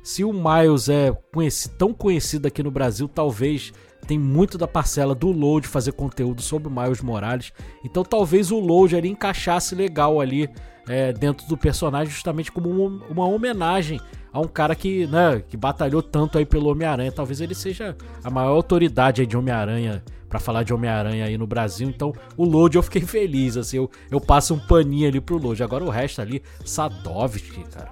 Se 0.02 0.24
o 0.24 0.34
Miles 0.34 0.89
é 0.89 1.12
conhecido, 1.32 1.76
tão 1.76 1.94
conhecido 1.94 2.48
aqui 2.48 2.64
no 2.64 2.72
Brasil, 2.72 3.08
talvez 3.08 3.72
tem 4.08 4.18
muito 4.18 4.58
da 4.58 4.68
parcela 4.68 5.14
do 5.14 5.32
Load 5.32 5.68
fazer 5.68 5.91
conteúdo 5.91 6.41
sobre 6.41 6.68
o 6.68 6.72
Miles 6.72 7.02
Morales. 7.02 7.54
Então 7.86 8.04
talvez 8.04 8.52
o 8.52 8.60
Load 8.60 8.96
ali 8.96 9.10
encaixasse 9.10 9.76
legal 9.76 10.20
ali 10.20 10.50
é, 10.88 11.14
dentro 11.14 11.48
do 11.48 11.58
personagem, 11.58 12.12
justamente 12.12 12.52
como 12.52 12.70
uma, 12.70 13.06
uma, 13.10 13.28
homenagem 13.28 14.00
a 14.32 14.40
um 14.40 14.48
cara 14.48 14.76
que, 14.76 15.08
né, 15.08 15.44
que 15.48 15.56
batalhou 15.56 16.02
tanto 16.02 16.38
aí 16.38 16.46
pelo 16.46 16.70
Homem-Aranha. 16.70 17.12
Talvez 17.12 17.42
ele 17.42 17.56
seja 17.56 17.96
a 18.24 18.30
maior 18.30 18.50
autoridade 18.50 19.22
aí 19.22 19.28
de 19.28 19.38
Homem-Aranha 19.38 20.04
para 20.28 20.40
falar 20.40 20.64
de 20.64 20.74
Homem-Aranha 20.74 21.26
aí 21.26 21.38
no 21.38 21.46
Brasil. 21.48 21.88
Então 21.88 22.14
o 22.36 22.44
Load 22.44 22.76
eu 22.76 22.84
fiquei 22.84 23.02
feliz, 23.02 23.56
assim, 23.56 23.78
eu, 23.78 23.90
eu 24.10 24.20
passo 24.20 24.54
um 24.54 24.60
paninho 24.60 25.08
ali 25.08 25.22
pro 25.22 25.38
Load. 25.38 25.62
Agora 25.64 25.84
o 25.84 25.90
resto 25.90 26.22
ali, 26.22 26.42
Sadovski, 26.66 27.64
cara. 27.66 27.92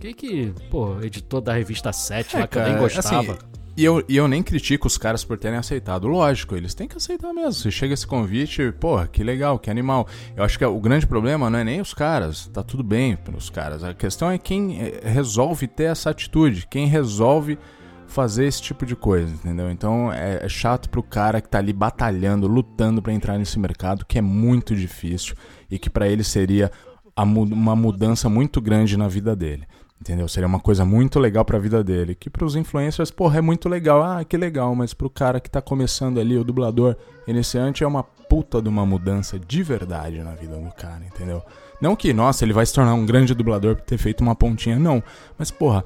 Que 0.00 0.12
que, 0.12 0.54
pô, 0.68 1.00
editor 1.00 1.40
da 1.40 1.52
revista 1.52 1.92
7 1.92 2.36
é, 2.36 2.40
lá 2.40 2.46
que 2.48 2.54
cara, 2.54 2.68
eu 2.68 2.72
nem 2.72 2.82
gostava. 2.82 3.32
Assim, 3.32 3.61
e 3.76 3.84
eu, 3.84 4.04
e 4.08 4.16
eu 4.16 4.28
nem 4.28 4.42
critico 4.42 4.86
os 4.86 4.98
caras 4.98 5.24
por 5.24 5.38
terem 5.38 5.58
aceitado. 5.58 6.06
Lógico, 6.06 6.54
eles 6.54 6.74
têm 6.74 6.86
que 6.86 6.96
aceitar 6.96 7.32
mesmo. 7.32 7.52
Se 7.52 7.70
chega 7.70 7.94
esse 7.94 8.06
convite, 8.06 8.70
porra, 8.72 9.06
que 9.06 9.24
legal, 9.24 9.58
que 9.58 9.70
animal. 9.70 10.06
Eu 10.36 10.44
acho 10.44 10.58
que 10.58 10.64
o 10.64 10.80
grande 10.80 11.06
problema 11.06 11.48
não 11.48 11.58
é 11.58 11.64
nem 11.64 11.80
os 11.80 11.94
caras. 11.94 12.46
Tá 12.48 12.62
tudo 12.62 12.82
bem 12.82 13.16
pelos 13.16 13.48
caras. 13.48 13.82
A 13.82 13.94
questão 13.94 14.30
é 14.30 14.36
quem 14.36 14.78
eh, 14.78 15.00
resolve 15.04 15.66
ter 15.66 15.84
essa 15.84 16.10
atitude. 16.10 16.66
Quem 16.68 16.86
resolve 16.86 17.58
fazer 18.06 18.44
esse 18.44 18.60
tipo 18.60 18.84
de 18.84 18.94
coisa, 18.94 19.32
entendeu? 19.32 19.70
Então 19.70 20.12
é, 20.12 20.44
é 20.44 20.48
chato 20.48 20.90
pro 20.90 21.02
cara 21.02 21.40
que 21.40 21.48
tá 21.48 21.58
ali 21.58 21.72
batalhando, 21.72 22.46
lutando 22.46 23.00
para 23.00 23.14
entrar 23.14 23.38
nesse 23.38 23.58
mercado, 23.58 24.04
que 24.04 24.18
é 24.18 24.22
muito 24.22 24.76
difícil 24.76 25.34
e 25.70 25.78
que 25.78 25.88
para 25.88 26.06
ele 26.06 26.22
seria 26.22 26.70
uma 27.16 27.74
mudança 27.74 28.28
muito 28.28 28.60
grande 28.60 28.98
na 28.98 29.08
vida 29.08 29.34
dele. 29.34 29.66
Entendeu? 30.02 30.26
Seria 30.26 30.48
uma 30.48 30.58
coisa 30.58 30.84
muito 30.84 31.20
legal 31.20 31.44
para 31.44 31.56
a 31.56 31.60
vida 31.60 31.84
dele. 31.84 32.16
Que 32.16 32.28
para 32.28 32.44
os 32.44 32.56
influencers, 32.56 33.12
porra, 33.12 33.38
é 33.38 33.40
muito 33.40 33.68
legal. 33.68 34.02
Ah, 34.02 34.24
que 34.24 34.36
legal. 34.36 34.74
Mas 34.74 34.92
para 34.92 35.06
o 35.06 35.10
cara 35.10 35.38
que 35.38 35.46
está 35.46 35.62
começando 35.62 36.18
ali, 36.18 36.36
o 36.36 36.42
dublador 36.42 36.96
iniciante, 37.24 37.84
é 37.84 37.86
uma 37.86 38.02
puta 38.02 38.60
de 38.60 38.68
uma 38.68 38.84
mudança 38.84 39.38
de 39.38 39.62
verdade 39.62 40.18
na 40.18 40.32
vida 40.32 40.56
do 40.56 40.72
cara, 40.72 41.04
entendeu? 41.06 41.40
Não 41.80 41.94
que, 41.94 42.12
nossa, 42.12 42.44
ele 42.44 42.52
vai 42.52 42.66
se 42.66 42.74
tornar 42.74 42.94
um 42.94 43.06
grande 43.06 43.32
dublador 43.32 43.76
por 43.76 43.84
ter 43.84 43.96
feito 43.96 44.22
uma 44.22 44.34
pontinha, 44.34 44.76
não. 44.76 45.00
Mas, 45.38 45.52
porra, 45.52 45.84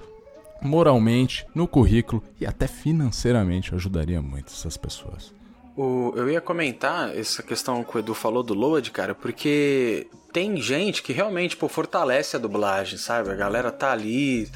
moralmente, 0.62 1.46
no 1.54 1.68
currículo 1.68 2.22
e 2.40 2.46
até 2.46 2.66
financeiramente 2.66 3.74
ajudaria 3.74 4.22
muito 4.22 4.50
essas 4.50 4.78
pessoas. 4.78 5.35
O, 5.76 6.12
eu 6.16 6.30
ia 6.30 6.40
comentar 6.40 7.14
essa 7.14 7.42
questão 7.42 7.84
que 7.84 7.96
o 7.96 7.98
Edu 7.98 8.14
falou 8.14 8.42
do 8.42 8.54
Load, 8.54 8.90
cara, 8.90 9.14
porque 9.14 10.06
tem 10.32 10.56
gente 10.56 11.02
que 11.02 11.12
realmente 11.12 11.56
pô, 11.56 11.68
fortalece 11.68 12.34
a 12.34 12.38
dublagem, 12.38 12.98
sabe? 12.98 13.30
A 13.30 13.34
galera 13.34 13.70
tá 13.70 13.92
ali 13.92 14.48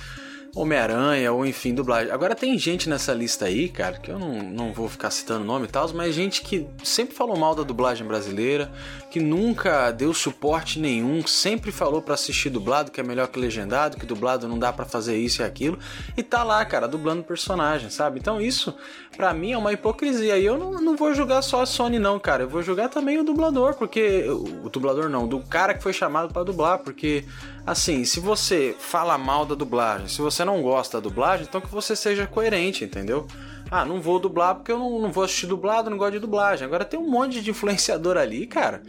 Homem-Aranha 0.54 1.32
ou 1.32 1.46
enfim, 1.46 1.74
dublagem. 1.74 2.10
Agora 2.10 2.34
tem 2.34 2.58
gente 2.58 2.88
nessa 2.88 3.12
lista 3.12 3.44
aí, 3.44 3.68
cara, 3.68 3.98
que 3.98 4.10
eu 4.10 4.18
não, 4.18 4.42
não 4.42 4.72
vou 4.72 4.88
ficar 4.88 5.10
citando 5.10 5.44
nome 5.44 5.66
e 5.66 5.68
tal, 5.68 5.88
mas 5.94 6.14
gente 6.14 6.42
que 6.42 6.66
sempre 6.82 7.14
falou 7.14 7.36
mal 7.36 7.54
da 7.54 7.62
dublagem 7.62 8.06
brasileira, 8.06 8.70
que 9.10 9.18
nunca 9.18 9.90
deu 9.90 10.14
suporte 10.14 10.78
nenhum, 10.78 11.26
sempre 11.26 11.72
falou 11.72 12.00
para 12.00 12.14
assistir 12.14 12.48
dublado 12.48 12.90
que 12.90 13.00
é 13.00 13.02
melhor 13.02 13.26
que 13.26 13.38
legendado, 13.38 13.96
que 13.96 14.06
dublado 14.06 14.46
não 14.46 14.58
dá 14.58 14.72
para 14.72 14.84
fazer 14.84 15.16
isso 15.16 15.42
e 15.42 15.44
aquilo, 15.44 15.78
e 16.16 16.22
tá 16.22 16.44
lá, 16.44 16.64
cara, 16.64 16.86
dublando 16.86 17.24
personagem, 17.24 17.90
sabe? 17.90 18.20
Então 18.20 18.40
isso, 18.40 18.74
para 19.16 19.34
mim, 19.34 19.52
é 19.52 19.58
uma 19.58 19.72
hipocrisia. 19.72 20.38
E 20.38 20.44
eu 20.46 20.56
não, 20.56 20.80
não 20.80 20.96
vou 20.96 21.12
julgar 21.12 21.42
só 21.42 21.62
a 21.62 21.66
Sony, 21.66 21.98
não, 21.98 22.18
cara. 22.18 22.44
Eu 22.44 22.48
vou 22.48 22.62
julgar 22.62 22.88
também 22.88 23.18
o 23.18 23.24
dublador, 23.24 23.74
porque. 23.74 24.24
O, 24.28 24.66
o 24.66 24.70
dublador 24.70 25.08
não, 25.08 25.26
do 25.26 25.40
cara 25.40 25.74
que 25.74 25.82
foi 25.82 25.92
chamado 25.92 26.32
para 26.32 26.44
dublar, 26.44 26.78
porque 26.78 27.24
assim, 27.66 28.04
se 28.04 28.20
você 28.20 28.76
fala 28.78 29.18
mal 29.18 29.44
da 29.44 29.54
dublagem, 29.54 30.08
se 30.08 30.20
você 30.20 30.44
não 30.44 30.62
gosta 30.62 31.00
da 31.00 31.08
dublagem, 31.08 31.46
então 31.48 31.60
que 31.60 31.68
você 31.68 31.96
seja 31.96 32.26
coerente, 32.26 32.84
entendeu? 32.84 33.26
Ah, 33.70 33.84
não 33.84 34.00
vou 34.00 34.18
dublar 34.18 34.56
porque 34.56 34.72
eu 34.72 34.78
não, 34.78 34.98
não 34.98 35.12
vou 35.12 35.22
assistir 35.22 35.46
dublado, 35.46 35.88
não 35.88 35.96
gosto 35.96 36.12
de 36.12 36.18
dublagem. 36.18 36.66
Agora 36.66 36.84
tem 36.84 36.98
um 36.98 37.08
monte 37.08 37.40
de 37.40 37.50
influenciador 37.50 38.16
ali, 38.16 38.46
cara. 38.46 38.82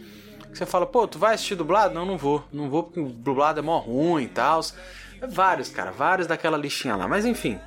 Que 0.50 0.58
você 0.58 0.66
fala, 0.66 0.84
pô, 0.84 1.06
tu 1.06 1.18
vai 1.18 1.34
assistir 1.34 1.54
dublado? 1.54 1.94
Não, 1.94 2.04
não 2.04 2.18
vou. 2.18 2.44
Não 2.52 2.68
vou 2.68 2.82
porque 2.82 3.00
dublado 3.00 3.60
é 3.60 3.62
mó 3.62 3.78
ruim 3.78 4.24
e 4.24 4.28
tal. 4.28 4.60
Vários, 5.28 5.68
cara, 5.68 5.92
vários 5.92 6.26
daquela 6.26 6.58
listinha 6.58 6.96
lá. 6.96 7.06
Mas 7.06 7.24
enfim, 7.24 7.58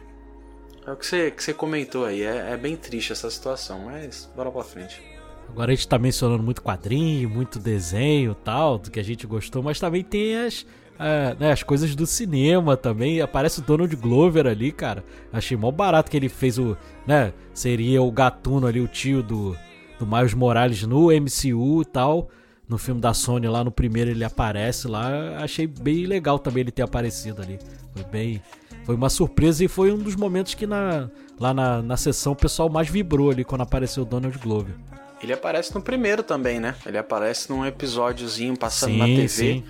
é 0.86 0.92
o 0.92 0.96
que 0.96 1.06
você, 1.06 1.32
que 1.32 1.42
você 1.42 1.54
comentou 1.54 2.06
aí. 2.06 2.22
É, 2.22 2.52
é 2.52 2.58
bem 2.58 2.76
triste 2.76 3.14
essa 3.14 3.30
situação, 3.30 3.86
mas 3.86 4.30
bora 4.36 4.52
pra 4.52 4.64
frente. 4.64 5.02
Agora 5.50 5.72
a 5.72 5.76
gente 5.76 5.88
tá 5.88 5.98
mencionando 5.98 6.44
muito 6.44 6.62
quadrinho, 6.62 7.30
muito 7.30 7.60
desenho 7.60 8.36
tal, 8.36 8.78
do 8.78 8.92
que 8.92 9.00
a 9.00 9.04
gente 9.04 9.26
gostou, 9.26 9.64
mas 9.64 9.80
também 9.80 10.04
tem 10.04 10.38
as 10.38 10.66
é, 11.00 11.36
né, 11.40 11.52
as 11.52 11.64
coisas 11.64 11.96
do 11.96 12.06
cinema 12.06 12.78
também. 12.78 13.22
Aparece 13.22 13.60
o 13.60 13.64
Donald 13.64 13.94
Glover 13.96 14.48
ali, 14.48 14.72
cara. 14.72 15.04
Achei 15.32 15.58
mó 15.58 15.72
barato 15.72 16.10
que 16.10 16.18
ele 16.18 16.30
fez 16.30 16.58
o. 16.58 16.78
né? 17.06 17.34
Seria 17.54 18.02
o 18.02 18.12
gatuno 18.12 18.68
ali, 18.68 18.80
o 18.80 18.88
tio 18.88 19.22
do, 19.22 19.56
do 20.00 20.06
Miles 20.06 20.34
Morales 20.34 20.84
no 20.84 21.08
MCU 21.08 21.82
e 21.82 21.86
tal. 21.86 22.30
No 22.68 22.80
filme 22.80 23.00
da 23.00 23.14
Sony 23.14 23.48
lá 23.48 23.64
no 23.64 23.72
primeiro 23.72 24.10
ele 24.10 24.24
aparece 24.24 24.88
lá. 24.88 25.38
Achei 25.38 25.68
bem 25.68 26.06
legal 26.06 26.40
também 26.40 26.62
ele 26.62 26.72
ter 26.72 26.82
aparecido 26.82 27.42
ali. 27.42 27.60
Foi 27.94 28.04
bem. 28.06 28.42
Foi 28.84 28.96
uma 28.96 29.10
surpresa 29.10 29.64
e 29.64 29.68
foi 29.68 29.92
um 29.92 29.98
dos 29.98 30.16
momentos 30.16 30.54
que 30.54 30.68
na, 30.68 31.10
lá 31.40 31.54
na, 31.54 31.82
na 31.82 31.98
sessão 31.98 32.34
o 32.34 32.36
pessoal 32.36 32.70
mais 32.70 32.88
vibrou 32.88 33.32
ali 33.32 33.44
quando 33.44 33.62
apareceu 33.62 34.04
o 34.04 34.06
Donald 34.06 34.38
Glover. 34.38 34.76
Ele 35.22 35.34
aparece 35.34 35.74
no 35.74 35.82
primeiro 35.82 36.22
também, 36.22 36.60
né? 36.60 36.76
Ele 36.86 36.98
aparece 36.98 37.50
num 37.50 37.66
episódiozinho 37.66 38.56
passando 38.58 38.92
sim, 38.92 39.00
na 39.00 39.06
TV. 39.06 39.28
Sim. 39.28 39.64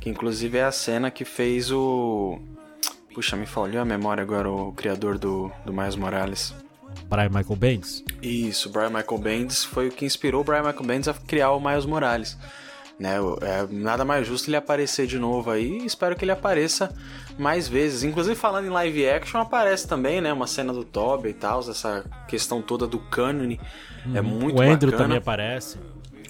Que 0.00 0.08
inclusive 0.08 0.58
é 0.58 0.64
a 0.64 0.72
cena 0.72 1.10
que 1.10 1.24
fez 1.24 1.70
o. 1.70 2.38
Puxa, 3.14 3.36
me 3.36 3.46
falhou 3.46 3.82
a 3.82 3.84
memória 3.84 4.22
agora 4.22 4.50
o 4.50 4.72
criador 4.72 5.18
do, 5.18 5.52
do 5.64 5.72
Miles 5.72 5.96
Morales. 5.96 6.54
Brian 7.08 7.28
Michael 7.28 7.56
Bendis? 7.56 8.04
Isso, 8.22 8.70
Brian 8.70 8.90
Michael 8.90 9.18
Bendis 9.18 9.64
foi 9.64 9.88
o 9.88 9.90
que 9.90 10.04
inspirou 10.04 10.40
o 10.40 10.44
Brian 10.44 10.62
Michael 10.62 10.84
Bendis 10.84 11.08
a 11.08 11.14
criar 11.14 11.50
o 11.52 11.60
Miles 11.60 11.84
Morales. 11.84 12.38
Né, 12.98 13.16
é 13.40 13.66
nada 13.70 14.04
mais 14.04 14.26
justo 14.26 14.50
ele 14.50 14.56
aparecer 14.56 15.06
de 15.06 15.18
novo 15.18 15.50
aí 15.50 15.86
espero 15.86 16.14
que 16.14 16.22
ele 16.22 16.32
apareça 16.32 16.94
mais 17.38 17.66
vezes. 17.66 18.04
Inclusive 18.04 18.36
falando 18.36 18.66
em 18.66 18.70
live 18.70 19.08
action, 19.08 19.40
aparece 19.40 19.88
também, 19.88 20.20
né? 20.20 20.30
Uma 20.32 20.46
cena 20.46 20.72
do 20.72 20.84
Toby 20.84 21.30
e 21.30 21.32
tal, 21.32 21.60
essa 21.60 22.04
questão 22.28 22.60
toda 22.60 22.86
do 22.86 22.98
cânone. 22.98 23.58
Hum, 24.06 24.16
é 24.16 24.20
uhum. 24.20 24.26
muito 24.26 24.58
O 24.58 24.62
Andrew 24.62 24.90
bacana. 24.90 24.98
também 24.98 25.18
aparece. 25.18 25.78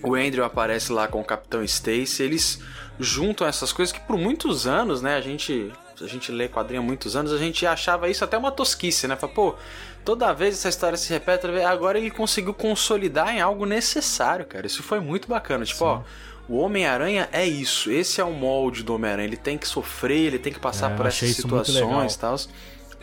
O 0.03 0.15
Andrew 0.15 0.45
aparece 0.45 0.93
lá 0.93 1.09
com 1.09 1.21
o 1.21 1.25
Capitão 1.25 1.63
Stacy. 1.65 2.23
Eles 2.23 2.63
juntam 3.01 3.47
essas 3.47 3.73
coisas 3.73 3.93
que 3.93 4.01
por 4.01 4.17
muitos 4.17 4.67
anos, 4.67 5.01
né, 5.03 5.17
a 5.17 5.21
gente 5.21 5.73
a 6.03 6.07
gente 6.07 6.33
lê 6.33 6.49
quadrinho 6.49 6.81
há 6.81 6.85
muitos 6.85 7.15
anos, 7.15 7.33
a 7.33 7.37
gente 7.37 7.67
achava 7.67 8.09
isso 8.09 8.25
até 8.25 8.39
uma 8.39 8.51
tosquice, 8.51 9.07
né? 9.07 9.17
Fala, 9.17 9.33
pô, 9.33 9.55
toda 10.03 10.33
vez 10.33 10.55
essa 10.55 10.69
história 10.69 10.97
se 10.97 11.13
repete, 11.13 11.47
agora 11.63 11.99
ele 11.99 12.11
conseguiu 12.11 12.55
consolidar 12.55 13.35
em 13.35 13.41
algo 13.41 13.67
necessário, 13.67 14.47
cara. 14.47 14.67
Isso 14.67 14.83
foi 14.83 14.99
muito 14.99 15.29
bacana. 15.29 15.63
Tipo, 15.65 15.79
Sim. 15.79 15.85
ó, 15.85 16.01
o 16.49 16.57
Homem-Aranha 16.57 17.29
é 17.33 17.47
isso. 17.47 17.91
Esse 17.91 18.21
é 18.21 18.25
o 18.25 18.33
molde 18.33 18.83
do 18.83 18.95
Homem-Aranha. 18.95 19.29
Ele 19.29 19.37
tem 19.37 19.59
que 19.59 19.69
sofrer, 19.69 20.27
ele 20.27 20.39
tem 20.39 20.53
que 20.53 20.59
passar 20.59 20.93
é, 20.93 20.97
por 20.97 21.07
essas 21.07 21.37
situações 21.37 22.15
e 22.15 22.19
tal. 22.19 22.37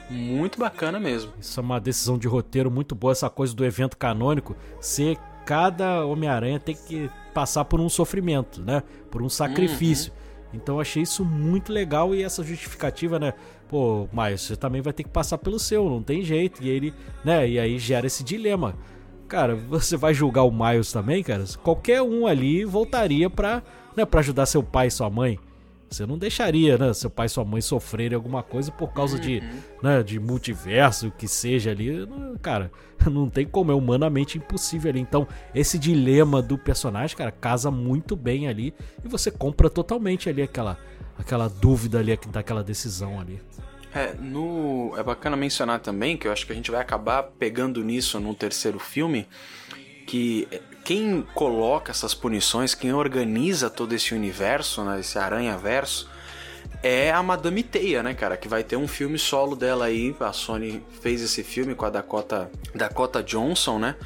Muito 0.10 0.60
bacana 0.60 1.00
mesmo. 1.00 1.34
Isso 1.40 1.60
é 1.60 1.64
uma 1.64 1.80
decisão 1.80 2.18
de 2.18 2.28
roteiro 2.28 2.72
muito 2.72 2.96
boa, 2.96 3.12
essa 3.12 3.30
coisa 3.30 3.54
do 3.54 3.64
evento 3.64 3.98
canônico 3.98 4.56
ser 4.80 5.18
cada 5.46 6.06
Homem-Aranha 6.06 6.60
tem 6.60 6.76
que 6.76 7.10
passar 7.38 7.66
por 7.66 7.80
um 7.80 7.88
sofrimento, 7.88 8.64
né? 8.64 8.82
Por 9.12 9.22
um 9.22 9.30
sacrifício. 9.30 10.12
Uhum. 10.12 10.50
Então 10.56 10.80
achei 10.80 11.04
isso 11.04 11.24
muito 11.24 11.72
legal 11.72 12.16
e 12.16 12.24
essa 12.24 12.42
justificativa, 12.42 13.20
né? 13.20 13.36
Pô, 13.70 14.10
mas 14.12 14.42
você 14.42 14.56
também 14.56 14.82
vai 14.82 14.92
ter 14.92 15.04
que 15.04 15.10
passar 15.12 15.38
pelo 15.38 15.60
seu, 15.60 15.88
não 15.88 16.02
tem 16.02 16.24
jeito. 16.24 16.64
E 16.64 16.68
ele, 16.68 16.92
né? 17.24 17.48
E 17.48 17.60
aí 17.60 17.78
gera 17.78 18.08
esse 18.08 18.24
dilema. 18.24 18.74
Cara, 19.28 19.54
você 19.70 19.96
vai 19.96 20.16
julgar 20.16 20.46
o 20.46 20.52
Miles 20.52 20.92
também, 20.92 21.22
cara? 21.22 21.44
Qualquer 21.62 22.02
um 22.02 22.26
ali 22.26 22.66
voltaria 22.66 23.30
pra, 23.30 23.62
né, 23.96 24.04
pra 24.04 24.22
ajudar 24.22 24.48
seu 24.48 24.64
pai 24.64 24.88
e 24.88 24.92
sua 24.92 25.08
mãe. 25.08 25.38
Você 25.90 26.06
não 26.06 26.18
deixaria, 26.18 26.78
né, 26.78 26.94
seu 26.94 27.10
pai 27.10 27.28
e 27.28 27.30
sua 27.30 27.46
mãe 27.46 27.62
sofrerem 27.62 28.16
alguma 28.16 28.44
coisa 28.44 28.72
por 28.72 28.92
causa 28.92 29.16
uhum. 29.16 29.22
de, 29.22 29.44
né, 29.82 30.04
de 30.04 30.20
multiverso, 30.20 31.12
que 31.12 31.28
seja 31.28 31.72
ali. 31.72 32.08
Cara, 32.42 32.72
não 33.10 33.30
tem 33.30 33.46
como, 33.46 33.72
é 33.72 33.76
humanamente 33.76 34.38
impossível 34.38 34.90
ali. 34.90 35.00
Então, 35.00 35.28
esse 35.56 35.80
dilema 35.80 36.42
do 36.42 36.58
personagem, 36.58 37.16
cara, 37.16 37.32
casa 37.32 37.72
muito 37.72 38.16
bem 38.16 38.48
ali 38.48 38.74
e 39.04 39.08
você 39.08 39.32
compra 39.32 39.70
totalmente 39.70 40.30
ali 40.30 40.42
aquela, 40.42 40.78
aquela 41.18 41.48
dúvida 41.48 42.00
ali 42.00 42.18
daquela 42.32 42.64
decisão 42.64 43.20
ali. 43.20 43.40
É, 43.94 44.14
no... 44.14 44.94
é 44.98 45.04
bacana 45.04 45.38
mencionar 45.38 45.80
também 45.80 46.18
que 46.18 46.28
eu 46.28 46.32
acho 46.32 46.46
que 46.46 46.52
a 46.52 46.56
gente 46.56 46.70
vai 46.70 46.82
acabar 46.82 47.24
pegando 47.24 47.84
nisso 47.84 48.20
no 48.20 48.36
terceiro 48.36 48.78
filme 48.78 49.26
que 50.06 50.48
quem 50.88 51.22
coloca 51.34 51.92
essas 51.92 52.14
punições, 52.14 52.74
quem 52.74 52.94
organiza 52.94 53.70
todo 53.70 53.92
esse 53.92 54.16
universo, 54.16 54.86
né, 54.86 55.02
esse 55.02 55.20
aranha-verso, 55.20 56.10
é 56.82 57.12
a 57.12 57.22
Madame 57.22 57.62
Teia, 57.62 58.02
né, 58.02 58.14
cara? 58.14 58.38
Que 58.38 58.48
vai 58.48 58.64
ter 58.64 58.78
um 58.78 58.88
filme 58.88 59.20
solo 59.20 59.54
dela 59.54 59.84
aí. 59.84 60.16
A 60.18 60.32
Sony 60.32 60.82
fez 61.02 61.22
esse 61.22 61.44
filme 61.44 61.76
com 61.76 61.84
a 61.84 61.90
Dakota, 61.90 62.50
Dakota 62.74 63.22
Johnson, 63.22 63.80
né? 63.80 63.98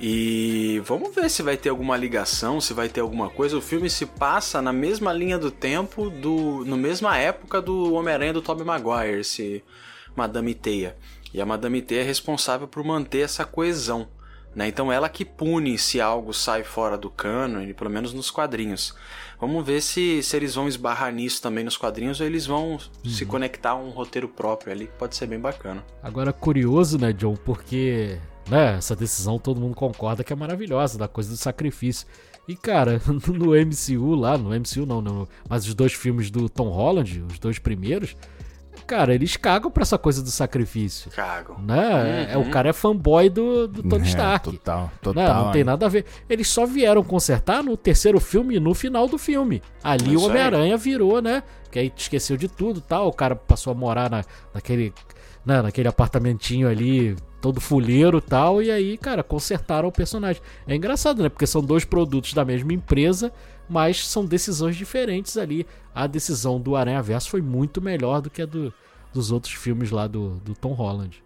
E 0.00 0.80
vamos 0.86 1.14
ver 1.14 1.28
se 1.28 1.42
vai 1.42 1.58
ter 1.58 1.68
alguma 1.68 1.94
ligação, 1.94 2.58
se 2.58 2.72
vai 2.72 2.88
ter 2.88 3.00
alguma 3.00 3.28
coisa. 3.28 3.58
O 3.58 3.60
filme 3.60 3.90
se 3.90 4.06
passa 4.06 4.62
na 4.62 4.72
mesma 4.72 5.12
linha 5.12 5.36
do 5.36 5.50
tempo, 5.50 6.08
do, 6.08 6.64
na 6.64 6.76
mesma 6.78 7.18
época 7.18 7.60
do 7.60 7.92
Homem-Aranha 7.92 8.32
do 8.32 8.40
Tobey 8.40 8.64
Maguire, 8.64 9.20
esse 9.20 9.62
Madame 10.16 10.54
Teia. 10.54 10.96
E 11.34 11.40
a 11.42 11.44
Madame 11.44 11.82
Teia 11.82 12.00
é 12.00 12.04
responsável 12.04 12.66
por 12.66 12.82
manter 12.82 13.20
essa 13.20 13.44
coesão. 13.44 14.08
Né? 14.54 14.68
Então 14.68 14.92
ela 14.92 15.08
que 15.08 15.24
pune 15.24 15.76
se 15.76 16.00
algo 16.00 16.32
sai 16.32 16.62
fora 16.62 16.96
do 16.96 17.10
cano, 17.10 17.74
pelo 17.74 17.90
menos 17.90 18.12
nos 18.12 18.30
quadrinhos. 18.30 18.94
Vamos 19.40 19.66
ver 19.66 19.80
se, 19.80 20.22
se 20.22 20.36
eles 20.36 20.54
vão 20.54 20.68
esbarrar 20.68 21.12
nisso 21.12 21.42
também 21.42 21.64
nos 21.64 21.76
quadrinhos 21.76 22.20
ou 22.20 22.26
eles 22.26 22.46
vão 22.46 22.72
uhum. 22.72 23.10
se 23.10 23.26
conectar 23.26 23.70
a 23.70 23.74
um 23.74 23.90
roteiro 23.90 24.28
próprio 24.28 24.72
ali, 24.72 24.86
que 24.86 24.92
pode 24.92 25.16
ser 25.16 25.26
bem 25.26 25.40
bacana. 25.40 25.84
Agora, 26.02 26.32
curioso, 26.32 26.98
né, 26.98 27.12
John, 27.12 27.34
porque 27.34 28.18
né, 28.48 28.76
essa 28.76 28.94
decisão 28.94 29.38
todo 29.38 29.60
mundo 29.60 29.74
concorda 29.74 30.22
que 30.22 30.32
é 30.32 30.36
maravilhosa, 30.36 30.98
da 30.98 31.08
coisa 31.08 31.30
do 31.30 31.36
sacrifício. 31.36 32.06
E 32.46 32.54
cara, 32.54 33.00
no 33.26 33.52
MCU 33.52 34.14
lá, 34.14 34.38
no 34.38 34.50
MCU 34.50 34.86
não, 34.86 35.00
não, 35.00 35.28
mas 35.48 35.66
os 35.66 35.74
dois 35.74 35.92
filmes 35.92 36.30
do 36.30 36.48
Tom 36.48 36.68
Holland, 36.68 37.24
os 37.30 37.38
dois 37.38 37.58
primeiros, 37.58 38.16
cara, 38.86 39.14
eles 39.14 39.36
cagam 39.36 39.70
pra 39.70 39.82
essa 39.82 39.98
coisa 39.98 40.22
do 40.22 40.30
sacrifício. 40.30 41.10
Cagam. 41.10 41.58
Né? 41.58 42.28
Uhum. 42.28 42.32
É, 42.32 42.38
o 42.38 42.50
cara 42.50 42.68
é 42.68 42.72
fanboy 42.72 43.28
do, 43.28 43.66
do 43.66 43.82
Tony 43.82 44.04
é, 44.04 44.08
Stark. 44.08 44.50
Total, 44.50 44.90
total. 45.00 45.24
Né? 45.24 45.44
Não 45.44 45.52
tem 45.52 45.64
nada 45.64 45.86
a 45.86 45.88
ver. 45.88 46.04
Eles 46.28 46.48
só 46.48 46.66
vieram 46.66 47.02
consertar 47.02 47.62
no 47.62 47.76
terceiro 47.76 48.20
filme 48.20 48.56
e 48.56 48.60
no 48.60 48.74
final 48.74 49.08
do 49.08 49.18
filme. 49.18 49.62
Ali 49.82 50.16
o 50.16 50.22
Homem-Aranha 50.22 50.76
virou, 50.76 51.20
né? 51.20 51.42
Que 51.70 51.78
aí 51.78 51.92
esqueceu 51.96 52.36
de 52.36 52.48
tudo 52.48 52.80
tal. 52.80 53.08
O 53.08 53.12
cara 53.12 53.34
passou 53.34 53.72
a 53.72 53.74
morar 53.74 54.10
na, 54.10 54.24
naquele, 54.52 54.92
né? 55.44 55.60
naquele 55.62 55.88
apartamentinho 55.88 56.68
ali, 56.68 57.16
todo 57.40 57.60
fuleiro 57.60 58.20
tal. 58.20 58.62
E 58.62 58.70
aí, 58.70 58.96
cara, 58.96 59.22
consertaram 59.22 59.88
o 59.88 59.92
personagem. 59.92 60.40
É 60.66 60.74
engraçado, 60.74 61.22
né? 61.22 61.28
Porque 61.28 61.46
são 61.46 61.62
dois 61.62 61.84
produtos 61.84 62.32
da 62.32 62.44
mesma 62.44 62.72
empresa 62.72 63.32
mas 63.68 64.06
são 64.06 64.24
decisões 64.24 64.76
diferentes 64.76 65.36
ali. 65.36 65.66
A 65.94 66.06
decisão 66.06 66.60
do 66.60 66.76
Aranha 66.76 67.02
Verso 67.02 67.30
foi 67.30 67.40
muito 67.40 67.80
melhor 67.80 68.20
do 68.20 68.30
que 68.30 68.42
a 68.42 68.46
do, 68.46 68.72
dos 69.12 69.32
outros 69.32 69.54
filmes 69.54 69.90
lá 69.90 70.06
do, 70.06 70.36
do 70.40 70.54
Tom 70.54 70.72
Holland. 70.72 71.24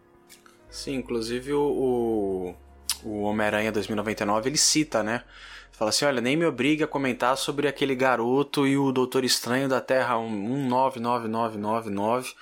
Sim, 0.70 0.94
inclusive 0.96 1.54
o, 1.54 2.54
o 3.02 3.22
Homem-Aranha 3.22 3.72
2099, 3.72 4.50
ele 4.50 4.58
cita, 4.58 5.02
né? 5.02 5.24
Fala 5.72 5.88
assim, 5.90 6.04
olha, 6.04 6.20
nem 6.20 6.36
me 6.36 6.44
obrigue 6.44 6.82
a 6.82 6.88
comentar 6.88 7.36
sobre 7.36 7.68
aquele 7.68 7.94
garoto 7.94 8.66
e 8.66 8.76
o 8.76 8.90
Doutor 8.90 9.22
Estranho 9.24 9.68
da 9.68 9.80
Terra 9.80 10.18
199999. 10.18 12.32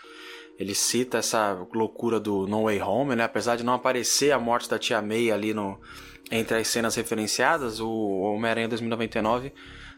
Ele 0.59 0.75
cita 0.75 1.19
essa 1.19 1.53
loucura 1.75 2.19
do 2.19 2.47
No 2.47 2.65
Way 2.65 2.81
Home, 2.81 3.15
né? 3.15 3.25
Apesar 3.25 3.57
de 3.57 3.63
não 3.63 3.75
aparecer 3.75 4.33
a 4.33 4.39
morte 4.39 4.71
da 4.71 4.79
Tia 4.79 5.03
May 5.03 5.31
ali 5.31 5.53
no 5.53 5.79
entre 6.31 6.59
as 6.59 6.69
cenas 6.69 6.95
referenciadas, 6.97 7.79
o 7.79 7.89
Homem-Aranha 7.89 8.69
2099 8.69 9.53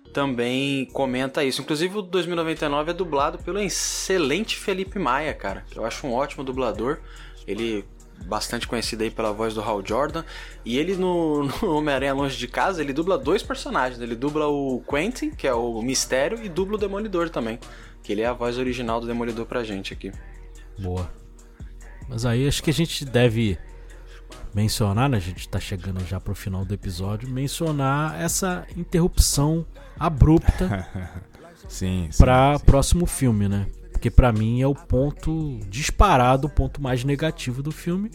também 0.08 0.86
comenta 0.86 1.44
isso. 1.44 1.62
Inclusive 1.62 1.98
o 1.98 2.02
2099 2.02 2.90
é 2.90 2.94
dublado 2.94 3.38
pelo 3.38 3.58
excelente 3.58 4.56
Felipe 4.56 4.98
Maia, 4.98 5.34
cara, 5.34 5.64
eu 5.74 5.84
acho 5.84 6.06
um 6.06 6.12
ótimo 6.12 6.44
dublador. 6.44 6.98
Ele 7.46 7.84
bastante 8.26 8.66
conhecido 8.66 9.02
aí 9.02 9.10
pela 9.10 9.32
voz 9.32 9.54
do 9.54 9.62
Hal 9.62 9.84
Jordan. 9.84 10.24
E 10.64 10.78
ele 10.78 10.96
no, 10.96 11.44
no 11.62 11.76
Homem-Aranha 11.76 12.14
Longe 12.14 12.36
de 12.36 12.48
Casa, 12.48 12.82
ele 12.82 12.92
dubla 12.92 13.16
dois 13.16 13.42
personagens. 13.42 14.00
Ele 14.00 14.14
dubla 14.14 14.48
o 14.48 14.82
Quentin, 14.88 15.30
que 15.30 15.46
é 15.46 15.54
o 15.54 15.80
Mistério, 15.82 16.42
e 16.42 16.48
dubla 16.48 16.76
o 16.76 16.78
Demolidor 16.78 17.30
também. 17.30 17.58
Que 18.02 18.12
ele 18.12 18.22
é 18.22 18.26
a 18.26 18.32
voz 18.32 18.58
original 18.58 19.00
do 19.00 19.06
Demolidor 19.06 19.46
pra 19.46 19.62
gente 19.64 19.92
aqui. 19.92 20.12
Boa. 20.78 21.10
Mas 22.08 22.24
aí 22.24 22.48
acho 22.48 22.62
que 22.62 22.70
a 22.70 22.74
gente 22.74 23.04
deve 23.04 23.58
mencionar, 24.58 25.08
né? 25.08 25.18
A 25.18 25.20
gente 25.20 25.48
tá 25.48 25.60
chegando 25.60 26.04
já 26.04 26.18
pro 26.18 26.34
final 26.34 26.64
do 26.64 26.74
episódio, 26.74 27.28
mencionar 27.28 28.20
essa 28.20 28.66
interrupção 28.76 29.64
abrupta 29.96 30.88
sim, 31.68 32.08
sim, 32.10 32.18
para 32.18 32.58
próximo 32.58 33.06
filme, 33.06 33.48
né? 33.48 33.68
Porque 33.92 34.10
para 34.10 34.32
mim 34.32 34.60
é 34.60 34.66
o 34.66 34.74
ponto 34.74 35.60
disparado, 35.68 36.48
o 36.48 36.50
ponto 36.50 36.82
mais 36.82 37.04
negativo 37.04 37.62
do 37.62 37.70
filme. 37.70 38.10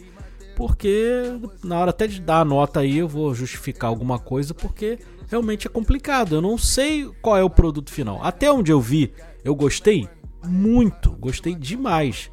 Porque 0.54 1.38
na 1.62 1.78
hora 1.78 1.90
até 1.90 2.06
de 2.06 2.20
dar 2.20 2.40
a 2.40 2.44
nota 2.44 2.80
aí 2.80 2.98
eu 2.98 3.08
vou 3.08 3.34
justificar 3.34 3.88
alguma 3.88 4.18
coisa, 4.18 4.52
porque 4.52 4.98
realmente 5.28 5.66
é 5.66 5.70
complicado. 5.70 6.34
Eu 6.34 6.42
não 6.42 6.58
sei 6.58 7.10
qual 7.22 7.38
é 7.38 7.42
o 7.42 7.50
produto 7.50 7.90
final. 7.90 8.22
Até 8.22 8.52
onde 8.52 8.70
eu 8.70 8.80
vi, 8.80 9.12
eu 9.42 9.54
gostei 9.54 10.08
muito, 10.46 11.10
gostei 11.12 11.54
demais. 11.54 12.30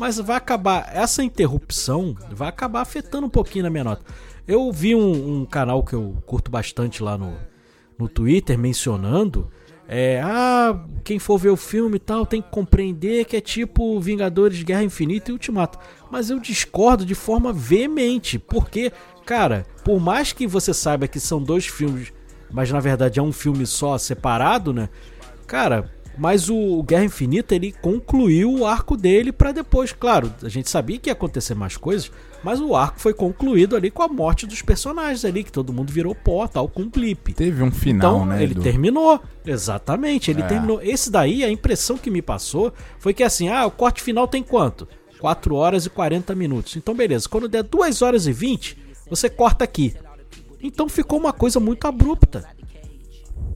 Mas 0.00 0.16
vai 0.16 0.38
acabar, 0.38 0.90
essa 0.94 1.22
interrupção 1.22 2.16
vai 2.30 2.48
acabar 2.48 2.80
afetando 2.80 3.26
um 3.26 3.30
pouquinho 3.30 3.64
na 3.64 3.70
minha 3.70 3.84
nota. 3.84 4.02
Eu 4.48 4.72
vi 4.72 4.94
um, 4.94 5.42
um 5.42 5.44
canal 5.44 5.84
que 5.84 5.92
eu 5.92 6.16
curto 6.24 6.50
bastante 6.50 7.02
lá 7.02 7.18
no, 7.18 7.36
no 7.98 8.08
Twitter 8.08 8.58
mencionando 8.58 9.50
é, 9.86 10.18
ah, 10.24 10.86
quem 11.04 11.18
for 11.18 11.36
ver 11.36 11.50
o 11.50 11.56
filme 11.56 11.96
e 11.96 12.00
tal 12.00 12.24
tem 12.24 12.40
que 12.40 12.48
compreender 12.48 13.26
que 13.26 13.36
é 13.36 13.42
tipo 13.42 14.00
Vingadores 14.00 14.62
Guerra 14.62 14.84
Infinita 14.84 15.30
e 15.30 15.34
Ultimato. 15.34 15.78
Mas 16.10 16.30
eu 16.30 16.40
discordo 16.40 17.04
de 17.04 17.14
forma 17.14 17.52
veemente, 17.52 18.38
porque, 18.38 18.90
cara, 19.26 19.66
por 19.84 20.00
mais 20.00 20.32
que 20.32 20.46
você 20.46 20.72
saiba 20.72 21.08
que 21.08 21.20
são 21.20 21.42
dois 21.42 21.66
filmes, 21.66 22.10
mas 22.50 22.72
na 22.72 22.80
verdade 22.80 23.20
é 23.20 23.22
um 23.22 23.32
filme 23.32 23.66
só 23.66 23.98
separado, 23.98 24.72
né? 24.72 24.88
Cara, 25.46 25.92
mas 26.20 26.50
o 26.50 26.82
Guerra 26.82 27.04
Infinita 27.06 27.54
ele 27.54 27.72
concluiu 27.72 28.52
o 28.58 28.66
arco 28.66 28.94
dele 28.94 29.32
para 29.32 29.52
depois, 29.52 29.90
claro, 29.90 30.30
a 30.42 30.48
gente 30.50 30.68
sabia 30.68 30.98
que 30.98 31.08
ia 31.08 31.14
acontecer 31.14 31.54
mais 31.54 31.78
coisas, 31.78 32.12
mas 32.44 32.60
o 32.60 32.76
arco 32.76 33.00
foi 33.00 33.14
concluído 33.14 33.74
ali 33.74 33.90
com 33.90 34.02
a 34.02 34.08
morte 34.08 34.46
dos 34.46 34.60
personagens 34.60 35.24
ali, 35.24 35.42
que 35.42 35.50
todo 35.50 35.72
mundo 35.72 35.90
virou 35.90 36.14
pó, 36.14 36.46
tal, 36.46 36.68
com 36.68 36.82
um 36.82 36.90
clipe. 36.90 37.32
Teve 37.32 37.62
um 37.62 37.70
final, 37.72 38.16
então, 38.16 38.26
né? 38.26 38.42
Ele 38.42 38.52
do- 38.52 38.62
terminou. 38.62 39.18
Exatamente, 39.46 40.30
ele 40.30 40.42
É. 40.42 40.46
terminou. 40.46 40.82
Esse 40.82 41.10
daí, 41.10 41.42
a 41.42 41.50
impressão 41.50 41.96
que 41.96 42.10
me 42.10 42.20
passou 42.20 42.70
foi 42.98 43.14
que 43.14 43.22
assim, 43.22 43.48
ah, 43.48 43.64
o 43.64 43.70
corte 43.70 44.02
final 44.02 44.28
tem 44.28 44.42
quanto? 44.42 44.86
4 45.18 45.54
horas 45.54 45.86
e 45.86 45.90
40 45.90 46.34
minutos. 46.34 46.76
Então, 46.76 46.94
beleza. 46.94 47.28
Quando 47.28 47.48
der 47.48 47.62
2 47.62 48.02
horas 48.02 48.26
e 48.26 48.32
20, 48.32 48.76
você 49.08 49.28
corta 49.30 49.64
aqui. 49.64 49.94
Então 50.62 50.86
ficou 50.88 51.18
uma 51.18 51.32
coisa 51.32 51.58
muito 51.58 51.86
abrupta. 51.86 52.46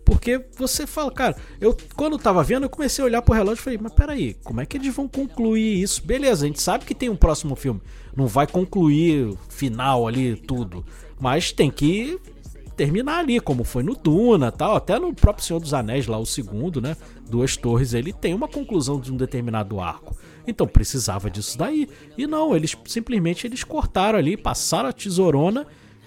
Porque 0.05 0.45
você 0.57 0.87
fala, 0.87 1.11
cara, 1.11 1.37
eu 1.61 1.77
quando 1.97 2.19
tava 2.19 2.43
vendo, 2.45 2.65
eu 2.65 2.71
comecei 2.71 3.03
a 3.03 3.07
olhar 3.07 3.23
pro 3.23 3.35
relógio 3.35 3.61
e 3.61 3.65
falei, 3.65 3.79
mas 3.81 3.93
peraí, 3.93 4.35
como 4.45 4.61
é 4.61 4.67
que 4.67 4.77
eles 4.77 4.95
vão 4.95 5.09
concluir 5.09 5.83
isso? 5.83 6.05
Beleza, 6.05 6.45
a 6.45 6.49
gente 6.49 6.61
sabe 6.61 6.85
que 6.85 6.95
tem 6.95 7.09
um 7.09 7.17
próximo 7.17 7.57
filme. 7.57 7.81
Não 8.15 8.27
vai 8.27 8.47
concluir 8.47 9.37
final 9.49 10.07
ali, 10.07 10.37
tudo. 10.37 10.85
Mas 11.19 11.53
tem 11.53 11.71
que 11.71 12.19
terminar 12.77 13.21
ali, 13.21 13.41
como 13.41 13.65
foi 13.65 13.83
no 13.83 13.95
Duna 13.95 14.53
tal. 14.53 14.77
Até 14.77 14.99
no 14.99 15.15
próprio 15.15 15.45
Senhor 15.45 15.61
dos 15.61 15.73
Anéis, 15.73 16.07
lá 16.07 16.19
o 16.19 16.27
segundo, 16.27 16.81
né? 16.81 16.97
Duas 17.29 17.57
Torres, 17.57 17.95
ele 17.95 18.13
tem 18.13 18.35
uma 18.35 18.49
conclusão 18.49 19.01
de 19.01 19.11
um 19.13 19.17
determinado 19.17 19.81
arco. 19.81 20.17
Então 20.47 20.67
precisava 20.67 21.31
disso 21.31 21.57
daí. 21.57 21.89
E 22.19 22.27
não, 22.27 22.55
eles 22.55 22.77
simplesmente 22.87 23.47
eles 23.47 23.65
cortaram 23.65 24.19
ali, 24.19 24.37
passaram 24.37 24.91
a 24.91 24.93
tesourona 24.93 25.67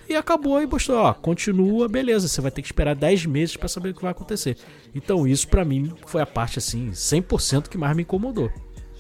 e 0.09 0.15
acabou 0.15 0.61
e 0.61 0.65
mostrou, 0.67 0.97
ó, 0.99 1.13
continua, 1.13 1.87
beleza, 1.87 2.27
você 2.27 2.41
vai 2.41 2.51
ter 2.51 2.61
que 2.61 2.67
esperar 2.67 2.95
10 2.95 3.25
meses 3.25 3.57
pra 3.57 3.67
saber 3.67 3.89
o 3.89 3.93
que 3.93 4.01
vai 4.01 4.11
acontecer. 4.11 4.57
Então 4.93 5.27
isso 5.27 5.47
pra 5.47 5.65
mim 5.65 5.93
foi 6.05 6.21
a 6.21 6.25
parte 6.25 6.59
assim, 6.59 6.91
100% 6.91 7.67
que 7.69 7.77
mais 7.77 7.95
me 7.95 8.03
incomodou. 8.03 8.51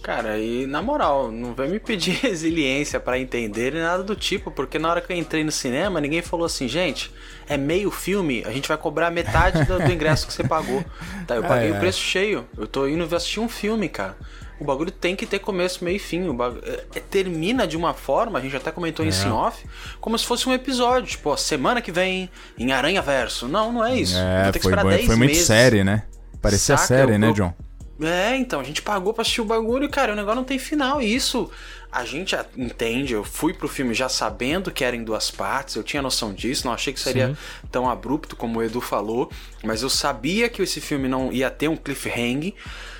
Cara, 0.03 0.37
e 0.39 0.65
na 0.67 0.81
moral, 0.81 1.31
não 1.31 1.53
vem 1.53 1.69
me 1.69 1.79
pedir 1.79 2.11
resiliência 2.21 2.99
pra 2.99 3.19
entender 3.19 3.73
nem 3.73 3.81
nada 3.81 4.03
do 4.03 4.15
tipo, 4.15 4.51
porque 4.51 4.77
na 4.79 4.89
hora 4.89 5.01
que 5.01 5.11
eu 5.11 5.17
entrei 5.17 5.43
no 5.43 5.51
cinema, 5.51 5.99
ninguém 5.99 6.21
falou 6.21 6.45
assim, 6.45 6.67
gente, 6.67 7.11
é 7.47 7.57
meio 7.57 7.91
filme, 7.91 8.43
a 8.45 8.51
gente 8.51 8.67
vai 8.67 8.77
cobrar 8.77 9.09
metade 9.11 9.65
do, 9.65 9.79
do 9.79 9.91
ingresso 9.91 10.27
que 10.27 10.33
você 10.33 10.43
pagou. 10.47 10.85
Tá, 11.25 11.35
eu 11.35 11.43
paguei 11.47 11.69
É, 11.69 11.71
o 11.71 11.75
é. 11.75 11.79
preço 11.79 11.99
cheio. 11.99 12.47
Eu 12.57 12.67
tô 12.67 12.87
indo 12.87 13.03
assistir 13.15 13.39
um 13.39 13.49
filme, 13.49 13.89
cara. 13.89 14.15
O 14.59 14.63
bagulho 14.65 14.89
tem 14.91 15.15
que 15.15 15.25
ter 15.25 15.39
começo, 15.39 15.83
meio 15.83 15.97
e 15.97 15.99
fim. 15.99 16.27
O 16.27 16.33
bagulho, 16.33 16.61
é, 16.65 16.83
é, 16.95 16.99
termina 16.99 17.67
de 17.67 17.77
uma 17.77 17.93
forma, 17.93 18.39
a 18.39 18.41
gente 18.41 18.55
até 18.55 18.71
comentou 18.71 19.05
É. 19.05 19.09
isso 19.09 19.27
em 19.27 19.31
off, 19.31 19.65
como 20.01 20.17
se 20.17 20.25
fosse 20.25 20.47
um 20.49 20.53
episódio. 20.53 21.09
Tipo, 21.09 21.29
ó, 21.29 21.37
semana 21.37 21.81
que 21.81 21.91
vem 21.91 22.29
em 22.57 22.71
Aranha 22.71 23.01
Verso. 23.01 23.47
Não, 23.47 23.71
não 23.71 23.85
é 23.85 23.95
isso. 23.99 24.17
É, 24.17 24.43
Vou 24.43 24.51
ter 24.53 24.59
que 24.59 24.63
foi, 24.63 24.71
esperar 24.71 24.83
bom, 24.83 24.89
10 24.89 25.05
foi 25.05 25.15
muito 25.15 25.29
meses. 25.31 25.45
série, 25.45 25.83
né? 25.83 26.03
Parecia 26.41 26.75
Saca? 26.77 26.87
série, 26.87 27.13
Eu- 27.13 27.19
né, 27.19 27.31
John? 27.33 27.53
É, 27.99 28.35
então, 28.35 28.59
a 28.59 28.63
gente 28.63 28.83
pagou 28.83 29.11
pra 29.11 29.23
assistir 29.23 29.41
o 29.41 29.45
bagulho 29.45 29.85
e, 29.85 29.89
cara, 29.89 30.13
o 30.13 30.15
negócio 30.15 30.35
não 30.35 30.43
tem 30.43 30.59
final. 30.59 31.01
E 31.01 31.15
isso 31.15 31.49
a 31.91 32.05
gente 32.05 32.35
entende. 32.55 33.13
Eu 33.13 33.23
fui 33.23 33.53
pro 33.55 33.67
filme 33.67 33.91
já 33.95 34.07
sabendo 34.07 34.69
que 34.69 34.83
era 34.83 34.95
em 34.95 35.03
duas 35.03 35.31
partes, 35.31 35.75
eu 35.75 35.81
tinha 35.83 35.99
noção 36.01 36.31
disso, 36.31 36.67
não 36.67 36.73
achei 36.73 36.93
que 36.93 36.99
seria 36.99 37.29
Sim. 37.29 37.37
tão 37.71 37.89
abrupto 37.89 38.35
como 38.35 38.59
o 38.59 38.63
Edu 38.63 38.81
falou, 38.81 39.31
mas 39.63 39.81
eu 39.81 39.89
sabia 39.89 40.47
que 40.47 40.61
esse 40.61 40.79
filme 40.79 41.07
não 41.07 41.31
ia 41.33 41.49
ter 41.49 41.69
um 41.69 41.75
cliffhanger. 41.75 42.53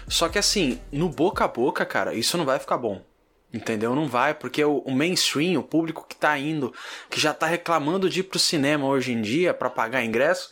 Só 0.08 0.30
que 0.30 0.39
assim, 0.39 0.80
no 0.91 1.10
boca 1.10 1.43
a 1.45 1.47
boca, 1.47 1.86
cara, 1.86 2.14
isso 2.14 2.38
não 2.38 2.45
vai 2.45 2.60
ficar 2.60 2.78
bom. 2.78 3.01
Entendeu? 3.53 3.95
Não 3.95 4.08
vai, 4.08 4.34
porque 4.34 4.64
o, 4.64 4.80
o 4.80 4.91
mainstream, 4.91 5.60
o 5.60 5.64
público 5.64 6.05
que 6.08 6.16
tá 6.16 6.38
indo, 6.38 6.74
que 7.10 7.20
já 7.20 7.34
tá 7.34 7.45
reclamando 7.47 8.10
de 8.10 8.20
ir 8.20 8.24
pro 8.24 8.38
cinema 8.38 8.86
hoje 8.86 9.14
em 9.14 9.22
dia 9.22 9.53
pra 9.53 9.70
pagar 9.70 10.03
ingresso, 10.03 10.49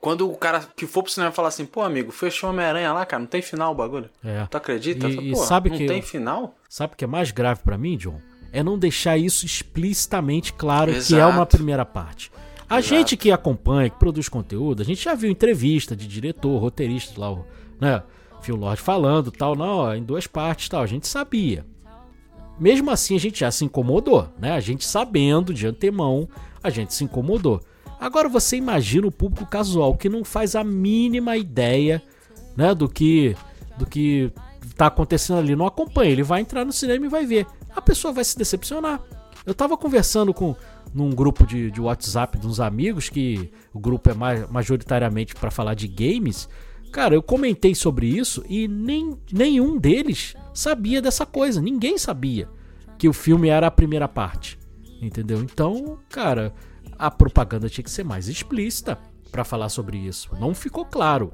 quando 0.00 0.30
o 0.30 0.34
cara 0.34 0.60
que 0.74 0.86
for 0.86 1.02
pro 1.02 1.12
cinema 1.12 1.30
falar 1.30 1.48
assim, 1.48 1.66
pô, 1.66 1.82
amigo, 1.82 2.10
fechou 2.10 2.48
Homem-Aranha 2.50 2.92
lá, 2.92 3.04
cara, 3.04 3.20
não 3.20 3.26
tem 3.26 3.42
final 3.42 3.72
o 3.72 3.74
bagulho. 3.74 4.08
É. 4.24 4.46
Tu 4.50 4.56
acredita? 4.56 5.08
E- 5.08 5.14
falo, 5.14 5.30
pô, 5.30 5.36
sabe 5.44 5.68
não 5.70 5.76
que 5.76 5.86
tem 5.86 5.98
eu- 5.98 6.02
final? 6.02 6.54
Sabe 6.70 6.94
o 6.94 6.96
que 6.96 7.04
é 7.04 7.06
mais 7.06 7.30
grave 7.30 7.60
pra 7.62 7.76
mim, 7.76 7.96
John? 7.98 8.18
É 8.50 8.62
não 8.62 8.78
deixar 8.78 9.18
isso 9.18 9.44
explicitamente 9.44 10.52
claro 10.54 10.90
que 10.90 10.96
é 10.96 10.98
Exato. 11.00 11.36
uma 11.36 11.46
primeira 11.46 11.84
parte. 11.84 12.32
A 12.68 12.78
Exato. 12.78 12.94
gente 12.94 13.16
que 13.16 13.30
acompanha, 13.30 13.90
que 13.90 13.98
produz 13.98 14.26
conteúdo, 14.28 14.80
a 14.80 14.84
gente 14.86 15.02
já 15.04 15.14
viu 15.14 15.30
entrevista 15.30 15.94
de 15.94 16.06
diretor, 16.08 16.56
roteirista 16.58 17.20
lá, 17.20 17.36
né, 17.78 18.02
Phil 18.40 18.56
Lord 18.56 18.80
falando, 18.80 19.30
tal, 19.30 19.54
não, 19.54 19.94
em 19.94 20.02
duas 20.02 20.26
partes, 20.26 20.68
tal, 20.68 20.82
a 20.82 20.86
gente 20.86 21.06
sabia. 21.06 21.64
Mesmo 22.58 22.90
assim, 22.90 23.16
a 23.16 23.18
gente 23.20 23.40
já 23.40 23.50
se 23.50 23.64
incomodou, 23.64 24.28
né? 24.38 24.52
A 24.52 24.60
gente 24.60 24.84
sabendo 24.86 25.54
de 25.54 25.66
antemão, 25.66 26.28
a 26.62 26.68
gente 26.68 26.92
se 26.92 27.04
incomodou. 27.04 27.60
Agora 27.98 28.28
você 28.28 28.56
imagina 28.56 29.06
o 29.06 29.12
público 29.12 29.46
casual 29.48 29.94
que 29.96 30.08
não 30.08 30.24
faz 30.24 30.54
a 30.54 30.64
mínima 30.64 31.36
ideia, 31.36 32.02
né, 32.56 32.74
do 32.74 32.88
que 32.88 33.36
do 33.78 33.86
que 33.86 34.30
tá 34.76 34.86
acontecendo 34.86 35.38
ali, 35.38 35.56
não 35.56 35.66
acompanha, 35.66 36.10
ele 36.10 36.22
vai 36.22 36.42
entrar 36.42 36.64
no 36.64 36.72
cinema 36.72 37.06
e 37.06 37.08
vai 37.08 37.24
ver. 37.24 37.46
A 37.74 37.80
pessoa 37.80 38.12
vai 38.12 38.24
se 38.24 38.36
decepcionar. 38.36 39.00
Eu 39.46 39.54
tava 39.54 39.76
conversando 39.76 40.34
com 40.34 40.54
num 40.92 41.10
grupo 41.10 41.46
de, 41.46 41.70
de 41.70 41.80
WhatsApp 41.80 42.38
de 42.38 42.46
uns 42.46 42.60
amigos 42.60 43.08
que 43.08 43.50
o 43.72 43.78
grupo 43.78 44.10
é 44.10 44.14
ma- 44.14 44.46
majoritariamente 44.50 45.34
para 45.34 45.50
falar 45.50 45.74
de 45.74 45.86
games. 45.86 46.48
Cara, 46.92 47.14
eu 47.14 47.22
comentei 47.22 47.74
sobre 47.74 48.06
isso 48.06 48.44
e 48.48 48.66
nem, 48.66 49.16
nenhum 49.32 49.78
deles 49.78 50.34
sabia 50.52 51.00
dessa 51.00 51.24
coisa. 51.24 51.60
Ninguém 51.60 51.96
sabia 51.98 52.48
que 52.98 53.08
o 53.08 53.12
filme 53.12 53.48
era 53.48 53.66
a 53.68 53.70
primeira 53.70 54.08
parte. 54.08 54.58
Entendeu? 55.00 55.40
Então, 55.40 55.98
cara, 56.10 56.52
a 56.98 57.10
propaganda 57.10 57.68
tinha 57.68 57.84
que 57.84 57.90
ser 57.90 58.04
mais 58.04 58.28
explícita 58.28 58.98
para 59.30 59.44
falar 59.44 59.68
sobre 59.68 59.96
isso. 59.98 60.28
Não 60.38 60.54
ficou 60.54 60.84
claro. 60.84 61.30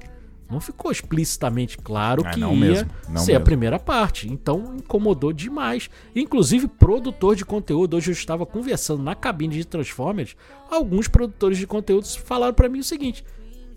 Não 0.49 0.61
ficou 0.61 0.89
explicitamente 0.91 1.77
claro 1.77 2.23
Ah, 2.25 2.29
que 2.29 2.39
ia 2.39 2.47
mesmo, 2.47 2.89
ser 3.17 3.31
a 3.31 3.33
mesmo. 3.33 3.43
primeira 3.43 3.77
parte. 3.77 4.29
Então 4.31 4.75
incomodou 4.77 5.33
demais. 5.33 5.89
Inclusive, 6.15 6.69
produtor 6.69 7.35
de 7.35 7.43
conteúdo, 7.43 7.97
hoje 7.97 8.11
eu 8.11 8.13
estava 8.13 8.45
conversando 8.45 9.03
na 9.03 9.13
cabine 9.13 9.55
de 9.55 9.65
Transformers, 9.65 10.37
alguns 10.71 11.09
produtores 11.09 11.57
de 11.57 11.67
conteúdos 11.67 12.15
falaram 12.15 12.53
para 12.53 12.69
mim 12.69 12.79
o 12.79 12.83
seguinte: 12.83 13.25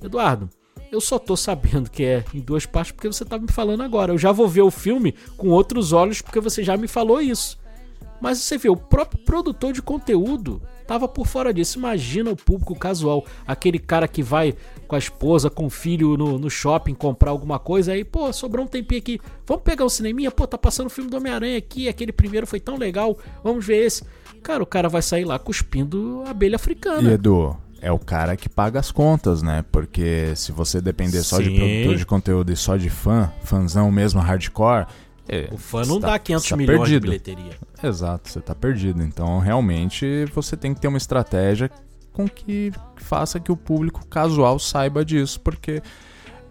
Eduardo, 0.01 0.49
eu 0.93 1.01
só 1.01 1.18
tô 1.18 1.36
sabendo 1.36 1.91
que 1.91 2.03
é 2.03 2.24
em 2.34 2.41
duas 2.41 2.66
partes 2.66 2.93
porque 2.93 3.09
você 3.09 3.24
tá 3.24 3.38
me 3.38 3.51
falando 3.51 3.82
agora. 3.82 4.12
Eu 4.12 4.18
já 4.18 4.32
vou 4.32 4.49
ver 4.49 4.62
o 4.62 4.70
filme 4.70 5.14
com 5.36 5.49
outros 5.49 5.93
olhos 5.93 6.20
porque 6.20 6.41
você 6.41 6.62
já 6.62 6.76
me 6.76 6.88
falou 6.88 7.20
isso. 7.20 7.59
Mas 8.20 8.38
você 8.38 8.59
vê, 8.59 8.68
o 8.68 8.76
próprio 8.76 9.18
produtor 9.24 9.72
de 9.72 9.80
conteúdo 9.80 10.61
tava 10.86 11.09
por 11.09 11.26
fora 11.26 11.55
disso. 11.55 11.78
Imagina 11.78 12.30
o 12.30 12.36
público 12.36 12.74
casual, 12.74 13.24
aquele 13.47 13.78
cara 13.78 14.07
que 14.07 14.22
vai 14.22 14.55
com 14.86 14.95
a 14.95 14.99
esposa, 14.99 15.49
com 15.49 15.66
o 15.66 15.70
filho 15.70 16.16
no, 16.16 16.38
no 16.38 16.51
shopping 16.51 16.95
comprar 16.95 17.30
alguma 17.30 17.59
coisa, 17.59 17.93
aí, 17.93 18.05
pô, 18.05 18.32
sobrou 18.32 18.64
um 18.64 18.68
tempinho 18.68 19.01
aqui, 19.01 19.20
vamos 19.47 19.62
pegar 19.62 19.84
um 19.84 19.88
cineminha, 19.88 20.32
pô, 20.32 20.47
tá 20.49 20.59
passando 20.59 20.88
o 20.88 20.91
filme 20.91 21.09
do 21.09 21.16
Homem-Aranha 21.16 21.57
aqui, 21.57 21.88
aquele 21.88 22.11
primeiro 22.11 22.45
foi 22.45 22.59
tão 22.59 22.76
legal, 22.76 23.16
vamos 23.43 23.64
ver 23.64 23.86
esse. 23.86 24.03
Cara, 24.43 24.62
o 24.62 24.66
cara 24.66 24.88
vai 24.88 25.01
sair 25.01 25.24
lá 25.24 25.38
cuspindo 25.38 26.24
abelha 26.26 26.57
africana. 26.57 27.09
E 27.09 27.14
Edu, 27.14 27.57
é 27.81 27.91
o 27.91 27.99
cara 27.99 28.37
que 28.37 28.49
paga 28.49 28.78
as 28.81 28.91
contas, 28.93 29.43
né? 29.43 29.64
Porque 29.72 30.33
se 30.37 30.53
você 30.53 30.81
depender 30.81 31.22
só 31.22 31.41
de 31.41 31.51
produtor 31.51 31.97
de 31.97 32.07
conteúdo 32.07 32.53
e 32.53 32.57
só 32.57 32.76
de 32.76 32.91
fã, 32.91 33.33
fãzão 33.43 33.91
mesmo 33.91 34.20
hardcore, 34.20 34.87
é, 35.28 35.49
O 35.53 35.57
fã 35.57 35.85
não 35.85 36.01
tá- 36.01 36.09
dá 36.09 36.18
500 36.18 36.45
você 36.45 36.51
tá 36.51 36.57
milhões 36.57 36.78
perdido. 36.81 37.01
de 37.03 37.07
bilheteria. 37.09 37.53
Exato, 37.83 38.28
você 38.28 38.41
tá 38.41 38.55
perdido. 38.55 39.03
Então, 39.03 39.39
realmente, 39.39 40.24
você 40.35 40.57
tem 40.57 40.74
que 40.74 40.81
ter 40.81 40.89
uma 40.89 40.99
estratégia 40.99 41.70
com 42.12 42.28
que 42.28 42.72
faça 42.97 43.39
que 43.39 43.53
o 43.53 43.57
público 43.57 44.05
casual 44.07 44.59
saiba 44.59 45.05
disso, 45.05 45.41
porque 45.41 45.81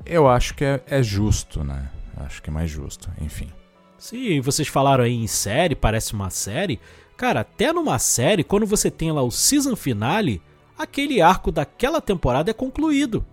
eu 0.06 0.28
acho 0.28 0.56
que 0.56 0.64
é, 0.64 0.82
é 0.88 1.04
justo, 1.04 1.64
né? 1.64 1.90
Acho 2.18 2.42
que 2.42 2.50
é 2.50 2.54
mais 2.54 2.70
justo, 2.72 3.10
enfim. 3.22 3.50
Sim, 3.98 4.40
vocês 4.40 4.68
falaram 4.70 5.04
aí 5.04 5.14
em 5.14 5.28
série, 5.28 5.76
parece 5.76 6.14
uma 6.14 6.30
série. 6.30 6.80
Cara, 7.18 7.42
até 7.42 7.74
numa 7.74 8.00
série, 8.00 8.46
quando 8.46 8.66
você 8.66 8.90
tem 8.90 9.12
lá 9.12 9.22
o 9.22 9.30
season 9.30 9.76
finale, 9.76 10.42
aquele 10.80 11.22
arco 11.22 11.52
daquela 11.52 12.00
temporada 12.00 12.50
é 12.50 12.54
concluído. 12.54 13.26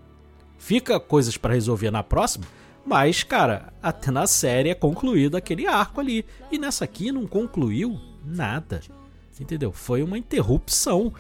Fica 0.58 0.98
coisas 0.98 1.36
pra 1.36 1.54
resolver 1.54 1.92
na 1.92 2.02
próxima, 2.02 2.44
mas, 2.84 3.22
cara, 3.22 3.72
até 3.80 4.10
na 4.10 4.26
série 4.26 4.70
é 4.70 4.74
concluído 4.74 5.36
aquele 5.36 5.66
arco 5.66 6.00
ali. 6.00 6.24
E 6.50 6.58
nessa 6.58 6.84
aqui 6.84 7.12
não 7.12 7.26
concluiu 7.26 8.00
nada. 8.24 8.80
Entendeu? 9.40 9.70
Foi 9.70 10.02
uma 10.02 10.18
interrupção. 10.18 11.12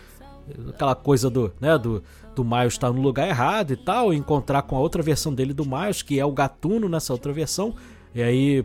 Aquela 0.68 0.94
coisa 0.94 1.30
do, 1.30 1.52
né, 1.60 1.78
do, 1.78 2.02
do 2.34 2.44
Miles 2.44 2.74
estar 2.74 2.90
no 2.92 3.00
lugar 3.00 3.28
errado 3.28 3.72
e 3.72 3.76
tal, 3.76 4.12
encontrar 4.12 4.62
com 4.62 4.76
a 4.76 4.80
outra 4.80 5.02
versão 5.02 5.34
dele 5.34 5.52
do 5.52 5.64
Miles, 5.64 6.02
que 6.02 6.18
é 6.18 6.24
o 6.24 6.32
gatuno 6.32 6.88
nessa 6.88 7.12
outra 7.12 7.32
versão. 7.32 7.74
E 8.14 8.22
aí, 8.22 8.64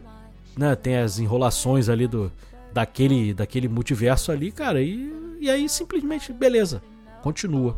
né, 0.57 0.76
tem 0.76 0.97
as 0.97 1.20
enrolações 1.20 1.89
ali 1.89 2.07
do 2.07 2.32
daquele 2.74 3.34
daquele 3.34 3.68
multiverso 3.68 4.32
ali, 4.32 4.49
cara, 4.49 4.82
e, 4.82 5.38
e 5.41 5.49
aí 5.49 5.68
simplesmente, 5.68 6.32
beleza, 6.32 6.82
continua. 7.22 7.76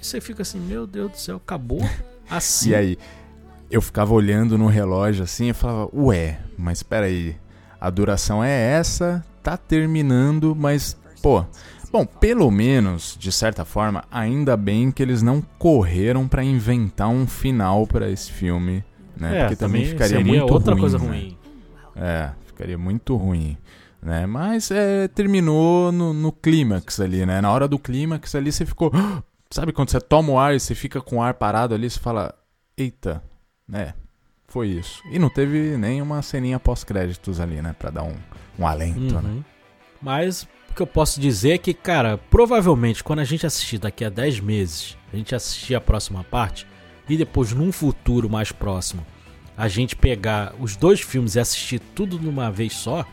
E 0.00 0.06
você 0.06 0.20
fica 0.20 0.42
assim, 0.42 0.60
meu 0.60 0.86
Deus 0.86 1.10
do 1.10 1.16
céu, 1.18 1.36
acabou 1.36 1.80
assim. 2.30 2.70
E 2.70 2.74
aí, 2.74 2.98
eu 3.70 3.82
ficava 3.82 4.12
olhando 4.14 4.56
no 4.56 4.66
relógio 4.66 5.24
assim 5.24 5.50
e 5.50 5.52
falava, 5.52 5.90
ué, 5.94 6.40
mas 6.56 6.82
peraí, 6.82 7.36
a 7.80 7.90
duração 7.90 8.42
é 8.42 8.50
essa, 8.72 9.24
tá 9.42 9.56
terminando, 9.56 10.54
mas, 10.54 10.96
pô. 11.22 11.44
Bom, 11.90 12.04
pelo 12.04 12.50
menos, 12.50 13.16
de 13.18 13.32
certa 13.32 13.64
forma, 13.64 14.04
ainda 14.10 14.58
bem 14.58 14.90
que 14.90 15.02
eles 15.02 15.22
não 15.22 15.40
correram 15.58 16.28
pra 16.28 16.44
inventar 16.44 17.08
um 17.08 17.26
final 17.26 17.86
pra 17.86 18.10
esse 18.10 18.30
filme, 18.30 18.84
né? 19.16 19.38
É, 19.38 19.40
Porque 19.40 19.56
também, 19.56 19.86
ficaria 19.86 20.18
seria 20.18 20.24
muito 20.24 20.52
outra 20.52 20.72
ruim, 20.72 20.80
coisa 20.80 20.98
né? 20.98 21.06
ruim. 21.06 21.38
É, 21.96 22.30
ficaria 22.44 22.76
muito 22.76 23.16
ruim. 23.16 23.56
Né? 24.00 24.26
Mas 24.26 24.70
é, 24.70 25.08
terminou 25.08 25.90
no, 25.90 26.12
no 26.12 26.32
clímax 26.32 27.00
ali, 27.00 27.26
né? 27.26 27.40
Na 27.40 27.50
hora 27.50 27.66
do 27.66 27.78
clímax 27.78 28.34
ali 28.34 28.52
você 28.52 28.64
ficou. 28.64 28.92
Sabe 29.50 29.72
quando 29.72 29.90
você 29.90 30.00
toma 30.00 30.32
o 30.32 30.38
ar 30.38 30.54
e 30.54 30.60
você 30.60 30.74
fica 30.74 31.00
com 31.00 31.16
o 31.16 31.22
ar 31.22 31.34
parado 31.34 31.74
ali, 31.74 31.88
você 31.88 31.98
fala. 31.98 32.34
Eita, 32.76 33.22
né? 33.66 33.94
Foi 34.46 34.68
isso. 34.68 35.02
E 35.10 35.18
não 35.18 35.28
teve 35.28 35.76
nem 35.76 36.00
uma 36.00 36.22
ceninha 36.22 36.60
pós-créditos 36.60 37.40
ali, 37.40 37.60
né? 37.60 37.74
Pra 37.78 37.90
dar 37.90 38.04
um, 38.04 38.14
um 38.58 38.66
alento, 38.66 39.20
né? 39.20 39.28
Uhum. 39.28 39.44
Mas 40.00 40.48
o 40.70 40.74
que 40.74 40.82
eu 40.82 40.86
posso 40.86 41.20
dizer 41.20 41.52
é 41.52 41.58
que, 41.58 41.74
cara, 41.74 42.18
provavelmente 42.30 43.02
quando 43.02 43.18
a 43.18 43.24
gente 43.24 43.46
assistir 43.46 43.78
daqui 43.78 44.04
a 44.04 44.08
10 44.08 44.40
meses, 44.40 44.96
a 45.12 45.16
gente 45.16 45.34
assistir 45.34 45.74
a 45.74 45.80
próxima 45.80 46.22
parte, 46.24 46.66
e 47.08 47.16
depois 47.16 47.52
num 47.52 47.72
futuro 47.72 48.28
mais 48.30 48.52
próximo, 48.52 49.04
a 49.56 49.66
gente 49.66 49.96
pegar 49.96 50.54
os 50.60 50.76
dois 50.76 51.00
filmes 51.00 51.34
e 51.34 51.40
assistir 51.40 51.80
tudo 51.80 52.18
numa 52.18 52.50
vez 52.50 52.74
só, 52.74 53.04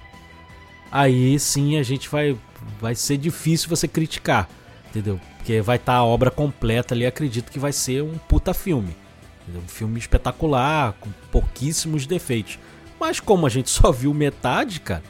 aí 0.95 1.37
sim 1.37 1.77
a 1.77 1.83
gente 1.83 2.07
vai 2.07 2.37
vai 2.79 2.95
ser 2.95 3.17
difícil 3.17 3.69
você 3.69 3.87
criticar, 3.87 4.49
entendeu? 4.89 5.19
Porque 5.37 5.61
vai 5.61 5.75
estar 5.75 5.95
a 5.95 6.03
obra 6.05 6.31
completa 6.31 6.95
ali, 6.95 7.05
acredito 7.05 7.51
que 7.51 7.59
vai 7.59 7.73
ser 7.73 8.01
um 8.01 8.17
puta 8.17 8.53
filme. 8.53 8.95
entendeu? 9.43 9.61
Um 9.61 9.67
filme 9.67 9.99
espetacular, 9.99 10.93
com 10.93 11.09
pouquíssimos 11.31 12.07
defeitos. 12.07 12.57
Mas 12.99 13.19
como 13.19 13.45
a 13.45 13.49
gente 13.49 13.69
só 13.71 13.91
viu 13.91 14.13
metade, 14.13 14.79
cara, 14.79 15.03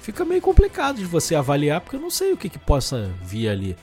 fica 0.00 0.24
meio 0.24 0.42
complicado 0.42 0.96
de 0.96 1.06
você 1.06 1.34
avaliar, 1.34 1.80
porque 1.80 1.96
eu 1.96 2.00
não 2.00 2.10
sei 2.10 2.32
o 2.32 2.36
que, 2.36 2.50
que 2.50 2.58
possa 2.58 3.10
vir 3.24 3.48
ali. 3.48 3.76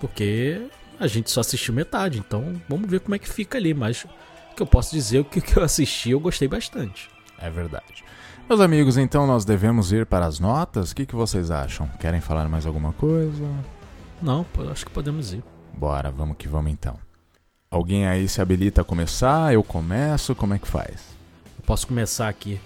Porque 0.00 0.66
a 0.98 1.06
gente 1.06 1.30
só 1.30 1.40
assistiu 1.40 1.72
metade, 1.72 2.18
então 2.18 2.60
vamos 2.68 2.90
ver 2.90 3.00
como 3.00 3.14
é 3.14 3.18
que 3.18 3.28
fica 3.28 3.56
ali. 3.56 3.72
Mas 3.72 4.04
o 4.04 4.54
que 4.56 4.62
eu 4.62 4.66
posso 4.66 4.90
dizer, 4.94 5.20
o 5.20 5.24
que 5.24 5.40
que 5.40 5.56
eu 5.56 5.62
assisti, 5.62 6.10
eu 6.10 6.20
gostei 6.20 6.48
bastante. 6.48 7.08
É 7.38 7.48
verdade. 7.48 8.04
Meus 8.48 8.60
amigos, 8.60 8.98
então 8.98 9.26
nós 9.26 9.44
devemos 9.44 9.92
ir 9.92 10.04
para 10.04 10.26
as 10.26 10.38
notas? 10.38 10.90
O 10.90 10.96
que, 10.96 11.06
que 11.06 11.14
vocês 11.14 11.50
acham? 11.50 11.88
Querem 11.98 12.20
falar 12.20 12.48
mais 12.48 12.66
alguma 12.66 12.92
coisa? 12.92 13.44
Não, 14.20 14.44
pô, 14.44 14.62
acho 14.68 14.84
que 14.84 14.92
podemos 14.92 15.32
ir. 15.32 15.42
Bora, 15.72 16.10
vamos 16.10 16.36
que 16.36 16.48
vamos 16.48 16.70
então. 16.70 16.98
Alguém 17.70 18.06
aí 18.06 18.28
se 18.28 18.42
habilita 18.42 18.82
a 18.82 18.84
começar? 18.84 19.54
Eu 19.54 19.62
começo? 19.62 20.34
Como 20.34 20.52
é 20.52 20.58
que 20.58 20.68
faz? 20.68 21.00
Eu 21.58 21.64
posso 21.64 21.86
começar 21.86 22.28
aqui. 22.28 22.60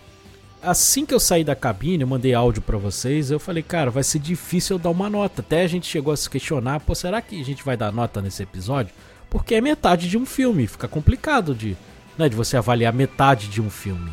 Assim 0.61 1.07
que 1.07 1.15
eu 1.15 1.21
saí 1.21 1.45
da 1.45 1.55
cabine, 1.55 2.03
eu 2.03 2.09
mandei 2.09 2.35
áudio 2.35 2.61
pra 2.61 2.77
vocês, 2.77 3.31
eu 3.31 3.39
falei, 3.39 3.63
cara, 3.63 3.89
vai 3.89 4.03
ser 4.03 4.19
difícil 4.19 4.75
eu 4.75 4.81
dar 4.81 4.91
uma 4.91 5.09
nota. 5.09 5.41
Até 5.41 5.63
a 5.63 5.69
gente 5.69 5.87
chegou 5.87 6.13
a 6.13 6.17
se 6.17 6.29
questionar, 6.29 6.81
pô, 6.81 6.95
será 6.95 7.23
que 7.23 7.41
a 7.41 7.45
gente 7.45 7.63
vai 7.63 7.77
dar 7.77 7.93
nota 7.93 8.21
nesse 8.21 8.43
episódio? 8.43 8.93
Porque 9.31 9.55
é 9.55 9.61
metade 9.61 10.09
de 10.09 10.19
um 10.19 10.27
filme, 10.27 10.67
fica 10.67 10.89
complicado 10.89 11.55
de, 11.55 11.77
né, 12.19 12.29
de 12.29 12.35
você 12.35 12.57
avaliar 12.57 12.93
metade 12.93 13.47
de 13.47 13.63
um 13.63 13.71
filme. 13.71 14.11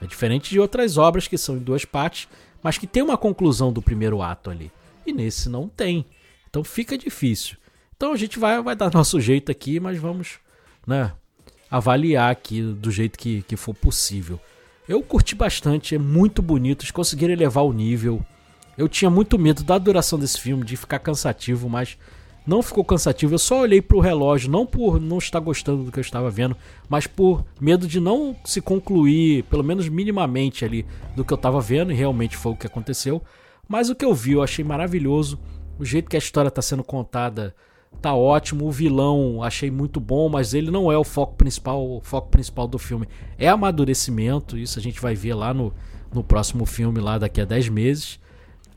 É 0.00 0.06
diferente 0.06 0.50
de 0.50 0.60
outras 0.60 0.96
obras 0.96 1.26
que 1.26 1.36
são 1.36 1.56
em 1.56 1.60
duas 1.60 1.84
partes, 1.84 2.28
mas 2.62 2.78
que 2.78 2.86
tem 2.86 3.02
uma 3.02 3.16
conclusão 3.16 3.72
do 3.72 3.82
primeiro 3.82 4.22
ato 4.22 4.50
ali. 4.50 4.70
E 5.06 5.12
nesse 5.12 5.48
não 5.48 5.68
tem. 5.68 6.06
Então 6.48 6.62
fica 6.62 6.96
difícil. 6.96 7.56
Então 7.96 8.12
a 8.12 8.16
gente 8.16 8.38
vai, 8.38 8.62
vai 8.62 8.76
dar 8.76 8.92
nosso 8.92 9.20
jeito 9.20 9.50
aqui, 9.50 9.80
mas 9.80 9.98
vamos, 9.98 10.38
né, 10.86 11.12
avaliar 11.70 12.30
aqui 12.30 12.62
do 12.62 12.90
jeito 12.90 13.18
que, 13.18 13.42
que 13.42 13.56
for 13.56 13.74
possível. 13.74 14.40
Eu 14.88 15.02
curti 15.02 15.34
bastante, 15.34 15.94
é 15.94 15.98
muito 15.98 16.40
bonito, 16.40 16.82
eles 16.82 16.90
conseguiram 16.90 17.32
elevar 17.32 17.64
o 17.64 17.72
nível. 17.72 18.24
Eu 18.76 18.88
tinha 18.88 19.10
muito 19.10 19.38
medo 19.38 19.64
da 19.64 19.76
duração 19.76 20.18
desse 20.18 20.40
filme, 20.40 20.64
de 20.64 20.76
ficar 20.76 21.00
cansativo, 21.00 21.68
mas 21.68 21.98
não 22.48 22.62
ficou 22.62 22.82
cansativo. 22.82 23.34
Eu 23.34 23.38
só 23.38 23.60
olhei 23.60 23.82
pro 23.82 24.00
relógio, 24.00 24.50
não 24.50 24.64
por 24.64 24.98
não 24.98 25.18
estar 25.18 25.38
gostando 25.38 25.84
do 25.84 25.92
que 25.92 25.98
eu 25.98 26.02
estava 26.02 26.30
vendo, 26.30 26.56
mas 26.88 27.06
por 27.06 27.44
medo 27.60 27.86
de 27.86 28.00
não 28.00 28.34
se 28.42 28.62
concluir, 28.62 29.42
pelo 29.44 29.62
menos 29.62 29.86
minimamente 29.86 30.64
ali, 30.64 30.86
do 31.14 31.26
que 31.26 31.32
eu 31.32 31.36
estava 31.36 31.60
vendo, 31.60 31.92
e 31.92 31.94
realmente 31.94 32.38
foi 32.38 32.52
o 32.52 32.56
que 32.56 32.66
aconteceu. 32.66 33.22
Mas 33.68 33.90
o 33.90 33.94
que 33.94 34.02
eu 34.02 34.14
vi 34.14 34.32
eu 34.32 34.42
achei 34.42 34.64
maravilhoso. 34.64 35.38
O 35.78 35.84
jeito 35.84 36.08
que 36.08 36.16
a 36.16 36.18
história 36.18 36.48
está 36.48 36.62
sendo 36.62 36.82
contada 36.82 37.54
tá 38.00 38.14
ótimo. 38.14 38.66
O 38.66 38.72
vilão 38.72 39.42
achei 39.42 39.70
muito 39.70 40.00
bom, 40.00 40.30
mas 40.30 40.54
ele 40.54 40.70
não 40.70 40.90
é 40.90 40.96
o 40.96 41.04
foco 41.04 41.36
principal. 41.36 41.86
O 41.86 42.00
foco 42.00 42.30
principal 42.30 42.66
do 42.66 42.78
filme 42.78 43.06
é 43.36 43.46
amadurecimento. 43.46 44.56
Isso 44.56 44.78
a 44.78 44.82
gente 44.82 45.02
vai 45.02 45.14
ver 45.14 45.34
lá 45.34 45.52
no, 45.52 45.70
no 46.10 46.24
próximo 46.24 46.64
filme, 46.64 46.98
lá 46.98 47.18
daqui 47.18 47.42
a 47.42 47.44
10 47.44 47.68
meses. 47.68 48.18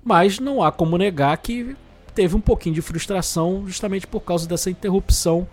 Mas 0.03 0.39
não 0.39 0.61
há 0.61 0.73
como 0.73 0.97
negar 0.97 1.37
que 1.37 1.73
teve 2.21 2.35
um 2.35 2.41
pouquinho 2.41 2.75
de 2.75 2.83
frustração 2.83 3.63
justamente 3.65 4.05
por 4.05 4.19
causa 4.19 4.47
dessa 4.47 4.69
interrupção 4.69 5.47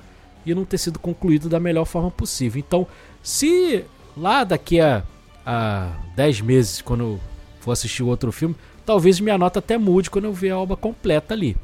e 0.45 0.55
não 0.55 0.67
ter 0.67 0.77
sido 0.77 0.99
concluído 0.99 1.49
da 1.49 1.59
melhor 1.59 1.87
forma 1.87 2.11
possível. 2.11 2.59
Então, 2.59 2.87
se 3.23 3.87
lá 4.15 4.45
daqui 4.45 4.79
a, 4.79 5.03
a 5.47 5.93
10 6.15 6.43
meses, 6.43 6.83
quando 6.83 7.01
eu 7.01 7.21
for 7.59 7.73
assistir 7.73 8.03
outro 8.03 8.31
filme, 8.31 8.55
talvez 8.85 9.19
minha 9.19 9.39
nota 9.39 9.61
até 9.61 9.79
mude 9.79 10.11
quando 10.11 10.27
eu 10.27 10.33
ver 10.35 10.51
a 10.51 10.59
obra 10.59 10.77
completa 10.77 11.33
ali. 11.33 11.57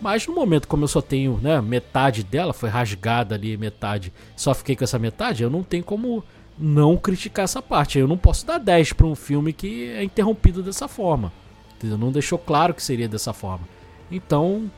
Mas 0.00 0.26
no 0.26 0.34
momento, 0.34 0.66
como 0.66 0.82
eu 0.82 0.88
só 0.88 1.00
tenho 1.00 1.38
né, 1.40 1.60
metade 1.60 2.24
dela, 2.24 2.52
foi 2.52 2.70
rasgada 2.70 3.36
ali 3.36 3.56
metade, 3.56 4.12
só 4.34 4.52
fiquei 4.52 4.74
com 4.74 4.82
essa 4.82 4.98
metade, 4.98 5.44
eu 5.44 5.50
não 5.50 5.62
tenho 5.62 5.84
como 5.84 6.24
não 6.58 6.96
criticar 6.96 7.44
essa 7.44 7.62
parte. 7.62 8.00
Eu 8.00 8.08
não 8.08 8.18
posso 8.18 8.44
dar 8.44 8.58
10 8.58 8.94
para 8.94 9.06
um 9.06 9.14
filme 9.14 9.52
que 9.52 9.90
é 9.90 10.02
interrompido 10.02 10.60
dessa 10.60 10.88
forma. 10.88 11.32
Entendeu? 11.76 11.96
Não 11.96 12.10
deixou 12.10 12.36
claro 12.36 12.74
que 12.74 12.82
seria 12.82 13.06
dessa 13.06 13.32
forma. 13.32 13.64
Então, 14.10 14.70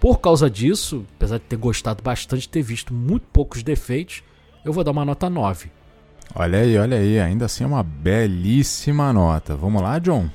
por 0.00 0.18
causa 0.20 0.50
disso, 0.50 1.06
apesar 1.16 1.38
de 1.38 1.44
ter 1.44 1.56
gostado 1.56 2.02
bastante, 2.02 2.48
ter 2.48 2.62
visto 2.62 2.92
muito 2.92 3.26
poucos 3.32 3.62
defeitos, 3.62 4.22
eu 4.64 4.72
vou 4.72 4.82
dar 4.82 4.90
uma 4.90 5.04
nota 5.04 5.30
9. 5.30 5.70
Olha 6.34 6.60
aí, 6.60 6.78
olha 6.78 6.96
aí, 6.96 7.20
ainda 7.20 7.44
assim 7.44 7.64
é 7.64 7.66
uma 7.66 7.82
belíssima 7.82 9.12
nota. 9.12 9.54
Vamos 9.54 9.82
lá, 9.82 9.98
John? 9.98 10.28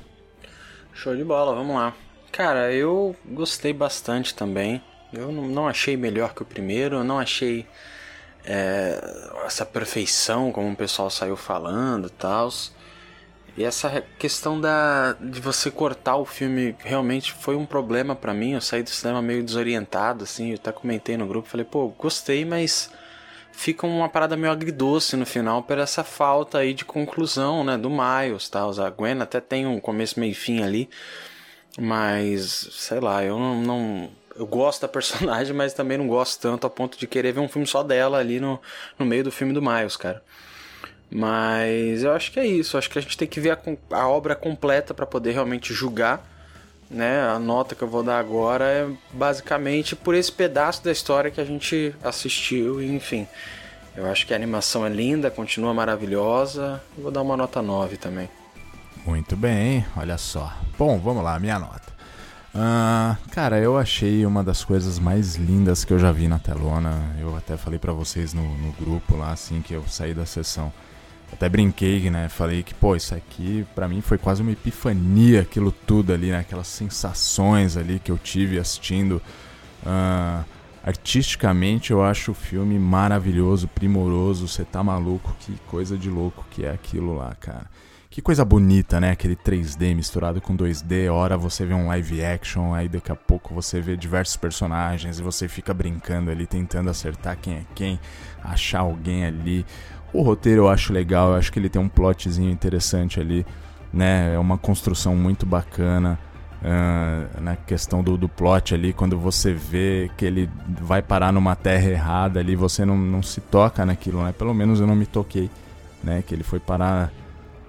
Show 0.93 1.15
de 1.15 1.23
bola, 1.23 1.55
vamos 1.55 1.75
lá. 1.75 1.93
Cara, 2.31 2.71
eu 2.71 3.15
gostei 3.25 3.73
bastante 3.73 4.33
também. 4.33 4.81
Eu 5.11 5.31
não, 5.31 5.67
achei 5.67 5.97
melhor 5.97 6.33
que 6.33 6.41
o 6.41 6.45
primeiro, 6.45 6.97
eu 6.97 7.03
não 7.03 7.17
achei 7.17 7.65
é, 8.45 8.99
essa 9.45 9.65
perfeição 9.65 10.51
como 10.51 10.71
o 10.71 10.75
pessoal 10.75 11.09
saiu 11.09 11.35
falando 11.35 12.07
e 12.07 12.11
tal. 12.11 12.49
E 13.58 13.64
essa 13.64 14.03
questão 14.20 14.62
da 14.62 15.14
de 15.20 15.41
você 15.41 15.72
cortar 15.72 16.16
o 16.18 16.26
filme 16.26 16.76
realmente 16.80 17.34
foi 17.34 17.55
um 17.55 17.66
problema 17.66 18.16
para 18.16 18.32
mim. 18.34 18.53
Eu 18.53 18.62
saí 18.62 18.84
do 18.84 18.89
cinema 18.91 19.20
meio 19.20 19.43
desorientado, 19.43 20.24
assim. 20.24 20.51
Eu 20.51 20.55
até 20.55 20.72
comentei 20.72 21.18
no 21.18 21.26
grupo, 21.26 21.49
falei, 21.49 21.66
pô, 21.66 21.88
gostei, 21.88 22.45
mas 22.45 22.91
fica 23.51 23.88
uma 23.88 24.08
parada 24.08 24.38
meio 24.38 24.53
agridoce 24.53 25.16
no 25.16 25.26
final 25.26 25.64
por 25.64 25.80
essa 25.80 26.03
falta 26.03 26.60
aí 26.60 26.76
de 26.76 26.86
conclusão, 26.86 27.64
né, 27.64 27.76
do 27.76 27.89
Miles, 27.89 28.47
tá? 28.47 28.62
A 28.62 28.89
Gwen 28.91 29.20
até 29.20 29.41
tem 29.41 29.66
um 29.66 29.80
começo, 29.80 30.20
meio 30.20 30.36
fim 30.36 30.62
ali, 30.62 30.88
mas 31.80 32.70
sei 32.72 32.99
lá, 32.99 33.24
eu 33.24 33.39
não, 33.39 33.62
não 33.62 34.12
eu 34.36 34.45
gosto 34.45 34.82
da 34.82 34.88
personagem, 34.88 35.55
mas 35.55 35.74
também 35.74 35.97
não 35.97 36.08
gosto 36.08 36.39
tanto 36.39 36.68
a 36.68 36.70
ponto 36.70 36.99
de 36.99 37.08
querer 37.08 37.32
ver 37.32 37.39
um 37.39 37.49
filme 37.49 37.66
só 37.66 37.82
dela 37.82 38.20
ali 38.20 38.39
no, 38.39 38.62
no 38.99 39.05
meio 39.05 39.24
do 39.24 39.32
filme 39.32 39.53
do 39.53 39.62
Miles, 39.62 39.97
cara. 39.97 40.24
Mas 41.10 42.03
eu 42.03 42.12
acho 42.14 42.32
que 42.32 42.39
é 42.39 42.45
isso. 42.45 42.78
Acho 42.78 42.89
que 42.89 42.99
a 42.99 43.01
gente 43.01 43.18
tem 43.18 43.28
que 43.28 43.39
ver 43.39 43.51
a, 43.51 43.60
a 43.95 44.08
obra 44.08 44.36
completa 44.36 44.93
para 44.93 45.05
poder 45.05 45.32
realmente 45.32 45.74
julgar. 45.74 46.26
Né? 46.89 47.22
A 47.22 47.39
nota 47.39 47.76
que 47.76 47.82
eu 47.82 47.88
vou 47.88 48.03
dar 48.03 48.20
agora 48.20 48.66
é 48.66 48.88
basicamente 49.12 49.95
por 49.95 50.16
esse 50.16 50.32
pedaço 50.32 50.84
da 50.84 50.91
história 50.91 51.32
que 51.32 51.41
a 51.41 51.45
gente 51.45 51.93
assistiu, 52.03 52.82
enfim. 52.82 53.28
Eu 53.95 54.05
acho 54.05 54.28
que 54.28 54.34
a 54.34 54.36
animação 54.36 54.86
é 54.86 54.89
linda, 54.89 55.32
continua 55.32 55.74
maravilhosa. 55.74 56.82
Vou 56.97 57.12
dar 57.12 57.22
uma 57.22 57.36
nota 57.36 57.62
9 57.62 57.97
também. 57.97 58.30
Muito 59.05 59.36
bem, 59.36 59.86
olha 59.95 60.18
só. 60.18 60.53
Bom, 60.78 60.99
vamos 60.99 61.24
lá, 61.24 61.39
minha 61.39 61.58
nota. 61.58 61.88
Uh, 62.53 63.18
cara, 63.32 63.60
eu 63.60 63.78
achei 63.78 64.26
uma 64.26 64.43
das 64.43 64.64
coisas 64.64 64.99
mais 64.99 65.36
lindas 65.36 65.84
que 65.84 65.93
eu 65.93 65.99
já 65.99 66.12
vi 66.12 66.28
na 66.28 66.39
telona. 66.39 67.16
Eu 67.20 67.36
até 67.36 67.58
falei 67.58 67.80
para 67.80 67.91
vocês 67.91 68.34
no, 68.34 68.58
no 68.58 68.72
grupo 68.74 69.16
lá, 69.16 69.32
assim, 69.32 69.62
que 69.62 69.74
eu 69.74 69.84
saí 69.88 70.14
da 70.14 70.26
sessão 70.26 70.72
até 71.32 71.49
brinquei, 71.49 72.09
né? 72.09 72.30
Falei 72.30 72.63
que, 72.63 72.73
pô, 72.73 72.95
isso 72.95 73.13
aqui 73.13 73.65
para 73.75 73.88
mim 73.88 74.01
foi 74.01 74.17
quase 74.17 74.41
uma 74.41 74.51
epifania, 74.51 75.41
aquilo 75.41 75.71
tudo 75.71 76.13
ali, 76.13 76.32
né? 76.32 76.39
Aquelas 76.39 76.67
sensações 76.67 77.75
ali 77.78 77.99
que 77.99 78.11
eu 78.11 78.17
tive 78.17 78.57
assistindo. 78.57 79.21
Uh, 79.84 80.45
artisticamente 80.84 81.91
eu 81.91 82.03
acho 82.03 82.32
o 82.32 82.34
filme 82.34 82.80
maravilhoso, 82.80 83.67
primoroso, 83.67 84.47
você 84.47 84.63
tá 84.63 84.84
maluco, 84.84 85.36
que 85.39 85.53
coisa 85.67 85.97
de 85.97 86.09
louco 86.09 86.45
que 86.49 86.65
é 86.65 86.71
aquilo 86.71 87.15
lá, 87.15 87.36
cara. 87.39 87.67
Que 88.17 88.21
coisa 88.21 88.43
bonita, 88.43 88.99
né? 88.99 89.11
Aquele 89.11 89.36
3D 89.36 89.93
misturado 89.93 90.41
com 90.41 90.57
2D. 90.57 91.11
Hora 91.11 91.38
você 91.38 91.65
vê 91.67 91.75
um 91.75 91.86
live 91.86 92.25
action, 92.25 92.73
aí 92.73 92.89
daqui 92.89 93.11
a 93.11 93.15
pouco 93.15 93.53
você 93.53 93.80
vê 93.80 93.95
diversos 93.95 94.36
personagens 94.36 95.19
e 95.19 95.21
você 95.21 95.47
fica 95.47 95.71
brincando 95.71 96.32
ali, 96.32 96.47
tentando 96.47 96.89
acertar 96.89 97.38
quem 97.39 97.53
é 97.57 97.65
quem, 97.75 97.99
achar 98.43 98.80
alguém 98.80 99.23
ali. 99.23 99.63
O 100.14 100.22
roteiro 100.22 100.64
eu 100.64 100.70
acho 100.70 100.93
legal, 100.93 101.32
eu 101.32 101.36
acho 101.36 101.51
que 101.51 101.60
ele 101.60 101.70
tem 101.70 101.82
um 101.82 101.89
plotzinho 101.89 102.49
interessante 102.49 103.20
ali, 103.20 103.45
né? 103.93 104.34
É 104.34 104.39
uma 104.39 104.58
construção 104.58 105.16
muito 105.16 105.45
bacana. 105.45 106.20
Uh, 106.60 107.39
na 107.39 107.55
questão 107.55 108.01
do, 108.01 108.18
do 108.18 108.28
plot 108.28 108.74
ali, 108.74 108.91
quando 108.91 109.16
você 109.16 109.53
vê 109.53 110.10
que 110.18 110.26
ele 110.26 110.49
vai 110.82 111.03
parar 111.03 111.32
numa 111.32 111.55
terra 111.55 111.88
errada 111.88 112.39
ali, 112.39 112.55
você 112.55 112.84
não, 112.84 112.97
não 112.97 113.22
se 113.22 113.39
toca 113.39 113.86
naquilo, 113.86 114.24
né? 114.24 114.32
Pelo 114.32 114.55
menos 114.55 114.80
eu 114.80 114.88
não 114.88 114.95
me 114.95 115.05
toquei, 115.05 115.51
né? 116.03 116.24
Que 116.26 116.34
ele 116.34 116.43
foi 116.43 116.60
parar 116.60 117.12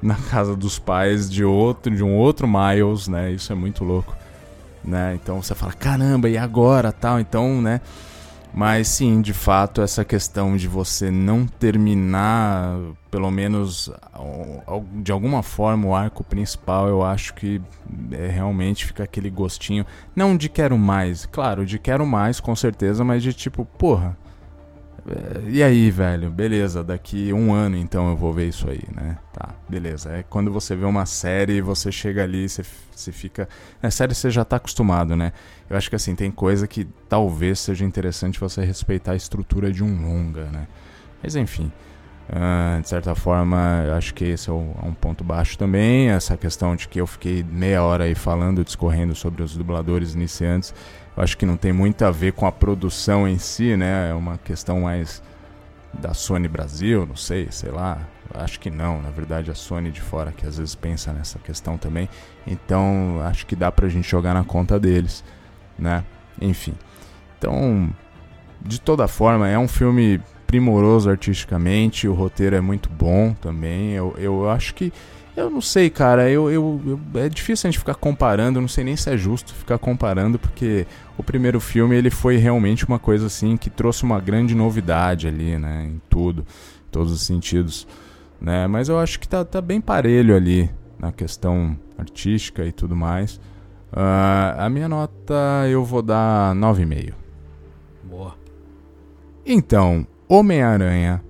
na 0.01 0.15
casa 0.15 0.57
dos 0.57 0.79
pais 0.79 1.29
de 1.29 1.45
outro, 1.45 1.95
de 1.95 2.03
um 2.03 2.17
outro 2.17 2.49
Miles, 2.49 3.09
né? 3.09 3.31
Isso 3.31 3.53
é 3.53 3.55
muito 3.55 3.85
louco, 3.85 4.17
né? 4.83 5.19
Então 5.23 5.43
você 5.43 5.55
fala, 5.55 5.73
caramba, 5.73 6.29
e 6.29 6.39
agora, 6.39 6.91
tal? 6.91 7.21
Então, 7.21 7.61
né? 7.61 7.81
Mas 8.53 8.89
sim, 8.89 9.21
de 9.21 9.33
fato, 9.33 9.83
essa 9.83 10.05
questão 10.05 10.57
de 10.57 10.67
você 10.67 11.11
não 11.11 11.47
terminar, 11.47 12.77
pelo 13.11 13.31
menos 13.31 13.91
de 15.03 15.13
alguma 15.13 15.43
forma, 15.43 15.87
o 15.87 15.95
arco 15.95 16.25
principal, 16.25 16.89
eu 16.89 17.05
acho 17.05 17.35
que 17.35 17.61
é, 18.11 18.27
realmente 18.29 18.87
fica 18.87 19.05
aquele 19.05 19.31
gostinho. 19.31 19.87
Não 20.17 20.37
de 20.37 20.49
quero 20.49 20.77
mais, 20.77 21.27
claro, 21.27 21.65
de 21.65 21.79
quero 21.79 22.07
mais 22.07 22.41
com 22.41 22.57
certeza, 22.57 23.05
mas 23.05 23.23
de 23.23 23.33
tipo, 23.33 23.65
porra, 23.65 24.17
e 25.49 25.63
aí, 25.63 25.91
velho? 25.91 26.31
Beleza, 26.31 26.85
daqui 26.85 27.33
um 27.33 27.53
ano 27.53 27.77
então 27.77 28.11
eu 28.11 28.17
vou 28.17 28.33
ver 28.33 28.49
isso 28.49 28.69
aí, 28.69 28.83
né? 28.95 29.19
Tá, 29.33 29.55
beleza. 29.69 30.11
É 30.11 30.23
quando 30.23 30.53
você 30.53 30.75
vê 30.75 30.85
uma 30.85 31.07
série, 31.07 31.61
você 31.61 31.91
chega 31.91 32.23
ali, 32.23 32.49
você, 32.49 32.63
você 32.95 33.13
fica. 33.13 33.49
Na 33.83 33.91
série 33.91 34.15
você 34.15 34.31
já 34.31 34.45
tá 34.45 34.57
acostumado, 34.57 35.17
né? 35.17 35.33
Eu 35.69 35.77
acho 35.77 35.89
que 35.89 35.97
assim, 35.97 36.15
tem 36.15 36.31
coisa 36.31 36.67
que 36.67 36.87
talvez 37.09 37.61
seja 37.61 37.85
interessante 37.85 38.39
você 38.39 38.65
respeitar 38.65 39.13
a 39.13 39.17
estrutura 39.17 39.73
de 39.73 39.83
um 39.83 40.03
longa, 40.03 40.45
né? 40.47 40.67
Mas 41.23 41.37
enfim. 41.37 41.73
Uh, 42.29 42.83
de 42.83 42.89
certa 42.89 43.15
forma, 43.15 43.85
eu 43.87 43.95
acho 43.95 44.13
que 44.13 44.23
esse 44.23 44.51
é, 44.51 44.53
é 44.53 44.55
um 44.55 44.93
ponto 44.93 45.25
baixo 45.25 45.57
também. 45.57 46.11
Essa 46.11 46.37
questão 46.37 46.77
de 46.77 46.87
que 46.87 47.01
eu 47.01 47.07
fiquei 47.07 47.43
meia 47.43 47.83
hora 47.83 48.05
aí 48.05 48.15
falando, 48.15 48.63
discorrendo 48.63 49.15
sobre 49.15 49.43
os 49.43 49.57
dubladores 49.57 50.15
iniciantes 50.15 50.75
acho 51.21 51.37
que 51.37 51.47
não 51.47 51.57
tem 51.57 51.73
muito 51.73 52.05
a 52.05 52.11
ver 52.11 52.33
com 52.33 52.47
a 52.47 52.53
produção 52.53 53.27
em 53.27 53.39
si, 53.39 53.77
né? 53.77 54.11
É 54.11 54.15
uma 54.15 54.39
questão 54.39 54.83
mais 54.83 55.23
da 55.93 56.15
Sony 56.15 56.49
Brasil, 56.49 57.07
não 57.07 57.17
sei, 57.17 57.49
sei 57.51 57.71
lá. 57.71 57.99
Acho 58.35 58.61
que 58.61 58.71
não, 58.71 59.01
na 59.01 59.11
verdade 59.11 59.51
a 59.51 59.55
Sony 59.55 59.91
de 59.91 60.01
fora 60.01 60.33
que 60.33 60.47
às 60.47 60.59
vezes 60.59 60.75
pensa 60.75 61.13
nessa 61.13 61.39
questão 61.39 61.79
também. 61.79 62.09
Então 62.47 63.21
acho 63.23 63.47
que 63.47 63.57
dá 63.57 63.73
pra 63.73 63.89
gente 63.89 64.09
jogar 64.09 64.35
na 64.35 64.45
conta 64.45 64.79
deles, 64.79 65.25
né? 65.79 66.05
Enfim. 66.41 66.75
Então, 67.39 67.91
de 68.61 68.81
toda 68.81 69.07
forma, 69.09 69.49
é 69.49 69.59
um 69.59 69.69
filme 69.69 70.21
primoroso 70.47 71.11
artisticamente, 71.11 72.09
o 72.09 72.15
roteiro 72.15 72.57
é 72.57 72.61
muito 72.61 72.89
bom 72.89 73.35
também. 73.35 73.93
Eu, 73.93 74.15
eu 74.19 74.51
acho 74.51 74.75
que 74.75 74.93
eu 75.39 75.51
não 75.51 75.61
sei, 75.61 75.89
cara. 75.89 76.29
Eu, 76.31 76.51
eu, 76.51 76.81
eu, 76.87 77.21
é 77.21 77.29
difícil 77.29 77.69
a 77.69 77.71
gente 77.71 77.79
ficar 77.79 77.95
comparando. 77.95 78.61
Não 78.61 78.69
sei 78.69 78.85
nem 78.85 78.97
se 78.97 79.11
é 79.11 79.17
justo 79.17 79.55
ficar 79.55 79.79
comparando, 79.79 80.39
porque 80.39 80.87
o 81.17 81.23
primeiro 81.23 81.61
filme 81.61 81.97
ele 81.97 82.11
foi 82.11 82.37
realmente 82.37 82.87
uma 82.87 82.99
coisa 82.99 83.27
assim 83.27 83.57
que 83.57 83.71
trouxe 83.71 84.03
uma 84.03 84.21
grande 84.21 84.55
novidade 84.55 85.29
ali, 85.29 85.57
né? 85.59 85.87
Em 85.87 86.01
tudo, 86.09 86.43
em 86.43 86.91
todos 86.91 87.13
os 87.13 87.23
sentidos, 87.23 87.87
né? 88.41 88.67
Mas 88.67 88.89
eu 88.89 88.99
acho 88.99 89.21
que 89.21 89.29
tá, 89.29 89.45
tá 89.45 89.61
bem 89.61 89.81
parelho 89.81 90.35
ali 90.35 90.71
na 90.99 91.13
questão 91.13 91.79
artística 91.97 92.65
e 92.65 92.73
tudo 92.73 92.97
mais. 92.97 93.37
Uh, 93.93 94.59
a 94.59 94.69
minha 94.69 94.89
nota 94.89 95.35
eu 95.69 95.85
vou 95.85 96.03
dar 96.03 96.55
9,5. 96.55 97.15
Boa. 98.05 98.35
Então, 99.47 100.07
Homem-Aranha 100.29 101.23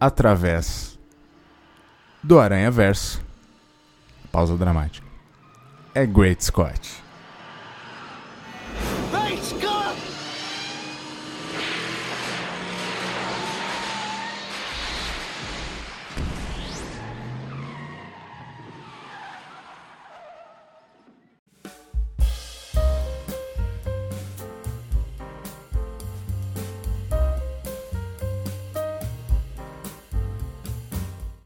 através 0.00 0.93
do 2.24 2.40
Aranha 2.40 2.70
Verso. 2.70 3.20
Pausa 4.32 4.56
dramática. 4.56 5.06
É 5.94 6.06
Great 6.06 6.42
Scott. 6.42 7.03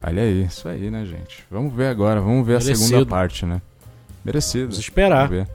Olha 0.09 0.23
aí, 0.23 0.45
isso 0.45 0.69
aí, 0.69 0.91
né, 0.91 1.05
gente? 1.05 1.45
Vamos 1.51 1.75
ver 1.75 1.89
agora, 1.89 2.21
vamos 2.21 2.47
ver 2.47 2.55
Merecido. 2.55 2.73
a 2.73 2.77
segunda 2.77 3.07
parte, 3.07 3.47
né? 3.47 3.63
Merecido. 4.25 4.65
Vamos 4.65 4.79
esperar. 4.79 5.29
Vamos 5.29 5.47
ver. 5.47 5.49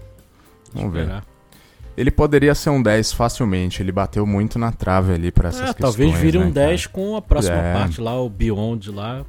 Vamos 0.74 0.94
ver. 0.94 1.24
Ele 1.96 2.10
poderia 2.10 2.56
ser 2.56 2.72
um 2.72 2.82
10 2.82 3.14
facilmente, 3.14 3.82
ele 3.82 3.92
bateu 3.92 4.26
muito 4.26 4.58
na 4.58 4.72
trave 4.72 5.14
ali 5.14 5.32
para 5.32 5.50
essas 5.50 5.62
é, 5.62 5.66
questões. 5.66 5.96
Talvez 5.96 6.14
vire 6.20 6.40
né, 6.40 6.46
um 6.46 6.52
10 6.52 6.88
cara? 6.88 6.94
com 6.94 7.16
a 7.16 7.22
próxima 7.22 7.56
é. 7.56 7.74
parte 7.74 8.02
lá, 8.02 8.20
o 8.20 8.28
Beyond 8.28 8.90
lá, 8.92 9.24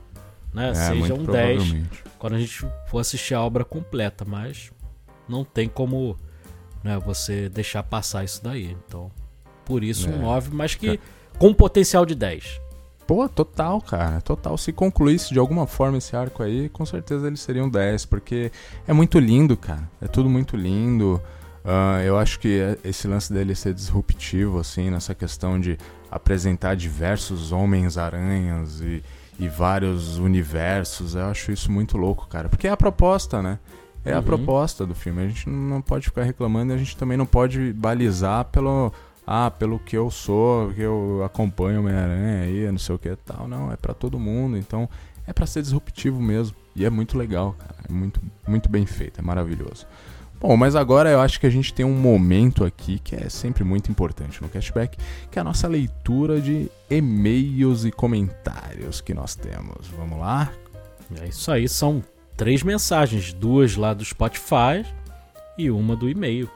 né? 0.52 0.70
É, 0.70 0.74
seja 0.74 1.14
um 1.14 1.24
10 1.24 1.74
quando 2.18 2.34
a 2.34 2.38
gente 2.38 2.66
for 2.86 3.00
assistir 3.00 3.34
a 3.34 3.42
obra 3.42 3.64
completa, 3.64 4.24
mas 4.26 4.72
não 5.28 5.44
tem 5.44 5.68
como 5.68 6.16
né, 6.82 6.98
você 6.98 7.50
deixar 7.50 7.82
passar 7.82 8.24
isso 8.24 8.42
daí. 8.42 8.74
Então, 8.86 9.10
por 9.66 9.84
isso 9.84 10.08
um 10.08 10.22
9, 10.22 10.48
é. 10.48 10.54
mas 10.54 10.74
que 10.74 10.90
é. 10.90 10.98
com 11.38 11.52
potencial 11.52 12.06
de 12.06 12.14
10. 12.14 12.60
Pô, 13.06 13.28
total, 13.28 13.80
cara, 13.80 14.20
total. 14.20 14.56
Se 14.56 14.72
concluísse 14.72 15.32
de 15.32 15.38
alguma 15.38 15.66
forma 15.66 15.98
esse 15.98 16.16
arco 16.16 16.42
aí, 16.42 16.68
com 16.70 16.86
certeza 16.86 17.26
eles 17.26 17.40
seriam 17.40 17.68
10, 17.68 18.06
porque 18.06 18.50
é 18.86 18.92
muito 18.92 19.18
lindo, 19.18 19.56
cara. 19.56 19.88
É 20.00 20.08
tudo 20.08 20.28
muito 20.28 20.56
lindo. 20.56 21.20
Uh, 21.64 22.00
eu 22.04 22.18
acho 22.18 22.38
que 22.38 22.60
esse 22.82 23.06
lance 23.06 23.32
dele 23.32 23.54
ser 23.54 23.74
disruptivo, 23.74 24.58
assim, 24.58 24.90
nessa 24.90 25.14
questão 25.14 25.58
de 25.60 25.78
apresentar 26.10 26.76
diversos 26.76 27.52
Homens-Aranhas 27.52 28.80
e, 28.80 29.02
e 29.38 29.48
vários 29.48 30.18
universos, 30.18 31.14
eu 31.14 31.24
acho 31.26 31.52
isso 31.52 31.72
muito 31.72 31.96
louco, 31.96 32.26
cara. 32.28 32.48
Porque 32.48 32.68
é 32.68 32.70
a 32.70 32.76
proposta, 32.76 33.42
né? 33.42 33.58
É 34.04 34.12
uhum. 34.12 34.18
a 34.18 34.22
proposta 34.22 34.86
do 34.86 34.94
filme. 34.94 35.22
A 35.22 35.28
gente 35.28 35.48
não 35.48 35.80
pode 35.80 36.06
ficar 36.06 36.22
reclamando 36.22 36.72
e 36.72 36.74
a 36.74 36.78
gente 36.78 36.96
também 36.96 37.16
não 37.16 37.26
pode 37.26 37.72
balizar 37.72 38.44
pelo 38.46 38.92
ah, 39.26 39.50
pelo 39.50 39.78
que 39.78 39.96
eu 39.96 40.10
sou, 40.10 40.72
que 40.72 40.80
eu 40.80 41.22
acompanho 41.24 41.80
Homem-Aranha 41.80 42.42
aí, 42.42 42.70
não 42.70 42.78
sei 42.78 42.94
o 42.94 42.98
que 42.98 43.14
tal. 43.16 43.48
Não, 43.48 43.72
é 43.72 43.76
para 43.76 43.94
todo 43.94 44.18
mundo, 44.18 44.56
então 44.56 44.88
é 45.26 45.32
para 45.32 45.46
ser 45.46 45.62
disruptivo 45.62 46.20
mesmo, 46.20 46.56
E 46.76 46.84
é 46.84 46.90
muito 46.90 47.16
legal, 47.16 47.54
cara. 47.58 47.76
É 47.88 47.92
muito, 47.92 48.20
muito 48.46 48.68
bem 48.68 48.84
feito, 48.84 49.20
é 49.20 49.22
maravilhoso. 49.22 49.86
Bom, 50.40 50.56
mas 50.56 50.76
agora 50.76 51.08
eu 51.08 51.20
acho 51.20 51.40
que 51.40 51.46
a 51.46 51.50
gente 51.50 51.72
tem 51.72 51.86
um 51.86 51.96
momento 51.96 52.64
aqui 52.64 52.98
que 52.98 53.16
é 53.16 53.28
sempre 53.30 53.64
muito 53.64 53.90
importante 53.90 54.42
no 54.42 54.48
cashback, 54.48 54.98
que 55.30 55.38
é 55.38 55.40
a 55.40 55.44
nossa 55.44 55.66
leitura 55.66 56.40
de 56.40 56.70
e-mails 56.90 57.86
e 57.86 57.90
comentários 57.90 59.00
que 59.00 59.14
nós 59.14 59.34
temos. 59.34 59.88
Vamos 59.96 60.18
lá? 60.18 60.52
É 61.18 61.28
isso 61.28 61.50
aí, 61.50 61.66
são 61.68 62.02
três 62.36 62.62
mensagens, 62.62 63.32
duas 63.32 63.76
lá 63.76 63.94
do 63.94 64.04
Spotify 64.04 64.84
e 65.56 65.70
uma 65.70 65.96
do 65.96 66.10
e-mail. 66.10 66.50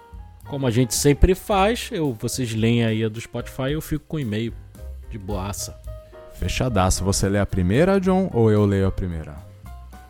Como 0.48 0.66
a 0.66 0.70
gente 0.70 0.94
sempre 0.94 1.34
faz, 1.34 1.90
eu, 1.92 2.16
vocês 2.18 2.54
leem 2.54 2.84
aí 2.84 3.04
a 3.04 3.08
do 3.08 3.20
Spotify, 3.20 3.72
eu 3.72 3.82
fico 3.82 4.04
com 4.08 4.16
o 4.16 4.20
e-mail 4.20 4.54
de 5.10 5.18
boaça. 5.18 5.78
Fechadaço. 6.38 7.04
Você 7.04 7.28
lê 7.28 7.38
a 7.38 7.44
primeira, 7.44 8.00
John, 8.00 8.30
ou 8.32 8.50
eu 8.50 8.64
leio 8.64 8.86
a 8.86 8.92
primeira? 8.92 9.36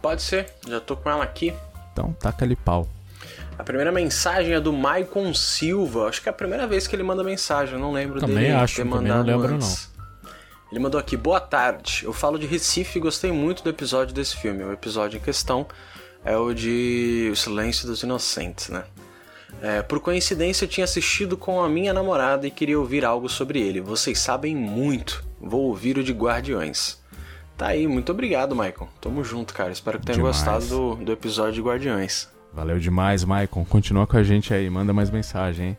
Pode 0.01 0.23
ser, 0.23 0.47
já 0.67 0.81
tô 0.81 0.97
com 0.97 1.11
ela 1.11 1.25
aqui. 1.25 1.53
Então, 1.93 2.13
taca-lhe 2.13 2.55
pau. 2.55 2.89
A 3.59 3.65
primeira 3.65 3.91
mensagem 3.91 4.53
é 4.53 4.61
do 4.61 4.73
Maicon 4.73 5.35
Silva. 5.35 6.07
Acho 6.07 6.23
que 6.23 6.29
é 6.29 6.31
a 6.31 6.35
primeira 6.35 6.67
vez 6.69 6.87
que 6.87 6.95
ele 6.95 7.03
manda 7.03 7.25
mensagem, 7.25 7.75
eu 7.75 7.81
não 7.81 7.93
lembro 7.93 8.21
Também 8.21 8.37
dele 8.37 8.53
acho, 8.53 8.77
ter 8.77 8.83
também 8.83 9.09
mandado 9.09 9.27
não 9.27 9.39
lembro, 9.39 9.55
antes. 9.57 9.91
Ele 10.71 10.79
mandou 10.79 11.01
aqui, 11.01 11.17
boa 11.17 11.41
tarde. 11.41 12.03
Eu 12.05 12.13
falo 12.13 12.39
de 12.39 12.47
Recife 12.47 12.99
e 12.99 13.03
gostei 13.03 13.33
muito 13.33 13.65
do 13.65 13.71
episódio 13.71 14.15
desse 14.15 14.37
filme. 14.37 14.63
O 14.63 14.73
episódio 14.73 15.17
em 15.17 15.21
questão 15.21 15.67
é 16.25 16.37
o 16.37 16.55
de 16.55 17.31
O 17.33 17.37
Silêncio 17.37 17.89
dos 17.89 18.03
Inocentes, 18.05 18.69
né? 18.69 18.85
É, 19.61 19.83
por 19.83 20.01
coincidência, 20.01 20.65
eu 20.65 20.69
tinha 20.69 20.85
assistido 20.85 21.37
com 21.37 21.61
a 21.61 21.69
minha 21.69 21.93
namorada 21.93 22.47
e 22.47 22.51
queria 22.51 22.79
ouvir 22.79 23.05
algo 23.05 23.29
sobre 23.29 23.61
ele. 23.61 23.81
Vocês 23.81 24.19
sabem 24.19 24.55
muito. 24.55 25.25
Vou 25.41 25.63
ouvir 25.63 25.99
o 25.99 26.05
de 26.05 26.13
Guardiões. 26.13 26.99
Tá 27.57 27.69
aí, 27.69 27.89
muito 27.89 28.13
obrigado, 28.13 28.55
Michael. 28.55 28.89
Tamo 29.01 29.25
junto, 29.25 29.53
cara. 29.53 29.73
Espero 29.73 29.99
que 29.99 30.07
tenha 30.07 30.17
Demais. 30.17 30.37
gostado 30.37 30.67
do, 30.67 30.95
do 30.97 31.13
episódio 31.13 31.55
de 31.55 31.61
Guardiões. 31.61 32.29
Valeu 32.53 32.79
demais, 32.79 33.25
Maicon. 33.25 33.65
Continua 33.65 34.07
com 34.07 34.17
a 34.17 34.23
gente 34.23 34.55
aí, 34.55 34.71
manda 34.71 34.93
mais 34.93 35.11
mensagem, 35.11 35.71
hein? 35.71 35.79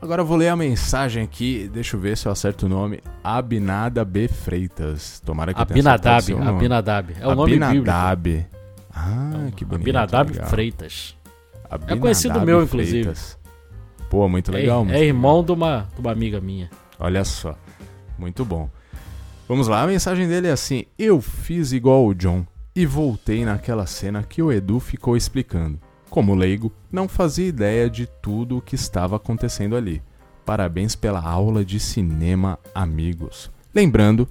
Agora 0.00 0.20
eu 0.20 0.26
vou 0.26 0.36
ler 0.36 0.48
a 0.48 0.56
mensagem 0.56 1.22
aqui, 1.22 1.68
deixa 1.72 1.96
eu 1.96 2.00
ver 2.00 2.16
se 2.18 2.26
eu 2.26 2.32
acerto 2.32 2.66
o 2.66 2.68
nome. 2.68 3.00
Abinada 3.22 4.04
B. 4.04 4.28
Freitas. 4.28 5.18
Tomara 5.24 5.54
que 5.54 5.60
eu 5.60 5.64
tenha 5.64 5.80
acertado 5.80 6.08
Abinadab, 6.08 6.24
seu 6.26 6.38
nome. 6.38 6.58
Abinadab. 6.58 7.16
É 7.18 7.26
o 7.26 7.34
nome 7.34 7.52
bíblico. 7.52 7.70
Abinadab. 7.70 8.46
Ah, 8.94 9.50
que 9.56 9.64
bonito. 9.64 9.82
Abinadab 9.82 10.30
legal. 10.30 10.48
Freitas. 10.48 11.16
Abinadab 11.74 12.00
conhecido 12.00 12.40
meu, 12.40 12.62
inclusive. 12.62 13.02
Freitas. 13.02 13.38
Pô, 14.08 14.28
muito 14.28 14.52
legal. 14.52 14.80
é, 14.80 14.84
muito 14.84 14.90
é 14.90 14.98
legal. 14.98 15.08
irmão 15.08 15.44
de 15.44 15.52
uma, 15.52 15.88
de 15.94 16.00
uma 16.00 16.12
amiga 16.12 16.40
minha. 16.40 16.70
Olha 16.98 17.24
só. 17.24 17.56
Muito 18.18 18.44
bom. 18.44 18.70
Vamos 19.48 19.68
lá, 19.68 19.82
a 19.82 19.86
mensagem 19.86 20.28
dele 20.28 20.48
é 20.48 20.52
assim: 20.52 20.84
Eu 20.98 21.20
fiz 21.20 21.72
igual 21.72 22.06
o 22.06 22.14
John 22.14 22.46
e 22.74 22.86
voltei 22.86 23.44
naquela 23.44 23.86
cena 23.86 24.22
que 24.22 24.42
o 24.42 24.50
Edu 24.52 24.80
ficou 24.80 25.16
explicando. 25.16 25.78
Como 26.08 26.34
leigo, 26.34 26.72
não 26.92 27.08
fazia 27.08 27.46
ideia 27.46 27.90
de 27.90 28.06
tudo 28.06 28.58
o 28.58 28.62
que 28.62 28.74
estava 28.76 29.16
acontecendo 29.16 29.76
ali. 29.76 30.00
Parabéns 30.44 30.94
pela 30.94 31.20
aula 31.20 31.64
de 31.64 31.80
cinema, 31.80 32.58
amigos. 32.74 33.50
Lembrando 33.74 34.28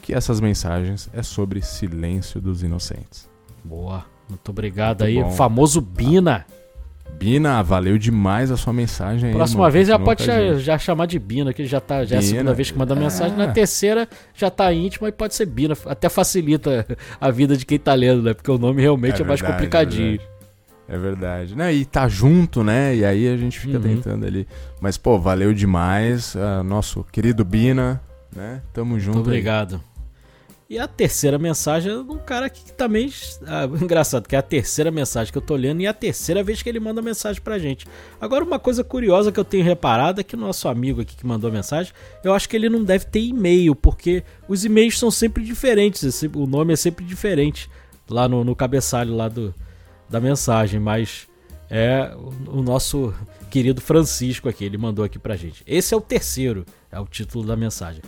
que 0.00 0.14
essas 0.14 0.40
mensagens 0.40 1.10
é 1.12 1.22
sobre 1.22 1.60
Silêncio 1.60 2.40
dos 2.40 2.62
Inocentes. 2.62 3.28
Boa. 3.62 4.06
Muito 4.28 4.48
obrigado 4.50 5.02
Muito 5.02 5.18
aí. 5.18 5.22
bom. 5.22 5.28
O 5.28 5.32
famoso 5.32 5.80
Bina. 5.80 6.46
Bina, 7.18 7.62
valeu 7.62 7.98
demais 7.98 8.50
a 8.50 8.56
sua 8.56 8.72
mensagem 8.72 9.30
aí. 9.30 9.34
Próxima 9.34 9.60
irmão. 9.62 9.70
vez 9.72 9.88
já 9.88 9.98
pode 9.98 10.24
já, 10.24 10.54
já 10.54 10.78
chamar 10.78 11.06
de 11.06 11.18
Bina, 11.18 11.52
que 11.52 11.64
já 11.66 11.80
tá 11.80 12.04
já 12.04 12.16
é 12.16 12.18
a 12.18 12.20
Bina. 12.20 12.32
segunda 12.32 12.54
vez 12.54 12.70
que 12.70 12.78
manda 12.78 12.94
mensagem. 12.94 13.36
Na 13.36 13.44
É. 13.44 13.52
terceira 13.52 14.08
já 14.34 14.48
tá 14.50 14.72
íntima 14.72 15.08
e 15.08 15.12
pode 15.12 15.34
ser 15.34 15.46
Bina. 15.46 15.74
Até 15.86 16.08
facilita 16.08 16.86
a 17.20 17.30
vida 17.30 17.56
de 17.56 17.66
quem 17.66 17.78
tá 17.78 17.92
lendo, 17.94 18.22
né? 18.22 18.34
Porque 18.34 18.50
o 18.50 18.58
nome 18.58 18.80
realmente 18.82 19.20
é, 19.20 19.24
mais 19.24 19.40
verdade, 19.40 19.62
complicadinho. 19.62 20.14
É 20.14 20.16
verdade. 20.16 20.38
É 20.90 20.96
verdade. 20.98 21.54
Né? 21.56 21.74
E 21.74 21.84
tá 21.84 22.08
junto, 22.08 22.62
né? 22.62 22.94
E 22.94 23.04
aí 23.04 23.28
a 23.28 23.36
gente 23.36 23.58
fica 23.58 23.76
Uhum. 23.78 23.82
tentando 23.82 24.24
ali. 24.24 24.46
Mas, 24.80 24.96
pô, 24.96 25.18
valeu 25.18 25.52
demais. 25.52 26.36
ah, 26.36 26.62
nosso 26.62 27.04
querido 27.12 27.44
Bina, 27.44 28.00
né? 28.34 28.62
Tamo 28.72 28.98
junto. 28.98 29.16
Muito 29.18 29.30
aí. 29.30 29.42
E 30.70 30.78
a 30.78 30.86
terceira 30.86 31.38
mensagem 31.38 31.90
é 31.90 31.94
de 31.94 32.10
um 32.10 32.18
cara 32.18 32.50
que 32.50 32.70
também. 32.72 33.10
Ah, 33.46 33.64
engraçado, 33.80 34.28
que 34.28 34.36
é 34.36 34.38
a 34.38 34.42
terceira 34.42 34.90
mensagem 34.90 35.32
que 35.32 35.38
eu 35.38 35.42
tô 35.42 35.56
lendo 35.56 35.80
e 35.80 35.86
é 35.86 35.88
a 35.88 35.94
terceira 35.94 36.42
vez 36.42 36.60
que 36.62 36.68
ele 36.68 36.78
manda 36.78 37.00
mensagem 37.00 37.40
pra 37.40 37.58
gente. 37.58 37.86
Agora, 38.20 38.44
uma 38.44 38.58
coisa 38.58 38.84
curiosa 38.84 39.32
que 39.32 39.40
eu 39.40 39.44
tenho 39.46 39.64
reparado 39.64 40.20
é 40.20 40.24
que 40.24 40.34
o 40.34 40.38
nosso 40.38 40.68
amigo 40.68 41.00
aqui 41.00 41.16
que 41.16 41.26
mandou 41.26 41.50
mensagem, 41.50 41.90
eu 42.22 42.34
acho 42.34 42.46
que 42.46 42.54
ele 42.54 42.68
não 42.68 42.84
deve 42.84 43.06
ter 43.06 43.20
e-mail, 43.20 43.74
porque 43.74 44.22
os 44.46 44.62
e-mails 44.62 44.98
são 44.98 45.10
sempre 45.10 45.42
diferentes, 45.42 46.02
esse- 46.02 46.30
o 46.34 46.46
nome 46.46 46.74
é 46.74 46.76
sempre 46.76 47.02
diferente 47.02 47.70
lá 48.10 48.28
no, 48.28 48.44
no 48.44 48.54
cabeçalho 48.54 49.16
lá 49.16 49.28
do, 49.28 49.54
da 50.08 50.20
mensagem, 50.20 50.78
mas 50.78 51.26
é 51.70 52.12
o, 52.46 52.58
o 52.58 52.62
nosso 52.62 53.14
querido 53.50 53.80
Francisco 53.80 54.50
aqui, 54.50 54.64
ele 54.66 54.76
mandou 54.76 55.02
aqui 55.02 55.18
pra 55.18 55.34
gente. 55.34 55.62
Esse 55.66 55.94
é 55.94 55.96
o 55.96 56.00
terceiro, 56.02 56.66
é 56.92 57.00
o 57.00 57.06
título 57.06 57.46
da 57.46 57.56
mensagem. 57.56 58.02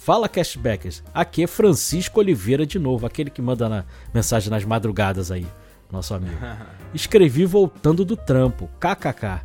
Fala 0.00 0.28
cashbackers, 0.28 1.02
aqui 1.12 1.42
é 1.42 1.46
Francisco 1.46 2.20
Oliveira 2.20 2.64
de 2.64 2.78
novo, 2.78 3.04
aquele 3.04 3.28
que 3.28 3.42
manda 3.42 3.68
na 3.68 3.84
mensagem 4.14 4.48
nas 4.48 4.64
madrugadas 4.64 5.30
aí, 5.30 5.46
nosso 5.90 6.14
amigo. 6.14 6.36
Escrevi 6.94 7.44
voltando 7.44 8.04
do 8.04 8.16
trampo, 8.16 8.70
kkk. 8.80 9.44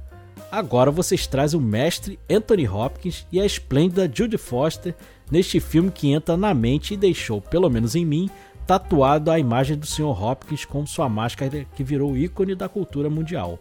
Agora 0.49 0.91
vocês 0.91 1.28
trazem 1.28 1.60
o 1.60 1.64
mestre 1.64 2.18
Anthony 2.30 2.68
Hopkins 2.68 3.28
e 3.32 3.41
a 3.41 3.45
esplêndida 3.45 4.10
Judy 4.10 4.38
Foster 4.38 4.95
neste 5.30 5.60
filme 5.60 5.91
que 5.91 6.12
entra 6.12 6.38
na 6.38 6.54
mente 6.54 6.93
e 6.93 6.97
deixou, 6.97 7.41
pelo 7.41 7.70
menos 7.70 7.95
em 7.95 8.06
mim, 8.06 8.30
tatuado 8.66 9.32
a 9.32 9.39
imagem 9.39 9.76
do 9.76 9.88
Sr. 9.88 10.24
Hopkins 10.24 10.64
com 10.64 10.86
sua 10.86 11.10
máscara 11.10 11.66
que 11.76 11.84
virou 11.84 12.16
ícone 12.16 12.56
da 12.56 12.70
cultura 12.70 13.10
mundial. 13.10 13.60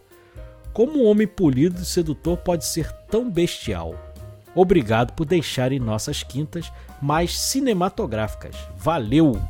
Como 0.72 1.02
um 1.02 1.06
homem 1.06 1.26
polido 1.26 1.80
e 1.80 1.86
sedutor 1.86 2.36
pode 2.36 2.66
ser 2.66 2.92
tão 3.10 3.28
bestial? 3.28 4.11
Obrigado 4.54 5.12
por 5.12 5.24
deixarem 5.24 5.78
nossas 5.78 6.22
quintas 6.22 6.70
mais 7.00 7.38
cinematográficas. 7.38 8.54
Valeu! 8.76 9.40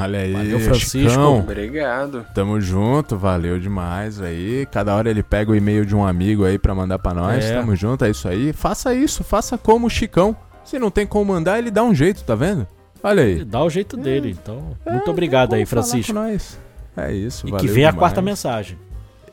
Olha 0.00 0.20
aí, 0.20 0.32
Valeu, 0.32 0.60
Francisco. 0.60 1.10
Chicão. 1.10 1.40
Obrigado. 1.40 2.24
Tamo 2.34 2.58
junto, 2.60 3.18
valeu 3.18 3.60
demais 3.60 4.20
aí. 4.22 4.66
Cada 4.72 4.94
hora 4.96 5.10
ele 5.10 5.22
pega 5.22 5.50
o 5.50 5.54
e-mail 5.54 5.84
de 5.84 5.94
um 5.94 6.02
amigo 6.06 6.44
aí 6.46 6.58
pra 6.58 6.74
mandar 6.74 6.98
pra 6.98 7.12
nós. 7.12 7.44
É. 7.44 7.54
Tamo 7.60 7.76
junto, 7.76 8.04
é 8.04 8.10
isso 8.10 8.26
aí. 8.26 8.54
Faça 8.54 8.94
isso, 8.94 9.22
faça 9.22 9.58
como 9.58 9.86
o 9.86 9.90
Chicão. 9.90 10.34
Se 10.64 10.78
não 10.78 10.90
tem 10.90 11.06
como 11.06 11.34
mandar, 11.34 11.58
ele 11.58 11.70
dá 11.70 11.82
um 11.82 11.94
jeito, 11.94 12.24
tá 12.24 12.34
vendo? 12.34 12.66
Olha 13.02 13.22
aí. 13.22 13.32
Ele 13.32 13.44
dá 13.44 13.62
o 13.62 13.68
jeito 13.68 13.96
dele, 13.98 14.30
então. 14.30 14.74
Muito 14.90 15.10
obrigado 15.10 15.52
aí, 15.54 15.66
Francisco. 15.66 16.12
com 16.14 16.20
nós. 16.20 16.58
É 16.96 17.12
isso, 17.12 17.46
E 17.46 17.50
valeu 17.50 17.66
que 17.66 17.70
vem 17.72 17.84
a 17.84 17.90
demais. 17.90 17.98
quarta 17.98 18.22
mensagem. 18.22 18.78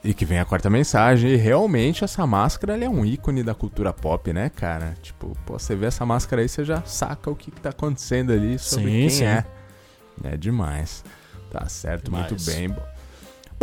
E 0.03 0.13
que 0.13 0.25
vem 0.25 0.39
a 0.39 0.45
quarta 0.45 0.69
mensagem. 0.69 1.31
E 1.31 1.35
realmente 1.35 2.03
essa 2.03 2.27
máscara 2.27 2.77
é 2.77 2.89
um 2.89 3.05
ícone 3.05 3.41
da 3.41 3.55
cultura 3.55 3.93
pop, 3.93 4.33
né, 4.33 4.49
cara? 4.49 4.95
Tipo, 5.01 5.37
pô, 5.45 5.57
você 5.57 5.75
vê 5.75 5.85
essa 5.85 6.05
máscara 6.05 6.41
aí, 6.41 6.49
você 6.49 6.65
já 6.65 6.81
saca 6.83 7.29
o 7.31 7.35
que, 7.35 7.49
que 7.51 7.61
tá 7.61 7.69
acontecendo 7.69 8.33
ali 8.33 8.59
sobre 8.59 8.85
Sim, 8.91 8.99
quem 8.99 9.09
sim. 9.09 9.23
é. 9.25 9.45
É 10.23 10.37
demais. 10.37 11.03
Tá 11.49 11.67
certo, 11.69 12.05
Demais. 12.05 12.31
muito 12.31 12.45
bem. 12.45 12.75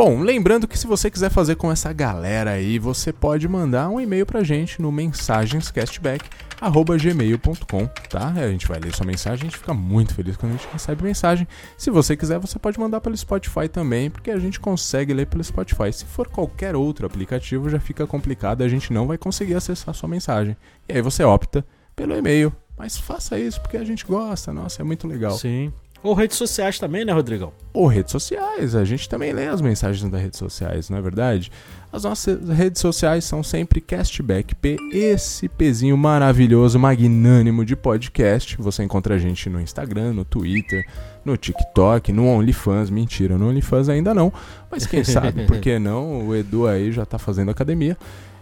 Bom, 0.03 0.21
lembrando 0.21 0.67
que 0.67 0.79
se 0.79 0.87
você 0.87 1.11
quiser 1.11 1.29
fazer 1.29 1.57
com 1.57 1.71
essa 1.71 1.93
galera 1.93 2.53
aí, 2.53 2.79
você 2.79 3.13
pode 3.13 3.47
mandar 3.47 3.91
um 3.91 4.01
e-mail 4.01 4.25
pra 4.25 4.43
gente 4.43 4.81
no 4.81 4.91
mensagenscastback@gmail.com, 4.91 7.87
tá? 8.09 8.29
A 8.29 8.49
gente 8.49 8.67
vai 8.67 8.81
ler 8.81 8.97
sua 8.97 9.05
mensagem, 9.05 9.47
a 9.47 9.51
gente 9.51 9.59
fica 9.59 9.75
muito 9.75 10.15
feliz 10.15 10.39
quando 10.39 10.53
a 10.53 10.57
gente 10.57 10.67
recebe 10.73 11.05
mensagem. 11.05 11.47
Se 11.77 11.91
você 11.91 12.17
quiser, 12.17 12.39
você 12.39 12.59
pode 12.59 12.81
mandar 12.81 13.03
pelo 13.03 13.15
Spotify 13.15 13.69
também, 13.69 14.09
porque 14.09 14.31
a 14.31 14.39
gente 14.39 14.59
consegue 14.59 15.13
ler 15.13 15.27
pelo 15.27 15.45
Spotify. 15.45 15.93
Se 15.93 16.07
for 16.07 16.29
qualquer 16.29 16.75
outro 16.75 17.05
aplicativo, 17.05 17.69
já 17.69 17.79
fica 17.79 18.07
complicado, 18.07 18.63
a 18.63 18.69
gente 18.69 18.95
não 18.95 19.07
vai 19.07 19.19
conseguir 19.19 19.55
acessar 19.55 19.95
sua 19.95 20.09
mensagem. 20.09 20.57
E 20.89 20.95
aí 20.95 21.03
você 21.03 21.25
opta 21.25 21.63
pelo 21.95 22.17
e-mail. 22.17 22.51
Mas 22.75 22.97
faça 22.97 23.39
isso 23.39 23.61
porque 23.61 23.77
a 23.77 23.85
gente 23.85 24.07
gosta, 24.07 24.51
nossa, 24.51 24.81
é 24.81 24.85
muito 24.85 25.07
legal. 25.07 25.33
Sim. 25.33 25.71
Ou 26.03 26.15
redes 26.15 26.37
sociais 26.37 26.79
também, 26.79 27.05
né, 27.05 27.13
Rodrigão? 27.13 27.53
Ou 27.75 27.87
redes 27.87 28.11
sociais, 28.11 28.75
a 28.75 28.85
gente 28.85 29.09
também 29.09 29.33
lê 29.33 29.47
as 29.47 29.61
mensagens 29.61 30.11
das 30.11 30.21
redes 30.21 30.39
sociais, 30.39 30.89
não 30.89 30.97
é 30.97 31.03
verdade? 31.03 31.53
As 31.93 32.05
nossas 32.05 32.49
redes 32.49 32.81
sociais 32.81 33.25
são 33.25 33.43
sempre 33.43 33.81
Castback 33.81 34.55
P, 34.55 34.77
esse 34.93 35.49
pezinho 35.49 35.97
maravilhoso, 35.97 36.79
magnânimo 36.79 37.65
de 37.65 37.77
podcast. 37.77 38.57
Você 38.59 38.83
encontra 38.83 39.17
a 39.17 39.19
gente 39.19 39.51
no 39.51 39.61
Instagram, 39.61 40.15
no 40.15 40.25
Twitter, 40.25 40.87
no 41.25 41.37
TikTok, 41.37 42.13
no 42.13 42.27
OnlyFans. 42.27 42.89
Mentira, 42.89 43.37
no 43.37 43.49
OnlyFans 43.49 43.89
ainda 43.89 44.15
não, 44.15 44.33
mas 44.71 44.87
quem 44.87 45.05
sabe, 45.05 45.45
por 45.47 45.59
que 45.59 45.79
não? 45.79 46.29
O 46.29 46.35
Edu 46.35 46.67
aí 46.67 46.93
já 46.93 47.05
tá 47.05 47.19
fazendo 47.19 47.51
academia. 47.51 47.97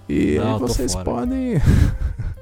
E 0.09 0.37
Não, 0.37 0.59
vocês 0.59 0.95
podem. 0.95 1.61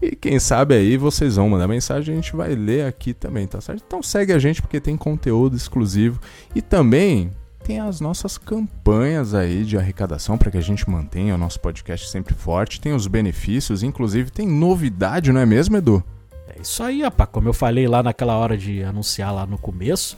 E 0.00 0.16
quem 0.16 0.38
sabe 0.38 0.74
aí 0.74 0.96
vocês 0.96 1.36
vão 1.36 1.48
mandar 1.48 1.68
mensagem, 1.68 2.12
a 2.12 2.16
gente 2.16 2.34
vai 2.34 2.54
ler 2.54 2.86
aqui 2.86 3.12
também, 3.12 3.46
tá 3.46 3.60
certo? 3.60 3.82
Então 3.86 4.02
segue 4.02 4.32
a 4.32 4.38
gente 4.38 4.62
porque 4.62 4.80
tem 4.80 4.96
conteúdo 4.96 5.56
exclusivo 5.56 6.20
e 6.54 6.62
também 6.62 7.30
tem 7.62 7.78
as 7.78 8.00
nossas 8.00 8.38
campanhas 8.38 9.34
aí 9.34 9.64
de 9.64 9.76
arrecadação 9.76 10.38
para 10.38 10.50
que 10.50 10.58
a 10.58 10.62
gente 10.62 10.88
mantenha 10.88 11.34
o 11.34 11.38
nosso 11.38 11.60
podcast 11.60 12.08
sempre 12.08 12.34
forte. 12.34 12.80
Tem 12.80 12.92
os 12.92 13.06
benefícios, 13.06 13.82
inclusive 13.82 14.30
tem 14.30 14.48
novidade, 14.48 15.32
não 15.32 15.40
é 15.40 15.46
mesmo, 15.46 15.76
Edu? 15.76 16.02
É 16.48 16.60
isso 16.60 16.82
aí, 16.82 17.02
rapaz. 17.02 17.28
Como 17.30 17.48
eu 17.48 17.52
falei 17.52 17.86
lá 17.86 18.02
naquela 18.02 18.36
hora 18.36 18.56
de 18.56 18.82
anunciar 18.82 19.32
lá 19.32 19.46
no 19.46 19.58
começo, 19.58 20.16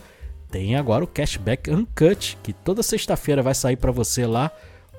tem 0.51 0.77
agora 0.77 1.05
o 1.05 1.07
Cashback 1.07 1.71
Uncut, 1.71 2.39
que 2.43 2.53
toda 2.53 2.83
sexta-feira 2.83 3.43
vai 3.43 3.55
sair 3.55 3.77
para 3.77 3.91
você 3.91 4.25
lá 4.27 4.51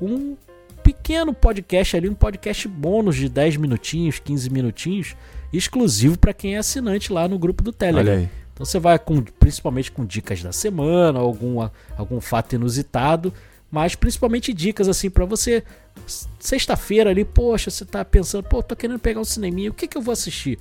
um 0.02 0.36
pequeno 0.84 1.34
podcast 1.34 1.96
ali, 1.96 2.10
um 2.10 2.14
podcast 2.14 2.68
bônus 2.68 3.16
de 3.16 3.30
10 3.30 3.58
minutinhos, 3.58 4.20
15 4.20 4.50
minutinhos, 4.50 5.16
exclusivo 5.52 6.18
para 6.18 6.34
quem 6.34 6.56
é 6.56 6.58
assinante 6.58 7.12
lá 7.12 7.28
no 7.28 7.40
grupo 7.40 7.64
do 7.64 7.72
Telegram. 7.72 8.14
Olha 8.14 8.22
aí. 8.22 8.30
Então 8.54 8.66
você 8.66 8.80
vai 8.80 9.00
com, 9.00 9.22
principalmente 9.22 9.92
com 9.92 10.06
dicas 10.06 10.44
da 10.44 10.52
semana, 10.52 11.20
algum, 11.20 11.68
algum 11.98 12.22
fato 12.22 12.54
inusitado, 12.54 13.34
mas 13.72 13.96
principalmente 13.96 14.54
dicas 14.54 14.88
assim 14.88 15.10
para 15.10 15.26
você 15.26 15.64
sexta-feira 16.40 17.10
ali, 17.10 17.26
poxa, 17.26 17.72
você 17.72 17.84
tá 17.84 18.06
pensando, 18.06 18.44
pô, 18.44 18.62
tô 18.62 18.76
querendo 18.76 19.00
pegar 19.00 19.20
um 19.20 19.26
cineminha, 19.26 19.72
o 19.72 19.74
que 19.74 19.88
que 19.88 19.98
eu 19.98 20.02
vou 20.02 20.12
assistir? 20.12 20.60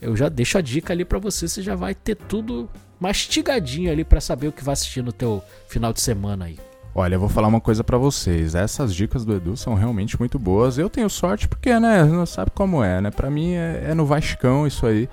Eu 0.00 0.14
já 0.16 0.28
deixo 0.28 0.58
a 0.58 0.60
dica 0.60 0.92
ali 0.92 1.04
para 1.04 1.18
você, 1.18 1.48
você 1.48 1.62
já 1.62 1.74
vai 1.74 1.94
ter 1.94 2.16
tudo 2.16 2.68
mastigadinho 2.98 3.90
ali 3.90 4.04
para 4.04 4.20
saber 4.20 4.48
o 4.48 4.52
que 4.52 4.64
vai 4.64 4.74
assistir 4.74 5.02
no 5.02 5.12
teu 5.12 5.42
final 5.68 5.92
de 5.92 6.00
semana 6.00 6.46
aí. 6.46 6.58
Olha, 6.94 7.14
eu 7.14 7.20
vou 7.20 7.28
falar 7.28 7.48
uma 7.48 7.60
coisa 7.60 7.84
para 7.84 7.96
vocês. 7.96 8.54
Essas 8.54 8.94
dicas 8.94 9.24
do 9.24 9.34
Edu 9.34 9.56
são 9.56 9.74
realmente 9.74 10.18
muito 10.18 10.38
boas. 10.38 10.76
Eu 10.76 10.90
tenho 10.90 11.08
sorte 11.08 11.46
porque, 11.46 11.78
né, 11.78 12.04
não 12.04 12.26
sabe 12.26 12.50
como 12.52 12.82
é, 12.82 13.00
né? 13.00 13.10
Para 13.10 13.30
mim 13.30 13.52
é, 13.52 13.86
é 13.90 13.94
no 13.94 14.04
Vascão 14.04 14.66
isso 14.66 14.86
aí 14.86 15.08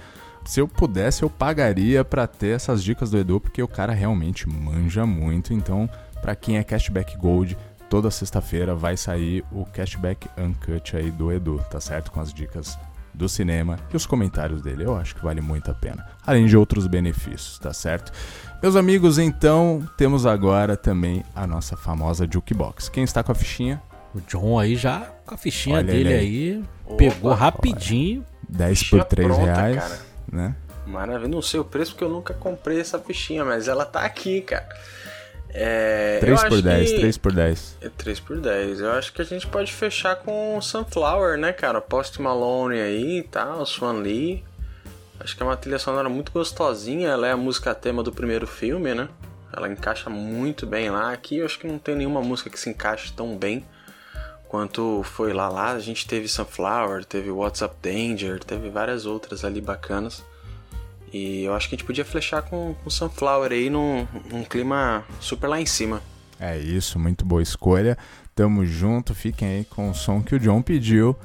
se 0.48 0.62
eu 0.62 0.68
pudesse, 0.68 1.24
eu 1.24 1.30
pagaria 1.30 2.06
para 2.06 2.26
ter 2.26 2.56
essas 2.56 2.82
dicas 2.82 3.12
do 3.12 3.18
Edu, 3.18 3.40
porque 3.40 3.62
o 3.62 3.68
cara 3.68 3.92
realmente 3.92 4.48
manja 4.48 5.06
muito. 5.06 5.54
Então, 5.54 5.90
para 6.22 6.36
quem 6.36 6.58
é 6.58 6.64
Cashback 6.64 7.18
Gold, 7.18 7.58
toda 7.90 8.10
sexta-feira 8.10 8.74
vai 8.74 8.96
sair 8.96 9.44
o 9.52 9.66
Cashback 9.66 10.30
Uncut 10.38 10.96
aí 10.96 11.12
do 11.12 11.34
Edu, 11.34 11.62
tá 11.70 11.82
certo? 11.82 12.12
Com 12.12 12.22
as 12.22 12.34
dicas 12.34 12.80
do 13.14 13.28
cinema 13.28 13.78
e 13.92 13.98
os 13.98 14.06
comentários 14.06 14.62
dele. 14.62 14.86
Eu 14.86 14.96
acho 14.96 15.16
que 15.16 15.24
vale 15.24 15.42
muito 15.42 15.70
a 15.70 15.74
pena. 15.74 16.08
Além 16.26 16.46
de 16.46 16.56
outros 16.56 16.88
benefícios, 16.88 17.60
tá 17.60 17.74
certo? 17.74 18.14
Meus 18.62 18.76
amigos, 18.76 19.20
então, 19.20 19.88
temos 19.98 20.26
agora 20.26 20.76
também 20.76 21.24
a 21.36 21.46
nossa 21.46 21.78
famosa 21.78 22.28
Jukebox. 22.32 22.90
Quem 22.90 23.04
está 23.04 23.24
com 23.24 23.32
a 23.32 23.36
fichinha? 23.36 23.82
O 24.16 24.22
John 24.22 24.58
aí 24.60 24.76
já 24.76 25.08
com 25.26 25.36
a 25.36 25.38
fichinha 25.38 25.78
Olha 25.78 25.86
dele 25.86 26.10
ele 26.10 26.14
aí, 26.14 26.64
pegou 26.98 27.34
rapidinho. 27.34 28.26
10 28.50 28.80
Fichinha 28.80 29.04
por 29.04 29.10
3 29.10 29.28
pronta, 29.28 29.44
reais, 29.54 29.76
cara. 29.76 30.00
né? 30.32 30.56
Maravilha, 30.88 31.28
não 31.30 31.42
sei 31.42 31.60
o 31.60 31.66
preço 31.66 31.92
porque 31.92 32.04
eu 32.06 32.10
nunca 32.10 32.34
comprei 32.34 32.80
essa 32.80 32.98
fichinha, 32.98 33.44
mas 33.44 33.68
ela 33.68 33.86
tá 33.86 34.02
aqui, 34.02 34.42
cara. 34.42 34.68
É, 35.50 36.18
3 36.22 36.42
eu 36.42 36.48
por 36.50 36.54
acho 36.56 36.64
10, 36.64 36.92
que- 36.92 37.00
3 37.00 37.18
por 37.18 37.32
10. 37.34 37.78
É 37.82 37.90
3 37.90 38.20
por 38.22 38.40
10. 38.40 38.80
Eu 38.80 38.92
acho 38.94 39.14
que 39.14 39.22
a 39.22 39.26
gente 39.26 39.46
pode 39.48 39.72
fechar 39.74 40.16
com 40.16 40.60
Sunflower, 40.62 41.38
né, 41.38 41.52
cara? 41.52 41.82
Post 41.82 42.22
Malone 42.22 42.80
aí 42.80 43.20
e 43.20 43.24
tal, 43.24 43.66
Swan 43.66 43.94
Lee. 44.00 44.44
Acho 45.28 45.36
que 45.36 45.44
é 45.44 45.46
uma 45.46 45.58
trilha 45.58 45.78
sonora 45.78 46.08
muito 46.08 46.32
gostosinha. 46.32 47.10
Ela 47.10 47.28
é 47.28 47.34
a 47.34 47.38
música 47.38 47.76
tema 47.76 48.02
do 48.02 48.14
primeiro 48.14 48.48
filme, 48.48 48.94
né? 48.94 49.10
Ela 49.52 49.70
encaixa 49.70 50.10
muito 50.10 50.66
bem 50.66 50.90
lá. 50.90 51.12
Aqui 51.12 51.40
eu 51.40 51.46
acho 51.46 51.60
que 51.60 51.68
não 51.68 51.78
tem 51.78 51.98
nenhuma 51.98 52.22
música 52.22 52.50
que 52.50 52.58
se 52.58 52.70
encaixe 52.70 53.12
tão 53.12 53.38
bem 53.38 53.66
quanto 54.48 55.04
foi 55.04 55.34
lá. 55.34 55.50
Lá 55.50 55.74
a 55.74 55.80
gente 55.82 56.08
teve 56.08 56.30
Sunflower, 56.30 57.04
teve 57.04 57.30
What's 57.30 57.60
Up 57.62 57.76
Danger, 57.82 58.42
teve 58.42 58.70
várias 58.70 59.06
outras 59.06 59.44
ali 59.44 59.60
bacanas. 59.60 60.24
E 61.12 61.44
eu 61.44 61.54
acho 61.54 61.68
que 61.68 61.76
a 61.76 61.78
gente 61.78 61.86
podia 61.86 62.06
flechar 62.06 62.44
com, 62.44 62.74
Sunflower 62.88 63.52
aí 63.52 63.70
num, 63.70 64.08
num 64.32 64.46
clima 64.46 65.04
super 65.20 65.48
lá 65.50 65.60
em 65.60 65.66
cima. 65.66 66.02
É 66.40 66.58
isso, 66.58 66.98
muito 66.98 67.26
boa 67.26 67.44
escolha. 67.44 67.98
Tamo 68.34 68.66
junto, 68.66 69.14
fiquem 69.14 69.58
aí 69.58 69.66
com 69.66 69.90
o 69.90 69.94
som 69.94 70.24
que 70.24 70.36
o 70.36 70.40
John 70.40 70.62
pediu. 70.62 71.18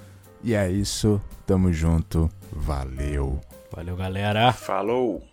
E 0.43 0.55
é 0.55 0.69
isso, 0.69 1.23
tamo 1.47 1.73
junto, 1.73 2.29
valeu. 2.51 3.41
Valeu, 3.75 3.97
galera. 3.97 4.53
Falou! 4.53 5.32